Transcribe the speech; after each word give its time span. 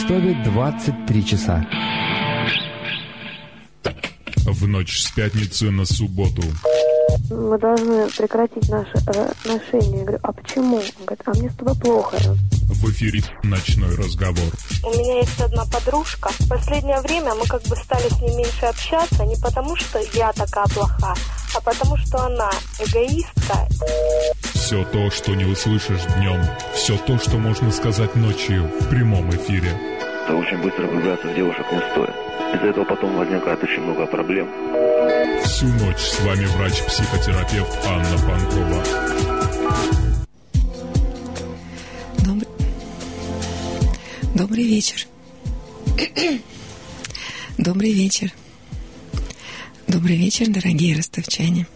Ростове 0.00 0.34
23 0.44 1.26
часа. 1.26 1.66
В 4.46 4.66
ночь 4.66 4.98
с 4.98 5.10
пятницы 5.10 5.70
на 5.70 5.84
субботу. 5.84 6.42
Мы 7.28 7.58
должны 7.58 8.08
прекратить 8.08 8.66
наши 8.70 8.96
э, 9.08 9.30
отношения. 9.30 9.98
Я 9.98 10.04
говорю, 10.04 10.18
а 10.22 10.32
почему? 10.32 10.76
Он 10.76 11.04
говорит, 11.04 11.22
а 11.26 11.30
мне 11.32 11.50
с 11.50 11.54
тобой 11.54 11.74
плохо. 11.76 12.16
В 12.16 12.90
эфире 12.90 13.22
«Ночной 13.42 13.94
разговор». 13.94 14.50
У 14.84 14.90
меня 14.90 15.18
есть 15.18 15.38
одна 15.38 15.66
подружка. 15.66 16.30
В 16.38 16.48
последнее 16.48 17.00
время 17.02 17.34
мы 17.34 17.44
как 17.44 17.62
бы 17.64 17.76
стали 17.76 18.08
с 18.08 18.20
ней 18.22 18.34
меньше 18.36 18.66
общаться, 18.66 19.26
не 19.26 19.36
потому 19.36 19.76
что 19.76 20.00
я 20.14 20.32
такая 20.32 20.66
плохая, 20.68 21.16
а 21.54 21.60
потому 21.60 21.98
что 21.98 22.24
она 22.24 22.50
эгоистка. 22.78 23.68
Все 24.70 24.84
то, 24.84 25.10
что 25.10 25.34
не 25.34 25.44
услышишь 25.44 26.04
днем, 26.16 26.40
все 26.76 26.96
то, 26.96 27.18
что 27.18 27.38
можно 27.38 27.72
сказать 27.72 28.14
ночью 28.14 28.70
в 28.78 28.88
прямом 28.88 29.28
эфире. 29.30 29.76
Очень 30.28 30.62
быстро 30.62 30.86
влюбляться 30.86 31.26
в 31.26 31.34
девушек 31.34 31.66
не 31.72 31.78
стоит. 31.90 32.14
Из-за 32.54 32.66
этого 32.68 32.84
потом 32.84 33.16
возникает 33.16 33.60
очень 33.64 33.80
много 33.80 34.06
проблем. 34.06 34.48
Всю 35.42 35.66
ночь 35.66 35.98
с 35.98 36.20
вами 36.20 36.46
врач-психотерапевт 36.46 37.84
Анна 37.84 38.16
Панкова. 38.28 38.84
Добрый, 42.18 42.48
Добрый 44.36 44.64
вечер. 44.68 45.08
Добрый 47.58 47.92
вечер. 47.92 48.32
Добрый 49.88 50.16
вечер, 50.16 50.46
дорогие 50.48 50.96
ростовчане. 50.96 51.66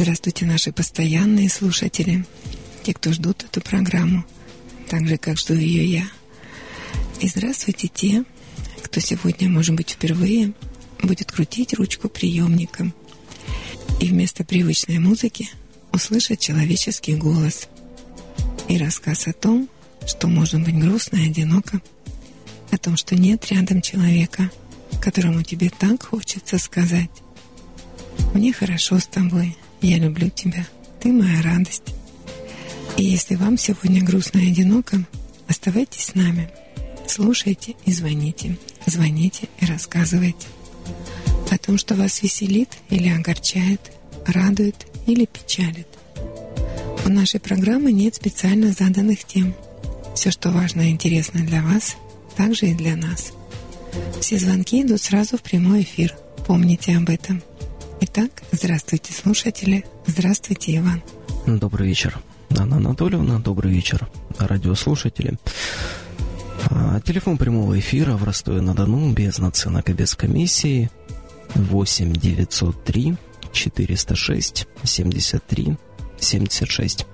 Здравствуйте, 0.00 0.46
наши 0.46 0.70
постоянные 0.70 1.48
слушатели, 1.48 2.24
те, 2.84 2.94
кто 2.94 3.12
ждут 3.12 3.42
эту 3.42 3.60
программу, 3.60 4.24
так 4.88 5.08
же, 5.08 5.16
как 5.16 5.38
жду 5.38 5.54
ее 5.54 5.84
я. 5.84 6.08
И 7.18 7.26
здравствуйте 7.26 7.88
те, 7.88 8.22
кто 8.84 9.00
сегодня, 9.00 9.48
может 9.48 9.74
быть, 9.74 9.90
впервые 9.90 10.52
будет 11.02 11.32
крутить 11.32 11.74
ручку 11.74 12.08
приемником 12.08 12.94
и 14.00 14.06
вместо 14.06 14.44
привычной 14.44 15.00
музыки 15.00 15.48
услышать 15.92 16.38
человеческий 16.38 17.16
голос 17.16 17.66
и 18.68 18.78
рассказ 18.78 19.26
о 19.26 19.32
том, 19.32 19.68
что 20.06 20.28
можно 20.28 20.60
быть 20.60 20.78
грустно 20.78 21.16
и 21.16 21.28
одиноко, 21.28 21.82
о 22.70 22.78
том, 22.78 22.96
что 22.96 23.16
нет 23.16 23.50
рядом 23.50 23.82
человека, 23.82 24.48
которому 25.02 25.42
тебе 25.42 25.70
так 25.76 26.04
хочется 26.04 26.56
сказать 26.60 27.10
«Мне 28.32 28.52
хорошо 28.52 29.00
с 29.00 29.06
тобой, 29.08 29.56
я 29.80 29.98
люблю 29.98 30.30
тебя, 30.30 30.66
ты 31.00 31.12
моя 31.12 31.42
радость». 31.42 31.94
И 32.96 33.04
если 33.04 33.36
вам 33.36 33.56
сегодня 33.56 34.02
грустно 34.02 34.38
и 34.38 34.50
одиноко, 34.50 35.04
оставайтесь 35.46 36.06
с 36.06 36.14
нами, 36.14 36.50
слушайте 37.06 37.76
и 37.84 37.92
звоните, 37.92 38.58
звоните 38.86 39.48
и 39.60 39.66
рассказывайте 39.66 40.48
о 41.50 41.58
том, 41.58 41.78
что 41.78 41.94
вас 41.94 42.22
веселит 42.22 42.70
или 42.90 43.08
огорчает, 43.08 43.80
радует 44.26 44.74
или 45.06 45.26
печалит. 45.26 45.86
У 47.04 47.08
нашей 47.08 47.40
программы 47.40 47.92
нет 47.92 48.16
специально 48.16 48.72
заданных 48.72 49.24
тем. 49.24 49.54
Все, 50.16 50.32
что 50.32 50.50
важно 50.50 50.82
и 50.82 50.90
интересно 50.90 51.40
для 51.46 51.62
вас, 51.62 51.96
также 52.36 52.66
и 52.66 52.74
для 52.74 52.96
нас. 52.96 53.32
Все 54.20 54.38
звонки 54.38 54.82
идут 54.82 55.00
сразу 55.00 55.38
в 55.38 55.42
прямой 55.42 55.82
эфир. 55.82 56.16
Помните 56.46 56.96
об 56.96 57.08
этом. 57.08 57.42
Итак, 58.00 58.30
здравствуйте, 58.52 59.12
слушатели. 59.12 59.84
Здравствуйте, 60.06 60.76
Иван. 60.76 61.02
Добрый 61.46 61.88
вечер, 61.88 62.16
Анна 62.56 62.76
Анатольевна. 62.76 63.40
Добрый 63.40 63.72
вечер, 63.72 64.08
радиослушатели. 64.38 65.36
А, 66.70 67.00
телефон 67.00 67.38
прямого 67.38 67.76
эфира 67.78 68.12
в 68.12 68.22
Ростове-на-Дону 68.22 69.12
без 69.12 69.38
наценок 69.38 69.90
и 69.90 69.94
без 69.94 70.14
комиссии 70.14 70.90
8 71.54 72.12
903 72.12 73.16
406 73.52 74.66
73 74.84 75.76
76. 76.20 77.06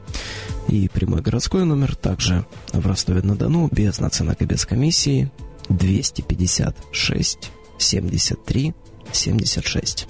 И 0.69 0.89
прямой 0.89 1.23
городской 1.23 1.65
номер 1.65 1.97
также 1.97 2.45
в 2.73 2.87
Ростове-на-Дону 2.87 3.71
без 3.73 4.01
наценок 4.01 4.43
и 4.43 4.45
без 4.45 4.67
комиссии 4.67 5.31
256 5.71 7.51
73 7.79 8.75
76. 9.13 10.09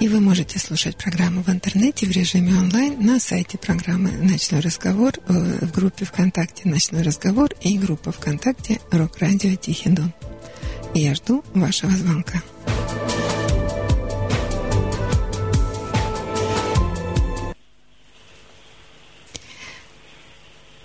И 0.00 0.08
вы 0.08 0.20
можете 0.20 0.58
слушать 0.58 0.96
программу 0.96 1.42
в 1.42 1.48
интернете 1.48 2.06
в 2.06 2.10
режиме 2.10 2.52
онлайн 2.54 3.04
на 3.04 3.18
сайте 3.18 3.56
программы 3.56 4.10
«Ночной 4.10 4.60
разговор» 4.60 5.12
э, 5.16 5.32
в 5.64 5.72
группе 5.72 6.04
ВКонтакте 6.04 6.68
«Ночной 6.68 7.02
разговор» 7.02 7.50
и 7.62 7.78
группа 7.78 8.12
ВКонтакте 8.12 8.80
«Рок-радио 8.90 9.54
Тихий 9.54 9.90
Дон». 9.90 10.12
И 10.94 11.00
я 11.00 11.14
жду 11.14 11.44
вашего 11.54 11.92
звонка. 11.92 12.42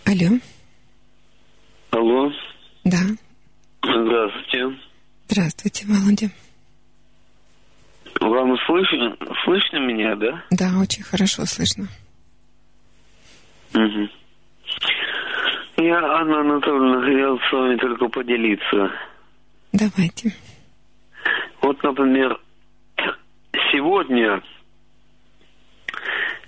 Алло. 0.06 0.40
Алло. 1.92 2.32
Да. 2.84 3.02
Здравствуйте. 3.84 4.80
Здравствуйте, 5.28 5.86
Володя. 5.88 6.32
Вам 8.20 8.58
слышно, 8.66 9.16
слышно 9.44 9.78
меня, 9.78 10.16
да? 10.16 10.44
Да, 10.52 10.80
очень 10.82 11.04
хорошо 11.04 11.46
слышно. 11.46 11.86
Угу. 13.74 14.10
Я, 15.78 16.00
Анна 16.00 16.42
Анатольевна, 16.42 17.02
хотел 17.02 17.40
с 17.40 17.52
вами 17.52 17.76
только 17.78 18.08
поделиться. 18.10 18.92
Давайте. 19.72 20.34
Вот, 21.62 21.82
например, 21.84 22.40
сегодня 23.72 24.42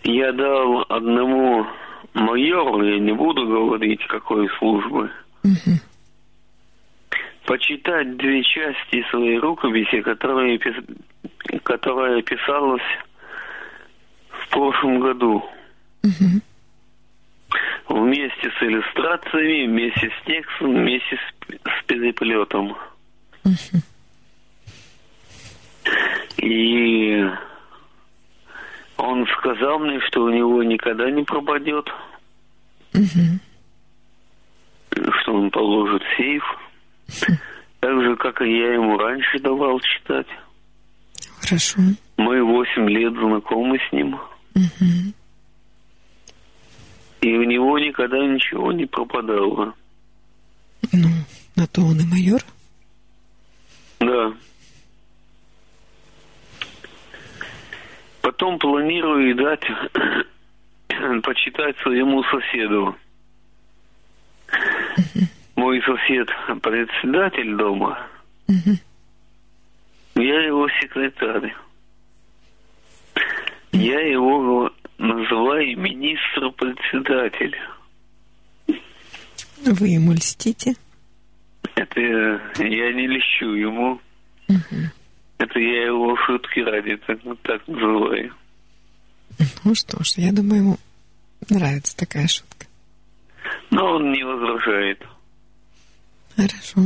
я 0.04 0.32
дал 0.34 0.86
одному 0.90 1.66
майору, 2.14 2.84
я 2.84 3.00
не 3.00 3.14
буду 3.14 3.48
говорить, 3.48 4.06
какой 4.08 4.50
службы, 4.58 5.12
Угу. 5.44 5.80
Почитать 7.52 8.16
две 8.16 8.42
части 8.44 9.06
своей 9.10 9.38
рукописи, 9.38 10.00
которые, 10.04 10.58
которая 11.64 12.22
писалась 12.22 12.82
в 14.30 14.48
прошлом 14.52 15.02
году. 15.02 15.44
Угу. 16.02 16.40
Вместе 17.90 18.50
с 18.58 18.64
иллюстрациями, 18.64 19.68
вместе 19.68 20.10
с 20.10 20.26
текстом, 20.26 20.76
вместе 20.76 21.18
с, 21.18 21.20
с 21.50 21.84
переплетом. 21.88 22.78
Угу. 23.44 23.82
И 26.38 27.26
он 28.96 29.28
сказал 29.38 29.80
мне, 29.80 30.00
что 30.08 30.24
у 30.24 30.30
него 30.30 30.64
никогда 30.64 31.12
не 31.12 31.24
пропадет, 31.24 31.90
Угу. 32.94 33.40
что 35.20 35.34
он 35.34 35.52
положит 35.52 36.02
сейф. 36.16 36.61
Так 37.80 38.02
же, 38.04 38.16
как 38.16 38.42
и 38.42 38.50
я 38.50 38.74
ему 38.74 38.98
раньше 38.98 39.40
давал 39.40 39.80
читать. 39.80 40.28
Хорошо. 41.42 41.82
Мы 42.18 42.44
восемь 42.44 42.88
лет 42.88 43.14
знакомы 43.14 43.80
с 43.90 43.92
ним. 43.92 44.20
Угу. 44.56 45.14
И 47.22 47.34
у 47.34 47.44
него 47.44 47.80
никогда 47.80 48.18
ничего 48.20 48.72
не 48.72 48.86
пропадало. 48.86 49.74
Ну, 50.92 51.10
на 51.56 51.68
то 51.68 51.82
он 51.82 52.00
и 52.00 52.06
майор. 52.06 52.42
Да. 54.00 54.34
Потом 58.22 58.60
планирую 58.60 59.36
дать 59.36 59.64
почитать 61.24 61.78
своему 61.80 62.24
соседу. 62.24 62.96
Мой 65.62 65.80
сосед 65.84 66.28
председатель 66.64 67.56
дома. 67.56 68.08
Угу. 68.48 68.78
Я 70.16 70.46
его 70.48 70.68
секретарь. 70.82 71.54
Я 73.72 74.00
его 74.00 74.72
называю 74.98 75.80
министр-председатель. 75.80 77.56
Вы 79.64 79.88
ему 79.90 80.14
льстите? 80.14 80.74
Это 81.76 82.00
я 82.00 82.94
не 82.94 83.06
лещу 83.06 83.54
ему. 83.54 84.02
Это 85.38 85.60
я 85.60 85.86
его 85.86 86.18
шутки 86.26 86.62
ради 86.62 86.98
так, 87.06 87.20
так 87.44 87.68
называю. 87.68 88.34
Ну 89.64 89.76
что 89.76 90.04
ж, 90.04 90.14
я 90.18 90.32
думаю, 90.32 90.62
ему 90.64 90.78
нравится 91.52 91.96
такая 91.96 92.28
шутка. 92.28 92.66
Но 93.70 93.98
он 93.98 94.12
не 94.12 94.24
возражает. 94.24 95.06
Хорошо. 96.42 96.82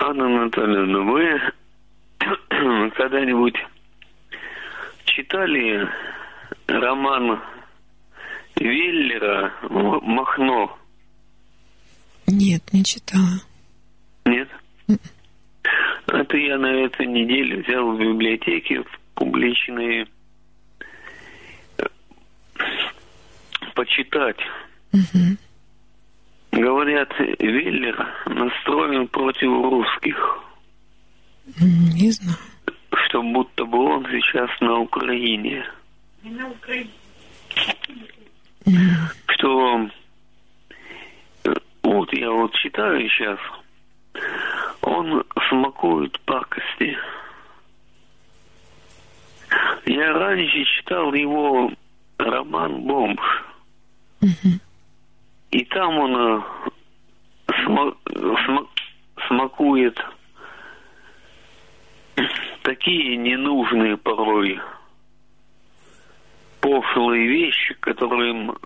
Анна 0.00 0.26
Анатольевна, 0.26 1.00
вы 1.00 1.40
когда-нибудь 2.96 3.54
читали 5.04 5.88
роман 6.66 7.40
Виллера 8.56 9.52
«М- 9.62 10.00
«Махно»? 10.02 10.76
Нет, 12.26 12.62
не 12.72 12.82
читала. 12.82 13.40
Нет? 14.24 14.48
Это 16.08 16.36
я 16.36 16.58
на 16.58 16.72
этой 16.86 17.06
неделе 17.06 17.62
взял 17.62 17.92
в 17.92 18.00
библиотеке 18.00 18.82
в 18.82 19.00
публичные 19.14 20.08
э, 21.78 21.84
почитать. 23.74 24.38
Говорят, 26.56 27.12
Веллер 27.38 28.06
настроен 28.24 29.06
против 29.08 29.50
русских, 29.50 30.38
Не 31.60 32.10
знаю. 32.10 32.38
что 33.06 33.22
будто 33.22 33.66
бы 33.66 33.78
он 33.78 34.06
сейчас 34.06 34.48
на 34.62 34.80
Украине. 34.80 35.66
Что 39.26 39.88
э, 41.44 41.54
вот 41.82 42.12
я 42.14 42.30
вот 42.30 42.54
читаю 42.54 43.06
сейчас, 43.10 43.38
он 44.80 45.22
смакует 45.50 46.18
пакости. 46.20 46.96
Я 49.84 50.12
раньше 50.14 50.64
читал 50.64 51.12
его 51.12 51.70
роман 52.16 52.80
«Бомж». 52.80 53.44
Мгм. 54.22 54.60
И 55.50 55.64
там 55.64 55.98
он 55.98 56.16
э, 56.16 56.42
сма- 57.66 57.96
сма- 58.06 58.68
смакует 59.26 59.98
такие 62.62 63.16
ненужные 63.16 63.96
порой 63.96 64.60
пошлые 66.60 67.28
вещи, 67.28 67.74
которым, 67.78 68.56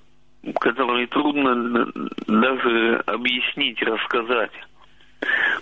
которые 0.59 1.06
трудно 1.09 1.87
даже 2.27 3.03
объяснить, 3.06 3.82
рассказать. 3.82 4.53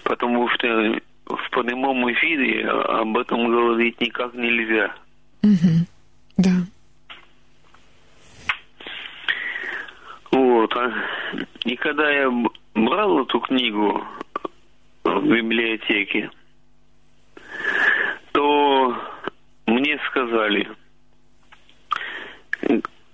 Потому 0.04 0.48
что 0.50 1.00
в 1.26 1.50
прямом 1.50 2.10
эфире 2.12 2.68
об 2.68 3.18
этом 3.18 3.50
говорить 3.50 4.00
никак 4.00 4.34
нельзя. 4.34 4.94
Мгм. 5.42 5.86
Да. 6.36 6.50
Вот. 10.78 10.92
а. 10.92 11.38
И 11.64 11.76
когда 11.76 12.10
я 12.10 12.30
брал 12.74 13.22
эту 13.22 13.40
книгу 13.40 14.04
в 15.04 15.22
библиотеке, 15.22 16.30
то 18.32 18.96
мне 19.66 19.98
сказали, 20.08 20.68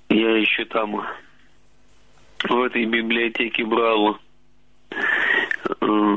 я 0.09 0.37
еще 0.37 0.65
там 0.67 1.05
в 2.45 2.63
этой 2.63 2.85
библиотеке 2.85 3.65
брал 3.65 4.19
э, 5.81 6.17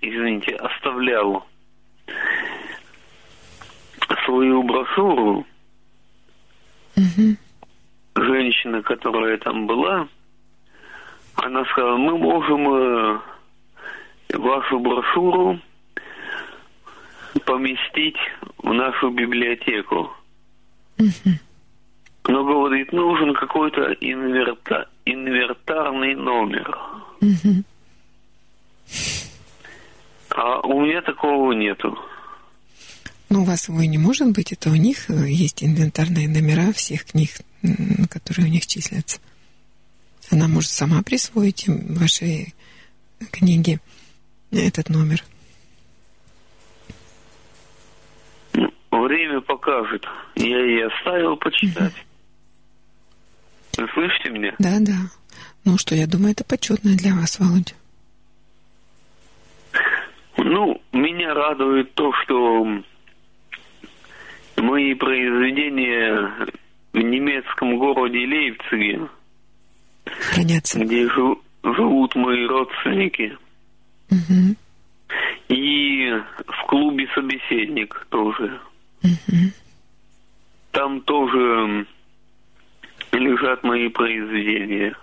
извините, 0.00 0.54
оставлял 0.56 1.46
свою 4.24 4.62
брошюру 4.62 5.46
Мгм. 6.96 7.36
женщина, 8.16 8.82
которая 8.82 9.38
там 9.38 9.66
была, 9.66 10.06
она 11.36 11.64
сказала, 11.64 11.96
мы 11.96 12.18
можем 12.18 12.68
э, 12.74 13.18
вашу 14.34 14.78
брошюру 14.78 15.58
поместить 17.46 18.18
в 18.58 18.72
нашу 18.72 19.10
библиотеку. 19.10 20.12
Мгм. 20.98 21.38
Но, 22.28 22.44
говорит, 22.44 22.92
нужен 22.92 23.34
какой-то 23.34 23.92
инверта- 24.00 24.86
инвертарный 25.06 26.14
номер. 26.14 26.78
Мгм. 27.20 27.64
А 30.30 30.60
у 30.60 30.80
меня 30.80 31.00
такого 31.02 31.52
нету. 31.52 31.98
Ну, 33.32 33.40
у 33.40 33.44
вас 33.44 33.66
его 33.66 33.82
не 33.82 33.96
может 33.96 34.30
быть, 34.32 34.52
это 34.52 34.68
у 34.68 34.74
них 34.74 35.08
э, 35.08 35.30
есть 35.30 35.64
инвентарные 35.64 36.28
номера 36.28 36.70
всех 36.74 37.06
книг, 37.06 37.30
которые 38.10 38.46
у 38.46 38.50
них 38.50 38.66
числятся. 38.66 39.20
Она 40.30 40.48
может 40.48 40.68
сама 40.68 41.02
присвоить 41.02 41.66
им 41.66 41.94
вашей 41.94 42.52
книге 43.30 43.80
этот 44.50 44.90
номер. 44.90 45.24
Ну, 48.52 48.70
Время 48.90 49.40
покажет. 49.40 50.04
Я 50.36 50.58
ей 50.58 50.86
оставил 50.88 51.38
почитать. 51.38 51.94
Вы 53.78 53.88
слышите 53.94 54.28
меня? 54.28 54.54
Да, 54.58 54.76
да. 54.80 54.98
Ну 55.64 55.78
что, 55.78 55.94
я 55.94 56.06
думаю, 56.06 56.32
это 56.32 56.44
почетно 56.44 56.94
для 56.96 57.14
вас, 57.14 57.40
Володя. 57.40 57.72
Ну, 60.36 60.82
меня 60.92 61.32
радует 61.32 61.94
то, 61.94 62.12
что 62.22 62.82
мои 64.62 64.94
произведения 64.94 66.48
в 66.92 66.98
немецком 66.98 67.78
городе 67.78 68.18
Лейпциге, 68.18 69.08
Хранятся. 70.06 70.78
где 70.80 71.06
жу- 71.08 71.40
живут 71.64 72.14
мои 72.14 72.46
родственники, 72.46 73.36
Мгм. 74.10 74.56
и 75.48 76.10
в 76.46 76.66
клубе 76.68 77.08
«Собеседник» 77.14 78.06
тоже. 78.10 78.60
Мгм. 79.02 79.52
Там 80.70 81.00
тоже 81.02 81.86
лежат 83.12 83.62
мои 83.64 83.88
произведения. 83.88 84.94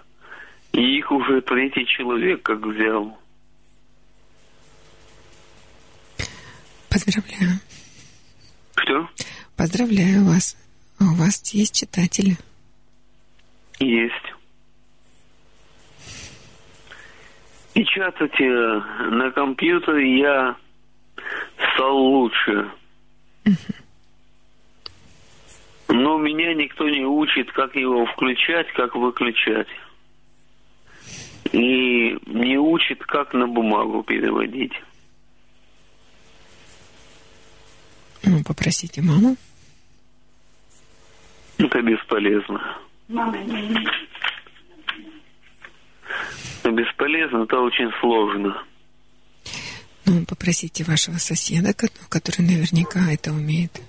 И 0.71 0.97
их 0.97 1.11
уже 1.11 1.41
третий 1.41 1.85
человек 1.85 2.41
как 2.43 2.59
взял. 2.65 3.17
Поздравляю. 6.89 7.59
Что? 8.77 9.09
Поздравляю 9.59 10.23
вас. 10.23 10.55
А 11.01 11.03
У 11.03 11.15
вас 11.15 11.43
есть 11.53 11.75
читатели. 11.75 12.37
Есть. 13.77 14.13
Печатать 17.73 18.39
э, 18.39 18.81
на 19.11 19.29
компьютере 19.31 20.17
я 20.17 20.55
стал 21.73 21.97
лучше. 21.97 22.71
Но 25.89 26.17
меня 26.17 26.53
никто 26.53 26.87
не 26.87 27.03
учит, 27.03 27.51
как 27.51 27.75
его 27.75 28.05
включать, 28.05 28.71
как 28.77 28.95
выключать. 28.95 29.67
И 31.51 32.17
не 32.27 32.57
учит, 32.57 33.03
как 33.03 33.33
на 33.33 33.45
бумагу 33.45 34.03
переводить. 34.03 34.71
Ну, 38.23 38.41
попросите 38.45 39.01
маму. 39.01 39.35
Это 41.59 41.81
бесполезно. 41.81 42.77
Это 46.63 46.71
бесполезно, 46.71 47.43
это 47.43 47.59
очень 47.59 47.91
сложно. 47.99 48.63
Ну, 50.05 50.25
попросите 50.25 50.83
вашего 50.83 51.17
соседа, 51.17 51.73
ко- 51.73 51.89
который 52.09 52.41
наверняка 52.41 53.11
это 53.11 53.31
умеет. 53.31 53.81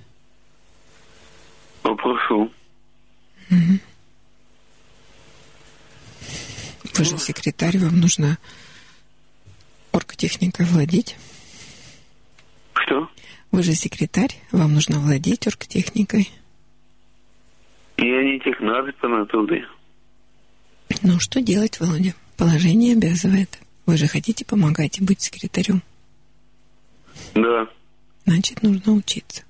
Попрошу. 1.83 2.51
Вы 6.95 7.05
же 7.05 7.17
секретарь, 7.19 7.79
вам 7.79 7.99
нужно 8.01 8.37
оргтехникой 9.93 10.67
владеть. 10.67 11.17
Что? 12.75 13.09
Вы 13.51 13.63
же 13.63 13.75
секретарь, 13.75 14.37
вам 14.53 14.75
нужно 14.75 14.99
владеть 14.99 15.47
оргтехникой. 15.47 16.31
Я 18.01 18.23
не 18.25 18.41
технарь 18.41 18.93
по 18.95 19.09
натуре. 19.09 19.69
Ну, 21.03 21.21
что 21.21 21.43
делать, 21.43 21.79
Володя? 21.81 22.15
Положение 22.39 22.95
обязывает. 22.95 23.61
Вы 23.85 23.99
же 23.99 24.07
хотите 24.07 24.47
помогать 24.47 24.99
и 24.99 25.05
быть 25.05 25.21
секретарем. 25.21 25.83
Да. 27.35 27.69
Значит, 28.25 28.63
нужно 28.63 28.95
учиться. 28.95 29.45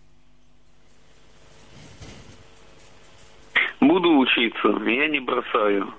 Буду 3.80 4.18
учиться, 4.18 4.68
я 4.84 5.08
не 5.08 5.20
бросаю. 5.20 5.94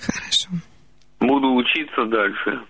Хорошо. 0.00 0.48
Буду 1.20 1.54
учиться 1.54 2.06
дальше. 2.06 2.64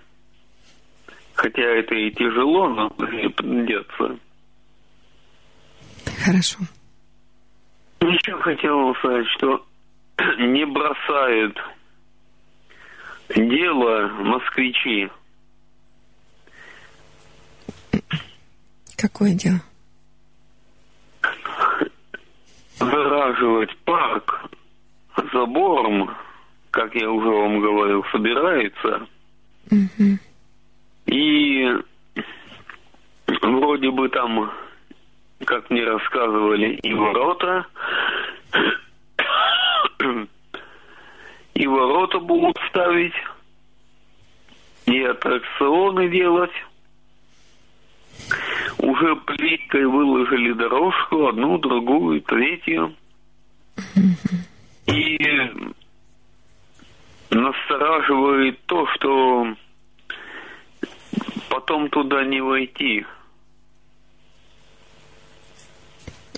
Хотя 1.34 1.62
это 1.62 1.94
и 1.94 2.10
тяжело, 2.10 2.68
но 2.70 2.90
придется. 2.90 4.18
Хорошо. 6.24 6.58
Еще 8.00 8.36
хотел 8.40 8.94
сказать, 8.96 9.26
что 9.36 9.64
не 10.38 10.64
бросают 10.64 11.58
дело 13.34 14.08
москвичи. 14.08 15.08
Какое 18.96 19.34
дело? 19.34 19.60
Зараживать 22.78 23.76
парк 23.78 24.50
забором, 25.32 26.14
как 26.70 26.94
я 26.94 27.10
уже 27.10 27.28
вам 27.28 27.60
говорил, 27.60 28.04
собирается. 28.12 29.06
Мгм. 29.70 30.20
И 31.06 31.66
вроде 33.42 33.90
бы 33.90 34.08
там, 34.08 34.50
как 35.44 35.70
мне 35.70 35.84
рассказывали, 35.84 36.74
и 36.82 36.94
ворота, 36.94 37.66
и 41.54 41.66
ворота 41.66 42.18
будут 42.20 42.56
ставить, 42.68 43.14
и 44.86 45.02
аттракционы 45.02 46.08
делать. 46.08 46.52
Уже 48.78 49.16
плиткой 49.16 49.84
выложили 49.86 50.52
дорожку, 50.52 51.28
одну, 51.28 51.58
другую, 51.58 52.22
третью. 52.22 52.94
И 54.86 55.18
настораживает 57.30 58.64
то, 58.66 58.86
что 58.94 59.54
потом 61.50 61.88
туда 61.90 62.24
не 62.24 62.40
войти. 62.40 63.04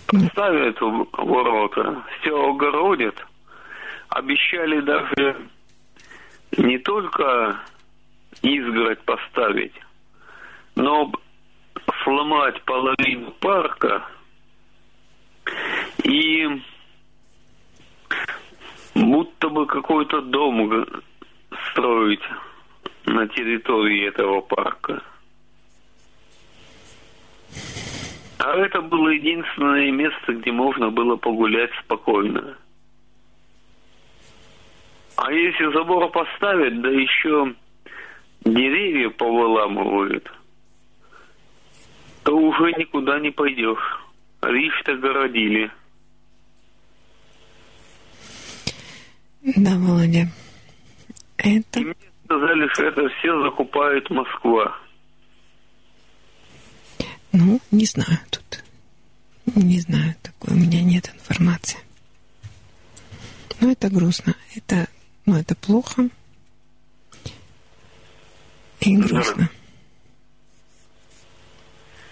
Ставят 0.09 0.81
ворота, 0.81 2.03
все 2.21 2.51
огородят. 2.51 3.27
Обещали 4.09 4.81
даже 4.81 5.37
не 6.57 6.79
только 6.79 7.61
изгородь 8.41 9.03
поставить, 9.03 9.75
но 10.77 11.13
сломать 12.03 12.63
половину 12.63 13.33
парка 13.33 14.03
и 16.05 16.63
будто 18.95 19.49
бы 19.51 19.67
какой-то 19.67 20.23
дом 20.23 20.87
строить 21.71 22.23
на 23.05 23.29
территории 23.29 24.09
этого 24.09 24.41
парка. 24.41 25.03
А 28.39 28.57
это 28.57 28.81
было 28.81 29.09
единственное 29.09 29.91
место, 29.91 30.33
где 30.33 30.53
можно 30.53 30.91
было 30.91 31.17
погулять 31.17 31.71
спокойно. 31.85 32.57
А 35.17 35.33
если 35.33 35.73
забор 35.73 36.09
поставить, 36.11 36.81
да 36.81 36.89
еще 36.89 37.55
деревья 38.45 39.11
повыламывают, 39.11 40.31
то 42.23 42.37
уже 42.37 42.73
никуда 42.79 43.19
не 43.19 43.31
пойдешь. 43.31 44.01
Лишь-то 44.43 44.95
городили. 44.95 45.71
Да, 49.57 49.71
Володя. 49.79 50.29
Это 51.39 51.81
И 51.81 51.85
мне 51.85 51.95
сказали, 52.25 52.69
что 52.75 52.85
это 52.85 53.09
все 53.09 53.43
закупает 53.43 54.09
Москва. 54.11 54.79
Ну, 57.33 57.61
не 57.71 57.85
знаю 57.85 58.19
тут. 58.31 58.65
Не 59.55 59.81
знаю, 59.81 60.15
такой 60.23 60.55
у 60.55 60.59
меня 60.59 60.83
нет 60.83 61.11
информации. 61.15 61.79
Но 63.61 63.71
это 63.73 63.89
грустно. 63.91 64.35
Это, 64.55 64.89
ну, 65.27 65.37
это 65.37 65.55
плохо. 65.57 66.09
И 68.81 68.97
грустно. 68.97 69.49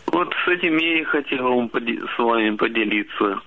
Вот 0.07 0.33
с 0.45 0.49
этим 0.49 0.77
я 0.79 1.01
и 1.01 1.05
хотел 1.05 1.45
вам 1.45 1.69
поди- 1.69 2.01
с 2.15 2.19
вами 2.19 2.57
поделиться. 2.57 3.41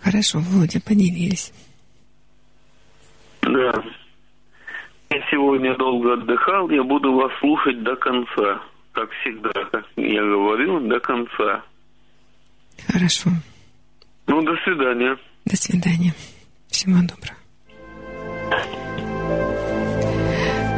Хорошо, 0.00 0.38
Володя, 0.40 0.80
поделились. 0.80 1.52
Да. 3.42 3.84
Я 5.10 5.30
сегодня 5.30 5.76
долго 5.76 6.14
отдыхал, 6.14 6.70
я 6.70 6.82
буду 6.82 7.12
вас 7.14 7.32
слушать 7.40 7.82
до 7.82 7.96
конца. 7.96 8.62
Как 8.92 9.10
всегда, 9.20 9.50
как 9.70 9.84
я 9.96 10.22
говорил, 10.22 10.80
до 10.80 11.00
конца. 11.00 11.64
Хорошо. 12.88 13.30
Ну, 14.26 14.42
до 14.42 14.56
свидания. 14.64 15.16
До 15.44 15.56
свидания. 15.56 16.14
Всего 16.68 16.98
доброго. 17.00 17.36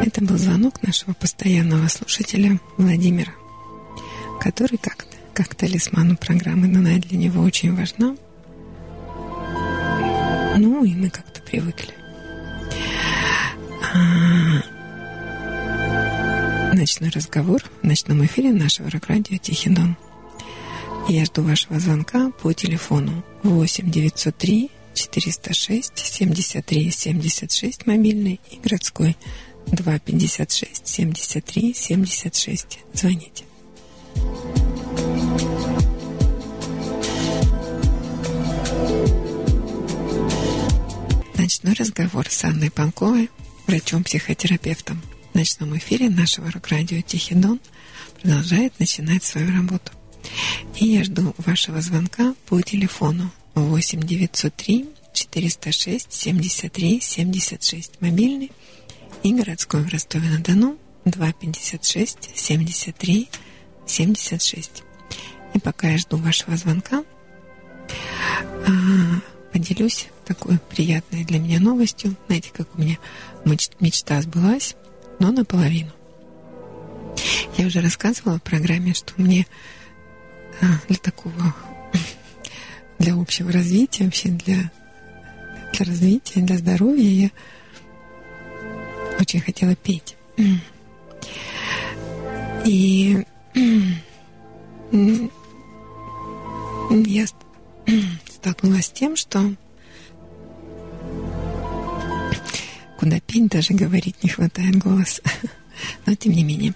Это 0.04 0.24
был 0.24 0.36
звонок 0.36 0.82
нашего 0.82 1.14
постоянного 1.14 1.86
слушателя 1.88 2.58
Владимира, 2.76 3.32
который 4.40 4.78
как, 4.78 5.06
как 5.32 5.54
талисману 5.54 6.16
программы, 6.16 6.66
но 6.66 6.80
она 6.80 6.98
для 6.98 7.16
него 7.16 7.42
очень 7.42 7.74
важна. 7.74 8.16
Ну, 10.58 10.84
и 10.84 10.94
мы 10.94 11.08
как-то 11.08 11.40
привыкли. 11.42 11.94
А, 13.94 14.62
Ночной 16.72 17.10
разговор 17.10 17.62
в 17.82 17.86
ночном 17.86 18.24
эфире 18.24 18.50
нашего 18.50 18.90
рок-радио 18.90 19.36
«Тихий 19.36 19.68
дон». 19.68 19.94
Я 21.06 21.26
жду 21.26 21.42
вашего 21.42 21.78
звонка 21.78 22.30
по 22.40 22.54
телефону 22.54 23.22
8 23.42 23.90
903 23.90 24.70
406 24.94 25.98
73 25.98 26.90
76 26.90 27.86
мобильный 27.86 28.40
и 28.50 28.56
городской 28.56 29.18
2 29.66 29.98
56 29.98 30.88
73 30.88 31.74
76. 31.74 32.78
Звоните. 32.94 33.44
Ночной 41.36 41.74
разговор 41.74 42.30
с 42.30 42.42
Анной 42.44 42.70
Панковой, 42.70 43.28
врачом-психотерапевтом. 43.66 45.02
В 45.32 45.34
ночном 45.34 45.76
эфире 45.78 46.10
нашего 46.10 46.50
рок-радио 46.50 47.00
«Тихий 47.00 47.34
дон» 47.34 47.58
продолжает 48.20 48.78
начинать 48.78 49.24
свою 49.24 49.50
работу. 49.50 49.90
И 50.76 50.84
я 50.86 51.04
жду 51.04 51.34
вашего 51.38 51.80
звонка 51.80 52.34
по 52.46 52.60
телефону 52.60 53.30
8 53.54 54.02
903 54.02 54.90
406 55.14 56.12
73 56.12 57.00
76 57.00 58.00
мобильный 58.00 58.52
и 59.22 59.32
городской 59.32 59.82
в 59.82 59.88
Ростове-на-Дону 59.88 60.76
256 61.06 62.30
73 62.34 63.28
76. 63.86 64.82
И 65.54 65.58
пока 65.58 65.88
я 65.88 65.98
жду 65.98 66.18
вашего 66.18 66.58
звонка, 66.58 67.04
а, 68.66 68.70
поделюсь 69.50 70.08
такой 70.26 70.58
приятной 70.58 71.24
для 71.24 71.38
меня 71.38 71.58
новостью. 71.58 72.16
Знаете, 72.26 72.50
как 72.52 72.74
у 72.74 72.80
меня 72.80 72.98
меч- 73.46 73.72
мечта 73.80 74.20
сбылась, 74.20 74.76
но 75.22 75.30
наполовину. 75.30 75.92
Я 77.56 77.66
уже 77.66 77.80
рассказывала 77.80 78.38
в 78.38 78.42
программе, 78.42 78.92
что 78.92 79.12
мне 79.18 79.46
а, 80.60 80.64
для 80.88 80.96
такого, 80.96 81.54
для 82.98 83.14
общего 83.14 83.52
развития, 83.52 84.04
вообще 84.04 84.30
для, 84.30 84.72
для 85.72 85.86
развития, 85.86 86.40
для 86.40 86.58
здоровья 86.58 87.08
я 87.08 87.30
очень 89.20 89.40
хотела 89.40 89.76
петь. 89.76 90.16
И 92.64 93.24
я 96.90 97.26
ст- 97.28 97.36
столкнулась 98.28 98.86
с 98.86 98.90
тем, 98.90 99.14
что 99.14 99.54
куда 103.02 103.18
петь, 103.18 103.48
даже 103.48 103.74
говорить 103.74 104.22
не 104.22 104.30
хватает 104.30 104.76
голоса. 104.76 105.22
Но 106.06 106.14
тем 106.14 106.34
не 106.34 106.44
менее. 106.44 106.72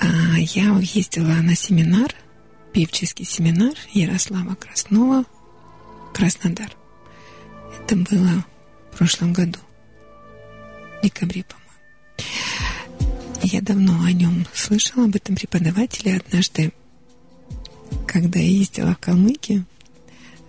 А, 0.00 0.38
Я 0.38 0.78
ездила 0.78 1.34
на 1.42 1.54
семинар, 1.54 2.14
певческий 2.72 3.26
семинар 3.26 3.74
Ярослава 3.92 4.54
Краснова, 4.54 5.26
Краснодар. 6.14 6.74
Это 7.78 7.94
было 7.94 8.46
в 8.90 8.96
прошлом 8.96 9.34
году, 9.34 9.58
в 11.00 11.04
декабре, 11.04 11.44
по-моему. 11.44 13.42
Я 13.42 13.60
давно 13.60 14.02
о 14.02 14.12
нем 14.12 14.46
слышала, 14.54 15.04
об 15.04 15.14
этом 15.14 15.36
преподавателе. 15.36 16.22
Однажды, 16.26 16.72
когда 18.06 18.38
я 18.38 18.48
ездила 18.48 18.94
в 18.94 18.98
Калмыкию 18.98 19.66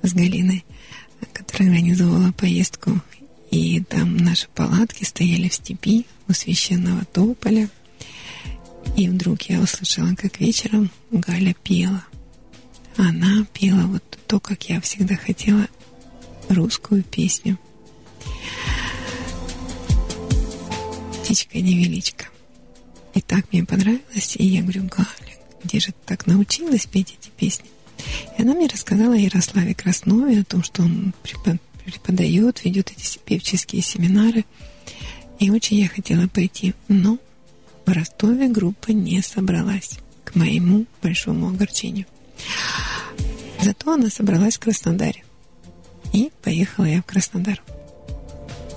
с 0.03 0.13
Галиной, 0.13 0.63
которая 1.33 1.67
организовала 1.67 2.31
поездку, 2.31 3.01
и 3.55 3.79
там 3.79 4.17
наши 4.17 4.49
палатки 4.53 5.05
стояли 5.05 5.47
в 5.47 5.53
степи 5.53 6.05
у 6.27 6.33
священного 6.33 7.05
тополя. 7.05 7.69
И 8.97 9.07
вдруг 9.07 9.43
я 9.43 9.61
услышала, 9.61 10.13
как 10.15 10.41
вечером 10.41 10.91
Галя 11.09 11.55
пела. 11.63 12.03
Она 12.97 13.45
пела 13.53 13.87
вот 13.87 14.03
то, 14.27 14.41
как 14.41 14.67
я 14.69 14.81
всегда 14.81 15.15
хотела, 15.15 15.67
русскую 16.49 17.01
песню. 17.03 17.57
Птичка-невеличка. 21.23 22.25
И 23.13 23.21
так 23.21 23.45
мне 23.53 23.63
понравилось, 23.63 24.35
и 24.35 24.45
я 24.45 24.63
говорю, 24.63 24.83
Галя, 24.83 25.37
где 25.63 25.79
же 25.79 25.87
ты 25.87 25.97
так 26.05 26.27
научилась 26.27 26.85
петь 26.85 27.17
эти 27.17 27.29
песни? 27.29 27.69
И 28.37 28.41
она 28.41 28.53
мне 28.53 28.67
рассказала 28.67 29.15
о 29.15 29.17
Ярославе 29.17 29.73
Краснове, 29.73 30.41
о 30.41 30.43
том, 30.43 30.61
что 30.61 30.83
он 30.83 31.13
препод- 31.23 31.61
преподает, 31.85 32.63
ведет 32.63 32.91
эти 32.91 33.17
певческие 33.19 33.81
семинары. 33.81 34.45
И 35.39 35.49
очень 35.51 35.77
я 35.77 35.87
хотела 35.87 36.27
пойти, 36.27 36.73
но 36.87 37.17
в 37.85 37.91
Ростове 37.91 38.49
группа 38.49 38.91
не 38.91 39.21
собралась, 39.21 39.99
к 40.23 40.35
моему 40.35 40.85
большому 41.01 41.49
огорчению. 41.49 42.05
Зато 43.61 43.93
она 43.93 44.09
собралась 44.09 44.57
в 44.57 44.59
Краснодаре. 44.59 45.23
И 46.13 46.31
поехала 46.41 46.85
я 46.85 47.01
в 47.01 47.05
Краснодар. 47.05 47.61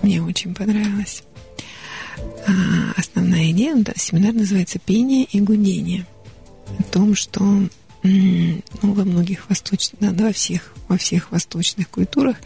Мне 0.03 0.23
очень 0.23 0.55
понравилось. 0.55 1.23
А 2.47 2.93
основная 2.97 3.51
идея, 3.51 3.75
ну, 3.75 3.83
да, 3.83 3.93
семинар 3.97 4.33
называется 4.33 4.79
«Пение 4.79 5.25
и 5.25 5.41
гудение». 5.41 6.07
О 6.79 6.83
том, 6.83 7.15
что 7.15 7.69
ну, 8.03 8.63
во 8.83 9.05
многих 9.05 9.49
восточных, 9.49 10.01
да, 10.01 10.27
во 10.27 10.33
всех, 10.33 10.73
во 10.89 10.97
всех 10.97 11.33
восточных 11.33 11.89
культурах 11.89 12.37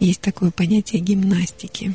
есть 0.00 0.20
такое 0.20 0.50
понятие 0.50 1.00
гимнастики. 1.00 1.94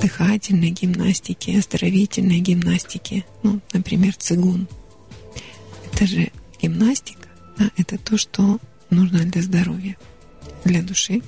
Дыхательной 0.00 0.70
гимнастики, 0.70 1.56
оздоровительной 1.56 2.40
гимнастики. 2.40 3.24
Ну, 3.42 3.60
например, 3.72 4.14
цигун. 4.14 4.68
Это 5.92 6.06
же 6.06 6.30
гимнастика, 6.60 7.28
да, 7.58 7.70
это 7.76 7.98
то, 7.98 8.16
что 8.16 8.58
нужно 8.90 9.20
для 9.20 9.42
здоровья, 9.42 9.96
для 10.64 10.82
души, 10.82 11.22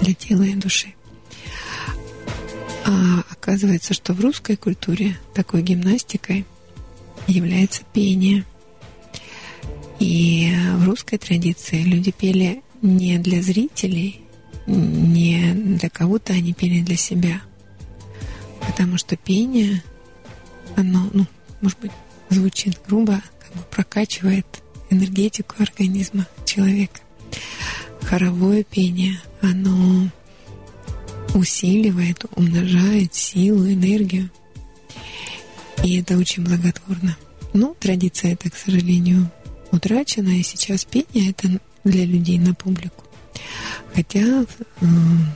для 0.00 0.14
тела 0.14 0.42
и 0.42 0.54
души. 0.54 0.94
А 2.84 3.24
оказывается, 3.30 3.92
что 3.92 4.12
в 4.14 4.20
русской 4.20 4.56
культуре 4.56 5.18
такой 5.34 5.62
гимнастикой 5.62 6.46
является 7.26 7.82
пение. 7.92 8.44
И 10.00 10.52
в 10.76 10.86
русской 10.86 11.18
традиции 11.18 11.82
люди 11.82 12.10
пели 12.12 12.62
не 12.82 13.18
для 13.18 13.42
зрителей, 13.42 14.20
не 14.66 15.52
для 15.54 15.88
кого-то, 15.88 16.32
они 16.32 16.52
пели 16.52 16.82
для 16.82 16.96
себя. 16.96 17.42
Потому 18.60 18.98
что 18.98 19.16
пение, 19.16 19.82
оно, 20.76 21.08
ну, 21.12 21.26
может 21.60 21.78
быть, 21.80 21.90
звучит 22.28 22.78
грубо, 22.86 23.20
как 23.40 23.52
бы 23.54 23.62
прокачивает 23.70 24.46
энергетику 24.90 25.56
организма 25.58 26.26
человека. 26.44 27.00
Хоровое 28.02 28.62
пение, 28.62 29.20
оно 29.42 30.08
усиливает, 31.34 32.24
умножает 32.36 33.14
силу, 33.14 33.66
энергию. 33.66 34.30
И 35.84 35.98
это 36.00 36.16
очень 36.16 36.44
благотворно. 36.44 37.16
Но 37.52 37.74
традиция 37.78 38.32
эта, 38.32 38.50
к 38.50 38.56
сожалению, 38.56 39.30
утрачена, 39.72 40.38
и 40.38 40.42
сейчас 40.42 40.84
пение 40.84 41.30
это 41.30 41.60
для 41.84 42.04
людей 42.04 42.38
на 42.38 42.54
публику. 42.54 43.04
Хотя 43.94 44.20
э, 44.20 44.44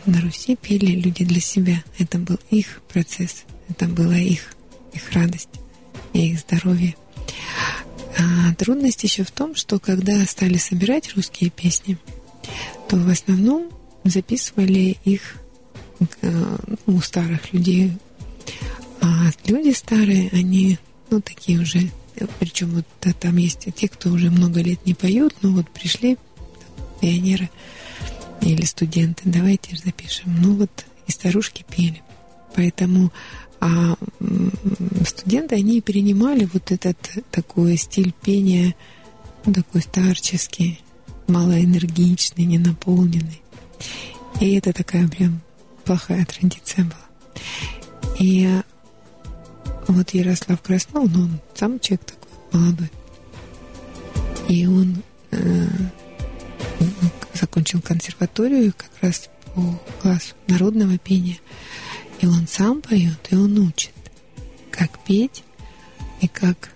на 0.06 0.20
Руси 0.20 0.56
пели 0.56 0.92
люди 1.00 1.24
для 1.24 1.40
себя. 1.40 1.82
Это 1.98 2.18
был 2.18 2.38
их 2.50 2.80
процесс, 2.92 3.44
это 3.68 3.86
была 3.86 4.18
их, 4.18 4.54
их 4.92 5.12
радость 5.12 5.48
и 6.12 6.30
их 6.30 6.40
здоровье. 6.40 6.94
А 8.18 8.54
трудность 8.54 9.02
еще 9.04 9.24
в 9.24 9.30
том, 9.30 9.54
что 9.54 9.78
когда 9.78 10.24
стали 10.26 10.56
собирать 10.56 11.14
русские 11.14 11.50
песни, 11.50 11.96
то 12.88 12.96
в 12.96 13.08
основном 13.08 13.70
записывали 14.04 14.98
их 15.04 15.36
Э, 16.22 16.56
у 16.86 17.00
старых 17.00 17.52
людей. 17.52 17.92
А 19.00 19.30
люди 19.46 19.72
старые, 19.72 20.30
они, 20.32 20.78
ну, 21.10 21.20
такие 21.20 21.60
уже, 21.60 21.90
причем 22.38 22.70
вот 22.70 22.86
там 23.18 23.36
есть 23.36 23.66
те, 23.74 23.88
кто 23.88 24.10
уже 24.10 24.30
много 24.30 24.60
лет 24.60 24.84
не 24.86 24.94
поют, 24.94 25.34
но 25.42 25.50
вот 25.50 25.68
пришли 25.70 26.18
пионеры 27.00 27.50
или 28.40 28.64
студенты, 28.64 29.22
давайте 29.24 29.76
запишем. 29.76 30.36
Ну 30.40 30.54
вот 30.54 30.86
и 31.06 31.12
старушки 31.12 31.64
пели. 31.68 32.02
Поэтому 32.54 33.12
а 33.64 33.94
студенты, 35.06 35.54
они 35.54 35.80
перенимали 35.80 36.48
вот 36.52 36.72
этот 36.72 36.96
такой 37.30 37.76
стиль 37.76 38.12
пения, 38.12 38.74
такой 39.44 39.82
старческий, 39.82 40.80
малоэнергичный, 41.28 42.44
ненаполненный. 42.44 43.40
И 44.40 44.54
это 44.54 44.72
такая 44.72 45.06
прям 45.06 45.40
плохая 45.84 46.24
традиция 46.24 46.86
была. 46.86 47.44
И 48.18 48.50
вот 49.88 50.10
Ярослав 50.10 50.60
Краснов, 50.62 51.10
ну, 51.12 51.22
он 51.22 51.40
сам 51.54 51.80
человек 51.80 52.06
такой 52.06 52.60
молодой. 52.60 52.90
И 54.48 54.66
он 54.66 55.02
э, 55.30 55.66
закончил 57.34 57.80
консерваторию 57.80 58.72
как 58.76 58.90
раз 59.00 59.28
по 59.54 59.80
классу 60.00 60.34
народного 60.46 60.98
пения. 60.98 61.38
И 62.20 62.26
он 62.26 62.46
сам 62.46 62.82
поет, 62.82 63.18
и 63.30 63.34
он 63.34 63.58
учит, 63.58 63.92
как 64.70 64.98
петь 65.04 65.42
и 66.20 66.28
как, 66.28 66.70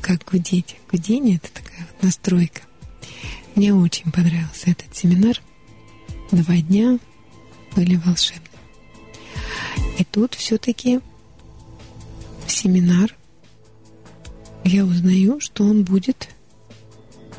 как 0.00 0.24
гудеть. 0.24 0.76
Гудение— 0.90 1.36
это 1.42 1.52
такая 1.52 1.86
вот 1.90 2.02
настройка. 2.02 2.62
Мне 3.54 3.74
очень 3.74 4.10
понравился 4.10 4.70
этот 4.70 4.94
семинар. 4.96 5.40
Два 6.30 6.56
дня 6.56 6.98
были 7.74 7.96
волшебны. 7.96 8.42
И 9.98 10.04
тут 10.04 10.34
все-таки 10.34 11.00
семинар 12.48 13.14
я 14.64 14.84
узнаю, 14.84 15.40
что 15.40 15.64
он 15.64 15.84
будет, 15.84 16.28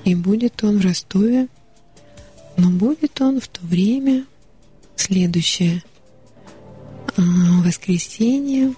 и 0.03 0.13
будет 0.15 0.63
он 0.63 0.79
в 0.79 0.85
Ростове, 0.85 1.47
но 2.57 2.69
будет 2.69 3.19
он 3.21 3.39
в 3.39 3.47
то 3.47 3.61
время 3.61 4.25
следующее 4.95 5.83
а, 7.17 7.21
воскресенье, 7.65 8.73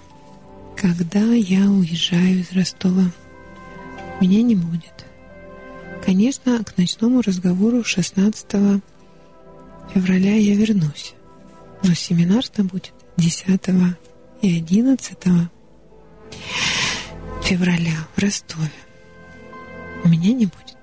когда 0.76 1.20
я 1.34 1.70
уезжаю 1.70 2.40
из 2.40 2.52
Ростова. 2.52 3.12
Меня 4.20 4.42
не 4.42 4.56
будет. 4.56 5.06
Конечно, 6.04 6.64
к 6.64 6.76
ночному 6.78 7.20
разговору 7.20 7.84
16 7.84 8.46
февраля 9.92 10.36
я 10.36 10.54
вернусь. 10.54 11.14
Но 11.82 11.94
семинар-то 11.94 12.64
будет 12.64 12.94
10 13.16 13.46
и 14.42 14.56
11 14.56 15.18
февраля 17.42 17.96
в 18.14 18.20
Ростове. 18.20 18.70
Меня 20.04 20.32
не 20.32 20.46
будет. 20.46 20.76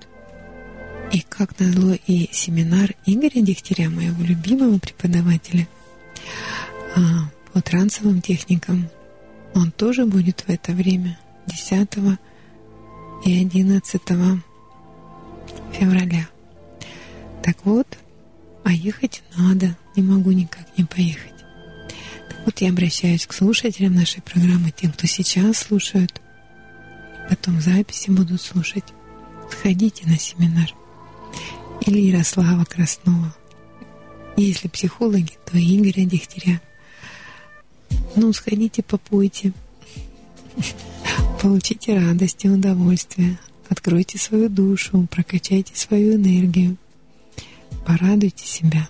И 1.12 1.20
как 1.20 1.58
назло 1.60 1.96
и 2.06 2.28
семинар 2.32 2.94
Игоря 3.06 3.40
Дегтяря, 3.40 3.88
моего 3.88 4.22
любимого 4.22 4.78
преподавателя 4.78 5.68
а, 6.96 7.00
по 7.52 7.62
трансовым 7.62 8.20
техникам, 8.20 8.88
он 9.54 9.70
тоже 9.70 10.04
будет 10.04 10.40
в 10.40 10.50
это 10.50 10.72
время, 10.72 11.18
10 11.46 11.88
и 13.24 13.40
11 13.40 14.02
февраля. 15.72 16.28
Так 17.42 17.64
вот, 17.64 17.86
а 18.64 18.72
ехать 18.72 19.22
надо, 19.36 19.76
не 19.94 20.02
могу 20.02 20.32
никак 20.32 20.66
не 20.76 20.84
поехать. 20.84 21.35
Вот 22.46 22.58
я 22.60 22.70
обращаюсь 22.70 23.26
к 23.26 23.34
слушателям 23.34 23.94
нашей 23.94 24.22
программы, 24.22 24.70
тем, 24.70 24.92
кто 24.92 25.06
сейчас 25.06 25.58
слушают, 25.58 26.22
потом 27.28 27.60
записи 27.60 28.10
будут 28.10 28.40
слушать. 28.40 28.84
Сходите 29.50 30.06
на 30.06 30.18
семинар. 30.18 30.72
Или 31.82 31.98
Ярослава 32.00 32.64
Краснова. 32.64 33.36
Если 34.38 34.68
психологи, 34.68 35.32
то 35.44 35.58
Игоря 35.58 36.06
Дегтяря. 36.06 36.62
Ну, 38.14 38.32
сходите, 38.32 38.82
попойте. 38.82 39.52
Получите 41.42 41.98
радость 41.98 42.46
и 42.46 42.48
удовольствие. 42.48 43.38
Откройте 43.68 44.16
свою 44.16 44.48
душу, 44.48 45.06
прокачайте 45.10 45.76
свою 45.76 46.14
энергию 46.14 46.78
порадуйте 47.86 48.46
себя. 48.46 48.88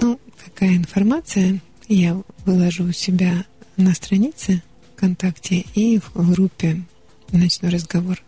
Ну, 0.00 0.18
какая 0.44 0.76
информация 0.76 1.60
я 1.88 2.20
выложу 2.44 2.84
у 2.84 2.92
себя 2.92 3.44
на 3.76 3.94
странице 3.94 4.62
ВКонтакте 4.94 5.64
и 5.74 5.98
в 5.98 6.32
группе 6.32 6.82
«Ночной 7.30 7.70
разговор». 7.70 8.22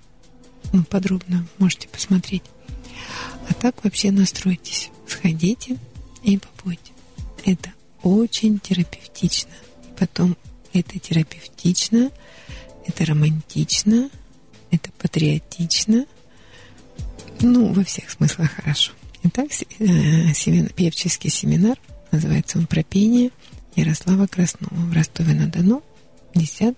Ну, 0.72 0.82
подробно 0.84 1.46
можете 1.58 1.88
посмотреть. 1.88 2.42
А 3.48 3.54
так 3.54 3.84
вообще 3.84 4.10
настройтесь, 4.10 4.90
сходите 5.06 5.76
и 6.22 6.38
попойте. 6.38 6.92
Это 7.44 7.72
очень 8.02 8.58
терапевтично. 8.58 9.50
Потом 9.98 10.36
это 10.72 10.98
терапевтично, 10.98 12.10
это 12.86 13.04
романтично, 13.04 14.10
это 14.70 14.90
патриотично. 14.98 16.06
Ну, 17.40 17.72
во 17.72 17.84
всех 17.84 18.10
смыслах 18.10 18.50
хорошо. 18.50 18.92
Итак, 19.22 19.48
э, 19.78 20.34
семинар, 20.34 20.72
певческий 20.72 21.30
семинар, 21.30 21.78
называется 22.14 22.58
он 22.58 22.66
«Про 22.66 22.82
пение» 22.82 23.30
Ярослава 23.74 24.26
Краснова 24.26 24.72
в 24.72 24.92
Ростове-на-Дону 24.92 25.82
10 26.34 26.76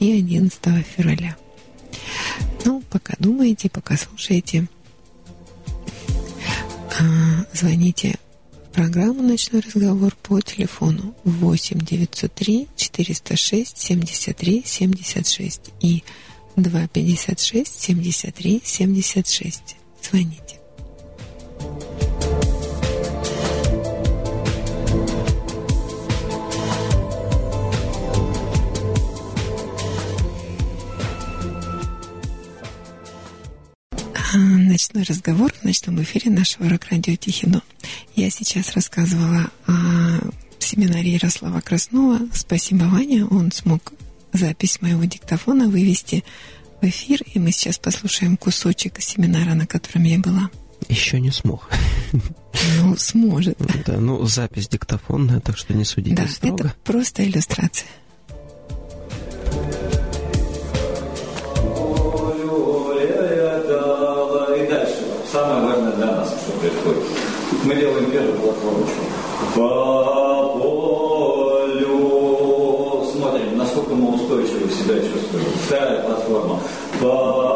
и 0.00 0.12
11 0.12 0.86
февраля. 0.86 1.36
Ну, 2.64 2.82
пока 2.88 3.14
думаете, 3.18 3.68
пока 3.68 3.96
слушаете, 3.96 4.66
а, 6.98 7.44
звоните 7.52 8.16
программу 8.72 9.22
«Ночной 9.22 9.60
разговор» 9.60 10.16
по 10.22 10.40
телефону 10.40 11.14
8 11.24 11.78
903 11.80 12.68
406 12.76 13.76
73 13.76 14.62
76 14.64 15.60
и 15.80 16.04
256 16.56 17.80
73 17.80 18.62
76. 18.64 19.76
Звоните. 20.02 20.58
Ночной 34.68 35.02
разговор 35.02 35.52
в 35.52 35.64
ночном 35.64 36.00
эфире 36.02 36.30
нашего 36.30 36.68
рок-радио 36.68 37.16
Тихино. 37.16 37.62
Я 38.14 38.30
сейчас 38.30 38.74
рассказывала 38.74 39.50
о 39.66 39.72
семинаре 40.58 41.12
Ярослава 41.12 41.60
Краснова. 41.60 42.20
Спасибо, 42.32 42.84
Ваня. 42.84 43.26
Он 43.26 43.50
смог 43.50 43.92
запись 44.32 44.80
моего 44.80 45.04
диктофона 45.04 45.68
вывести 45.68 46.24
в 46.80 46.86
эфир, 46.86 47.22
и 47.34 47.38
мы 47.38 47.50
сейчас 47.50 47.78
послушаем 47.78 48.36
кусочек 48.36 49.00
семинара, 49.00 49.54
на 49.54 49.66
котором 49.66 50.04
я 50.04 50.18
была. 50.18 50.50
Еще 50.88 51.20
не 51.20 51.30
смог. 51.30 51.68
Ну, 52.78 52.96
сможет. 52.96 53.58
Да, 53.86 53.98
ну, 53.98 54.24
запись 54.26 54.68
диктофонная, 54.68 55.40
так 55.40 55.56
что 55.56 55.74
не 55.74 55.84
судите 55.84 56.16
да, 56.16 56.28
строго. 56.28 56.64
это 56.64 56.74
просто 56.84 57.24
иллюстрация. 57.24 57.86
Мы 67.68 67.74
делаем 67.74 68.10
первую 68.10 68.32
платформочку. 68.38 69.02
По 69.54 70.58
полю. 70.58 71.84
Смотрим, 73.12 73.58
насколько 73.58 73.94
мы 73.94 74.14
устойчиво 74.14 74.70
себя 74.70 74.94
чувствуем. 75.00 75.44
Вторая 75.66 76.00
платформа. 76.02 76.60
По 76.98 77.47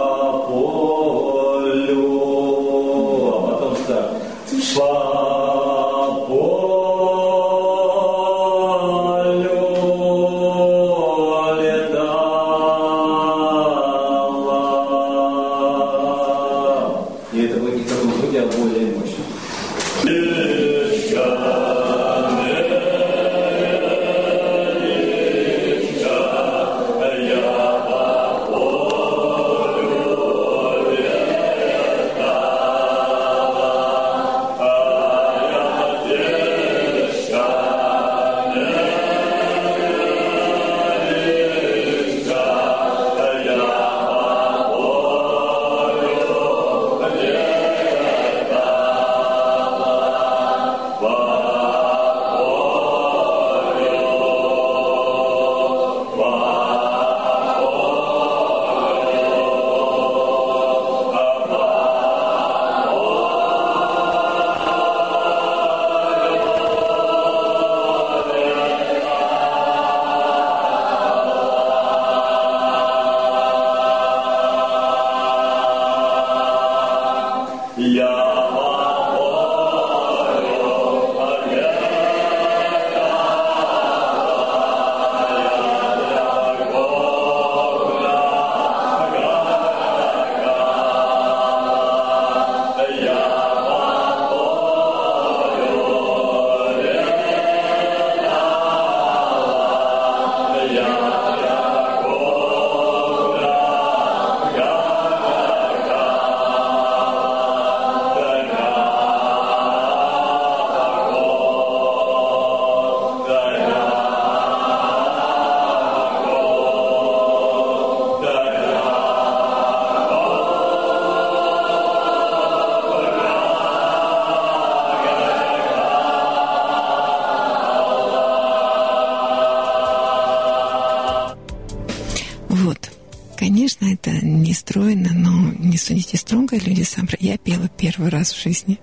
раз 138.22 138.32
в 138.32 138.40
жизни. 138.40 138.78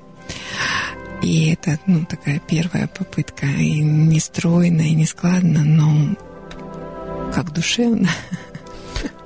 И 1.21 1.49
это, 1.49 1.79
ну, 1.85 2.05
такая 2.05 2.39
первая 2.39 2.87
попытка. 2.87 3.45
И 3.45 3.79
не 3.79 4.19
стройно, 4.19 4.81
и 4.81 4.93
не 4.93 5.05
складно, 5.05 5.63
но 5.63 6.15
как 7.33 7.53
душевно. 7.53 8.09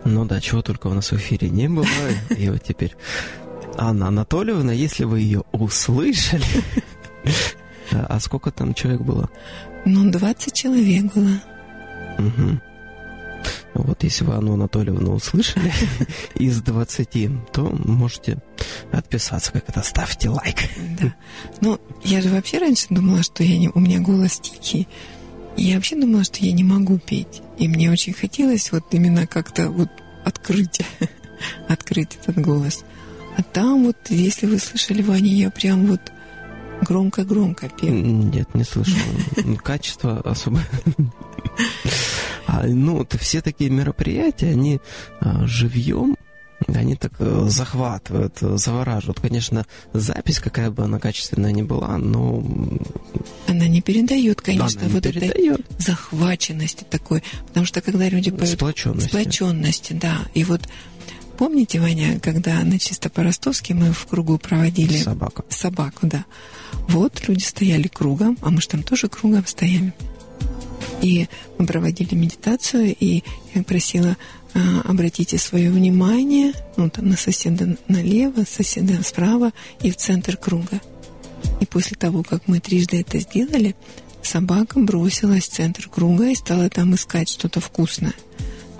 Ну 0.06 0.26
да, 0.26 0.40
чего 0.40 0.62
только 0.62 0.88
у 0.88 0.94
нас 0.94 1.12
в 1.12 1.16
эфире 1.16 1.50
не 1.50 1.68
было. 1.68 1.88
И 2.38 2.50
вот 2.50 2.62
теперь 2.62 2.96
Анна 3.78 4.08
Анатольевна, 4.08 4.72
если 4.72 5.06
вы 5.06 5.22
ее 5.22 5.44
услышали, 5.52 6.46
а 7.92 8.20
сколько 8.20 8.52
там 8.52 8.74
человек 8.74 9.02
было? 9.02 9.30
Ну, 9.86 10.12
20 10.12 10.54
человек 10.54 11.06
было. 11.14 11.42
Угу. 12.20 12.60
Вот 13.76 14.04
если 14.04 14.24
вы 14.24 14.36
Анну 14.36 14.54
Анатольевну 14.54 15.14
услышали 15.16 15.72
из 16.36 16.62
20, 16.62 17.52
то 17.52 17.64
можете 17.64 18.38
отписаться, 18.98 19.52
как 19.52 19.70
это, 19.70 19.82
ставьте 19.82 20.30
лайк. 20.30 20.58
Да. 21.02 21.14
Ну, 21.62 21.80
я 22.04 22.22
же 22.22 22.30
вообще 22.30 22.60
раньше 22.60 22.88
думала, 22.90 23.24
что 23.24 23.44
я 23.44 23.58
не, 23.58 23.70
у 23.70 23.80
меня 23.80 24.00
голос 24.00 24.40
тихий. 24.40 24.88
Я 25.58 25.76
вообще 25.76 25.96
думала, 25.96 26.24
что 26.24 26.44
я 26.44 26.52
не 26.52 26.64
могу 26.64 26.98
петь. 26.98 27.42
И 27.58 27.68
мне 27.68 27.92
очень 27.92 28.14
хотелось 28.14 28.72
вот 28.72 28.86
именно 28.92 29.28
как-то 29.28 29.70
вот 29.70 29.90
открыть, 30.24 30.82
открыть 31.68 32.18
этот 32.22 32.44
голос. 32.44 32.84
А 33.38 33.44
там 33.44 33.86
вот, 33.86 33.98
если 34.10 34.46
вы 34.46 34.60
слышали, 34.60 35.02
Ваня, 35.02 35.34
я 35.34 35.50
прям 35.50 35.88
вот 35.88 36.02
громко-громко 36.82 37.70
пел. 37.70 37.94
Нет, 37.94 38.54
не 38.54 38.64
слышал. 38.64 38.98
Качество 39.64 40.20
особо... 40.22 40.62
А, 42.46 42.68
ну, 42.68 42.98
вот 42.98 43.16
все 43.20 43.42
такие 43.42 43.70
мероприятия, 43.70 44.52
они 44.52 44.80
а, 45.22 45.48
живьем, 45.48 46.18
они 46.94 46.98
так 46.98 47.14
э, 47.20 47.46
захватывают, 47.50 48.38
э, 48.42 48.58
завораживают. 48.58 49.20
Конечно, 49.20 49.66
запись, 49.94 50.40
какая 50.40 50.70
бы 50.70 50.84
она 50.84 51.00
качественная 51.00 51.52
ни 51.52 51.64
была, 51.64 51.98
но... 51.98 52.44
Она 53.48 53.68
не 53.68 53.82
передает, 53.82 54.42
конечно, 54.42 54.82
Она 54.82 54.90
не 54.90 54.94
вот 54.94 55.04
передает. 55.04 55.60
этой 55.60 55.66
захваченности 55.80 56.86
такой. 56.90 57.24
Потому 57.48 57.66
что 57.66 57.82
когда 57.82 58.08
люди 58.10 58.32
поют... 58.32 58.56
Сплоченности. 58.56 59.10
Сплоченности, 59.10 59.94
да. 59.94 60.20
И 60.34 60.44
вот 60.44 60.62
помните, 61.38 61.80
Ваня, 61.80 62.20
когда 62.20 62.62
на 62.64 62.78
чисто 62.78 63.10
по-ростовски 63.10 63.74
мы 63.74 63.92
в 63.92 64.06
кругу 64.06 64.38
проводили... 64.38 64.98
Собака. 64.98 65.44
Собаку, 65.50 66.08
да. 66.08 66.26
Вот 66.88 67.28
люди 67.28 67.44
стояли 67.44 67.88
кругом, 67.88 68.38
а 68.42 68.50
мы 68.50 68.62
же 68.62 68.68
там 68.68 68.84
тоже 68.84 69.10
кругом 69.10 69.46
стояли. 69.48 69.94
И 71.02 71.28
мы 71.58 71.66
проводили 71.66 72.16
медитацию, 72.16 72.96
и 72.98 73.24
я 73.56 73.64
просила 73.64 74.16
обратите 74.54 75.38
свое 75.38 75.72
внимание 75.72 76.54
ну, 76.78 76.90
там, 76.90 77.10
на 77.10 77.18
соседа 77.18 77.78
налево, 77.88 78.44
соседа 78.48 79.02
справа 79.04 79.52
и 79.82 79.90
в 79.90 79.98
центр 79.98 80.38
круга. 80.38 80.80
И 81.60 81.66
после 81.66 81.98
того, 81.98 82.24
как 82.24 82.48
мы 82.48 82.60
трижды 82.60 83.02
это 83.02 83.20
сделали, 83.20 83.76
собака 84.22 84.80
бросилась 84.80 85.46
в 85.46 85.52
центр 85.52 85.90
круга 85.90 86.30
и 86.30 86.36
стала 86.36 86.70
там 86.70 86.96
искать 86.96 87.30
что-то 87.30 87.60
вкусное. 87.60 88.14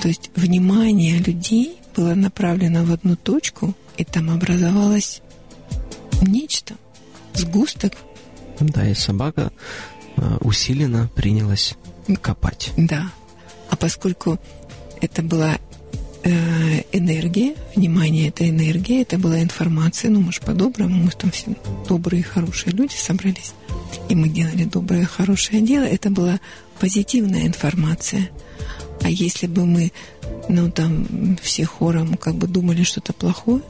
То 0.02 0.08
есть 0.08 0.32
внимание 0.36 1.18
людей 1.18 1.78
было 1.96 2.14
направлено 2.14 2.84
в 2.84 2.92
одну 2.92 3.16
точку, 3.16 3.74
и 3.98 4.04
там 4.04 4.30
образовалось 4.30 5.22
нечто, 6.22 6.76
сгусток. 7.34 7.94
Да, 8.60 8.88
и 8.88 8.94
собака 8.94 9.52
э, 10.18 10.38
усиленно 10.42 11.10
принялась 11.16 11.76
копать. 12.22 12.72
Да. 12.78 13.12
А 13.70 13.76
поскольку 13.76 14.40
это 15.04 15.22
была 15.22 15.58
э, 16.24 16.84
энергия, 16.94 17.56
внимание 17.76 18.30
это 18.30 18.50
энергия, 18.50 19.02
это 19.02 19.18
была 19.18 19.42
информация, 19.42 20.10
ну 20.10 20.22
мы 20.22 20.32
же 20.32 20.40
по-доброму, 20.40 21.04
мы 21.04 21.12
там 21.12 21.30
все 21.32 21.56
добрые 21.90 22.24
хорошие 22.24 22.72
люди 22.72 22.96
собрались, 22.96 23.54
и 24.08 24.16
мы 24.16 24.30
делали 24.30 24.64
доброе 24.64 25.06
хорошее 25.06 25.62
дело, 25.62 25.84
это 25.84 26.10
была 26.10 26.40
позитивная 26.80 27.48
информация. 27.48 28.30
А 29.02 29.10
если 29.10 29.48
бы 29.48 29.66
мы, 29.66 29.92
ну 30.48 30.72
там, 30.72 31.38
все 31.42 31.66
хором 31.66 32.16
как 32.16 32.36
бы 32.36 32.48
думали 32.48 32.84
что-то 32.84 33.12
плохое, 33.12 33.62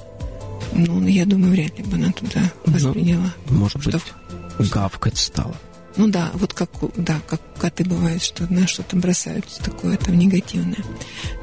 ну, 0.71 1.07
я 1.07 1.25
думаю, 1.25 1.51
вряд 1.51 1.77
ли 1.77 1.83
бы 1.83 1.95
она 1.95 2.11
туда 2.11 2.51
Ну, 2.65 2.73
восприняла. 2.73 3.33
Может 3.49 3.81
что 3.81 3.91
быть, 3.91 4.69
гавкать 4.69 5.17
стала. 5.17 5.55
Ну 5.95 6.07
да, 6.07 6.31
вот 6.33 6.53
как, 6.53 6.69
да, 6.97 7.21
как 7.27 7.41
коты 7.57 7.83
бывают, 7.83 8.23
что 8.23 8.51
на 8.51 8.67
что-то 8.67 8.95
бросаются 8.95 9.63
такое 9.63 9.97
там 9.97 10.17
негативное. 10.17 10.83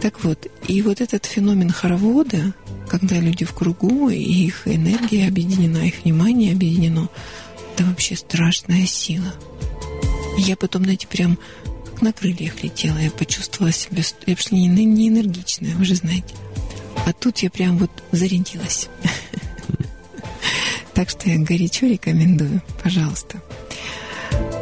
Так 0.01 0.25
вот, 0.25 0.47
и 0.67 0.83
вот 0.83 1.01
этот 1.01 1.25
феномен 1.25 1.71
хоровода, 1.71 2.55
когда 2.89 3.19
люди 3.19 3.45
в 3.45 3.53
кругу, 3.53 4.09
и 4.09 4.19
их 4.19 4.67
энергия 4.67 5.29
объединена, 5.29 5.87
их 5.87 6.03
внимание 6.05 6.53
объединено, 6.53 7.09
это 7.75 7.85
вообще 7.85 8.17
страшная 8.17 8.87
сила. 8.87 9.33
Я 10.37 10.57
потом, 10.57 10.85
знаете, 10.85 11.07
прям 11.07 11.39
как 11.85 12.03
на 12.03 12.13
крыльях 12.13 12.63
летела, 12.63 12.99
я 12.99 13.11
почувствовала 13.11 13.73
себя, 13.73 14.03
я 14.27 14.35
пошла 14.35 14.59
не, 14.59 14.67
не 14.67 15.09
энергичная, 15.09 15.75
вы 15.77 15.85
же 15.85 15.95
знаете. 15.95 16.35
А 17.07 17.13
тут 17.13 17.39
я 17.39 17.51
прям 17.51 17.79
вот 17.79 17.91
зарядилась. 18.13 18.89
Так 20.93 21.09
что 21.09 21.31
я 21.31 21.39
горячо 21.39 21.87
рекомендую, 21.87 22.61
пожалуйста. 22.83 23.41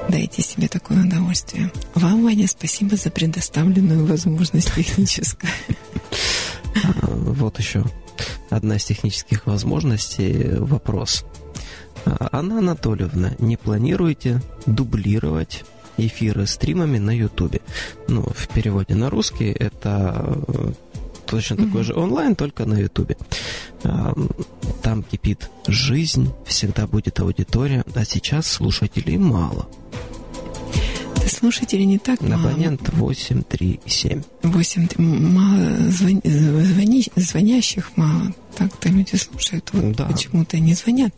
Дайте 0.09 0.42
себе 0.42 0.68
такое 0.68 1.05
удовольствие. 1.05 1.71
Вам, 1.94 2.25
Ваня, 2.25 2.49
спасибо 2.49 2.97
за 2.97 3.11
предоставленную 3.11 4.07
возможность 4.07 4.75
техническую. 4.75 5.51
А, 6.75 7.07
Вот 7.07 7.59
еще 7.59 7.85
одна 8.51 8.77
из 8.77 8.85
технических 8.85 9.47
возможностей. 9.47 10.55
Вопрос. 10.59 11.25
А, 12.07 12.29
Анна 12.33 12.59
Анатольевна, 12.59 13.33
не 13.38 13.57
планируете 13.57 14.40
дублировать 14.66 15.64
эфиры 15.99 16.47
стримами 16.47 16.99
на 16.99 17.11
Ютубе? 17.11 17.61
Ну, 18.09 18.23
в 18.23 18.49
переводе 18.49 18.94
на 18.94 19.11
русский 19.11 19.51
это 19.51 20.38
точно 21.29 21.57
такой 21.57 21.85
же 21.85 21.95
онлайн, 21.95 22.35
только 22.35 22.64
на 22.64 22.79
Ютубе. 22.79 23.17
Там 23.83 25.03
кипит 25.03 25.51
жизнь, 25.67 26.33
всегда 26.47 26.87
будет 26.87 27.21
аудитория, 27.21 27.85
а 27.95 28.05
сейчас 28.05 28.47
слушателей 28.47 29.19
мало. 29.19 29.69
Слушателей 31.29 31.85
не 31.85 31.99
так 31.99 32.21
мало. 32.21 32.51
Абонент 32.51 32.88
837. 32.91 34.23
Восемь, 34.43 34.87
м- 34.97 35.35
мало 35.35 35.59
звон- 35.91 36.23
звони- 36.25 37.12
звонящих 37.17 37.97
мало. 37.97 38.33
Так-то 38.57 38.88
люди 38.88 39.14
слушают, 39.17 39.69
вот 39.73 39.95
Да. 39.97 40.07
почему-то 40.07 40.59
не 40.59 40.75
звонят. 40.75 41.14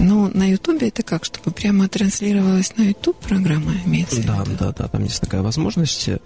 Но 0.00 0.28
на 0.34 0.50
Ютубе 0.50 0.88
это 0.88 1.02
как, 1.02 1.24
чтобы 1.24 1.50
прямо 1.52 1.88
транслировалась 1.88 2.72
на 2.76 2.82
Ютуб 2.82 3.16
программа 3.18 3.72
имеется 3.84 4.16
в 4.20 4.26
Да, 4.26 4.42
виду? 4.42 4.56
да, 4.58 4.72
да, 4.72 4.88
там 4.88 5.04
есть 5.04 5.20
такая 5.20 5.42
возможность 5.42 6.08
э, 6.08 6.18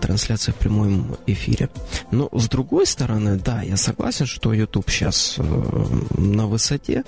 трансляции 0.00 0.52
в 0.52 0.56
прямом 0.56 1.16
эфире. 1.26 1.70
Но 2.10 2.28
с 2.32 2.48
другой 2.48 2.86
стороны, 2.86 3.36
да, 3.38 3.62
я 3.62 3.76
согласен, 3.76 4.26
что 4.26 4.52
YouTube 4.52 4.90
сейчас 4.90 5.36
на 5.38 6.46
высоте, 6.46 7.04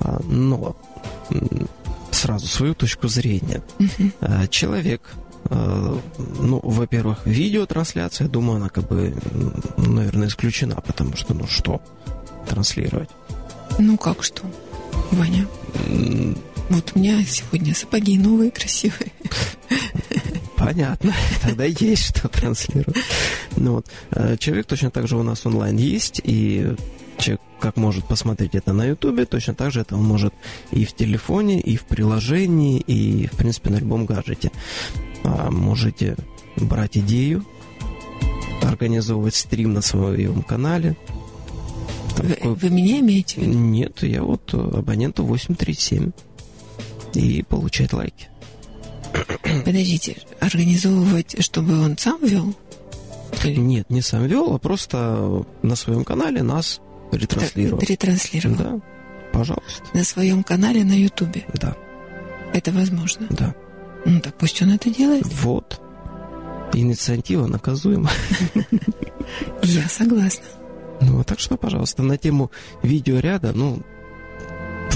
а, 0.00 0.20
но 0.24 0.76
сразу 2.10 2.46
свою 2.46 2.74
точку 2.74 3.08
зрения. 3.08 3.62
А, 4.20 4.46
Человек, 4.48 5.02
э, 5.50 5.98
ну, 6.40 6.60
во-первых, 6.62 7.26
видеотрансляция, 7.26 8.28
думаю, 8.28 8.56
она 8.56 8.68
как 8.68 8.88
бы, 8.88 9.14
наверное, 9.76 10.28
исключена, 10.28 10.76
потому 10.76 11.16
что, 11.16 11.34
ну 11.34 11.46
что, 11.46 11.80
транслировать. 12.48 13.10
Ну 13.78 13.96
как 13.96 14.22
что, 14.22 14.42
Ваня? 15.12 15.46
Вот 16.68 16.92
у 16.94 16.98
меня 16.98 17.24
сегодня 17.24 17.74
сапоги 17.74 18.18
новые, 18.18 18.50
красивые. 18.50 19.12
Понятно, 20.56 21.14
тогда 21.42 21.64
есть 21.64 22.16
что 22.16 22.28
транслировать. 22.28 22.96
Ну, 23.56 23.74
вот. 23.74 23.86
э, 24.10 24.36
Человек 24.38 24.66
точно 24.66 24.90
так 24.90 25.08
же 25.08 25.16
у 25.16 25.22
нас 25.22 25.46
онлайн 25.46 25.76
есть, 25.76 26.20
и 26.22 26.74
человек 27.20 27.40
как 27.60 27.76
может 27.76 28.06
посмотреть 28.06 28.54
это 28.54 28.72
на 28.72 28.84
Ютубе, 28.86 29.26
точно 29.26 29.54
так 29.54 29.70
же 29.70 29.80
это 29.80 29.94
он 29.96 30.02
может 30.04 30.32
и 30.70 30.84
в 30.84 30.94
телефоне, 30.94 31.60
и 31.60 31.76
в 31.76 31.84
приложении, 31.84 32.78
и, 32.80 33.26
в 33.26 33.36
принципе, 33.36 33.70
на 33.70 33.76
любом 33.76 34.06
гаджете. 34.06 34.50
А 35.24 35.50
можете 35.50 36.16
брать 36.56 36.96
идею, 36.96 37.44
организовывать 38.62 39.34
стрим 39.34 39.74
на 39.74 39.82
своем 39.82 40.42
канале. 40.42 40.96
Там 42.16 42.26
Вы, 42.26 42.34
такой- 42.34 42.54
вы 42.54 42.70
меня 42.70 43.00
имеете 43.00 43.40
в 43.40 43.42
виду? 43.44 43.58
Нет, 43.58 44.02
я 44.02 44.22
вот 44.22 44.52
э, 44.54 44.56
абоненту 44.56 45.24
837. 45.24 46.12
И 47.14 47.42
получать 47.42 47.92
лайки. 47.92 48.28
Подождите, 49.64 50.16
организовывать, 50.38 51.42
чтобы 51.42 51.78
он 51.82 51.98
сам 51.98 52.24
вел? 52.24 52.54
Нет, 53.44 53.90
не 53.90 54.00
сам 54.00 54.26
вел, 54.26 54.54
а 54.54 54.58
просто 54.58 55.44
на 55.62 55.76
своем 55.76 56.04
канале 56.04 56.42
нас 56.42 56.80
ретранслировал. 57.12 57.80
ретранслировал? 57.80 58.56
Да, 58.56 58.80
пожалуйста. 59.32 59.84
На 59.94 60.04
своем 60.04 60.42
канале 60.42 60.84
на 60.84 60.92
Ютубе. 60.92 61.44
Да, 61.54 61.76
Это 62.52 62.72
возможно. 62.72 63.26
да. 63.30 63.54
Ну 64.04 64.20
так 64.20 64.34
пусть 64.34 64.60
он 64.62 64.72
это 64.72 64.90
делает. 64.90 65.26
Вот. 65.26 65.80
Инициатива 66.72 67.46
наказуема. 67.46 68.10
Я 69.62 69.88
согласна. 69.88 70.44
Ну, 71.02 71.24
так 71.24 71.38
что, 71.40 71.56
пожалуйста, 71.56 72.02
на 72.02 72.18
тему 72.18 72.50
видеоряда, 72.82 73.52
ну, 73.54 73.82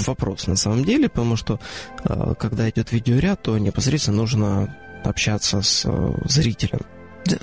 вопрос 0.07 0.47
на 0.47 0.57
самом 0.57 0.85
деле, 0.85 1.09
потому 1.09 1.37
что 1.37 1.59
э, 2.05 2.35
когда 2.39 2.69
идет 2.69 2.93
видеоряд, 2.93 3.43
то 3.43 3.57
непосредственно 3.59 4.19
нужно 4.19 4.77
общаться 5.03 5.63
с 5.63 5.85
э, 5.87 6.13
зрителем. 6.27 6.81
Да. 7.27 7.37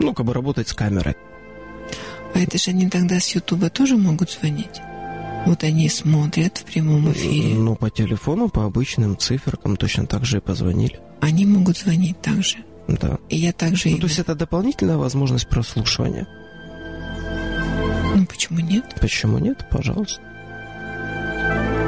Ну, 0.00 0.14
как 0.14 0.26
бы 0.26 0.32
работать 0.34 0.68
с 0.68 0.74
камерой. 0.74 1.16
А 2.34 2.38
это 2.40 2.58
же 2.58 2.70
они 2.70 2.88
тогда 2.88 3.18
с 3.20 3.34
Ютуба 3.34 3.70
тоже 3.70 3.96
могут 3.96 4.30
звонить? 4.30 4.80
Вот 5.46 5.62
они 5.64 5.88
смотрят 5.88 6.58
в 6.58 6.64
прямом 6.64 7.10
эфире. 7.12 7.54
Ну, 7.54 7.74
по 7.74 7.90
телефону, 7.90 8.48
по 8.48 8.64
обычным 8.64 9.16
циферкам 9.16 9.76
точно 9.76 10.06
так 10.06 10.24
же 10.24 10.38
и 10.38 10.40
позвонили. 10.40 11.00
Они 11.20 11.46
могут 11.46 11.78
звонить 11.78 12.20
также. 12.20 12.58
Да. 12.86 13.18
И 13.28 13.36
я 13.36 13.52
также... 13.52 13.88
Ну, 13.88 13.94
им- 13.94 14.00
то 14.00 14.06
есть 14.06 14.18
это 14.18 14.34
дополнительная 14.34 14.96
возможность 14.96 15.48
прослушивания. 15.48 16.26
Ну 18.14 18.26
почему 18.26 18.60
нет? 18.60 18.84
Почему 19.00 19.38
нет? 19.38 19.66
Пожалуйста. 19.70 20.20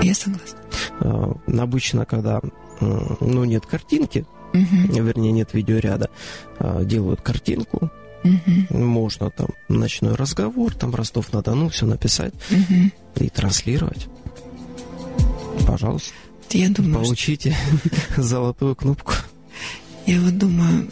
Я 0.03 0.14
согласна. 0.14 0.59
Э, 1.00 1.33
Обычно, 1.59 2.05
когда 2.07 2.40
ну, 2.81 3.44
нет 3.44 3.66
картинки, 3.66 4.24
Мгм, 4.53 4.90
вернее, 5.05 5.33
нет 5.33 5.55
видеоряда, 5.55 6.11
э, 6.59 6.85
делают 6.85 7.20
картинку, 7.20 7.90
мгм, 8.22 8.66
можно 8.70 9.30
там 9.30 9.48
ночной 9.68 10.14
разговор, 10.14 10.74
там 10.74 10.94
Ростов-на-Дону, 10.94 11.68
все 11.68 11.87
написать 11.87 12.35
мгм. 12.50 12.92
и 13.16 13.28
транслировать. 13.28 14.06
Пожалуйста, 15.66 16.12
Я 16.52 16.68
думаю, 16.68 16.94
что- 16.94 17.02
получите 17.04 17.56
золотую 18.16 18.74
кнопку. 18.76 19.12
я 20.06 20.20
вот 20.20 20.37
думаю, 20.38 20.90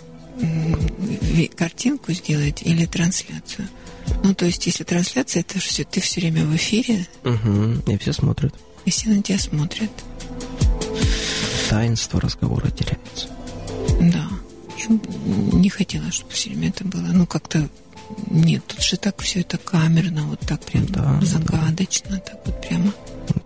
картинку 1.57 2.12
сделать 2.12 2.62
или 2.62 2.87
трансляцию. 2.87 3.69
Ну, 4.25 4.35
то 4.35 4.47
есть, 4.47 4.64
если 4.67 4.85
трансляция, 4.85 5.41
это 5.41 5.59
все, 5.59 5.85
ты 5.85 6.01
все 6.01 6.21
время 6.21 6.45
в 6.47 6.55
эфире, 6.57 7.07
Угу. 7.25 7.93
И 7.93 7.99
все 7.99 8.12
смотрят. 8.12 8.55
и 8.85 8.91
все 8.91 9.09
на 9.11 9.23
тебя 9.23 9.38
смотрят. 9.38 9.91
Таинство 11.69 12.21
разговора 12.21 12.71
теряется. 12.71 13.29
Да. 14.01 14.29
Б 14.88 15.09
не 15.57 15.69
хотела, 15.71 16.11
чтобы 16.12 16.33
все 16.33 16.51
время 16.51 16.69
это 16.69 16.85
было. 16.85 17.07
Ну, 17.12 17.27
как-то 17.27 17.69
нет, 18.31 18.64
тут 18.67 18.83
же 18.83 18.97
так 18.97 19.21
все 19.21 19.41
это 19.41 19.59
камерно, 19.59 20.23
вот 20.25 20.41
так 20.41 20.61
прям 20.62 20.87
Да, 20.87 21.21
загадочно, 21.23 22.19
так 22.19 22.41
вот 22.47 22.61
прямо. 22.67 22.93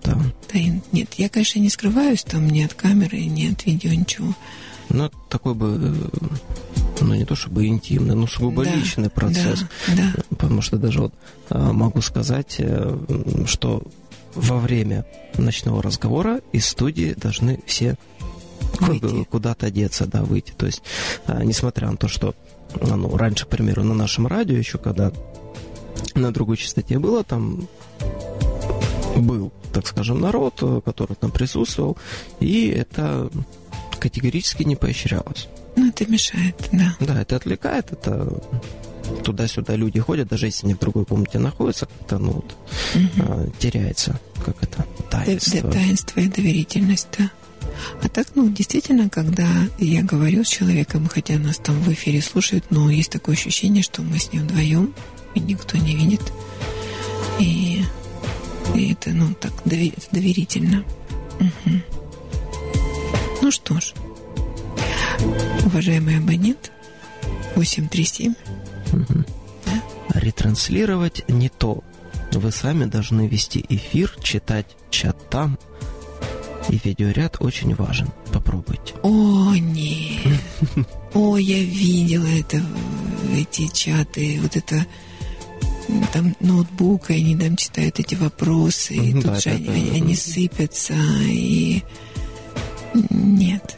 Да. 0.04 0.18
таин- 0.48 0.82
Нет, 0.92 1.14
я, 1.14 1.28
конечно, 1.28 1.58
не 1.58 1.68
скрываюсь 1.68 2.22
там 2.22 2.48
ни 2.48 2.62
от 2.62 2.74
камеры, 2.74 3.24
ни 3.24 3.50
от 3.52 3.64
видео, 3.66 3.90
ничего. 3.90 4.34
Ну, 4.88 5.10
такой 5.28 5.54
бы, 5.54 5.78
э, 5.80 6.26
ну, 7.00 7.14
не 7.14 7.24
то 7.24 7.34
чтобы 7.34 7.66
интимный, 7.66 8.14
но 8.14 8.26
сугубо 8.26 8.64
Да, 8.64 8.74
личный 8.74 9.10
процесс. 9.10 9.64
Да, 9.88 9.94
да. 9.96 10.12
Потому 10.30 10.60
что 10.62 10.76
даже 10.76 11.00
вот 11.00 11.14
а, 11.50 11.72
могу 11.72 12.00
сказать, 12.02 12.56
э, 12.58 12.96
что 13.46 13.82
во 14.34 14.58
время 14.58 15.04
ночного 15.36 15.82
разговора 15.82 16.40
из 16.52 16.66
студии 16.66 17.14
должны 17.16 17.60
все 17.66 17.96
Выйти. 18.86 19.24
куда-то 19.24 19.70
деться, 19.70 20.06
да, 20.06 20.22
выйти. 20.22 20.52
То 20.52 20.66
есть, 20.66 20.82
а, 21.26 21.42
несмотря 21.44 21.90
на 21.90 21.96
то, 21.96 22.08
что 22.08 22.34
ну, 22.80 23.16
раньше, 23.16 23.44
к 23.46 23.48
примеру, 23.48 23.84
на 23.84 23.94
нашем 23.94 24.26
радио 24.26 24.56
еще, 24.56 24.78
когда 24.78 25.12
на 26.14 26.32
другой 26.32 26.56
частоте 26.56 26.98
было, 26.98 27.24
там 27.24 27.68
был, 29.16 29.52
так 29.72 29.86
скажем, 29.86 30.20
народ, 30.20 30.58
э, 30.62 30.80
который 30.84 31.16
там 31.16 31.30
присутствовал, 31.30 31.96
и 32.40 32.68
это 32.68 33.30
категорически 33.98 34.62
не 34.62 34.76
поощрялось. 34.76 35.48
Ну, 35.76 35.88
это 35.88 36.10
мешает, 36.10 36.56
да. 36.72 36.96
Да, 37.00 37.22
это 37.22 37.36
отвлекает, 37.36 37.92
это 37.92 38.42
туда-сюда 39.24 39.76
люди 39.76 40.00
ходят, 40.00 40.28
даже 40.28 40.46
если 40.46 40.66
они 40.66 40.74
в 40.74 40.78
другой 40.78 41.04
комнате 41.04 41.38
находятся, 41.38 41.86
как-то, 41.86 42.18
ну, 42.18 42.32
вот, 42.32 42.56
а, 43.18 43.46
теряется, 43.58 44.18
как 44.44 44.56
это, 44.62 44.84
Та- 45.10 45.24
таинство. 45.24 45.60
да, 45.62 45.70
таинство 45.70 46.20
и 46.20 46.28
доверительность, 46.28 47.08
да. 47.18 47.30
А 48.02 48.08
так, 48.08 48.28
ну, 48.34 48.48
действительно, 48.48 49.08
когда 49.08 49.48
я 49.78 50.02
говорю 50.02 50.44
с 50.44 50.48
человеком, 50.48 51.08
хотя 51.08 51.38
нас 51.38 51.58
там 51.58 51.80
в 51.80 51.92
эфире 51.92 52.20
слушают, 52.20 52.64
но 52.70 52.90
есть 52.90 53.10
такое 53.10 53.34
ощущение, 53.34 53.82
что 53.82 54.02
мы 54.02 54.18
с 54.18 54.32
ним 54.32 54.42
вдвоем, 54.42 54.94
и 55.34 55.40
никто 55.40 55.78
не 55.78 55.94
видит. 55.94 56.22
И, 57.38 57.82
и 58.74 58.92
это, 58.92 59.10
ну, 59.10 59.34
так 59.34 59.52
это 59.64 60.06
доверительно. 60.10 60.84
Мгм. 61.38 61.82
Ну 63.40 63.50
что 63.50 63.80
ж, 63.80 63.92
уважаемый 65.64 66.18
абонент, 66.18 66.70
837, 67.56 68.34
Ретранслировать 70.14 71.24
не 71.28 71.48
то. 71.48 71.82
Вы 72.32 72.52
сами 72.52 72.84
должны 72.84 73.26
вести 73.26 73.64
эфир, 73.68 74.14
читать 74.22 74.66
чат 74.90 75.16
там. 75.30 75.58
И 76.68 76.80
видеоряд 76.82 77.36
очень 77.40 77.74
важен. 77.74 78.08
Попробуйте. 78.32 78.94
О, 79.02 79.54
нет. 79.54 80.40
О, 81.14 81.36
я 81.36 81.58
видела 81.58 82.26
это, 82.26 82.62
эти 83.34 83.66
чаты, 83.68 84.38
вот 84.40 84.56
это 84.56 84.86
там 86.12 86.34
ноутбук, 86.40 87.10
и 87.10 87.14
они 87.14 87.36
там 87.36 87.56
читают 87.56 87.98
эти 87.98 88.14
вопросы, 88.14 88.94
и 88.94 89.12
Мгм, 89.12 89.22
тут 89.22 89.32
да, 89.32 89.40
же 89.40 89.50
они, 89.50 90.14
сыпятся, 90.14 90.94
и 91.26 91.82
нет, 93.10 93.76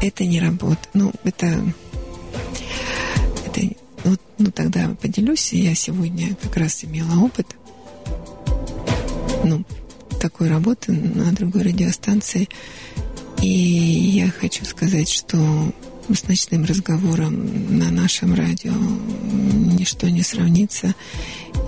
это 0.00 0.24
не 0.24 0.40
работает. 0.40 0.88
Ну, 0.94 1.12
это, 1.24 1.46
это 3.46 3.60
ну, 4.04 4.16
ну, 4.38 4.50
тогда 4.50 4.94
поделюсь, 5.00 5.52
я 5.52 5.74
сегодня 5.74 6.34
как 6.36 6.56
раз 6.56 6.84
имела 6.84 7.20
опыт, 7.20 7.46
ну, 9.44 9.64
такой 10.20 10.48
работы 10.48 10.92
на 10.92 11.32
другой 11.32 11.62
радиостанции. 11.62 12.48
И 13.42 13.48
я 13.48 14.30
хочу 14.30 14.64
сказать, 14.64 15.08
что 15.08 15.72
с 16.14 16.28
ночным 16.28 16.64
разговором 16.64 17.78
на 17.78 17.90
нашем 17.90 18.34
радио 18.34 18.72
ничто 18.72 20.08
не 20.08 20.22
сравнится 20.22 20.94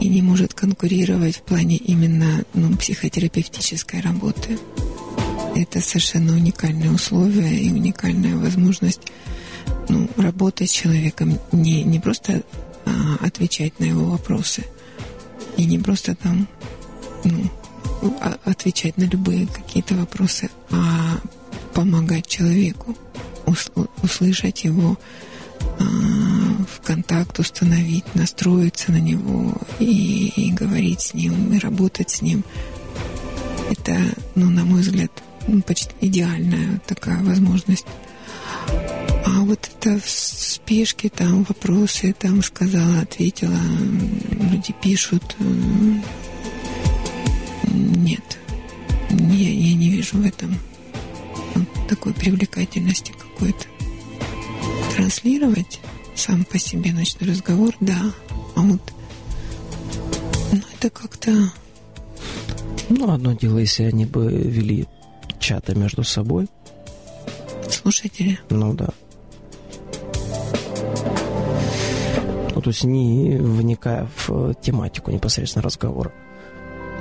и 0.01 0.09
не 0.09 0.21
может 0.21 0.53
конкурировать 0.53 1.37
в 1.37 1.43
плане 1.43 1.77
именно 1.77 2.45
ну, 2.53 2.77
психотерапевтической 2.77 4.01
работы. 4.01 4.59
Это 5.57 5.81
совершенно 5.81 6.35
уникальные 6.35 6.91
условия 6.91 7.57
и 7.57 7.71
уникальная 7.71 8.37
возможность 8.37 9.03
ну, 9.89 10.09
работать 10.17 10.71
с 10.71 10.75
человеком, 10.75 11.39
не, 11.53 11.85
не 11.85 12.01
просто 12.01 12.43
а, 12.85 13.25
отвечать 13.25 13.79
на 13.79 13.85
его 13.85 14.05
вопросы, 14.07 14.65
и 15.57 15.65
не 15.65 15.79
просто 15.79 16.15
там 16.15 16.49
ну, 17.25 17.51
отвечать 18.45 18.97
на 18.97 19.05
любые 19.05 19.47
какие-то 19.47 19.95
вопросы, 19.95 20.51
а 20.71 21.19
помогать 21.75 22.27
человеку, 22.27 22.97
ус- 23.47 23.71
услышать 24.03 24.65
его, 24.65 24.99
а, 25.79 25.85
в 26.65 26.81
контакт 26.85 27.39
установить, 27.39 28.15
настроиться 28.15 28.93
на 28.93 29.01
него 29.01 29.55
и, 29.79 30.33
и 30.37 30.53
говорить 30.53 31.01
с 31.01 31.15
ним, 31.15 31.53
и 31.53 31.59
работать 31.59 32.11
с 32.11 32.23
ним. 32.23 32.45
Это, 33.71 33.97
ну, 34.35 34.51
на 34.51 34.65
мой 34.65 34.83
взгляд, 34.83 35.11
ну, 35.49 35.63
почти 35.63 35.91
идеальная 36.01 36.81
такая 36.87 37.23
возможность. 37.23 37.87
А 39.25 39.41
вот 39.41 39.71
это 39.79 39.99
в 39.99 40.09
спешке, 40.09 41.09
там 41.09 41.45
вопросы, 41.45 42.15
там 42.19 42.43
сказала, 42.43 43.01
ответила, 43.01 43.59
люди 44.51 44.75
пишут, 44.83 45.37
вижу 50.13 50.23
в 50.23 50.27
этом 50.27 50.57
такой 51.89 52.15
привлекательности 52.15 53.13
какой-то. 53.13 53.67
Транслировать 54.97 55.81
сам 56.15 56.45
по 56.45 56.59
себе 56.59 56.93
ночной 56.93 57.31
разговор, 57.31 57.75
да, 57.81 57.99
а 58.55 58.61
вот 58.61 58.81
ну, 60.53 60.61
это 60.75 60.91
как-то 60.91 61.31
Ну, 62.91 63.11
одно 63.11 63.33
дело, 63.33 63.59
если 63.59 63.85
они 63.85 64.05
бы 64.05 64.31
вели 64.31 64.87
чаты 65.39 65.75
между 65.75 66.05
собой. 66.05 66.49
слушатели. 67.71 68.39
Ну 68.51 68.75
да. 68.75 68.91
Ну, 72.55 72.61
то 72.61 72.69
есть 72.71 72.85
не 72.85 73.37
вникая 73.39 74.09
в 74.27 74.55
тематику 74.55 75.11
непосредственно 75.11 75.63
разговора. 75.63 76.13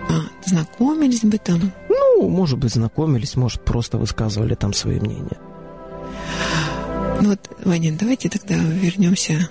А, 0.09 0.21
знакомились 0.45 1.21
бы 1.23 1.37
там. 1.37 1.71
Ну, 2.21 2.29
может 2.29 2.59
быть, 2.59 2.71
знакомились, 2.71 3.35
может, 3.35 3.65
просто 3.65 3.97
высказывали 3.97 4.53
там 4.53 4.73
свои 4.73 4.99
мнения. 4.99 5.39
Ну 7.19 7.29
вот, 7.29 7.39
Ваня, 7.65 7.97
давайте 7.99 8.29
тогда 8.29 8.53
вернемся. 8.57 9.49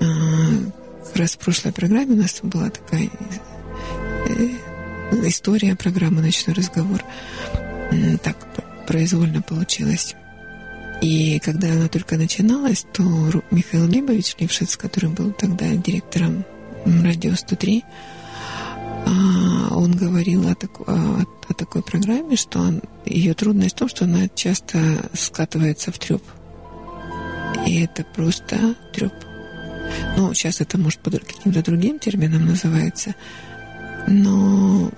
а, 0.00 0.04
Как 1.06 1.16
раз 1.16 1.34
в 1.34 1.38
прошлой 1.38 1.72
программе 1.72 2.14
у 2.14 2.16
нас 2.16 2.40
была 2.42 2.70
такая 2.70 3.08
э, 4.28 4.48
история 5.28 5.76
программы 5.76 6.20
«Ночной 6.20 6.56
разговор». 6.56 7.04
Так 8.24 8.36
произвольно 8.88 9.40
получилось. 9.40 10.16
И 11.00 11.38
когда 11.38 11.70
она 11.70 11.86
только 11.86 12.16
начиналась, 12.16 12.84
то 12.92 13.04
Михаил 13.52 13.86
Либович 13.86 14.34
Лившиц, 14.40 14.76
который 14.76 15.10
был 15.10 15.32
тогда 15.32 15.68
директором 15.76 16.44
радио 16.84 17.36
103, 17.36 17.84
а, 17.84 18.17
он 19.70 19.92
говорил 19.92 20.48
о, 20.48 20.54
тако- 20.54 20.84
о- 20.86 21.24
о 21.48 21.54
такой 21.54 21.82
программе, 21.82 22.36
что 22.36 22.58
он- 22.60 22.82
ее 23.04 23.34
трудность 23.34 23.76
в 23.76 23.78
том, 23.78 23.88
что 23.88 24.04
она 24.04 24.28
часто 24.28 24.78
скатывается 25.14 25.92
в 25.92 25.98
треп. 25.98 26.22
И 27.66 27.80
это 27.80 28.04
просто 28.04 28.74
треп. 28.92 29.12
Ну, 30.16 30.34
сейчас 30.34 30.60
это, 30.60 30.78
может, 30.78 31.00
под 31.00 31.24
каким-то 31.24 31.62
другим 31.62 31.98
термином 31.98 32.46
называется, 32.46 33.14
но 34.06 34.90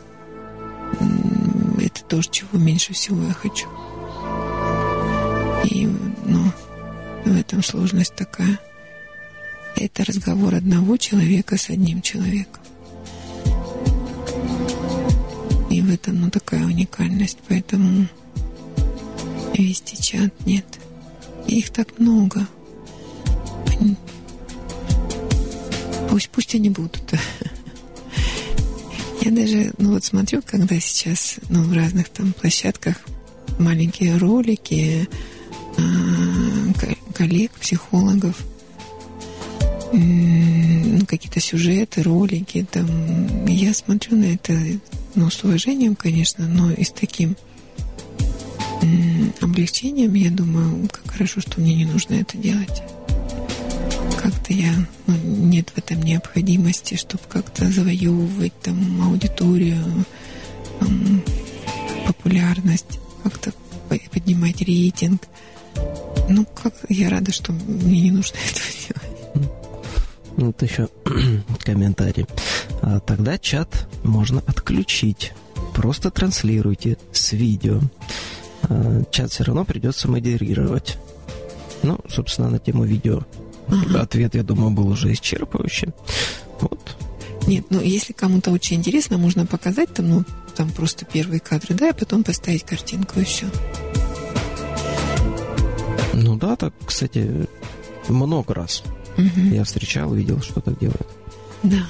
это 1.80 2.02
тоже, 2.08 2.28
чего 2.30 2.58
меньше 2.58 2.92
всего 2.92 3.22
я 3.24 3.32
хочу. 3.32 3.68
И, 5.64 5.86
ну, 6.24 6.52
в 7.24 7.38
этом 7.38 7.62
сложность 7.62 8.14
такая. 8.16 8.58
Это 9.76 10.04
разговор 10.04 10.54
одного 10.56 10.96
человека 10.96 11.56
с 11.56 11.70
одним 11.70 12.02
человеком. 12.02 12.59
И 15.70 15.80
в 15.80 15.90
этом, 15.90 16.20
ну, 16.20 16.30
такая 16.30 16.64
уникальность. 16.66 17.38
Поэтому 17.48 18.06
вести 19.56 20.00
чат 20.02 20.32
нет. 20.46 20.66
Их 21.46 21.70
так 21.70 21.98
много. 21.98 22.46
Они- 23.68 23.96
Пусть, 26.10 26.28
пусть 26.30 26.54
они 26.54 26.70
будут. 26.70 27.12
Я 29.22 29.30
даже, 29.30 29.72
ну 29.78 29.92
вот 29.92 30.04
смотрю, 30.04 30.42
когда 30.44 30.78
сейчас, 30.80 31.36
ну, 31.48 31.62
в 31.62 31.72
разных 31.72 32.08
там 32.08 32.32
площадках 32.32 32.96
маленькие 33.58 34.16
ролики 34.16 35.08
а, 35.76 36.72
ко- 36.78 36.96
коллег, 37.14 37.52
психологов, 37.52 38.36
ну, 39.92 41.04
какие-то 41.06 41.40
сюжеты, 41.40 42.02
ролики, 42.02 42.66
там, 42.70 43.46
я 43.46 43.74
смотрю 43.74 44.16
на 44.16 44.24
это, 44.34 44.56
ну, 45.14 45.30
с 45.30 45.42
уважением, 45.44 45.96
конечно, 45.96 46.46
но 46.46 46.70
и 46.70 46.84
с 46.84 46.90
таким 46.90 47.36
облегчением, 49.40 50.14
я 50.14 50.30
думаю, 50.30 50.88
как 50.88 51.12
хорошо, 51.12 51.40
что 51.40 51.60
мне 51.60 51.74
не 51.74 51.84
нужно 51.84 52.14
это 52.14 52.36
делать. 52.38 52.82
Как-то 54.22 54.52
я, 54.52 54.72
ну, 55.06 55.14
нет 55.24 55.70
в 55.74 55.78
этом 55.78 56.02
необходимости, 56.02 56.94
чтобы 56.96 57.22
как-то 57.28 57.70
завоевывать 57.70 58.52
там 58.62 59.02
аудиторию, 59.02 59.82
м, 60.80 61.22
популярность, 62.06 62.98
как-то 63.22 63.52
по- 63.88 63.98
поднимать 64.10 64.60
рейтинг. 64.62 65.22
Ну, 66.28 66.44
как 66.46 66.74
я 66.88 67.10
рада, 67.10 67.32
что 67.32 67.52
мне 67.52 68.00
не 68.02 68.10
нужно 68.10 68.36
этого 68.50 69.02
делать. 69.34 69.48
Ну, 70.36 70.46
Вот 70.46 70.62
еще 70.62 70.88
комментарий. 71.64 72.26
А 72.82 73.00
тогда 73.00 73.38
чат 73.38 73.88
можно 74.02 74.42
отключить. 74.46 75.32
Просто 75.74 76.10
транслируйте 76.10 76.98
с 77.12 77.32
видео. 77.32 77.80
А, 78.62 79.04
чат 79.10 79.30
все 79.30 79.44
равно 79.44 79.64
придется 79.64 80.08
модерировать. 80.08 80.98
Ну, 81.82 81.98
собственно, 82.08 82.50
на 82.50 82.58
тему 82.58 82.84
видео 82.84 83.24
ответ, 83.94 84.34
я 84.34 84.42
думаю, 84.42 84.70
был 84.70 84.88
уже 84.88 85.12
исчерпывающий. 85.12 85.92
Вот. 86.60 86.96
Нет, 87.46 87.66
ну 87.70 87.80
если 87.80 88.12
кому-то 88.12 88.50
очень 88.50 88.76
интересно, 88.76 89.16
можно 89.16 89.46
показать 89.46 89.92
там, 89.94 90.08
ну, 90.08 90.24
там 90.56 90.70
просто 90.70 91.04
первые 91.04 91.40
кадры, 91.40 91.74
да, 91.74 91.88
и 91.88 91.92
потом 91.92 92.22
поставить 92.22 92.64
картинку 92.64 93.20
и 93.20 93.24
все. 93.24 93.46
Ну 96.12 96.36
да, 96.36 96.56
так, 96.56 96.74
кстати, 96.84 97.48
много 98.08 98.54
раз. 98.54 98.82
Угу. 99.16 99.40
Я 99.52 99.64
встречал, 99.64 100.12
видел, 100.12 100.40
что 100.42 100.60
так 100.60 100.78
делают. 100.78 101.06
Да. 101.62 101.86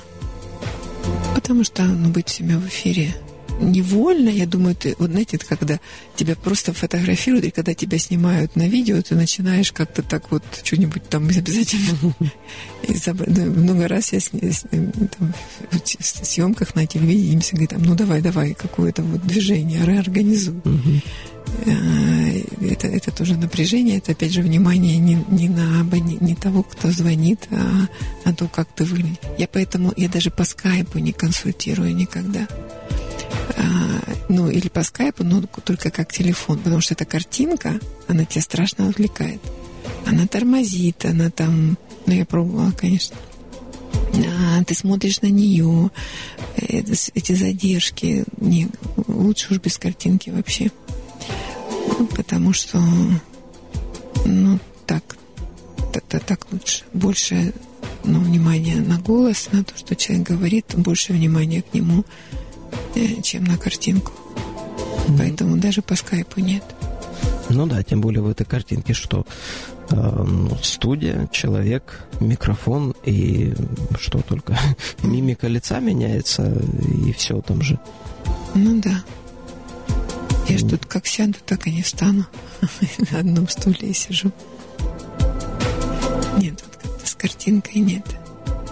Потому 1.35 1.65
что, 1.65 1.85
ну, 1.85 2.09
быть 2.11 2.29
всеми 2.29 2.55
в 2.55 2.67
эфире 2.67 3.15
невольно, 3.61 4.29
я 4.29 4.47
думаю, 4.47 4.75
ты, 4.75 4.95
вот 4.99 5.11
знаете, 5.11 5.37
это 5.37 5.47
когда 5.47 5.81
тебя 6.17 6.35
просто 6.35 6.73
фотографируют, 6.73 7.45
и 7.45 7.51
когда 7.51 7.75
тебя 7.75 7.99
снимают 7.99 8.57
на 8.57 8.69
видео, 8.69 9.01
ты 9.03 9.15
начинаешь 9.15 9.73
как-то 9.73 10.03
так 10.03 10.31
вот 10.31 10.43
что-нибудь 10.63 11.09
там 11.09 11.29
обязательно. 11.29 12.15
Ну, 12.83 13.45
много 13.53 13.89
раз 13.89 14.13
я 14.13 14.21
с, 14.21 14.31
в 14.33 16.27
съемках 16.27 16.75
на 16.75 16.87
телевидении 16.87 17.35
им 17.35 17.41
говорю, 17.53 17.69
там, 17.69 17.83
ну 17.83 17.95
давай, 17.95 18.21
давай, 18.21 18.55
какое-то 18.55 19.03
вот 19.03 19.25
движение, 19.27 19.85
реорганизуй. 19.85 20.55
Э, 21.67 22.43
это, 22.61 22.87
это 22.87 23.11
тоже 23.11 23.37
напряжение, 23.37 23.99
это 23.99 24.13
опять 24.13 24.33
же 24.33 24.43
внимание 24.43 24.99
не, 24.99 25.25
не 25.29 25.49
на 25.49 25.83
не, 25.83 26.17
не 26.21 26.35
того, 26.35 26.63
кто 26.63 26.91
звонит, 26.91 27.49
а 27.51 27.89
на 28.25 28.35
то, 28.35 28.49
как 28.49 28.69
ты 28.73 28.85
выглядишь. 28.85 29.19
Я 29.39 29.49
поэтому, 29.49 29.93
я 29.97 30.09
даже 30.09 30.31
по 30.31 30.45
скайпу 30.45 30.99
не 30.99 31.13
консультирую 31.13 31.95
никогда. 31.95 32.47
А, 33.57 33.63
ну, 34.29 34.49
или 34.49 34.69
по 34.69 34.83
скайпу, 34.83 35.25
но 35.25 35.43
только 35.43 35.91
как 35.91 36.13
телефон, 36.13 36.59
потому 36.59 36.81
что 36.81 36.95
эта 36.95 37.05
картинка, 37.05 37.79
она 38.09 38.25
тебя 38.25 38.43
страшно 38.43 38.89
отвлекает. 38.89 39.41
Она 40.07 40.27
тормозит, 40.27 41.05
она 41.05 41.31
там, 41.31 41.77
ну, 42.07 42.13
я 42.15 42.25
пробовала, 42.25 42.73
конечно. 42.73 43.17
А, 44.15 44.65
ты 44.65 44.75
смотришь 44.75 45.21
на 45.21 45.29
нее, 45.29 45.91
эти 46.57 47.33
задержки, 47.33 48.25
не, 48.39 48.69
лучше 49.07 49.53
уж 49.53 49.61
без 49.61 49.79
картинки 49.79 50.31
вообще. 50.31 50.71
Потому 52.17 52.53
что, 52.53 52.81
ну, 54.25 54.59
так, 54.87 55.17
так, 55.93 56.25
так 56.25 56.53
лучше. 56.53 56.85
Больше 56.93 57.53
ну, 58.05 58.21
внимания 58.21 58.77
на 58.77 58.99
голос, 58.99 59.49
на 59.53 59.65
то, 59.65 59.77
что 59.77 59.95
человек 59.97 60.29
говорит, 60.29 60.67
больше 60.77 61.13
внимания 61.13 61.63
к 61.63 61.75
нему– 61.75 62.05
Э, 62.95 63.23
чем 63.23 63.45
на 63.45 63.57
картинку. 63.57 64.13
Mm-hmm. 64.13 65.19
Поэтому 65.19 65.57
даже 65.57 65.83
по 65.83 65.95
скайпу 65.95 66.41
нет. 66.41 66.65
Ну 67.49 67.67
да, 67.67 67.83
тем 67.83 68.01
более 68.01 68.23
в 68.23 68.29
этой 68.29 68.45
картинке, 68.45 68.95
что 68.95 69.27
э, 69.91 69.95
ну, 69.95 70.57
студия, 70.63 71.29
человек, 71.33 72.07
микрофон 72.21 72.95
и 73.05 73.55
что 73.99 74.21
только 74.23 74.59
мимика 75.03 75.47
лица 75.47 75.81
меняется 75.81 76.53
и 77.07 77.13
все 77.13 77.41
там 77.41 77.63
же. 77.63 77.79
Ну 78.55 78.81
да. 78.81 79.03
Я 80.51 80.59
ж 80.59 80.63
тут 80.63 80.85
как 80.85 81.07
сяду, 81.07 81.39
так 81.47 81.69
и 81.69 81.71
не 81.71 81.83
встану. 81.83 82.27
На 83.13 83.21
одном 83.21 83.49
стуле 83.49 83.91
и 83.91 83.93
сижу. 83.93 84.33
Нет, 86.39 86.61
вот 86.65 86.77
как-то 86.83 87.07
с 87.07 87.15
картинкой 87.15 87.83
нет. 87.83 88.05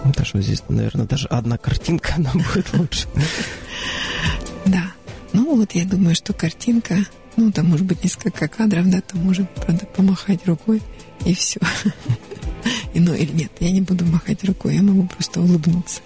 Да 0.03 0.25
что 0.25 0.41
здесь, 0.41 0.61
наверное, 0.67 1.05
даже 1.05 1.27
одна 1.29 1.57
картинка 1.57 2.15
нам 2.17 2.33
будет 2.33 2.73
лучше. 2.73 3.07
Да. 4.65 4.91
Ну 5.31 5.55
вот 5.55 5.71
я 5.71 5.85
думаю, 5.85 6.15
что 6.15 6.33
картинка, 6.33 6.97
ну 7.37 7.49
там 7.49 7.67
может 7.67 7.85
быть 7.85 8.03
несколько 8.03 8.49
кадров, 8.49 8.89
да, 8.89 8.99
там 8.99 9.21
можем, 9.21 9.47
правда, 9.55 9.85
помахать 9.85 10.45
рукой 10.47 10.81
и 11.25 11.33
все. 11.33 11.61
И, 12.93 12.99
ну 12.99 13.13
или 13.13 13.31
нет, 13.31 13.51
я 13.61 13.71
не 13.71 13.79
буду 13.79 14.03
махать 14.03 14.43
рукой, 14.43 14.75
я 14.75 14.81
могу 14.81 15.07
просто 15.07 15.39
улыбнуться. 15.39 16.01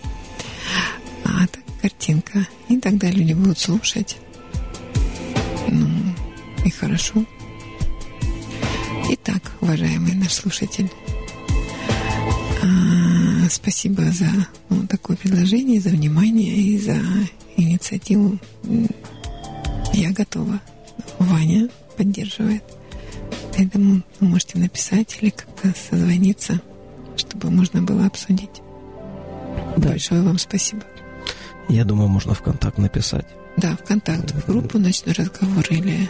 А 1.26 1.48
так 1.48 1.64
картинка. 1.82 2.48
И 2.70 2.78
тогда 2.78 3.10
люди 3.10 3.34
будут 3.34 3.58
слушать. 3.58 4.18
Ну, 5.70 5.88
и 6.66 6.70
хорошо. 6.70 7.26
Итак, 9.10 9.52
уважаемый 9.62 10.14
наш 10.16 10.34
слушатель, 10.34 10.90
а, 12.62 13.50
спасибо 13.50 14.04
за 14.12 14.30
ну, 14.70 14.88
такое 14.88 15.18
предложение, 15.18 15.80
за 15.80 15.90
внимание 15.90 16.56
и 16.56 16.80
за 16.80 16.98
инициативу. 17.58 18.40
Я 19.94 20.12
готова. 20.12 20.60
Ваня 21.20 21.70
поддерживает. 21.98 22.64
Поэтому 23.56 24.02
вы 24.20 24.28
можете 24.28 24.58
написать 24.58 25.18
или 25.22 25.30
как-то 25.30 25.74
созвониться, 25.90 26.60
чтобы 27.16 27.52
можно 27.52 27.82
было 27.82 28.06
обсудить. 28.06 28.62
Да. 29.78 29.90
Большое 29.90 30.22
вам 30.22 30.38
спасибо. 30.38 30.84
Я 31.70 31.86
думаю, 31.86 32.10
можно 32.10 32.34
ВКонтакт 32.34 32.78
написать. 32.78 33.26
Да, 33.58 33.76
ВКонтакт, 33.78 34.32
в 34.32 34.48
группу 34.48 34.80
«Ночной 34.80 35.14
разговор» 35.14 35.66
или 35.70 36.10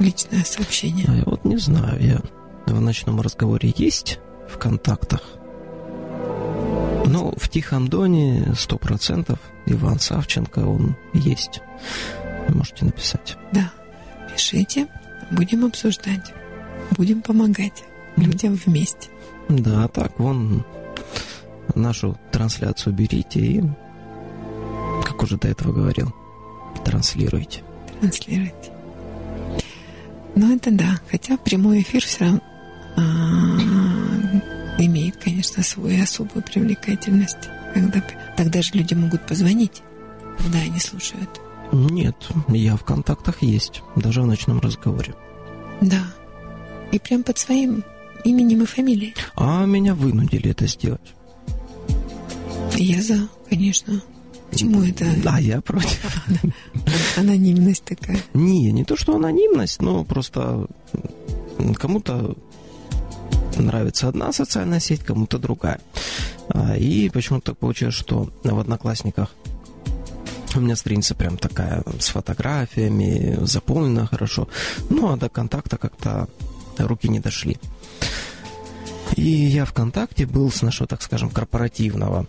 личное 0.00 0.44
сообщение. 0.44 1.06
А 1.08 1.14
я 1.14 1.22
вот 1.24 1.44
не 1.44 1.56
знаю, 1.56 2.02
я 2.02 2.20
в 2.66 2.80
«Ночном 2.80 3.20
разговоре» 3.20 3.72
есть 3.76 4.18
в 4.48 4.58
контактах, 4.58 5.20
ну, 7.06 7.32
в 7.36 7.48
Тихом 7.48 7.88
Доне 7.88 8.54
сто 8.56 8.76
процентов 8.76 9.38
Иван 9.66 10.00
Савченко, 10.00 10.60
он 10.60 10.96
есть. 11.12 11.60
Можете 12.48 12.86
написать. 12.86 13.36
Да, 13.52 13.72
пишите, 14.32 14.88
будем 15.30 15.64
обсуждать, 15.64 16.32
будем 16.96 17.22
помогать 17.22 17.84
людям 18.16 18.54
вместе. 18.66 19.08
Да, 19.48 19.86
так, 19.88 20.18
вон 20.18 20.64
нашу 21.74 22.18
трансляцию 22.32 22.94
берите 22.94 23.40
и, 23.40 23.62
как 25.04 25.22
уже 25.22 25.36
до 25.36 25.48
этого 25.48 25.72
говорил, 25.72 26.14
транслируйте. 26.84 27.62
Транслируйте. 28.00 28.72
Ну, 30.36 30.54
это 30.54 30.70
да. 30.70 31.00
Хотя 31.10 31.36
прямой 31.36 31.82
эфир 31.82 32.02
все 32.02 32.24
равно 32.24 32.40
а, 32.96 33.02
имеет, 34.78 35.16
конечно, 35.16 35.62
свою 35.62 36.02
особую 36.02 36.42
привлекательность. 36.42 37.48
Когда, 37.72 38.02
тогда 38.36 38.62
же 38.62 38.70
люди 38.74 38.94
могут 38.94 39.26
позвонить, 39.26 39.82
когда 40.38 40.58
они 40.58 40.78
слушают. 40.78 41.40
Нет, 41.72 42.16
я 42.48 42.76
в 42.76 42.84
контактах 42.84 43.42
есть, 43.42 43.82
даже 43.96 44.22
в 44.22 44.26
ночном 44.26 44.60
разговоре. 44.60 45.14
Да. 45.80 46.04
И 46.92 46.98
прям 46.98 47.24
под 47.24 47.38
своим 47.38 47.82
именем 48.24 48.62
и 48.62 48.66
фамилией. 48.66 49.14
А 49.34 49.64
меня 49.64 49.94
вынудили 49.94 50.50
это 50.50 50.66
сделать. 50.66 51.14
Я 52.76 53.02
за, 53.02 53.28
конечно. 53.48 54.00
Почему 54.54 54.84
это? 54.84 55.04
Да, 55.24 55.38
я 55.38 55.60
против. 55.60 56.24
Анонимность 57.16 57.82
такая. 57.82 58.18
Не, 58.34 58.70
не 58.70 58.84
то, 58.84 58.96
что 58.96 59.16
анонимность, 59.16 59.82
но 59.82 60.04
просто 60.04 60.68
кому-то 61.76 62.36
нравится 63.56 64.06
одна 64.06 64.32
социальная 64.32 64.78
сеть, 64.78 65.02
кому-то 65.02 65.40
другая. 65.40 65.80
А, 66.50 66.76
и 66.76 67.08
почему-то 67.08 67.46
так 67.46 67.58
получилось, 67.58 67.96
что 67.96 68.30
в 68.44 68.58
Одноклассниках 68.60 69.34
у 70.54 70.60
меня 70.60 70.76
страница 70.76 71.16
прям 71.16 71.36
такая 71.36 71.82
с 71.98 72.10
фотографиями, 72.10 73.36
заполнена 73.42 74.06
хорошо. 74.06 74.46
Ну, 74.88 75.10
а 75.10 75.16
до 75.16 75.28
контакта 75.28 75.78
как-то 75.78 76.28
руки 76.78 77.08
не 77.08 77.18
дошли. 77.18 77.58
И 79.16 79.22
я 79.22 79.64
ВКонтакте 79.64 80.26
был 80.26 80.48
с 80.52 80.62
нашего, 80.62 80.86
так 80.86 81.02
скажем, 81.02 81.30
корпоративного 81.30 82.28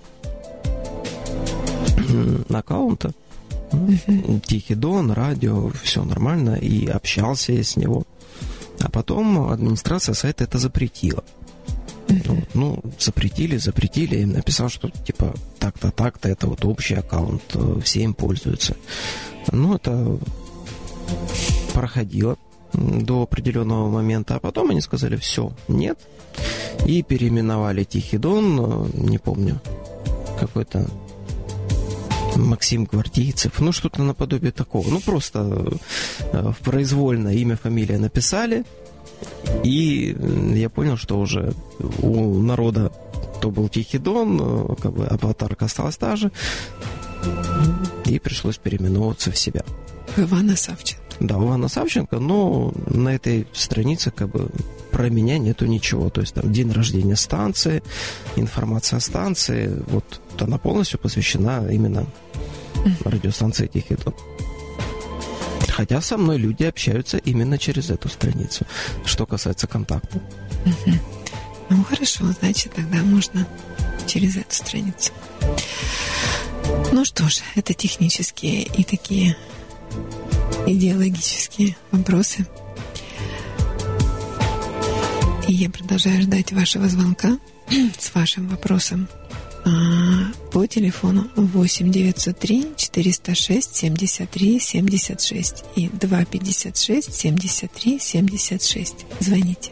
аккаунта. 2.50 3.14
Тихий 4.46 4.76
Дон, 4.76 5.12
радио, 5.12 5.72
все 5.84 6.04
нормально. 6.04 6.56
И 6.56 6.88
общался 6.88 7.54
я 7.54 7.64
с 7.64 7.76
него. 7.76 8.04
А 8.80 8.90
потом 8.90 9.50
администрация 9.50 10.14
сайта 10.14 10.44
это 10.44 10.58
запретила. 10.58 11.24
Ну, 12.08 12.44
ну, 12.54 12.84
запретили, 13.00 13.58
запретили, 13.58 14.18
им 14.18 14.34
написал, 14.34 14.70
что 14.70 14.90
типа 14.90 15.34
так-то, 15.60 15.92
так-то, 15.92 16.30
это 16.30 16.48
вот 16.48 16.64
общий 16.64 16.94
аккаунт, 16.94 17.42
э, 17.56 17.80
все 17.84 18.02
им 18.02 18.14
пользуются. 18.14 18.76
Ну, 19.52 19.76
это 19.76 20.20
проходило 21.74 22.38
до 22.74 23.24
определенного 23.24 23.90
момента, 23.90 24.36
а 24.36 24.40
потом 24.40 24.70
они 24.70 24.82
сказали, 24.82 25.16
все, 25.18 25.52
нет, 25.68 25.98
и 26.86 27.02
переименовали 27.02 27.84
Тихий 27.84 28.18
Дон, 28.18 28.60
э, 28.60 28.90
не 28.94 29.18
помню, 29.18 29.60
какой-то 30.40 30.88
Максим 32.36 32.86
Гвардейцев, 32.86 33.60
ну 33.60 33.72
что-то 33.72 34.04
наподобие 34.04 34.52
такого. 34.52 34.90
Ну 34.90 35.00
просто 35.00 35.80
э, 36.20 36.52
в 36.52 36.64
произвольно 36.64 37.30
имя, 37.30 37.56
фамилия 37.56 37.98
написали, 37.98 38.66
и 39.64 40.16
я 40.54 40.70
понял, 40.70 40.98
что 40.98 41.20
уже 41.20 41.54
у 42.02 42.40
народа 42.40 42.92
то 43.42 43.52
был 43.52 43.70
Тихий 43.70 44.00
Дон, 44.00 44.40
э, 44.42 44.76
как 44.82 44.94
бы 44.94 45.06
аватарка 45.08 45.66
осталась 45.66 45.98
та 45.98 46.16
же, 46.16 46.32
И 48.06 48.20
пришлось 48.20 48.58
переименовываться 48.58 49.32
в 49.32 49.38
себя. 49.38 49.64
Ивана 50.18 50.56
Савченко. 50.56 51.05
Да, 51.20 51.38
у 51.38 51.46
Ивана 51.46 51.68
Савченко, 51.68 52.20
но 52.20 52.74
на 52.88 53.10
этой 53.10 53.48
странице 53.54 54.12
как 54.12 54.30
бы 54.30 54.50
про 54.92 55.10
меня 55.10 55.38
нету 55.38 55.66
ничего. 55.66 56.10
То 56.10 56.22
есть 56.22 56.34
там 56.34 56.52
день 56.52 56.72
рождения 56.72 57.16
станции, 57.16 57.84
информация 58.36 58.98
о 58.98 59.02
станции, 59.02 59.84
вот 59.88 60.22
она 60.40 60.58
полностью 60.58 61.00
посвящена 61.00 61.68
именно 61.70 62.06
радиостанции 63.04 63.68
Тихий 63.68 63.96
Дон. 63.96 64.14
Хотя 65.70 66.00
со 66.02 66.18
мной 66.18 66.38
люди 66.38 66.64
общаются 66.64 67.18
именно 67.18 67.58
через 67.58 67.90
эту 67.90 68.08
страницу, 68.08 68.66
что 69.04 69.26
касается 69.26 69.68
контакта. 69.68 70.22
Ну 71.70 71.84
хорошо, 71.84 72.26
значит, 72.40 72.74
тогда 72.74 73.04
можно 73.04 73.46
через 74.08 74.38
эту 74.38 74.56
страницу. 74.56 75.12
Ну 76.92 77.04
что 77.04 77.28
ж, 77.28 77.42
это 77.56 77.74
технические 77.74 78.64
и 78.64 78.84
такие 78.84 79.36
идеологические 80.68 81.76
вопросы. 81.92 82.46
И 85.48 85.54
я 85.54 85.70
продолжаю 85.70 86.22
ждать 86.24 86.52
вашего 86.52 86.88
звонка 86.90 87.38
с 88.00 88.14
вашим 88.16 88.48
вопросом 88.48 89.08
а, 89.64 89.70
по 90.52 90.66
телефону 90.66 91.28
8 91.36 91.92
903 91.92 92.74
406 92.78 93.76
73 93.76 94.60
76 94.60 95.64
и 95.76 95.90
256 95.90 97.14
73 97.14 98.00
76. 98.00 99.06
Звоните. 99.20 99.72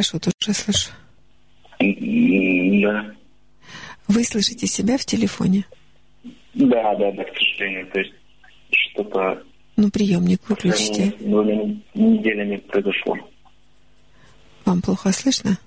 Хорошо 0.00 0.18
тоже 0.18 0.54
слышу. 0.56 0.90
М, 1.78 2.80
Да. 2.82 3.14
Вы 4.08 4.24
слышите 4.24 4.66
себя 4.66 4.96
в 4.98 5.04
телефоне? 5.04 5.64
Да, 6.54 6.94
да, 6.96 7.12
да, 7.12 7.24
к 7.24 7.34
сожалению. 7.36 7.86
То 7.92 8.00
есть 8.00 8.12
что-то 8.70 9.42
Ну, 9.76 9.90
приемник 9.90 10.40
выключите. 10.48 11.12
двумя 11.20 11.56
неделями 11.94 12.56
произошло. 12.56 13.16
Вам 14.64 14.82
плохо 14.82 15.12
слышно? 15.12 15.58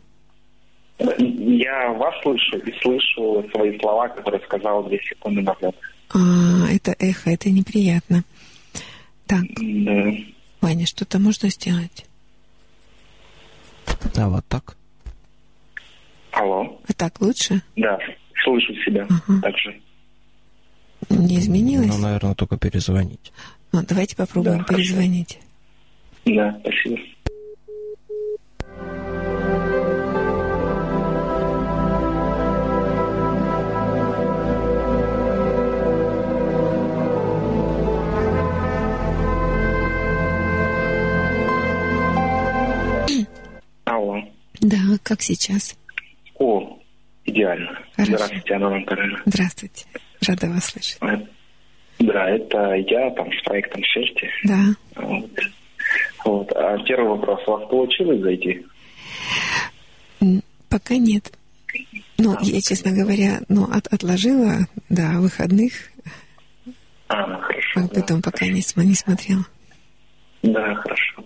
Я 0.99 1.89
вас 1.93 2.13
слышу 2.21 2.57
и 2.57 2.71
слышу 2.81 3.45
свои 3.53 3.77
слова, 3.79 4.07
которые 4.09 4.41
сказал 4.45 4.84
две 4.84 4.99
секунды 5.03 5.41
назад. 5.41 5.75
А, 6.09 6.67
это 6.71 6.95
эхо, 6.99 7.29
это 7.31 7.49
неприятно. 7.49 8.23
Так, 9.25 9.43
Да. 9.57 10.11
Ваня, 10.61 10.86
что-то 10.86 11.19
можно 11.19 11.49
сделать? 11.49 12.05
А 14.16 14.30
вот 14.30 14.45
так? 14.47 14.78
Алло. 16.32 16.80
А 16.88 16.93
так 16.93 17.22
лучше? 17.22 17.62
Да, 17.76 17.97
слышу 18.43 18.74
себя 18.86 19.08
Ага. 19.10 19.41
также. 19.41 19.82
Не 21.10 21.39
изменилось? 21.39 21.88
Ну, 21.89 21.97
наверное, 21.97 22.34
только 22.36 22.58
перезвонить. 22.58 23.32
Ну, 23.72 23.82
давайте 23.88 24.16
попробуем 24.16 24.60
Да, 24.60 24.64
хорошо. 24.64 24.84
перезвонить. 24.84 25.39
Да, 26.26 26.60
спасибо. 26.62 26.97
Да, 44.64 44.78
как 45.03 45.22
сейчас? 45.22 45.76
О, 46.39 46.80
идеально. 47.26 47.78
Хорошо. 47.95 48.14
Здравствуйте, 48.16 48.53
Анна 48.53 48.68
Анатольевна. 48.68 49.20
Здравствуйте. 49.26 49.86
Рада 50.28 50.49
вас 50.49 50.66
слышать. 50.66 50.97
Э, 51.01 51.18
Да, 51.99 52.30
это 52.30 52.74
я 52.76 53.09
там 53.11 53.32
с 53.32 53.43
проектом 53.43 53.84
счастья. 53.84 54.30
Да. 54.45 54.59
Вот. 54.95 55.30
Вот. 56.26 56.51
А 56.53 56.78
первый 56.86 57.09
вопрос. 57.09 57.41
У 57.45 57.51
вас 57.51 57.70
получилось 57.70 58.22
зайти? 58.22 58.66
Пока 60.70 60.95
нет. 60.95 61.32
Ну, 62.18 62.38
я, 62.41 62.61
честно 62.61 62.91
говоря, 62.91 63.41
ну, 63.49 63.66
от, 63.66 63.88
отложила 63.88 64.68
до 64.89 65.20
выходных, 65.20 65.74
А, 67.09 67.38
хорошо. 67.41 67.80
а 67.80 67.82
да. 67.82 67.88
потом 68.01 68.22
пока 68.22 68.47
не, 68.47 68.61
см- 68.61 68.88
не 68.88 68.95
смотрела. 68.95 69.45
Да, 70.41 70.74
хорошо. 70.76 71.24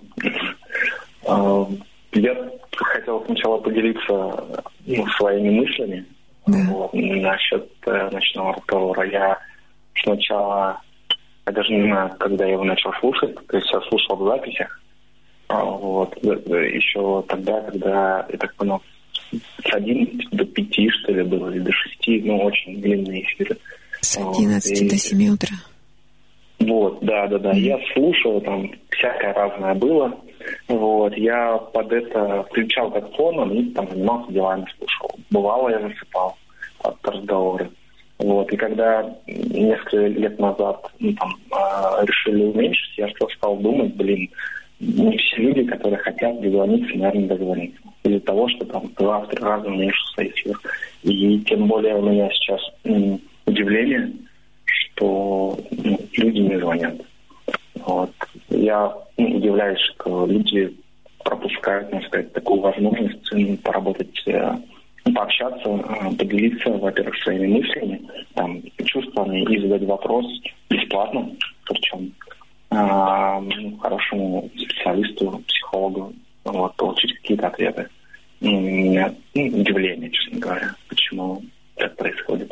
Я 2.14 2.36
хотел 2.76 3.24
сначала 3.26 3.58
поделиться 3.58 4.44
ну, 4.86 5.08
своими 5.18 5.50
мыслями 5.50 6.06
Да. 6.48 6.58
вот, 6.70 6.94
насчет 6.94 7.70
э, 7.86 8.10
ночного 8.12 8.54
разговора. 8.56 9.08
Я 9.10 9.38
сначала, 10.04 10.82
я 11.46 11.52
даже 11.52 11.74
не 11.74 11.84
знаю, 11.84 12.12
когда 12.20 12.46
я 12.46 12.54
его 12.54 12.64
начал 12.64 12.92
слушать, 13.00 13.36
то 13.48 13.58
есть 13.58 13.70
я 13.72 13.82
слушал 13.82 14.16
в 14.16 14.26
записях, 14.26 14.82
а, 15.50 15.64
вот, 15.64 16.18
э, 16.24 16.70
еще 16.74 17.24
тогда, 17.28 17.62
когда, 17.62 18.26
я 18.32 18.38
так 18.38 18.56
понял, 18.56 18.82
с 19.32 19.74
11 19.74 20.30
до 20.32 20.46
5, 20.46 20.90
что 20.90 21.12
ли, 21.12 21.24
было, 21.24 21.50
или 21.50 21.60
до 21.60 21.72
6, 21.72 22.08
ну, 22.26 22.38
очень 22.40 22.82
длинные 22.82 23.24
эфиры. 23.24 23.58
С 24.02 24.18
Вот, 24.18 24.38
11 24.38 24.82
и- 24.82 24.90
до 24.90 24.98
7 24.98 25.30
утра. 25.30 25.56
Вот, 26.60 27.00
да, 27.02 27.28
да, 27.28 27.38
да. 27.38 27.52
Я 27.52 27.78
слушал, 27.94 28.42
там 28.42 28.72
всякое 28.90 29.34
разное 29.34 29.74
было. 29.76 30.18
Вот, 30.68 31.16
я 31.18 31.58
под 31.58 31.92
это 31.92 32.44
включал 32.44 32.92
как 32.92 33.14
фоном 33.16 33.52
и 33.52 33.72
там 33.72 33.90
занимался 33.90 34.32
делами, 34.32 34.66
слушал. 34.78 35.12
Бывало, 35.30 35.70
я 35.70 35.80
засыпал 35.80 36.38
от 36.84 37.08
разговора. 37.08 37.70
Вот, 38.20 38.52
и 38.52 38.58
когда 38.58 39.16
несколько 39.28 40.08
лет 40.08 40.40
назад 40.40 40.92
ну, 41.00 41.14
там, 41.14 41.36
а, 41.52 42.04
решили 42.04 42.46
уменьшить, 42.46 42.98
я 42.98 43.08
что 43.10 43.30
стал 43.30 43.58
думать, 43.58 43.96
блин, 43.96 44.30
не 44.80 45.18
все 45.18 45.38
люди, 45.38 45.64
которые 45.64 45.98
хотят 45.98 46.40
дозвониться, 46.42 46.98
наверное, 46.98 47.28
дозвониться. 47.28 47.80
Из-за 48.04 48.20
того, 48.22 48.48
что 48.50 48.66
там 48.66 48.92
два 48.98 49.20
в 49.20 49.28
три 49.30 49.44
раза 49.44 49.68
уменьшился 49.68 50.28
эфир. 50.28 50.58
И 51.04 51.40
тем 51.42 51.68
более 51.68 51.96
у 51.96 52.02
меня 52.02 52.30
сейчас 52.32 52.62
удивление, 53.46 54.12
что 54.66 55.58
ну, 55.72 56.00
люди 56.14 56.40
не 56.40 56.60
звонят. 56.60 56.96
Вот. 57.86 58.12
Я 58.50 58.94
ну, 59.18 59.38
удивляюсь, 59.38 59.80
что 59.94 60.26
люди 60.26 60.76
пропускают, 61.24 61.92
можно 61.92 62.08
сказать, 62.08 62.34
такую 62.34 62.62
возможность 62.62 63.34
м, 63.34 63.58
поработать, 63.58 64.24
э, 64.28 64.56
ну, 65.06 65.14
пообщаться, 65.14 65.70
э, 65.70 66.16
поделиться, 66.18 66.70
во-первых, 66.70 67.16
своими 67.24 67.60
мыслями, 67.60 68.02
там, 68.34 68.62
чувствами 68.86 69.44
и 69.44 69.60
задать 69.60 69.84
вопрос 69.84 70.26
бесплатно, 70.70 71.30
причем 71.66 72.14
ну, 72.70 73.78
хорошему 73.78 74.50
специалисту, 74.56 75.42
психологу, 75.48 76.14
вот, 76.44 76.76
получить 76.76 77.14
какие-то 77.16 77.48
ответы. 77.48 77.88
Ну, 78.40 78.60
меня 78.60 79.14
ну, 79.34 79.46
удивление, 79.48 80.12
честно 80.12 80.40
говоря, 80.40 80.76
почему 80.88 81.42
так 81.76 81.96
происходит. 81.96 82.52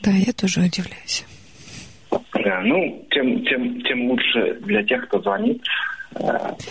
Да, 0.00 0.10
я 0.10 0.32
тоже 0.32 0.60
удивляюсь. 0.60 1.24
Да, 2.34 2.60
ну, 2.62 3.06
тем, 3.10 3.44
тем, 3.44 3.80
тем 3.82 4.10
лучше 4.10 4.58
для 4.62 4.82
тех, 4.82 5.06
кто 5.08 5.20
звонит, 5.20 5.62
э, 6.16 6.20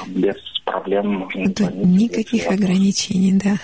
без 0.07 0.35
проблем 0.65 1.07
можно 1.19 1.45
Тут 1.45 1.57
звонить. 1.57 2.01
никаких 2.01 2.43
Если 2.43 2.53
ограничений, 2.53 3.39
да. 3.43 3.55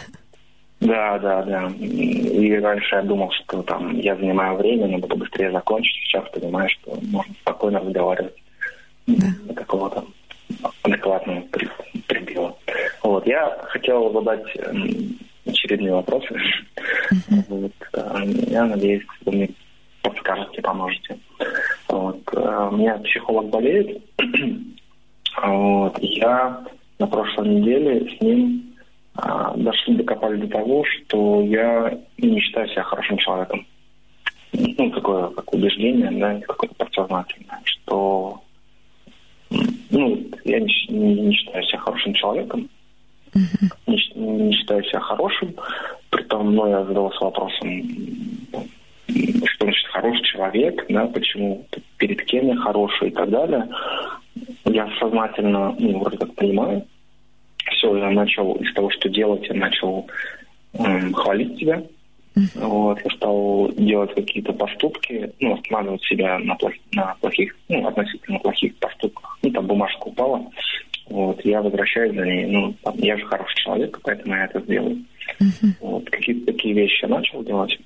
Да, 0.82 1.20
да, 1.20 1.44
да. 1.44 1.68
И 1.78 2.54
раньше 2.60 2.96
я 2.96 3.02
думал, 3.02 3.30
что 3.32 3.62
там 3.64 3.98
я 4.00 4.16
занимаю 4.16 4.56
время, 4.58 4.88
надо 4.88 5.08
побыстрее 5.08 5.52
закончить. 5.52 5.96
Сейчас 6.06 6.24
понимаю, 6.32 6.70
что 6.70 6.98
можно 7.04 7.34
спокойно 7.42 7.80
разговаривать. 7.80 8.34
Да. 9.08 9.28
До 9.46 9.54
какого-то 9.54 10.06
адекватного 10.84 11.44
предела. 12.08 12.56
Вот. 13.04 13.28
Я 13.28 13.58
хотел 13.68 14.12
задать 14.14 14.46
м, 14.58 15.18
очередные 15.46 15.94
вопросы. 15.94 16.34
Вот. 17.50 17.72
э, 17.94 18.24
Я 18.48 18.66
надеюсь, 18.66 19.04
вы 19.26 19.32
мне 19.34 19.50
подскажете, 20.02 20.62
поможете. 20.62 21.18
Вот. 21.88 22.20
э, 22.34 22.70
У 22.72 22.76
меня 22.78 22.98
психолог 23.00 23.50
болеет. 23.50 24.02
Вот. 25.42 25.98
Я 26.02 26.66
на 26.98 27.08
прошлой 27.08 27.48
неделе 27.48 28.10
с 28.18 28.22
ним 28.22 28.74
а, 29.16 29.54
дошли, 29.56 29.94
докопались 29.96 30.42
до 30.42 30.48
того, 30.48 30.84
что 30.84 31.42
я 31.44 31.98
не 32.18 32.42
считаю 32.42 32.68
себя 32.68 32.84
хорошим 32.84 33.18
человеком. 33.20 33.66
Ну, 34.52 34.90
такое 34.90 35.28
как 35.30 35.54
убеждение, 35.54 36.12
да, 36.12 36.40
какое-то 36.46 36.76
подсознательное, 36.76 37.62
что 37.64 38.42
ну, 39.92 40.28
я 40.44 40.60
не, 40.60 40.74
не- 40.90 41.22
не 41.22 41.34
считаю 41.36 41.64
себя 41.64 41.80
хорошим 41.80 42.14
человеком, 42.16 42.68
не, 43.88 43.98
щ- 43.98 44.16
не 44.16 44.52
считаю 44.54 44.84
себя 44.84 45.00
хорошим, 45.00 45.56
притом, 46.10 46.54
ну, 46.56 46.68
я 46.68 46.84
задался 46.84 47.24
вопросом, 47.24 47.84
что 49.08 49.66
значит 49.66 49.88
хороший 50.00 50.24
человек, 50.24 50.86
да, 50.90 51.06
почему, 51.08 51.66
перед 51.98 52.24
кем 52.24 52.48
я 52.48 52.56
хороший 52.56 53.10
и 53.10 53.12
так 53.12 53.30
далее. 53.30 53.68
Я 54.66 54.90
сознательно, 55.00 55.76
ну, 55.78 56.00
вроде 56.00 56.18
как 56.18 56.34
понимаю, 56.36 56.86
все, 57.72 57.96
я 57.98 58.10
начал 58.10 58.54
из 58.56 58.74
того, 58.74 58.90
что 58.92 59.10
делать, 59.10 59.46
я 59.48 59.56
начал 59.56 60.08
м, 60.74 61.14
хвалить 61.14 61.58
себя. 61.60 61.84
Вот, 62.56 63.00
я 63.04 63.12
стал 63.12 63.72
делать 63.76 64.14
какие-то 64.16 64.54
поступки, 64.54 65.32
ну, 65.40 65.56
останавливать 65.56 66.04
себя 66.04 66.40
на, 66.40 66.54
плох- 66.54 66.80
на 66.94 67.16
плохих, 67.20 67.56
ну, 67.68 67.86
относительно 67.86 68.40
плохих 68.40 68.76
поступках. 68.78 69.38
Ну, 69.42 69.52
там 69.52 69.66
бумажка 69.68 70.04
упала, 70.04 70.46
вот, 71.10 71.44
я 71.44 71.62
возвращаюсь 71.62 72.16
за 72.16 72.26
ней, 72.26 72.46
ну, 72.46 72.74
там, 72.84 72.96
я 73.00 73.18
же 73.18 73.26
хороший 73.26 73.56
человек, 73.58 74.00
поэтому 74.04 74.36
я 74.36 74.46
это 74.46 74.62
сделаю. 74.62 75.04
Вот, 75.82 76.10
какие-то 76.10 76.46
такие 76.54 76.74
вещи 76.74 77.02
я 77.02 77.10
начал 77.10 77.44
делать. 77.44 77.78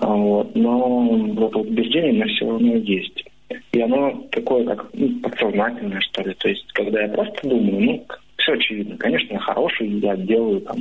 Вот, 0.00 0.54
но 0.54 1.08
вот 1.34 1.56
убеждение 1.56 2.12
у 2.12 2.14
меня 2.14 2.26
все 2.26 2.46
равно 2.46 2.76
есть. 2.76 3.24
И 3.72 3.80
оно 3.80 4.26
такое, 4.30 4.64
как 4.64 4.88
ну, 4.94 5.20
подсознательное, 5.20 6.00
что 6.00 6.22
ли. 6.22 6.34
То 6.34 6.48
есть, 6.48 6.72
когда 6.72 7.02
я 7.02 7.08
просто 7.08 7.48
думаю, 7.48 7.80
ну, 7.80 8.06
все 8.38 8.52
очевидно. 8.52 8.96
Конечно, 8.96 9.34
я 9.34 9.38
хороший, 9.40 9.88
я 9.98 10.16
делаю 10.16 10.60
там, 10.62 10.78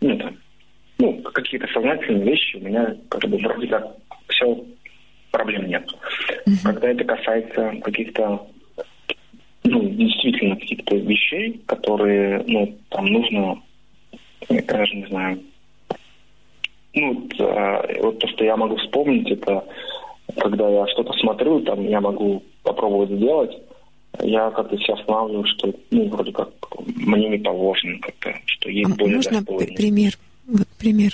ну, 0.00 0.18
там, 0.18 0.36
ну, 0.98 1.22
какие-то 1.22 1.66
сознательные 1.68 2.24
вещи 2.24 2.56
у 2.56 2.60
меня 2.60 2.96
как 3.08 3.28
бы 3.28 3.38
вроде 3.38 3.66
как 3.68 3.86
все, 4.28 4.64
проблем 5.30 5.66
нет. 5.66 5.88
Когда 6.62 6.90
это 6.90 7.04
касается 7.04 7.72
каких-то, 7.82 8.46
ну, 9.64 9.88
действительно 9.88 10.56
каких-то 10.56 10.96
вещей, 10.96 11.60
которые, 11.66 12.44
ну, 12.46 12.76
там 12.90 13.06
нужно, 13.06 13.62
я 14.48 14.62
даже 14.62 14.96
не 14.96 15.06
знаю, 15.06 15.40
ну, 16.94 17.14
вот, 17.14 17.40
а, 17.40 17.86
вот 18.02 18.18
то, 18.18 18.28
что 18.28 18.44
я 18.44 18.56
могу 18.56 18.76
вспомнить, 18.76 19.30
это 19.30 19.64
когда 20.38 20.68
я 20.68 20.86
что-то 20.88 21.12
смотрю, 21.14 21.60
там 21.60 21.82
я 21.88 22.00
могу 22.00 22.42
попробовать 22.62 23.10
сделать, 23.10 23.56
я 24.20 24.50
как-то 24.50 24.76
себя 24.78 24.94
останавливаю, 24.94 25.44
что, 25.46 25.72
ну, 25.90 26.08
вроде 26.08 26.32
как 26.32 26.48
мне 26.96 27.28
не 27.28 27.38
положено 27.38 27.98
как-то, 28.00 28.34
что 28.46 28.70
есть 28.70 28.90
А 28.90 28.94
более 28.96 29.16
можно 29.16 29.32
достойные. 29.32 29.68
п- 29.68 29.74
пример? 29.74 30.12
Вот 30.46 30.66
пример. 30.78 31.12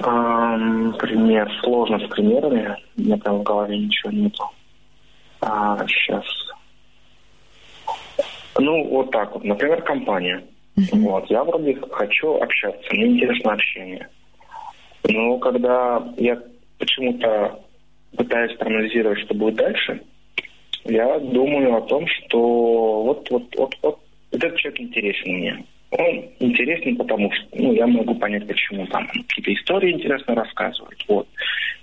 Ам, 0.00 0.94
пример. 0.98 1.50
Сложно 1.62 1.98
с 2.00 2.08
примерами. 2.10 2.76
У 2.96 3.00
меня 3.02 3.16
прям 3.16 3.38
в 3.38 3.42
голове 3.42 3.78
ничего 3.78 4.10
нету. 4.12 4.44
А, 5.40 5.86
сейчас. 5.86 6.24
Ну, 8.58 8.84
вот 8.88 9.10
так 9.10 9.32
вот. 9.34 9.44
Например, 9.44 9.82
компания. 9.82 10.44
Вот. 10.92 11.30
Я 11.30 11.44
вроде 11.44 11.78
хочу 11.90 12.34
общаться, 12.34 12.86
мне 12.92 13.06
интересно 13.06 13.52
общение. 13.52 14.08
Но 15.08 15.38
когда 15.38 16.02
я 16.16 16.40
почему-то 16.78 17.60
пытаюсь 18.16 18.56
проанализировать, 18.56 19.20
что 19.20 19.34
будет 19.34 19.56
дальше, 19.56 20.00
я 20.84 21.18
думаю 21.18 21.76
о 21.76 21.82
том, 21.82 22.06
что 22.06 23.02
вот, 23.02 23.30
вот, 23.30 23.54
вот, 23.56 23.74
вот 23.82 23.98
этот 24.32 24.56
человек 24.56 24.80
интересен 24.80 25.32
мне. 25.32 25.64
Он 25.90 26.24
интересен, 26.40 26.96
потому 26.96 27.30
что 27.32 27.46
ну, 27.54 27.72
я 27.72 27.86
могу 27.86 28.14
понять, 28.16 28.46
почему 28.46 28.86
там 28.86 29.06
какие-то 29.06 29.54
истории 29.54 29.92
интересно 29.92 30.34
рассказывают. 30.34 31.04
Вот. 31.08 31.28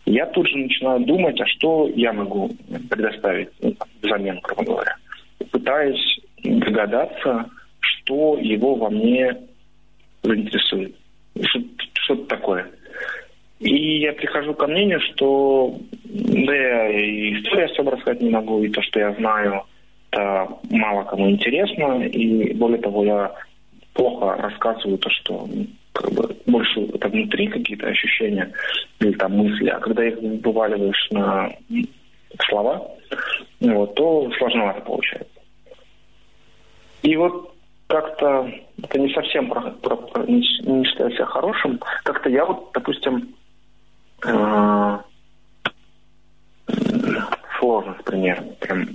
Я 0.05 0.25
тут 0.27 0.47
же 0.47 0.57
начинаю 0.57 0.99
думать, 1.05 1.39
а 1.39 1.45
что 1.47 1.89
я 1.95 2.11
могу 2.11 2.51
предоставить 2.89 3.49
ну, 3.61 3.73
взамен, 4.01 4.39
грубо 4.43 4.63
говоря. 4.63 4.95
Пытаюсь 5.51 6.19
догадаться, 6.43 7.49
что 7.79 8.37
его 8.37 8.75
во 8.75 8.89
мне 8.89 9.37
заинтересует. 10.21 10.95
Что- 11.41 11.61
Что-то 11.93 12.25
такое. 12.25 12.67
И 13.63 13.99
я 14.01 14.11
прихожу 14.11 14.53
ко 14.53 14.67
мнению, 14.67 14.99
что 14.99 15.73
да 16.03 16.53
я 16.53 16.89
и 16.89 17.39
историю 17.39 17.71
особо 17.71 17.91
рассказать 17.91 18.21
не 18.21 18.29
могу, 18.29 18.61
и 18.61 18.69
то, 18.69 18.81
что 18.81 18.99
я 18.99 19.13
знаю, 19.13 19.63
это 20.11 20.49
мало 20.69 21.03
кому 21.05 21.29
интересно, 21.29 22.03
и 22.03 22.53
более 22.53 22.79
того, 22.81 23.05
я 23.05 23.31
плохо 23.93 24.35
рассказываю 24.35 24.97
то, 24.97 25.09
что 25.09 25.47
ну, 25.49 25.65
как 25.93 26.11
бы 26.11 26.35
больше 26.45 26.81
это 26.93 27.07
внутри 27.07 27.47
какие-то 27.47 27.87
ощущения 27.87 28.51
или 28.99 29.13
там 29.13 29.37
мысли, 29.37 29.69
а 29.69 29.79
когда 29.79 30.05
их 30.05 30.17
вываливаешь 30.19 31.07
на 31.11 31.49
слова, 32.49 32.85
ну 33.61 33.75
вот, 33.75 33.95
то 33.95 34.29
сложновато 34.39 34.81
получается. 34.81 35.39
И 37.01 37.15
вот 37.15 37.53
как-то 37.87 38.51
это 38.81 38.99
не 38.99 39.13
совсем 39.13 39.49
про, 39.49 39.61
про- 39.71 39.95
про- 39.95 40.25
не, 40.25 40.41
не 40.63 40.83
считаю 40.85 41.11
себя 41.11 41.25
хорошим. 41.27 41.79
Как-то 42.03 42.29
я 42.29 42.43
вот, 42.45 42.71
допустим, 42.73 43.35
сложно 47.59 47.95
с 47.99 48.03
примером. 48.03 48.45
Прям. 48.59 48.87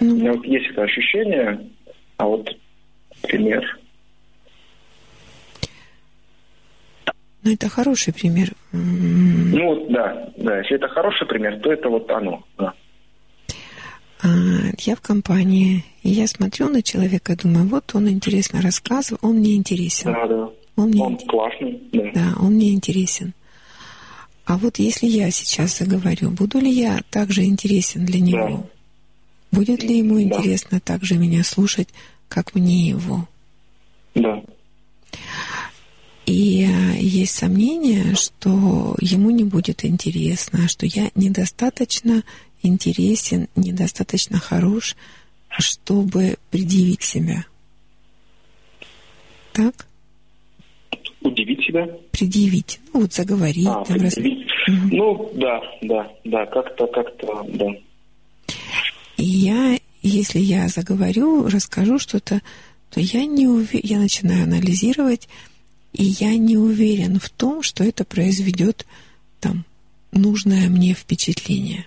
У 0.00 0.04
меня 0.04 0.32
вот 0.32 0.44
есть 0.44 0.66
это 0.70 0.82
ощущение, 0.82 1.68
а 2.16 2.26
вот 2.26 2.48
пример. 3.22 3.78
Ну, 7.42 7.52
это 7.52 7.68
хороший 7.68 8.12
пример. 8.12 8.50
М, 8.72 9.50
Ну 9.52 9.86
да, 9.90 10.28
да, 10.36 10.58
если 10.58 10.76
это 10.76 10.88
хороший 10.88 11.26
пример, 11.26 11.58
то 11.60 11.72
это 11.72 11.88
вот 11.88 12.10
оно. 12.10 12.44
Да. 12.58 12.74
а, 14.22 14.26
Я 14.78 14.94
в 14.94 15.00
компании, 15.00 15.84
и 16.02 16.10
я 16.10 16.26
смотрю 16.26 16.68
на 16.68 16.82
человека, 16.82 17.36
думаю, 17.42 17.66
вот 17.66 17.94
он 17.94 18.08
интересно 18.10 18.60
рассказывает, 18.60 19.24
он 19.24 19.36
мне 19.36 19.56
интересен. 19.56 20.12
Да, 20.12 20.26
да. 20.26 20.50
Он 20.76 20.88
мне 20.90 21.02
Он 21.02 21.16
классный, 21.16 21.82
да. 21.92 22.10
Да, 22.14 22.34
он 22.40 22.52
мне 22.54 22.72
интересен. 22.72 23.32
А 24.50 24.56
вот 24.56 24.80
если 24.80 25.06
я 25.06 25.30
сейчас 25.30 25.78
заговорю, 25.78 26.30
буду 26.30 26.58
ли 26.58 26.72
я 26.72 27.02
также 27.08 27.44
интересен 27.44 28.04
для 28.04 28.18
него? 28.18 28.68
Будет 29.52 29.84
ли 29.84 29.98
ему 29.98 30.16
Да. 30.16 30.22
интересно 30.22 30.80
также 30.80 31.18
меня 31.18 31.44
слушать, 31.44 31.88
как 32.28 32.56
мне 32.56 32.88
его? 32.88 33.28
Да. 34.16 34.42
И 36.26 36.64
э, 36.68 36.98
есть 36.98 37.36
сомнение, 37.36 38.16
что 38.16 38.96
ему 39.00 39.30
не 39.30 39.44
будет 39.44 39.84
интересно, 39.84 40.66
что 40.66 40.84
я 40.84 41.12
недостаточно 41.14 42.24
интересен, 42.60 43.46
недостаточно 43.54 44.40
хорош, 44.40 44.96
чтобы 45.60 46.38
предъявить 46.50 47.04
себя. 47.04 47.44
Так? 49.52 49.86
Удивить 51.22 51.64
себя. 51.66 51.86
Предъявить. 52.12 52.80
Ну, 52.92 53.00
вот 53.00 53.12
заговорить. 53.12 53.66
А, 53.66 53.84
там, 53.84 54.00
раз-. 54.00 54.18
Ну, 54.66 55.30
да, 55.34 55.60
да, 55.82 56.10
да, 56.24 56.46
как-то, 56.46 56.86
как-то, 56.86 57.44
да. 57.48 57.66
И 59.16 59.24
я, 59.24 59.78
если 60.02 60.38
я 60.38 60.68
заговорю, 60.68 61.48
расскажу 61.48 61.98
что-то, 61.98 62.40
то 62.90 63.00
я 63.00 63.26
не 63.26 63.46
уве... 63.46 63.80
я 63.82 63.98
начинаю 63.98 64.44
анализировать, 64.44 65.28
и 65.92 66.04
я 66.04 66.36
не 66.36 66.56
уверен 66.56 67.20
в 67.20 67.28
том, 67.28 67.62
что 67.62 67.84
это 67.84 68.04
произведет 68.04 68.86
там 69.40 69.64
нужное 70.12 70.68
мне 70.68 70.94
впечатление. 70.94 71.86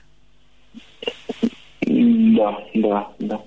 Да, 1.82 2.58
да, 2.76 3.12
да. 3.20 3.42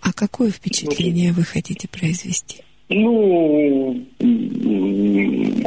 А 0.00 0.12
какое 0.12 0.50
впечатление 0.50 1.32
вы 1.32 1.44
хотите 1.44 1.88
произвести? 1.88 2.62
Ну, 2.92 4.04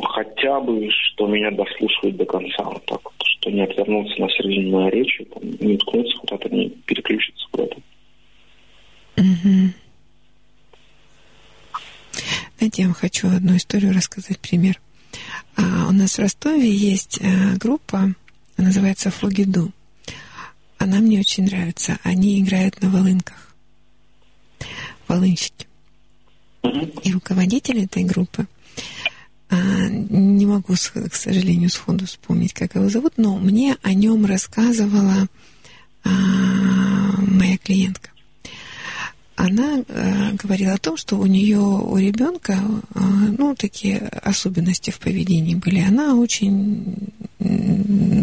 хотя 0.03 0.59
бы, 0.59 0.89
что 0.91 1.26
меня 1.28 1.51
дослушают 1.51 2.17
до 2.17 2.26
конца, 2.26 2.63
вот 2.65 2.86
так 2.86 2.99
вот, 3.01 3.13
что 3.24 3.49
не 3.49 3.61
отвернуться 3.61 4.19
на 4.19 4.30
середине 4.30 4.69
моей 4.69 4.91
речи, 4.91 5.24
там, 5.34 5.41
не 5.61 5.76
уткнуться 5.76 6.17
куда-то, 6.17 6.49
не 6.49 6.69
переключиться 6.86 7.47
куда-то. 7.49 7.78
Мгм. 9.15 9.74
Знаете, 12.57 12.82
я 12.82 12.88
вам 12.89 12.95
хочу 12.95 13.28
одну 13.30 13.55
историю 13.55 13.93
рассказать, 13.93 14.39
пример. 14.39 14.82
А, 15.55 15.88
у 15.88 15.93
нас 15.93 16.17
в 16.17 16.19
Ростове 16.19 16.69
есть 16.69 17.19
э, 17.21 17.55
группа, 17.55 18.13
называется 18.57 19.11
Фогиду. 19.11 19.71
она 20.78 20.99
мне 20.99 21.19
очень 21.19 21.45
нравится. 21.45 21.99
Они 22.03 22.41
играют 22.41 22.82
на 22.82 22.89
волынках. 22.89 23.55
Волынщики. 25.07 25.67
И 26.64 27.11
руководитель 27.11 27.84
этой 27.84 28.03
группы, 28.03 28.47
а, 29.49 29.57
не 29.89 30.45
могу, 30.45 30.74
к 30.74 31.16
сожалению, 31.16 31.70
сходу 31.70 32.05
вспомнить, 32.05 32.53
как 32.53 32.76
его 32.76 32.89
зовут, 32.89 33.14
но 33.18 33.38
мне 33.38 33.78
о 33.82 33.93
нем 33.93 34.26
рассказывала 34.26 35.28
а, 36.03 36.09
моя 37.22 37.57
клиентка 37.57 38.09
она 39.36 39.84
э, 39.88 40.32
говорила 40.34 40.74
о 40.74 40.78
том, 40.78 40.95
что 40.95 41.18
у 41.18 41.26
нее, 41.26 41.57
у 41.59 41.97
ребенка, 41.97 42.57
ну, 42.93 43.55
такие 43.55 43.97
особенности 43.97 44.91
в 44.91 44.99
поведении 44.99 45.55
были. 45.55 45.80
Она 45.80 46.16
очень 46.16 47.09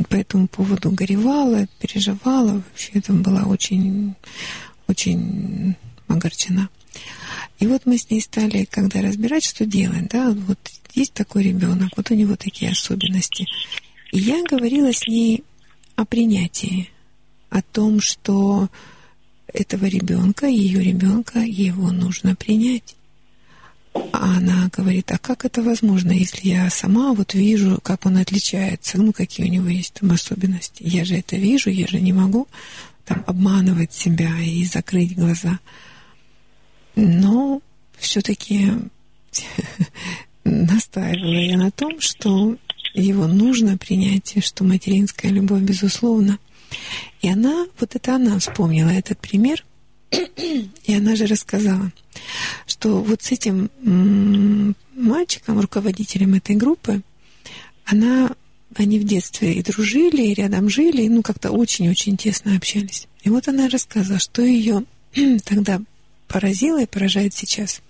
по 0.09 0.15
этому 0.15 0.49
поводу 0.49 0.91
горевала, 0.91 1.67
переживала, 1.79 2.63
вообще 2.63 3.01
там 3.01 3.23
была 3.23 3.43
очень, 3.43 4.15
очень 4.87 5.75
огорчена. 6.09 6.69
И 7.61 7.67
вот 7.67 7.85
мы 7.85 7.99
с 7.99 8.11
ней 8.11 8.21
стали, 8.23 8.65
когда 8.65 9.03
разбирать, 9.03 9.45
что 9.45 9.67
делать, 9.67 10.09
да, 10.09 10.31
вот 10.31 10.59
есть 10.95 11.13
такой 11.13 11.45
ребенок, 11.45 11.91
вот 11.97 12.11
у 12.11 12.15
него 12.15 12.35
такие 12.35 12.73
особенности. 12.73 13.47
И 14.13 14.19
я 14.19 14.43
говорила 14.43 14.93
с 14.93 15.07
ней 15.07 15.45
о 15.95 16.07
принятии, 16.07 16.91
о 17.51 17.61
том, 17.61 18.01
что 18.01 18.69
этого 19.47 19.85
ребенка, 19.85 20.47
ее 20.47 20.83
ребенка, 20.83 21.41
его 21.41 21.93
нужно 21.93 22.35
принять. 22.35 22.97
А 23.93 24.39
она 24.39 24.71
говорит, 24.75 25.11
а 25.13 25.19
как 25.19 25.45
это 25.45 25.63
возможно, 25.63 26.13
если 26.13 26.49
я 26.49 26.71
сама 26.71 27.13
вот 27.13 27.35
вижу, 27.35 27.79
как 27.83 28.07
он 28.07 28.17
отличается, 28.17 28.99
ну, 28.99 29.13
какие 29.13 29.47
у 29.47 29.51
него 29.51 29.69
есть 29.69 29.95
там 29.95 30.13
особенности. 30.13 30.83
Я 30.87 31.05
же 31.05 31.17
это 31.17 31.37
вижу, 31.37 31.71
я 31.71 31.87
же 31.87 32.01
не 32.01 32.13
могу 32.13 32.49
там 33.05 33.25
обманывать 33.27 33.93
себя 33.93 34.31
и 34.41 34.65
закрыть 34.65 35.17
глаза. 35.17 35.59
Но 36.97 37.63
все-таки 37.99 38.73
настаивала 40.45 41.41
я 41.41 41.57
на 41.57 41.71
том, 41.71 42.01
что 42.01 42.57
его 42.95 43.27
нужно 43.27 43.77
принять, 43.79 44.37
и 44.37 44.41
что 44.41 44.65
материнская 44.65 45.31
любовь, 45.31 45.63
безусловно, 45.63 46.39
и 47.23 47.29
она, 47.29 47.67
вот 47.79 47.95
это 47.95 48.17
она 48.17 48.39
вспомнила 48.39 48.91
этот 48.91 49.19
пример, 49.19 49.65
и 50.11 50.95
она 50.95 51.15
же 51.15 51.27
рассказала, 51.27 51.93
что 52.67 53.01
вот 53.01 53.23
с 53.23 53.33
этим 53.33 53.71
мальчиком, 54.97 55.61
руководителем 55.61 56.35
этой 56.35 56.57
группы, 56.57 57.03
она, 57.85 58.31
они 58.75 58.99
в 58.99 59.05
детстве 59.05 59.55
и 59.55 59.63
дружили, 59.63 60.23
и 60.23 60.35
рядом 60.35 60.69
жили, 60.69 61.03
и 61.03 61.09
ну 61.09 61.23
как-то 61.23 61.51
очень-очень 61.51 62.17
тесно 62.17 62.57
общались. 62.57 63.07
И 63.23 63.31
вот 63.31 63.49
она 63.49 63.69
рассказала, 63.69 64.19
что 64.19 64.43
ее 64.43 64.85
тогда 65.45 65.81
поразило 66.31 66.83
и 66.83 66.87
поражает 66.87 67.35
сейчас. 67.35 67.83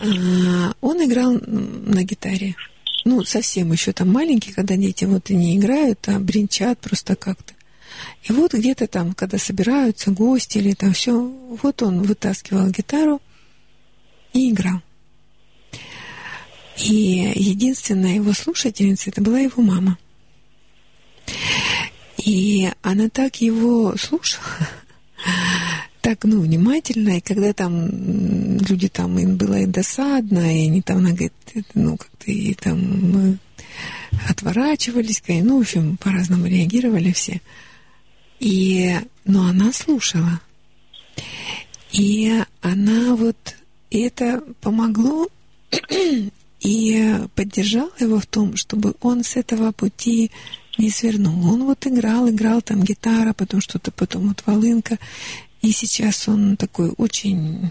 А, 0.00 0.74
он 0.80 1.04
играл 1.04 1.32
на 1.32 2.04
гитаре 2.04 2.54
ну, 3.06 3.24
совсем 3.24 3.70
еще 3.70 3.92
там 3.92 4.12
маленький, 4.12 4.52
когда 4.52 4.76
дети 4.76 5.04
вот 5.04 5.30
и 5.30 5.36
не 5.36 5.56
играют, 5.56 6.08
а 6.08 6.18
бренчат 6.18 6.80
просто 6.80 7.14
как-то. 7.14 7.54
И 8.24 8.32
вот 8.32 8.52
где-то 8.52 8.88
там, 8.88 9.14
когда 9.14 9.38
собираются 9.38 10.10
гости 10.10 10.58
или 10.58 10.74
там 10.74 10.92
все, 10.92 11.16
вот 11.62 11.82
он 11.82 12.02
вытаскивал 12.02 12.68
гитару 12.70 13.22
и 14.32 14.50
играл. 14.50 14.82
И 16.78 17.32
единственная 17.36 18.16
его 18.16 18.32
слушательница 18.32 19.10
это 19.10 19.22
была 19.22 19.38
его 19.38 19.62
мама. 19.62 19.98
И 22.18 22.68
она 22.82 23.08
так 23.08 23.40
его 23.40 23.96
слушала, 23.96 24.44
так, 26.00 26.24
ну, 26.24 26.40
внимательно, 26.40 27.18
и 27.18 27.20
когда 27.20 27.52
там 27.52 27.88
люди 28.58 28.88
там, 28.88 29.18
им 29.18 29.36
было 29.36 29.60
и 29.60 29.66
досадно, 29.66 30.38
и 30.38 30.68
они 30.68 30.80
там, 30.80 30.98
она 30.98 31.10
говорит, 31.10 31.32
ну, 31.74 31.96
как-то 31.96 32.30
и 32.30 32.54
там 32.54 33.38
отворачивались, 34.28 35.22
ну, 35.28 35.58
в 35.58 35.62
общем, 35.62 35.96
по-разному 35.96 36.46
реагировали 36.46 37.10
все. 37.12 37.40
И, 38.38 38.96
но 39.24 39.46
она 39.46 39.72
слушала. 39.72 40.40
И 41.92 42.42
она 42.60 43.16
вот, 43.16 43.56
и 43.90 44.00
это 44.00 44.42
помогло 44.60 45.28
и 46.60 47.14
поддержало 47.34 47.92
его 47.98 48.20
в 48.20 48.26
том, 48.26 48.56
чтобы 48.56 48.94
он 49.00 49.24
с 49.24 49.36
этого 49.36 49.72
пути 49.72 50.30
не 50.78 50.90
свернул. 50.90 51.52
Он 51.52 51.64
вот 51.64 51.86
играл, 51.86 52.28
играл 52.28 52.62
там 52.62 52.82
гитара, 52.82 53.32
потом 53.32 53.60
что-то, 53.60 53.90
потом 53.90 54.28
вот 54.28 54.42
волынка. 54.46 54.98
И 55.62 55.72
сейчас 55.72 56.28
он 56.28 56.56
такой 56.56 56.90
очень, 56.90 57.70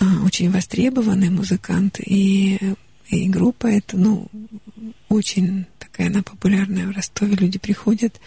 а, 0.00 0.24
очень 0.24 0.50
востребованный 0.50 1.30
музыкант. 1.30 2.00
И, 2.04 2.58
и 3.08 3.28
группа 3.28 3.66
это, 3.66 3.96
ну, 3.96 4.28
очень 5.08 5.66
такая 5.78 6.08
она 6.08 6.22
популярная 6.22 6.86
в 6.86 6.90
Ростове. 6.90 7.36
Люди 7.36 7.58
приходят, 7.58 8.20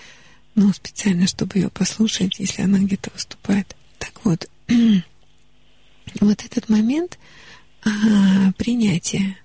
ну, 0.55 0.71
специально, 0.73 1.27
чтобы 1.27 1.59
ее 1.59 1.69
послушать, 1.69 2.39
если 2.39 2.61
она 2.61 2.79
где-то 2.79 3.11
выступает. 3.13 3.75
Так 3.97 4.13
вот, 4.23 4.49
вот 6.21 6.45
этот 6.45 6.69
момент 6.69 7.19
а, 7.83 8.51
принятия, 8.53 9.37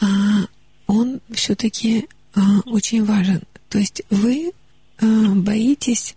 а, 0.00 0.46
он 0.86 1.20
все-таки 1.32 2.06
а, 2.36 2.60
очень 2.66 3.04
важен. 3.04 3.42
То 3.68 3.78
есть 3.78 4.02
вы 4.10 4.52
а, 4.98 5.04
боитесь 5.34 6.14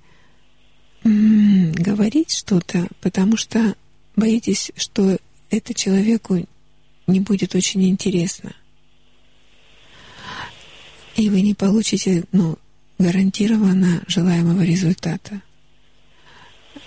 говорить 1.03 2.32
что-то, 2.32 2.88
потому 2.99 3.38
что 3.38 3.74
боитесь, 4.17 4.72
что 4.76 5.17
это 5.49 5.74
человеку 5.74 6.45
не 7.07 7.22
будет 7.22 7.55
очень 7.55 7.88
интересно. 7.88 8.53
И 11.15 11.30
вы 11.30 11.41
не 11.41 11.53
получите, 11.53 12.26
ну, 12.34 12.57
гарантированно 12.97 14.03
желаемого 14.07 14.61
результата. 14.61 15.41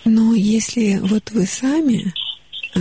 Но 0.05 0.35
если 0.35 0.99
вот 0.99 1.31
вы 1.31 1.47
сами 1.47 2.13
э, 2.75 2.81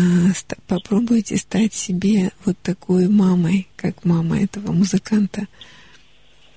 попробуете 0.68 1.38
стать 1.38 1.74
себе 1.74 2.32
вот 2.46 2.58
такой 2.62 3.08
мамой, 3.08 3.68
как 3.76 4.04
мама 4.06 4.42
этого 4.42 4.72
музыканта, 4.72 5.48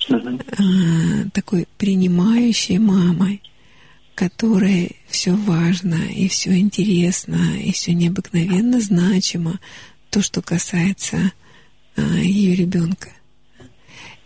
э, 0.09 1.31
такой 1.33 1.67
принимающей 1.79 2.79
мамой, 2.79 3.43
которой 4.15 4.97
все 5.09 5.33
важно 5.33 5.97
и 5.97 6.29
все 6.29 6.57
интересно 6.59 7.59
и 7.59 7.73
все 7.73 7.93
необыкновенно 7.95 8.81
значимо, 8.81 9.59
то, 10.11 10.23
что 10.23 10.43
касается 10.43 11.33
а, 11.97 12.03
ее 12.03 12.55
ребенка. 12.55 13.11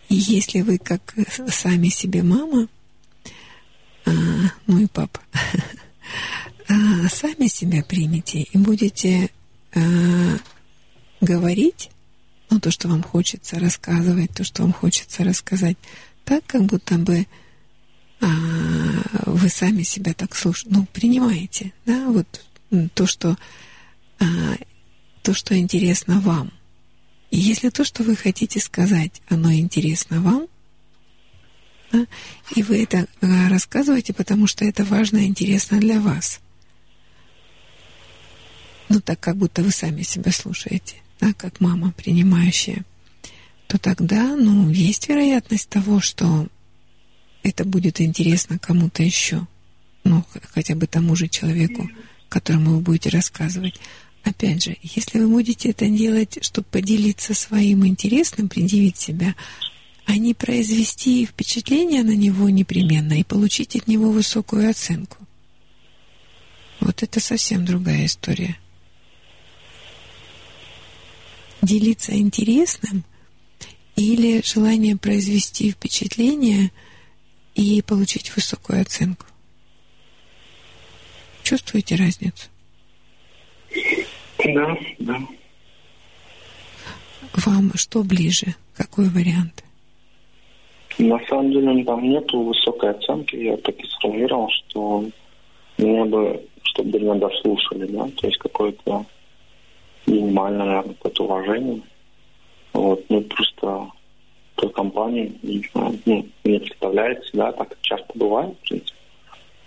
И 0.09 0.15
если 0.15 0.61
вы 0.61 0.77
как 0.77 1.15
сами 1.47 1.89
себе 1.89 2.23
мама, 2.23 2.67
а, 4.05 4.11
ну 4.67 4.79
и 4.79 4.87
папа, 4.87 5.21
а, 6.67 7.09
сами 7.09 7.47
себя 7.47 7.83
примете 7.83 8.41
и 8.41 8.57
будете 8.57 9.29
а, 9.73 9.79
говорить, 11.21 11.89
ну, 12.49 12.59
то, 12.59 12.71
что 12.71 12.87
вам 12.87 13.03
хочется 13.03 13.59
рассказывать, 13.59 14.33
то, 14.33 14.43
что 14.43 14.63
вам 14.63 14.73
хочется 14.73 15.23
рассказать, 15.23 15.77
так, 16.25 16.45
как 16.45 16.63
будто 16.63 16.95
бы 16.97 17.27
а, 18.21 18.27
вы 19.25 19.49
сами 19.49 19.83
себя 19.83 20.13
так 20.13 20.35
слуш... 20.35 20.65
ну, 20.65 20.85
принимаете, 20.91 21.73
да, 21.85 22.07
вот 22.07 22.45
то, 22.93 23.05
что, 23.05 23.37
а, 24.19 24.25
то, 25.21 25.33
что 25.33 25.57
интересно 25.57 26.19
вам. 26.19 26.51
И 27.31 27.37
если 27.37 27.69
то, 27.69 27.83
что 27.83 28.03
вы 28.03 28.15
хотите 28.15 28.59
сказать, 28.59 29.21
оно 29.29 29.53
интересно 29.53 30.21
вам, 30.21 30.47
да, 31.91 32.05
и 32.55 32.63
вы 32.63 32.83
это 32.83 33.07
а, 33.21 33.49
рассказываете, 33.49 34.13
потому 34.13 34.47
что 34.47 34.65
это 34.65 34.83
важно 34.83 35.19
и 35.19 35.27
интересно 35.27 35.79
для 35.79 35.99
вас. 35.99 36.39
Ну, 38.89 39.01
так 39.01 39.19
как 39.19 39.37
будто 39.37 39.61
вы 39.61 39.71
сами 39.71 40.01
себя 40.01 40.31
слушаете, 40.31 40.95
да, 41.19 41.33
как 41.33 41.59
мама, 41.59 41.93
принимающая, 41.95 42.85
то 43.67 43.77
тогда, 43.77 44.35
ну, 44.35 44.69
есть 44.69 45.07
вероятность 45.09 45.69
того, 45.69 45.99
что 45.99 46.47
это 47.43 47.65
будет 47.65 48.01
интересно 48.01 48.57
кому-то 48.57 49.03
еще. 49.03 49.45
Ну, 50.03 50.25
хотя 50.53 50.75
бы 50.75 50.87
тому 50.87 51.15
же 51.15 51.27
человеку, 51.27 51.89
которому 52.29 52.75
вы 52.75 52.79
будете 52.79 53.09
рассказывать. 53.09 53.75
Опять 54.23 54.63
же, 54.63 54.77
если 54.81 55.19
вы 55.19 55.27
будете 55.27 55.69
это 55.69 55.87
делать, 55.87 56.39
чтобы 56.41 56.67
поделиться 56.71 57.33
своим 57.33 57.85
интересным, 57.85 58.49
предъявить 58.49 58.97
себя, 58.97 59.35
а 60.05 60.17
не 60.17 60.33
произвести 60.33 61.25
впечатление 61.25 62.03
на 62.03 62.15
него 62.15 62.49
непременно 62.49 63.19
и 63.19 63.23
получить 63.23 63.75
от 63.75 63.87
него 63.87 64.11
высокую 64.11 64.69
оценку. 64.69 65.17
Вот 66.79 67.03
это 67.03 67.19
совсем 67.19 67.65
другая 67.65 68.05
история. 68.05 68.57
Делиться 71.61 72.17
интересным 72.17 73.03
или 73.95 74.41
желание 74.45 74.95
произвести 74.95 75.71
впечатление– 75.71 76.71
и 77.59 77.81
получить 77.81 78.33
высокую 78.35 78.81
оценку. 78.81 79.25
Чувствуете 81.43 81.95
разницу? 81.95 82.47
Да, 84.45 84.77
да. 84.99 85.19
Вам 87.45 87.71
что 87.75 88.03
ближе? 88.03 88.55
Какой 88.75 89.09
вариант? 89.09 89.63
На 90.97 91.19
самом 91.27 91.51
деле 91.51 91.83
там 91.83 92.03
нету 92.03 92.43
высокой 92.43 92.91
оценки. 92.91 93.35
Я 93.35 93.57
так 93.57 93.77
и 93.77 93.87
сформулировал, 93.87 94.49
что 94.49 95.05
мне 95.77 96.05
бы, 96.05 96.41
чтобы 96.63 96.99
меня 96.99 97.15
дослушали, 97.15 97.87
да, 97.87 98.07
то 98.17 98.27
есть 98.27 98.37
какое-то 98.37 99.05
минимальное, 100.05 100.65
наверное, 100.65 100.93
какое-то 100.95 101.23
уважение. 101.23 101.81
Вот, 102.73 103.03
ну 103.09 103.21
просто 103.21 103.91
той 104.55 104.69
компании, 104.71 105.33
не 105.41 105.63
знаю, 105.71 105.99
ну, 106.05 106.25
мне 106.43 106.59
представляется, 106.59 107.29
да, 107.33 107.51
так 107.51 107.77
часто 107.81 108.11
бывает, 108.15 108.55
в 108.57 108.67
принципе. 108.67 108.93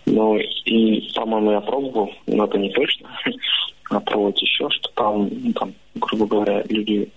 Но 0.07 0.37
и, 0.37 1.13
по-моему, 1.15 1.53
я 1.53 1.61
пробовал, 1.61 2.11
но 2.27 2.45
это 2.45 2.59
не 2.59 2.71
точно, 2.71 3.09
а 3.91 4.01
пробовать 4.01 4.41
еще, 4.43 4.69
что 4.71 4.91
там, 4.95 5.29
ну, 5.31 5.53
там, 5.53 5.75
грубо 5.95 6.27
говоря, 6.27 6.63
люди, 6.69 7.09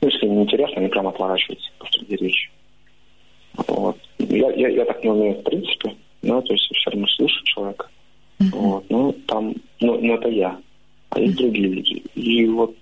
ну, 0.00 0.08
если 0.08 0.26
им 0.26 0.42
интересно, 0.42 0.76
они 0.78 0.88
прям 0.88 1.08
отворачиваются 1.08 1.70
посреди 1.78 2.16
речи. 2.16 2.50
Вот. 3.66 3.96
Я, 4.18 4.50
я, 4.52 4.68
я 4.68 4.84
так 4.84 5.02
не 5.02 5.10
умею, 5.10 5.40
в 5.40 5.42
принципе, 5.42 5.96
но 6.22 6.40
то 6.42 6.52
есть 6.52 6.68
все 6.74 6.90
равно 6.90 7.06
слушаю 7.08 7.44
человека. 7.44 7.88
Mm-hmm. 8.40 8.50
Вот. 8.52 8.84
Ну, 8.88 9.12
там, 9.26 9.54
ну, 9.80 9.98
ну, 10.00 10.14
это 10.14 10.28
я. 10.28 10.58
А 11.10 11.20
есть 11.20 11.36
другие 11.36 11.68
люди. 11.68 12.02
И 12.14 12.46
вот 12.46 12.76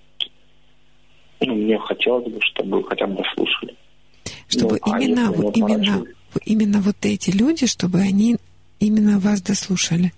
ну, 1.40 1.54
мне 1.54 1.78
хотелось 1.78 2.26
бы, 2.32 2.38
чтобы 2.40 2.82
хотя 2.84 3.06
бы 3.06 3.16
дослушали. 3.16 3.74
Чтобы 4.48 4.80
ну, 4.84 4.96
именно, 4.96 5.32
вот, 5.32 5.56
именно, 5.56 6.04
именно 6.44 6.80
вот 6.80 6.96
эти 7.02 7.30
люди, 7.30 7.66
чтобы 7.66 8.00
они 8.00 8.36
именно 8.80 9.18
вас 9.18 9.42
дослушали. 9.42 10.12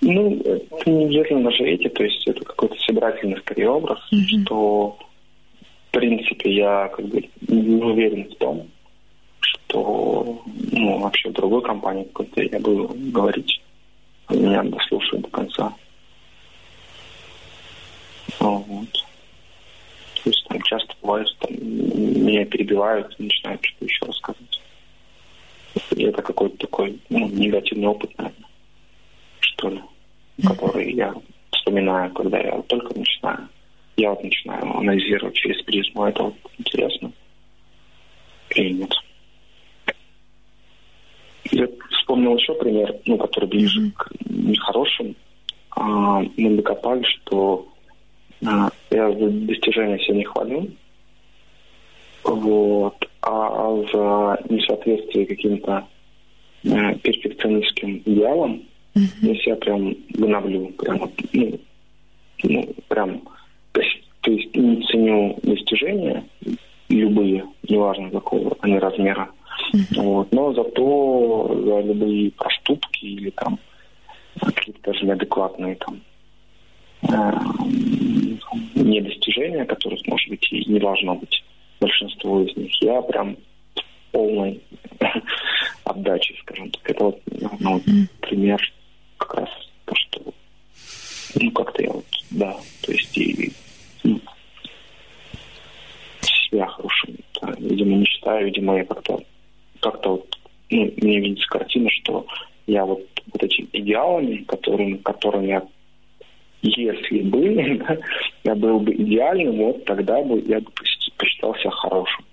Ну, 0.00 0.40
это 0.40 0.90
не 0.90 1.06
обязательно 1.06 1.44
даже 1.44 1.64
эти, 1.64 1.88
то 1.88 2.04
есть 2.04 2.26
это 2.26 2.44
какой-то 2.44 2.76
собирательный 2.86 3.38
скорее 3.38 3.68
образ, 3.68 3.98
mm-hmm. 4.12 4.44
что 4.44 4.96
в 5.88 5.90
принципе 5.90 6.54
я 6.54 6.88
как 6.88 7.06
бы 7.06 7.28
не 7.48 7.82
уверен 7.82 8.30
в 8.30 8.34
том, 8.36 8.68
что 9.40 10.42
ну, 10.72 10.98
вообще 10.98 11.30
в 11.30 11.32
другой 11.32 11.62
компании 11.62 12.04
какой-то 12.04 12.42
я 12.42 12.60
буду 12.60 12.94
говорить, 13.12 13.60
меня 14.30 14.62
дослушают 14.62 15.24
до 15.24 15.30
конца. 15.30 15.74
Вот. 18.38 18.92
То 20.22 20.30
есть 20.30 20.44
там 20.48 20.60
часто 20.62 20.94
бывает, 21.02 21.28
там, 21.40 21.52
меня 21.54 22.44
перебивают 22.44 23.14
и 23.18 23.24
начинают 23.24 23.64
что-то 23.64 23.84
еще 23.84 24.04
рассказывать. 24.06 24.60
И 25.96 26.02
это 26.04 26.22
какой-то 26.22 26.56
такой 26.56 26.98
ну, 27.08 27.28
негативный 27.28 27.88
опыт, 27.88 28.16
наверное, 28.18 28.48
что 29.40 29.68
ли, 29.68 29.80
который 30.44 30.92
я 30.92 31.14
вспоминаю, 31.52 32.12
когда 32.12 32.38
я 32.38 32.60
только 32.62 32.98
начинаю. 32.98 33.48
Я 33.96 34.10
вот 34.10 34.22
начинаю 34.22 34.76
анализировать 34.76 35.34
через 35.34 35.60
призму. 35.62 36.04
Это 36.04 36.24
вот 36.24 36.34
интересно 36.58 37.12
или 38.50 38.72
нет. 38.72 38.92
Я 41.50 41.66
вспомнил 41.90 42.36
еще 42.36 42.54
пример, 42.54 42.94
ну, 43.06 43.16
который 43.18 43.48
ближе 43.48 43.80
mm-hmm. 43.80 43.92
к 43.92 44.10
нехорошим. 44.28 45.16
А, 45.70 46.20
мы 46.36 46.56
докопали, 46.56 47.02
что 47.04 47.66
я 48.40 49.12
за 49.12 49.30
достижения 49.30 49.98
себя 49.98 50.16
не 50.16 50.24
хвалю. 50.24 50.68
Вот. 52.24 53.08
А 53.22 53.76
за 53.92 54.38
несоответствие 54.48 55.26
каким-то 55.26 55.86
э, 56.64 56.94
перфекционистским 56.96 58.02
идеалам 58.04 58.62
mm-hmm. 58.94 59.22
я 59.22 59.34
себя 59.36 59.56
прям 59.56 59.94
гноблю. 60.10 60.68
Прям, 60.78 61.10
ну, 61.32 61.60
ну, 62.44 62.74
прям, 62.88 63.22
то 63.72 63.80
есть, 63.80 64.02
то 64.20 64.30
есть 64.30 64.54
не 64.56 64.82
ценю 64.84 65.38
достижения 65.42 66.24
любые, 66.88 67.44
неважно 67.68 68.10
какого 68.10 68.56
они 68.60 68.78
размера. 68.78 69.28
Mm-hmm. 69.74 70.02
Вот. 70.02 70.32
Но 70.32 70.52
зато 70.54 71.60
за 71.64 71.80
любые 71.80 72.30
проступки 72.32 73.04
или 73.04 73.30
там 73.30 73.58
какие-то 74.40 74.92
даже 74.92 75.04
неадекватные 75.04 75.76
там 75.76 76.00
э, 77.02 77.38
недостижения, 78.74 79.64
которых, 79.64 80.00
может 80.06 80.28
быть, 80.28 80.46
и 80.52 80.70
не 80.70 80.78
должно 80.78 81.16
быть 81.16 81.42
большинство 81.80 82.42
из 82.42 82.56
них, 82.56 82.82
я 82.82 83.00
прям 83.02 83.36
полной 84.12 84.60
отдачи, 85.84 86.34
скажем 86.40 86.70
так. 86.70 86.90
Это 86.90 87.04
вот, 87.04 87.20
ну, 87.60 87.80
пример 88.20 88.60
как 89.16 89.34
раз 89.34 89.48
то, 89.84 89.94
что 89.94 90.22
ну, 91.40 91.50
как-то 91.52 91.82
я 91.82 91.92
вот, 91.92 92.06
да, 92.30 92.56
то 92.82 92.92
есть 92.92 93.16
и 93.18 93.52
ну, 94.04 94.20
себя 96.22 96.66
хорошим, 96.66 97.16
да, 97.40 97.52
видимо, 97.58 97.96
не 97.96 98.06
считаю, 98.06 98.46
видимо, 98.46 98.78
я 98.78 98.84
как-то 98.84 99.20
как-то 99.80 100.10
вот, 100.10 100.38
ну, 100.70 100.92
мне 100.96 101.20
видится 101.20 101.46
картина, 101.48 101.88
что 101.90 102.26
я 102.66 102.84
вот 102.84 103.06
вот 103.32 103.42
этими 103.42 103.68
идеалами, 103.72 104.44
которыми, 104.44 104.96
которыми 104.96 105.46
я 105.48 105.66
если 106.62 107.22
бы 107.22 107.80
я 108.44 108.54
был 108.54 108.80
бы 108.80 108.92
идеальным, 108.92 109.56
вот 109.56 109.84
тогда 109.84 110.22
бы 110.22 110.40
я 110.46 110.60
бы 110.60 110.70
посчитал 111.16 111.54
себя 111.56 111.70
хорошим. 111.70 112.24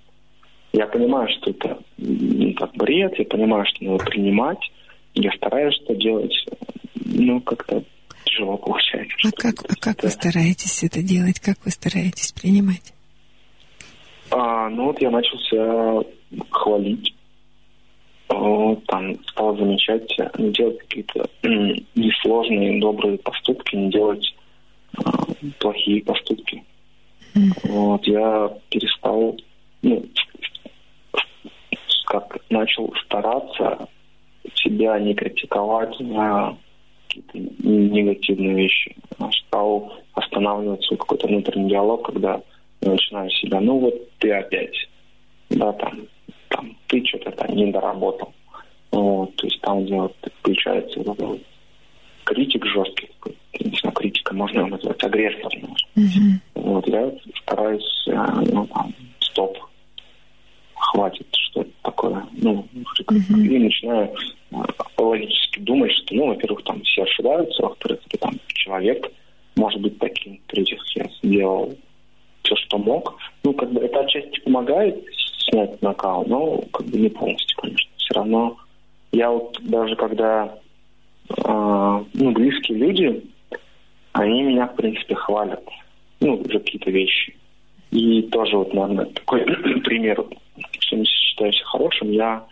Я 0.73 0.87
понимаю, 0.87 1.29
что 1.29 1.51
это 1.51 1.79
ну, 1.97 2.53
как 2.53 2.73
бред, 2.75 3.17
я 3.17 3.25
понимаю, 3.25 3.65
что 3.65 3.85
надо 3.85 4.03
принимать, 4.05 4.59
я 5.13 5.31
стараюсь 5.31 5.79
это 5.83 5.95
делать, 5.95 6.33
но 6.95 7.39
как-то 7.39 7.83
тяжело 8.25 8.57
получается. 8.57 9.15
А 9.23 9.31
как, 9.31 9.55
а 9.69 9.75
как 9.79 10.03
вы 10.03 10.09
стараетесь 10.09 10.83
это 10.83 11.01
делать? 11.01 11.39
Как 11.39 11.57
вы 11.63 11.71
стараетесь 11.71 12.33
принимать? 12.33 12.93
А, 14.31 14.69
ну 14.69 14.85
вот 14.85 15.01
я 15.01 15.11
начал 15.11 15.37
себя 15.39 16.03
хвалить, 16.49 17.13
там 18.27 19.15
стал 19.25 19.55
замечать, 19.57 20.17
не 20.37 20.51
делать 20.51 20.79
какие-то 20.79 21.29
несложные, 21.43 22.79
добрые 22.79 23.17
поступки, 23.19 23.75
не 23.75 23.89
делать 23.91 24.35
э, 24.97 25.01
плохие 25.59 26.03
поступки. 26.03 26.63
Вот, 27.63 28.05
я 28.07 28.49
перестал, 28.69 29.37
ну, 29.81 30.05
как 32.05 32.37
начал 32.49 32.93
стараться 33.05 33.89
себя 34.53 34.97
не 34.99 35.13
критиковать 35.13 35.95
за 35.99 36.57
какие-то 37.07 37.37
негативные 37.67 38.55
вещи. 38.55 38.95
Стал 39.47 39.93
останавливать 40.13 40.83
свой 40.85 40.97
какой-то 40.97 41.27
внутренний 41.27 41.69
диалог, 41.69 42.05
когда 42.05 42.41
я 42.81 42.91
начинаю 42.91 43.29
себя, 43.31 43.59
ну 43.59 43.79
вот 43.79 44.09
ты 44.19 44.31
опять, 44.31 44.75
да, 45.49 45.73
там 45.73 46.07
не 47.55 47.71
доработал. 47.71 48.33
Вот, 48.91 49.35
то 49.35 49.47
есть 49.47 49.59
там, 49.61 49.83
где 49.83 49.95
вот 49.95 50.15
включается 50.39 51.01
вот, 51.01 51.41
критик 52.23 52.65
жесткий, 52.65 53.09
не 53.59 53.77
знаю, 53.77 53.93
критика, 53.93 54.33
можно 54.33 54.59
его 54.59 54.69
назвать, 54.69 55.03
агрессор. 55.03 55.51
Mm-hmm. 55.95 56.39
Вот, 56.55 56.87
я 56.87 57.11
стараюсь, 57.41 58.07
э, 58.07 58.13
ну, 58.51 58.67
там, 58.67 58.93
стоп, 59.19 59.57
хватит, 60.75 61.27
что 61.31 61.61
это 61.61 61.71
такое. 61.81 62.25
Ну, 62.33 62.65
mm-hmm. 62.73 63.47
и 63.47 63.59
начинаю 63.59 64.13
э, 64.51 64.55
логически 64.97 65.59
думать, 65.59 65.91
что, 65.91 66.15
ну, 66.15 66.27
во-первых, 66.27 66.63
там 66.63 66.81
все 66.83 67.03
ошибаются, 67.03 67.63
во-вторых, 67.63 67.99
это 68.07 68.17
там 68.17 68.39
человек 68.47 69.11
может 69.55 69.81
быть 69.81 69.97
таким, 69.99 70.39
в-третьих, 70.47 70.81
я 70.95 71.05
сделал 71.21 71.75
все, 72.43 72.55
что 72.55 72.77
мог. 72.77 73.17
Ну, 73.43 73.53
как 73.53 73.71
бы 73.71 73.81
это 73.81 74.01
отчасти 74.01 74.39
помогает 74.41 75.03
снять 75.49 75.81
накал, 75.81 76.25
но 76.27 76.61
как 76.73 76.85
бы 76.87 76.97
не 76.97 77.09
полностью, 77.09 77.57
конечно. 77.57 77.91
Все 77.97 78.13
равно 78.13 78.57
я 79.11 79.31
вот 79.31 79.57
даже 79.95 80.09
когда 80.09 80.57
э, 81.29 82.03
ну, 82.13 82.31
близкие 82.31 82.77
люди, 82.77 83.23
они 84.13 84.43
меня, 84.43 84.67
в 84.67 84.75
принципе, 84.75 85.15
хвалят. 85.15 85.63
Ну, 86.19 86.41
за 86.45 86.59
какие-то 86.59 86.91
вещи. 86.91 87.35
И 87.91 88.23
тоже 88.23 88.57
вот, 88.57 88.73
наверное, 88.73 89.05
такой 89.05 89.41
пример, 89.83 90.25
что 90.79 90.95
не 90.95 91.05
считаюсь 91.05 91.61
хорошим, 91.61 92.11
я 92.11 92.45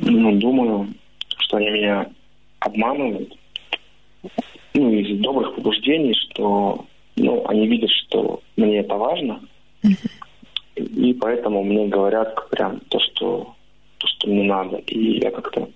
ну, 0.00 0.32
думаю, 0.32 0.88
что 1.38 1.58
они 1.58 1.70
меня 1.70 2.10
обманывают. 2.60 3.36
Ну, 4.74 4.92
из 4.92 5.20
добрых 5.20 5.54
побуждений, 5.54 6.14
что 6.14 6.84
ну, 7.16 7.46
они 7.48 7.66
видят, 7.66 7.90
что 7.90 8.42
мне 8.56 8.78
это 8.78 8.94
важно. 8.94 9.40
Mm-hmm 9.82 10.10
и 10.76 11.14
поэтому 11.14 11.64
мне 11.64 11.86
говорят 11.86 12.50
прям 12.50 12.80
то, 12.90 13.00
что 13.00 13.54
то, 13.98 14.06
что 14.06 14.28
мне 14.28 14.44
надо. 14.44 14.76
И 14.76 15.20
я 15.20 15.30
как-то 15.30 15.68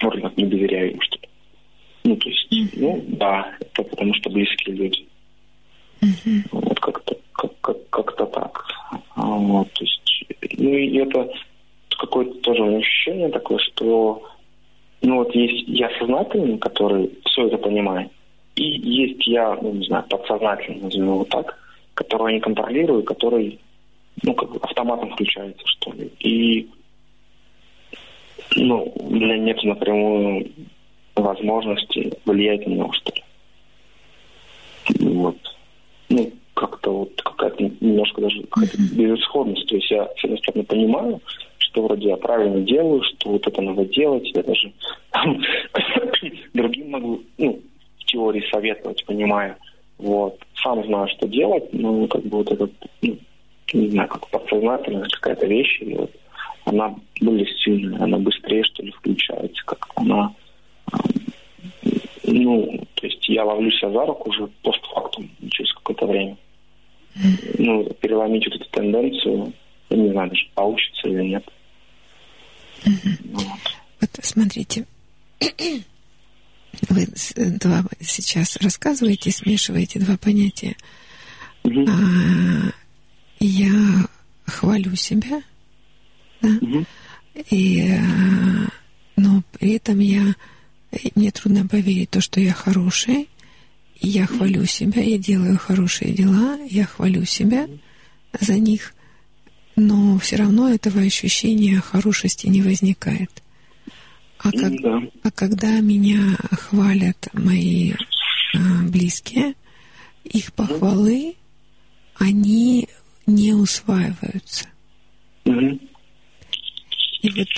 вроде 0.00 0.20
как 0.20 0.36
не 0.36 0.46
доверяю 0.46 0.92
им, 0.92 1.00
что 1.00 1.16
ли. 1.16 1.28
Ну, 2.04 2.16
то 2.16 2.28
есть, 2.28 2.76
ну, 2.76 3.04
да, 3.06 3.54
это 3.60 3.84
потому 3.84 4.14
что 4.14 4.30
близкие 4.30 4.74
люди. 4.74 5.06
Mm-hmm. 6.00 6.48
Вот 6.50 6.80
как-то 6.80 7.16
как, 7.32 7.60
как, 7.60 7.88
как-то 7.90 8.26
так. 8.26 8.66
А, 9.14 9.22
вот, 9.26 9.72
то 9.72 9.84
есть, 9.84 10.24
ну, 10.58 10.74
и 10.74 10.96
это 10.98 11.30
какое-то 11.96 12.34
тоже 12.40 12.64
ощущение 12.64 13.28
такое, 13.28 13.58
что 13.58 14.28
ну 15.02 15.16
вот 15.18 15.34
есть 15.34 15.68
я 15.68 15.88
сознательный, 15.98 16.58
который 16.58 17.12
все 17.26 17.46
это 17.46 17.58
понимает, 17.58 18.10
и 18.56 18.64
есть 18.64 19.24
я, 19.28 19.56
ну 19.62 19.72
не 19.72 19.86
подсознательный, 20.56 20.82
назовем 20.82 21.06
его 21.06 21.24
так, 21.24 21.58
которого 21.94 22.28
я 22.28 22.34
не 22.34 22.40
контролирую, 22.40 23.02
который, 23.02 23.58
ну, 24.22 24.34
как 24.34 24.50
бы 24.50 24.58
автоматом 24.62 25.10
включается, 25.12 25.62
что 25.66 25.92
ли. 25.92 26.10
И 26.20 26.68
ну, 28.56 28.92
у 28.96 29.10
меня 29.10 29.38
нет 29.38 29.62
напрямую 29.62 30.50
возможности 31.14 32.12
влиять 32.24 32.66
на 32.66 32.72
него, 32.72 32.92
что 32.92 33.12
ли. 33.14 33.22
Вот. 35.00 35.36
Ну, 36.08 36.32
как-то 36.54 36.90
вот 36.90 37.22
какая-то 37.22 37.62
немножко 37.80 38.20
даже 38.20 38.42
какая-то 38.42 38.76
безысходность. 38.94 39.66
То 39.68 39.76
есть 39.76 39.90
я, 39.90 40.08
с 40.16 40.24
одной 40.24 40.38
стороны, 40.38 40.64
понимаю, 40.64 41.20
что 41.58 41.82
вроде 41.82 42.08
я 42.08 42.16
правильно 42.16 42.60
делаю, 42.60 43.02
что 43.02 43.30
вот 43.30 43.46
это 43.46 43.62
надо 43.62 43.84
делать, 43.86 44.30
я 44.34 44.42
даже 44.42 44.72
другим 46.54 46.90
могу, 46.90 47.22
ну, 47.38 47.60
в 47.98 48.04
теории 48.04 48.44
советовать, 48.50 49.04
понимаю. 49.06 49.56
Вот. 49.98 50.38
Сам 50.62 50.84
знаю, 50.84 51.08
что 51.08 51.28
делать, 51.28 51.72
но 51.72 52.06
как 52.08 52.22
бы 52.22 52.38
вот 52.38 52.50
этот, 52.50 52.72
ну, 53.02 53.16
не 53.72 53.90
знаю, 53.90 54.08
как 54.08 54.28
подсознательная 54.28 55.08
какая-то 55.08 55.46
вещь, 55.46 55.80
и 55.80 55.94
вот 55.94 56.10
она 56.64 56.94
более 57.20 57.46
сильная, 57.64 58.02
она 58.02 58.18
быстрее, 58.18 58.64
что 58.64 58.82
ли, 58.82 58.90
включается, 58.92 59.62
как 59.64 59.86
она 59.96 60.34
ну, 62.24 62.86
то 62.94 63.06
есть 63.06 63.28
я 63.28 63.44
ловлю 63.44 63.70
себя 63.72 63.90
за 63.90 64.06
руку 64.06 64.30
уже 64.30 64.46
постфактум, 64.62 65.30
через 65.50 65.72
какое-то 65.74 66.06
время. 66.06 66.36
Ну, 67.58 67.84
переломить 68.00 68.46
вот 68.46 68.60
эту 68.60 68.70
тенденцию, 68.70 69.52
я 69.90 69.96
не 69.96 70.10
знаю, 70.10 70.30
даже 70.30 70.48
получится 70.54 71.08
или 71.08 71.22
нет. 71.22 71.44
Вот. 72.84 73.44
вот 74.00 74.10
смотрите, 74.22 74.86
вы 76.88 77.06
два 77.60 77.82
рассказываете, 79.02 79.30
смешиваете 79.30 79.98
два 79.98 80.16
понятия. 80.16 80.76
Угу. 81.64 81.86
А, 81.88 82.72
я 83.40 84.08
хвалю 84.46 84.96
себя, 84.96 85.42
да, 86.40 86.48
угу. 86.60 86.84
и, 87.50 87.90
а, 87.90 88.68
но 89.16 89.42
при 89.58 89.72
этом 89.72 89.98
я 90.00 90.34
мне 91.14 91.30
трудно 91.30 91.66
поверить 91.66 92.10
то, 92.10 92.20
что 92.20 92.40
я 92.40 92.52
хороший, 92.52 93.28
я 94.00 94.26
хвалю 94.26 94.66
себя, 94.66 95.02
я 95.02 95.18
делаю 95.18 95.58
хорошие 95.58 96.12
дела, 96.12 96.58
я 96.68 96.84
хвалю 96.84 97.24
себя 97.24 97.68
за 98.40 98.58
них, 98.58 98.94
но 99.76 100.18
все 100.18 100.36
равно 100.36 100.68
этого 100.68 101.00
ощущения 101.00 101.80
хорошести 101.80 102.48
не 102.48 102.62
возникает. 102.62 103.30
А, 104.38 104.50
как, 104.50 104.72
а 105.22 105.30
когда 105.30 105.78
меня 105.80 106.36
хвалят 106.50 107.28
мои 107.32 107.92
близкие, 108.54 109.54
их 110.24 110.52
похвалы, 110.52 111.36
они 112.16 112.88
не 113.26 113.52
усваиваются. 113.52 114.66
И 115.44 117.30
вот 117.30 117.48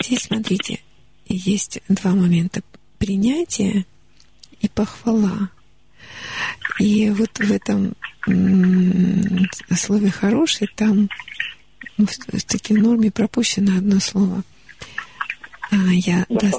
здесь, 0.00 0.22
смотрите, 0.22 0.80
есть 1.26 1.80
два 1.88 2.14
момента. 2.14 2.62
Принятие 2.98 3.86
и 4.60 4.68
похвала. 4.68 5.50
И 6.78 7.10
вот 7.10 7.38
в 7.38 7.50
этом 7.50 7.94
слове 9.74 10.10
«хороший» 10.10 10.68
там 10.74 11.08
в 11.96 12.44
такой 12.44 12.80
норме 12.80 13.10
пропущено 13.10 13.76
одно 13.76 14.00
слово. 14.00 14.42
А, 15.70 15.76
я 15.76 16.26
до, 16.28 16.50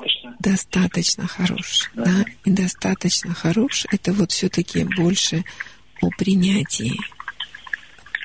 достаточно 0.41 1.27
хорош. 1.27 1.89
Да. 1.93 2.25
и 2.45 2.51
достаточно 2.51 3.33
хорош 3.33 3.85
это 3.91 4.13
вот 4.13 4.31
все-таки 4.31 4.83
больше 4.83 5.43
о 6.01 6.09
принятии. 6.09 6.97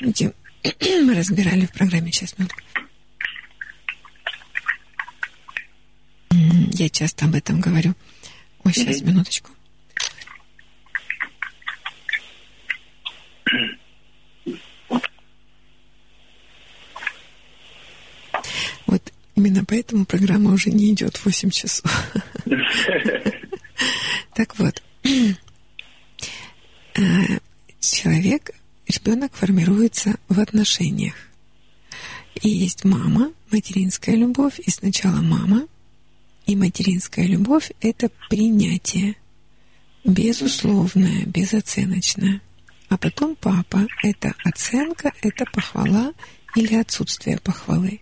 Видите, 0.00 0.32
мы 1.02 1.14
разбирали 1.14 1.66
в 1.66 1.72
программе 1.72 2.10
сейчас 2.12 2.38
минутку. 2.38 2.60
Я 6.78 6.88
часто 6.88 7.24
об 7.26 7.34
этом 7.34 7.60
говорю. 7.60 7.94
Ой, 8.64 8.72
сейчас, 8.72 9.00
минуточку. 9.00 9.50
Вот 18.86 19.12
именно 19.36 19.64
поэтому 19.64 20.04
программа 20.04 20.52
уже 20.52 20.70
не 20.70 20.92
идет 20.92 21.24
8 21.24 21.50
часов. 21.50 21.90
Так 24.34 24.58
вот, 24.58 24.82
э, 26.94 27.38
человек, 27.80 28.50
ребенок 28.86 29.32
формируется 29.34 30.16
в 30.28 30.38
отношениях. 30.38 31.14
И 32.42 32.50
есть 32.50 32.84
мама, 32.84 33.32
материнская 33.50 34.14
любовь, 34.14 34.60
и 34.60 34.70
сначала 34.70 35.22
мама, 35.22 35.66
и 36.46 36.54
материнская 36.54 37.26
любовь— 37.26 37.72
это 37.80 38.10
принятие, 38.28 39.16
безусловное, 40.04 41.24
безоценочное. 41.24 42.42
А 42.88 42.98
потом 42.98 43.36
папа— 43.36 43.86
это 44.02 44.34
оценка, 44.44 45.12
это 45.22 45.46
похвала 45.46 46.12
или 46.54 46.74
отсутствие 46.74 47.38
похвалы. 47.38 48.00